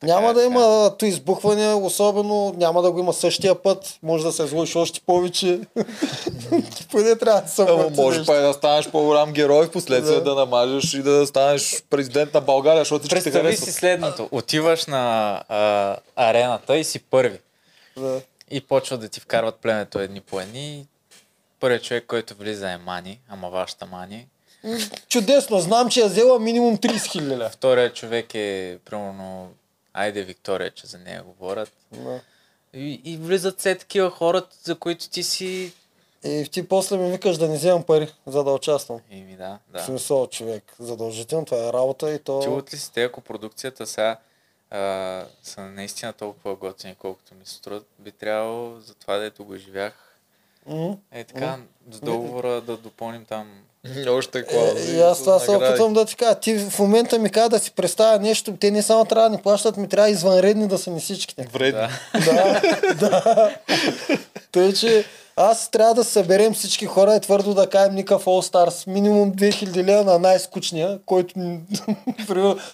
Няма 0.06 0.30
е, 0.30 0.32
да 0.32 0.40
така 0.40 0.54
има 0.54 0.96
то 0.98 1.04
избухване, 1.04 1.74
особено 1.74 2.54
няма 2.56 2.82
да 2.82 2.92
го 2.92 2.98
има 2.98 3.12
същия 3.12 3.62
път, 3.62 3.98
може 4.02 4.24
да 4.24 4.32
се 4.32 4.44
изложиш 4.44 4.76
още 4.76 5.00
повече. 5.00 5.60
Поне 6.90 7.16
трябва 7.16 7.40
да 7.40 7.48
се 7.48 7.62
Ама 7.62 7.90
може 7.96 8.24
па 8.26 8.34
да 8.34 8.52
станеш 8.52 8.90
по-голям 8.90 9.32
герой, 9.32 9.66
в 9.66 9.70
последствие 9.70 10.16
Да. 10.16 10.24
да. 10.24 10.34
намажеш 10.34 10.94
и 10.94 11.02
да 11.02 11.26
станеш 11.26 11.82
президент 11.90 12.34
на 12.34 12.40
България, 12.40 12.80
защото 12.80 13.02
всички 13.02 13.18
те 13.18 13.32
Представи 13.32 13.56
си 13.56 13.72
следното. 13.72 14.28
Отиваш 14.30 14.86
на 14.86 15.42
а, 15.48 15.96
арената 16.16 16.76
и 16.76 16.84
си 16.84 16.98
първи. 16.98 17.38
Да. 17.96 18.20
И 18.50 18.60
почват 18.60 19.00
да 19.00 19.08
ти 19.08 19.20
вкарват 19.20 19.54
племето 19.54 19.98
едни 19.98 20.20
по 20.20 20.40
едни. 20.40 20.86
Първият 21.60 21.82
човек, 21.82 22.04
който 22.06 22.34
влиза 22.34 22.70
е 22.70 22.76
Мани, 22.76 23.20
ама 23.28 23.50
вашата 23.50 23.86
Мани. 23.86 24.26
Чудесно, 25.08 25.60
знам, 25.60 25.88
че 25.88 26.00
е 26.00 26.08
взела 26.08 26.38
минимум 26.38 26.76
30 26.76 27.12
хиляди. 27.12 27.44
Вторият 27.52 27.94
човек 27.94 28.34
е, 28.34 28.78
примерно, 28.84 29.48
Айде 29.96 30.22
Виктория, 30.22 30.70
че 30.70 30.86
за 30.86 30.98
нея 30.98 31.22
говорят. 31.22 31.72
Да. 31.92 32.20
И, 32.74 33.00
и 33.04 33.16
влизат 33.16 33.58
все 33.58 33.74
такива 33.78 34.10
хора, 34.10 34.42
за 34.62 34.74
които 34.74 35.10
ти 35.10 35.22
си... 35.22 35.72
И 36.24 36.48
ти 36.52 36.68
после 36.68 36.96
ми 36.96 37.10
викаш 37.10 37.38
да 37.38 37.48
не 37.48 37.56
вземам 37.56 37.82
пари, 37.82 38.12
за 38.26 38.44
да 38.44 38.50
участвам. 38.50 39.00
Ими 39.10 39.36
да, 39.36 39.58
В 39.68 39.72
да. 39.72 39.84
смисъл, 39.84 40.26
човек, 40.26 40.74
задължително, 40.78 41.44
това 41.44 41.68
е 41.68 41.72
работа 41.72 42.10
и 42.12 42.18
то... 42.18 42.38
От 42.38 42.74
ли 42.74 42.76
си 42.76 42.92
те, 42.92 43.04
ако 43.04 43.20
продукцията 43.20 43.86
сега 43.86 44.16
а, 44.70 45.24
са 45.42 45.60
наистина 45.60 46.12
толкова 46.12 46.54
готини, 46.54 46.94
колкото 46.94 47.34
ми 47.34 47.46
се 47.46 47.54
струват, 47.54 47.86
би 47.98 48.12
трябвало 48.12 48.80
за 48.80 48.94
това, 48.94 49.16
дето 49.16 49.44
го 49.44 49.56
живях, 49.56 50.18
М? 50.66 50.96
е 51.12 51.24
така, 51.24 51.58
с 51.90 52.00
договора 52.00 52.60
да 52.60 52.76
допълним 52.76 53.24
там 53.24 53.62
Още 54.08 54.38
Е, 54.38 54.42
клаузи. 54.42 54.96
и 54.96 55.00
аз 55.00 55.18
това 55.18 55.38
се 55.38 55.50
опитвам 55.50 55.94
да 55.94 56.04
ти 56.04 56.16
кажа. 56.16 56.34
Ти 56.34 56.58
в 56.58 56.78
момента 56.78 57.18
ми 57.18 57.30
каза 57.30 57.48
да 57.48 57.58
си 57.58 57.70
представя 57.70 58.18
нещо. 58.18 58.54
Те 58.60 58.70
не 58.70 58.82
само 58.82 59.04
трябва 59.04 59.28
да 59.30 59.36
ни 59.36 59.42
плащат, 59.42 59.76
ми 59.76 59.88
трябва 59.88 60.10
извънредни 60.10 60.68
да 60.68 60.78
са 60.78 60.90
ни 60.90 61.00
всичките. 61.00 61.48
Вредни. 61.52 61.88
Да. 62.24 62.62
Да. 63.00 63.50
Тъй, 64.52 64.72
че 64.72 65.04
аз 65.36 65.68
трябва 65.70 65.94
да 65.94 66.04
съберем 66.04 66.54
всички 66.54 66.86
хора 66.86 67.14
и 67.16 67.20
твърдо 67.20 67.54
да 67.54 67.66
кажем 67.66 67.94
Ника 67.94 68.18
в 68.18 68.24
All 68.24 68.52
Stars. 68.52 68.86
Минимум 68.86 69.32
2000 69.32 69.84
лева 69.84 70.04
на 70.04 70.18
най-скучния, 70.18 70.98
който 71.06 71.34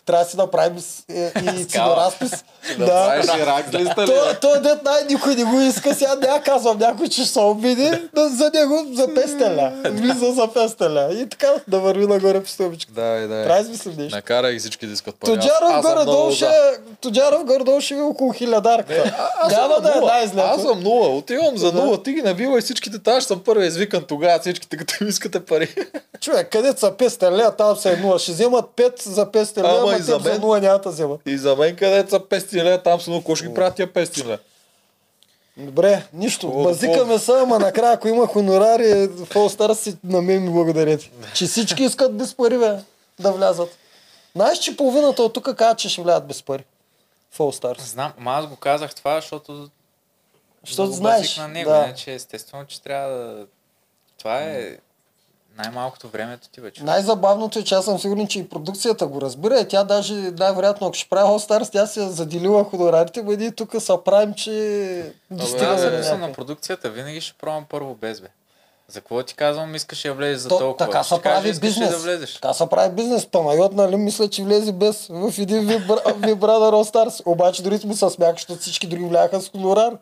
трябва 0.06 0.24
да 0.24 0.30
си 0.30 0.36
направим 0.36 0.82
е, 1.10 1.32
и 1.60 1.64
ценоразпис. 1.64 2.44
Да 2.78 3.16
рак 3.40 3.74
листа 3.74 4.02
ли? 4.02 4.06
То, 4.06 4.14
то 4.42 4.60
дет 4.62 4.82
най 4.84 5.04
никой 5.04 5.34
не 5.34 5.44
го 5.44 5.60
иска, 5.60 5.94
сега 5.94 6.14
няма 6.16 6.40
казвам 6.40 6.78
някой, 6.78 7.08
че 7.08 7.22
ще 7.22 7.32
се 7.32 7.40
обиди, 7.40 7.90
да, 8.14 8.28
за 8.28 8.50
него 8.54 8.86
за 8.92 9.06
500 9.06 9.56
ля. 9.56 9.90
Влиза 9.90 10.26
за 10.26 10.42
500 10.42 10.80
ля. 10.82 11.14
И 11.14 11.28
така 11.28 11.46
да 11.68 11.78
върви 11.78 12.06
нагоре 12.06 12.42
по 12.42 12.48
стълбичка. 12.48 12.92
Да, 12.92 13.02
да. 13.02 13.28
Трябва 13.28 13.54
да 13.54 13.60
измислим 13.60 13.94
нещо. 13.98 14.16
Накарай 14.16 14.58
всички 14.58 14.86
да 14.86 14.92
искат 14.92 15.14
пари. 15.16 15.30
Аз- 15.30 15.36
Тоджаров 15.36 15.70
аз 15.74 15.82
горе-долу 15.84 16.30
ще, 16.30 16.44
за. 16.44 16.52
Тоджаров 17.00 17.44
горе-долу 17.44 17.80
ще 17.80 17.94
ви 17.94 18.00
е 18.00 18.04
около 18.04 18.32
хилядарка. 18.32 19.12
Аз 19.36 19.52
Няма 19.52 19.74
съм 19.74 19.82
да 19.82 19.88
е 19.88 19.94
нула. 19.94 20.06
най-зле. 20.08 20.42
Аз 20.42 20.62
съм 20.62 20.80
нула. 20.80 21.08
Отивам 21.08 21.58
за 21.58 21.72
Да. 21.72 21.78
нула. 21.78 22.02
Ти 22.02 22.12
ги 22.12 22.22
навила 22.22 22.58
и 22.58 22.62
всичките 22.62 22.98
тази 22.98 23.20
съм 23.22 23.40
първи 23.40 23.66
извикан 23.66 24.02
тогава. 24.02 24.38
Всичките 24.38 24.76
като 24.76 24.94
ми 25.00 25.08
искате 25.08 25.40
пари. 25.40 25.74
Човек, 26.20 26.48
къде 26.48 26.72
са 26.72 26.90
500 26.90 27.30
лева, 27.30 27.50
там 27.50 27.76
са 27.76 27.90
е 27.90 27.96
0. 27.96 28.18
Ще 28.18 28.32
вземат 28.32 28.64
5 28.66 29.02
за 29.02 29.26
500 29.26 29.56
лева, 29.58 29.78
Ама 29.80 29.92
и 29.92 29.98
за 29.98 30.04
за 30.04 30.18
мен. 30.20 30.40
0 30.40 30.60
няма 30.60 30.78
да 30.78 30.90
вземат. 30.90 31.20
И 31.26 31.38
за 31.38 31.56
мен 31.56 31.76
където 31.76 32.10
са 32.10 32.20
500 32.20 32.51
лева, 32.56 32.82
там 32.82 33.00
са 33.00 33.10
много. 33.10 33.34
Ги 33.34 33.54
правят 33.54 33.74
тия 33.74 33.88
500 33.92 34.24
лева? 34.24 34.38
Добре, 35.56 36.06
нищо. 36.12 36.46
Какво- 36.46 36.62
Базикаме 36.62 37.18
се, 37.18 37.32
ама 37.32 37.58
накрая, 37.58 37.92
ако 37.92 38.08
има 38.08 38.26
хонорари, 38.26 39.06
в 39.06 39.28
All 39.28 39.56
Stars 39.56 39.74
си 39.74 39.96
на 40.04 40.22
мен 40.22 40.42
ми 40.42 40.50
благодарете. 40.50 41.10
Че 41.34 41.46
всички 41.46 41.82
искат 41.82 42.16
без 42.16 42.34
пари, 42.34 42.58
бе, 42.58 42.78
да 43.20 43.32
влязат. 43.32 43.78
Знаеш, 44.36 44.58
че 44.58 44.76
половината 44.76 45.22
от 45.22 45.32
тук 45.32 45.54
казват, 45.56 45.78
че 45.78 45.88
ще 45.88 46.02
влязат 46.02 46.26
без 46.26 46.42
пари. 46.42 46.64
В 47.30 47.38
All 47.38 47.62
Stars. 47.62 47.80
Знам, 47.80 48.12
ама 48.18 48.30
аз 48.32 48.46
го 48.46 48.56
казах 48.56 48.94
това, 48.94 49.14
защото... 49.20 49.68
Защото 50.66 50.90
да 50.90 50.96
знаеш, 50.96 51.36
на 51.36 51.48
него, 51.48 51.70
да. 51.70 51.76
иначе 51.76 52.14
естествено, 52.14 52.66
че 52.66 52.82
трябва 52.82 53.16
да... 53.18 53.46
Това 54.18 54.38
е 54.38 54.76
най-малкото 55.58 56.08
времето 56.08 56.48
ти 56.48 56.60
вече. 56.60 56.84
Най-забавното 56.84 57.58
е, 57.58 57.64
че 57.64 57.74
аз 57.74 57.84
съм 57.84 57.98
сигурен, 57.98 58.26
че 58.26 58.38
и 58.38 58.48
продукцията 58.48 59.06
го 59.06 59.20
разбира 59.20 59.60
и 59.60 59.68
тя 59.68 59.84
даже 59.84 60.14
най-вероятно, 60.14 60.86
ако 60.86 60.94
ще 60.94 61.08
прави 61.08 61.28
All 61.28 61.48
Stars, 61.48 61.72
тя 61.72 61.86
си 61.86 62.00
е 62.00 62.08
заделила 62.08 62.64
хонорарите, 62.64 63.22
бъде 63.22 63.44
и 63.44 63.52
тук 63.52 63.74
са 63.78 63.98
правим, 63.98 64.34
че 64.34 65.12
достига 65.30 65.66
аз 65.66 66.06
съм 66.06 66.20
на 66.20 66.32
продукцията, 66.32 66.90
винаги 66.90 67.20
ще 67.20 67.34
пробвам 67.34 67.64
първо 67.68 67.94
без 67.94 68.20
бе. 68.20 68.28
За 68.88 69.00
какво 69.00 69.22
ти 69.22 69.34
казвам, 69.34 69.74
искаш 69.74 70.02
да 70.02 70.14
влезеш 70.14 70.38
за 70.38 70.48
То, 70.48 70.58
толкова? 70.58 70.86
така 70.86 71.02
се 71.02 71.10
кажа, 71.10 71.22
прави 71.22 71.48
ли 71.48 71.58
бизнес. 71.60 71.90
да 71.90 71.96
влезеш. 71.98 72.34
Така 72.34 72.52
се 72.52 72.66
прави 72.66 72.94
бизнес. 72.94 73.26
Панайот, 73.26 73.72
нали, 73.72 73.96
мисля, 73.96 74.28
че 74.28 74.42
влезе 74.42 74.72
без 74.72 75.06
в 75.06 75.34
един 75.38 75.60
Ви 75.60 75.74
Brother 75.76 76.02
All 76.72 76.92
Stars. 76.92 77.22
Обаче 77.26 77.62
дори 77.62 77.80
му 77.84 77.94
се 77.94 78.10
смяха, 78.10 78.32
защото 78.32 78.60
всички 78.60 78.86
други 78.86 79.04
вляха 79.04 79.40
с 79.40 79.48
хонорар. 79.48 79.96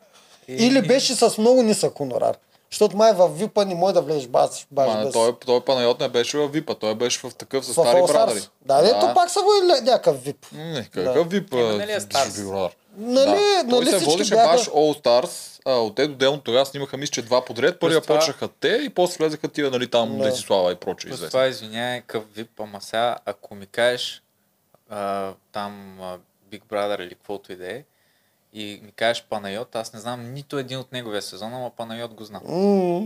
И- 0.48 0.66
Или 0.66 0.82
беше 0.82 1.14
с 1.14 1.38
много 1.38 1.62
нисък 1.62 1.98
хонорар. 1.98 2.36
Защото 2.70 2.96
май 2.96 3.12
в 3.12 3.28
VIP 3.28 3.64
не 3.64 3.74
може 3.74 3.94
да 3.94 4.02
влезеш 4.02 4.26
баш, 4.28 4.66
баш 4.70 4.94
Ма, 4.94 5.04
без. 5.04 5.12
той, 5.12 5.38
той 5.46 5.60
Панайот 5.60 6.00
не 6.00 6.08
беше 6.08 6.38
в 6.38 6.48
випа, 6.48 6.74
той 6.74 6.94
беше 6.94 7.18
в 7.18 7.34
такъв 7.34 7.66
с 7.66 7.72
стари 7.72 7.86
All 7.88 8.02
Stars. 8.02 8.12
брадари. 8.12 8.40
Да, 8.62 8.82
да, 8.82 9.00
то 9.00 9.14
пак 9.14 9.30
са 9.30 9.40
водили 9.40 9.80
някакъв 9.90 10.24
VIP. 10.24 10.36
Не, 10.52 10.88
какъв 10.94 11.30
вип? 11.30 11.52
Ема, 11.52 11.62
нали 11.62 11.92
е 11.92 12.00
Brother? 12.00 12.70
Нали, 12.96 13.30
да. 13.30 13.70
Той 13.70 13.78
нали 13.78 13.90
се 13.90 13.96
всички 13.96 14.10
водеше 14.10 14.34
бяха... 14.34 14.52
баш 14.52 14.68
All 14.68 15.02
Stars, 15.02 15.60
а, 15.66 15.72
от 15.72 15.94
те 15.94 16.06
до 16.06 16.14
делно 16.14 16.40
тогава 16.40 16.66
снимаха 16.66 16.96
мисля, 16.96 17.10
че 17.12 17.22
два 17.22 17.44
подред. 17.44 17.80
Първия 17.80 18.00
това- 18.00 18.16
почнаха 18.16 18.48
те 18.48 18.68
и 18.68 18.88
после 18.88 19.24
влезаха 19.24 19.48
тия, 19.48 19.70
нали, 19.70 19.86
там 19.90 20.18
Да. 20.18 20.24
Десислава 20.24 20.72
и 20.72 20.74
проче 20.74 21.08
това, 21.08 21.46
извиняй, 21.46 22.00
къв 22.00 22.24
вип, 22.34 22.60
ама 22.60 22.80
сега, 22.80 23.16
ако 23.24 23.54
ми 23.54 23.66
кажеш 23.66 24.22
а, 24.88 25.32
там 25.52 26.00
а, 26.00 26.18
Big 26.52 26.62
Brother 26.72 27.02
или 27.02 27.14
каквото 27.14 27.52
и 27.52 27.56
да 27.56 27.72
е, 27.72 27.84
и 28.52 28.80
ми 28.84 28.92
кажеш 28.92 29.24
Панайот, 29.30 29.76
аз 29.76 29.92
не 29.92 30.00
знам 30.00 30.34
нито 30.34 30.58
един 30.58 30.78
от 30.78 30.92
неговия 30.92 31.22
сезон, 31.22 31.54
ама 31.54 31.70
Панайот 31.70 32.14
го 32.14 32.24
знам. 32.24 32.42
М, 32.44 33.02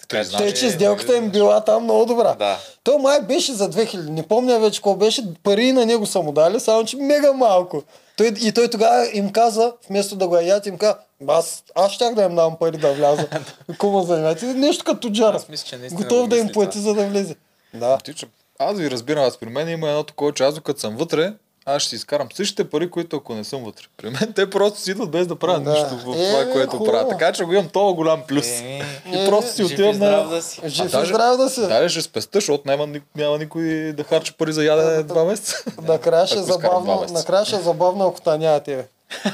Така, 0.00 0.24
знам, 0.24 0.38
Те, 0.38 0.54
че 0.54 0.70
сделката 0.70 1.16
им 1.16 1.30
била 1.30 1.60
там 1.60 1.84
много 1.84 2.06
добра. 2.06 2.34
Да. 2.34 2.58
То 2.84 2.98
май 2.98 3.20
беше 3.20 3.52
за 3.52 3.70
2000. 3.70 4.08
Не 4.08 4.22
помня 4.22 4.60
вече 4.60 4.78
какво 4.78 4.94
беше. 4.94 5.34
Пари 5.42 5.72
на 5.72 5.86
него 5.86 6.06
са 6.06 6.22
му 6.22 6.32
дали, 6.32 6.60
само 6.60 6.84
че 6.84 6.96
мега 6.96 7.32
малко. 7.32 7.82
Той, 8.16 8.26
и 8.26 8.52
той 8.52 8.68
тогава 8.70 9.08
им 9.12 9.32
каза, 9.32 9.72
вместо 9.88 10.16
да 10.16 10.28
го 10.28 10.36
ядят, 10.36 10.66
им 10.66 10.78
каза, 10.78 10.96
аз, 11.28 11.64
аз 11.74 11.92
щях 11.92 12.14
да 12.14 12.22
им 12.22 12.34
дам 12.34 12.56
пари 12.56 12.76
да 12.76 12.92
вляза. 12.94 13.28
Кума 13.78 14.02
занимавате. 14.02 14.46
Нещо 14.46 14.84
като 14.84 15.10
Джара. 15.10 15.36
Аз 15.36 15.48
мисля, 15.48 15.66
че 15.66 15.76
наистина 15.76 16.02
Готов 16.02 16.20
го 16.20 16.26
да 16.26 16.36
им 16.36 16.48
плати, 16.48 16.78
това. 16.78 16.82
за 16.82 16.94
да 16.94 17.06
влезе. 17.08 17.36
Да. 17.74 17.98
Ти, 17.98 18.14
че 18.14 18.26
аз 18.58 18.78
ви 18.78 18.90
разбирам, 18.90 19.24
аз 19.24 19.36
при 19.36 19.48
мен 19.48 19.68
има 19.68 19.88
едно 19.88 20.02
такова, 20.04 20.32
че 20.32 20.44
аз 20.44 20.54
докато 20.54 20.80
съм 20.80 20.96
вътре, 20.96 21.32
аз 21.66 21.82
ще 21.82 21.88
си 21.88 21.96
изкарам 21.96 22.28
същите 22.34 22.64
пари, 22.66 22.90
които 22.90 23.16
ако 23.16 23.34
не 23.34 23.44
съм 23.44 23.64
вътре. 23.64 23.84
При 23.96 24.10
мен 24.10 24.32
те 24.34 24.50
просто 24.50 24.80
си 24.80 24.90
идват 24.90 25.10
без 25.10 25.26
да 25.26 25.36
правят 25.36 25.64
Да. 25.64 25.70
нищо 25.70 25.88
в 25.96 26.16
Е, 26.16 26.30
това, 26.30 26.52
което 26.52 26.70
хубаво. 26.70 26.90
правят. 26.90 27.08
Така 27.08 27.32
че 27.32 27.44
го 27.44 27.52
имам 27.52 27.68
толкова 27.68 27.94
голям 27.94 28.22
плюс. 28.22 28.46
Еми, 28.48 28.82
И 29.06 29.26
просто 29.26 29.52
си 29.52 29.64
отивам 29.64 29.98
на... 29.98 30.24
да 30.24 30.42
си. 30.42 30.60
Жив 30.66 30.84
и 30.84 30.88
даже- 30.88 31.06
здрав 31.06 31.36
да 31.36 31.50
си. 31.50 31.60
Дале 31.60 31.88
ще 31.88 32.02
спеста, 32.02 32.30
защото 32.34 32.62
няма, 32.66 32.86
няма 33.16 33.38
никой 33.38 33.62
да 33.92 34.04
харчи 34.04 34.32
пари 34.32 34.52
за 34.52 34.64
ядене 34.64 35.02
два 35.02 35.24
месеца. 35.24 35.56
Накрая 35.82 36.26
ще 36.26 36.38
е 36.38 36.42
забавно, 36.42 37.06
накрая 37.10 37.44
ще 37.44 37.56
е 37.56 37.60
забавно, 37.60 38.06
ако 38.06 38.20
та 38.20 38.36
няма 38.36 38.60
тебе. 38.60 38.86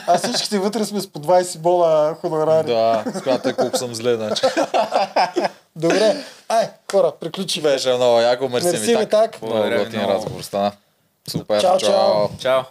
А 0.06 0.18
всичките 0.18 0.58
вътре 0.58 0.84
сме 0.84 1.00
с 1.00 1.06
по 1.06 1.18
20 1.18 1.58
бола 1.58 2.16
хонорари. 2.20 2.66
да, 2.66 3.04
смятай 3.22 3.52
колко 3.52 3.78
съм 3.78 3.94
зле, 3.94 4.14
значи. 4.16 4.42
Добре. 5.76 6.16
Ай, 6.48 6.68
хора, 6.92 7.12
приключи. 7.20 7.62
Беше 7.62 7.94
много 7.94 8.20
яко, 8.20 8.48
мерси 8.48 8.66
Мерси 8.66 8.80
ми 8.86 8.96
ми 8.96 9.06
так. 9.06 9.10
так. 9.32 9.40
Благодаря 9.40 9.78
готин 9.78 9.98
много. 10.00 10.12
разговор 10.14 10.42
стана. 10.42 10.72
Супер, 11.28 11.60
Чао, 11.60 11.78
чао. 11.78 12.30
Чао. 12.42 12.64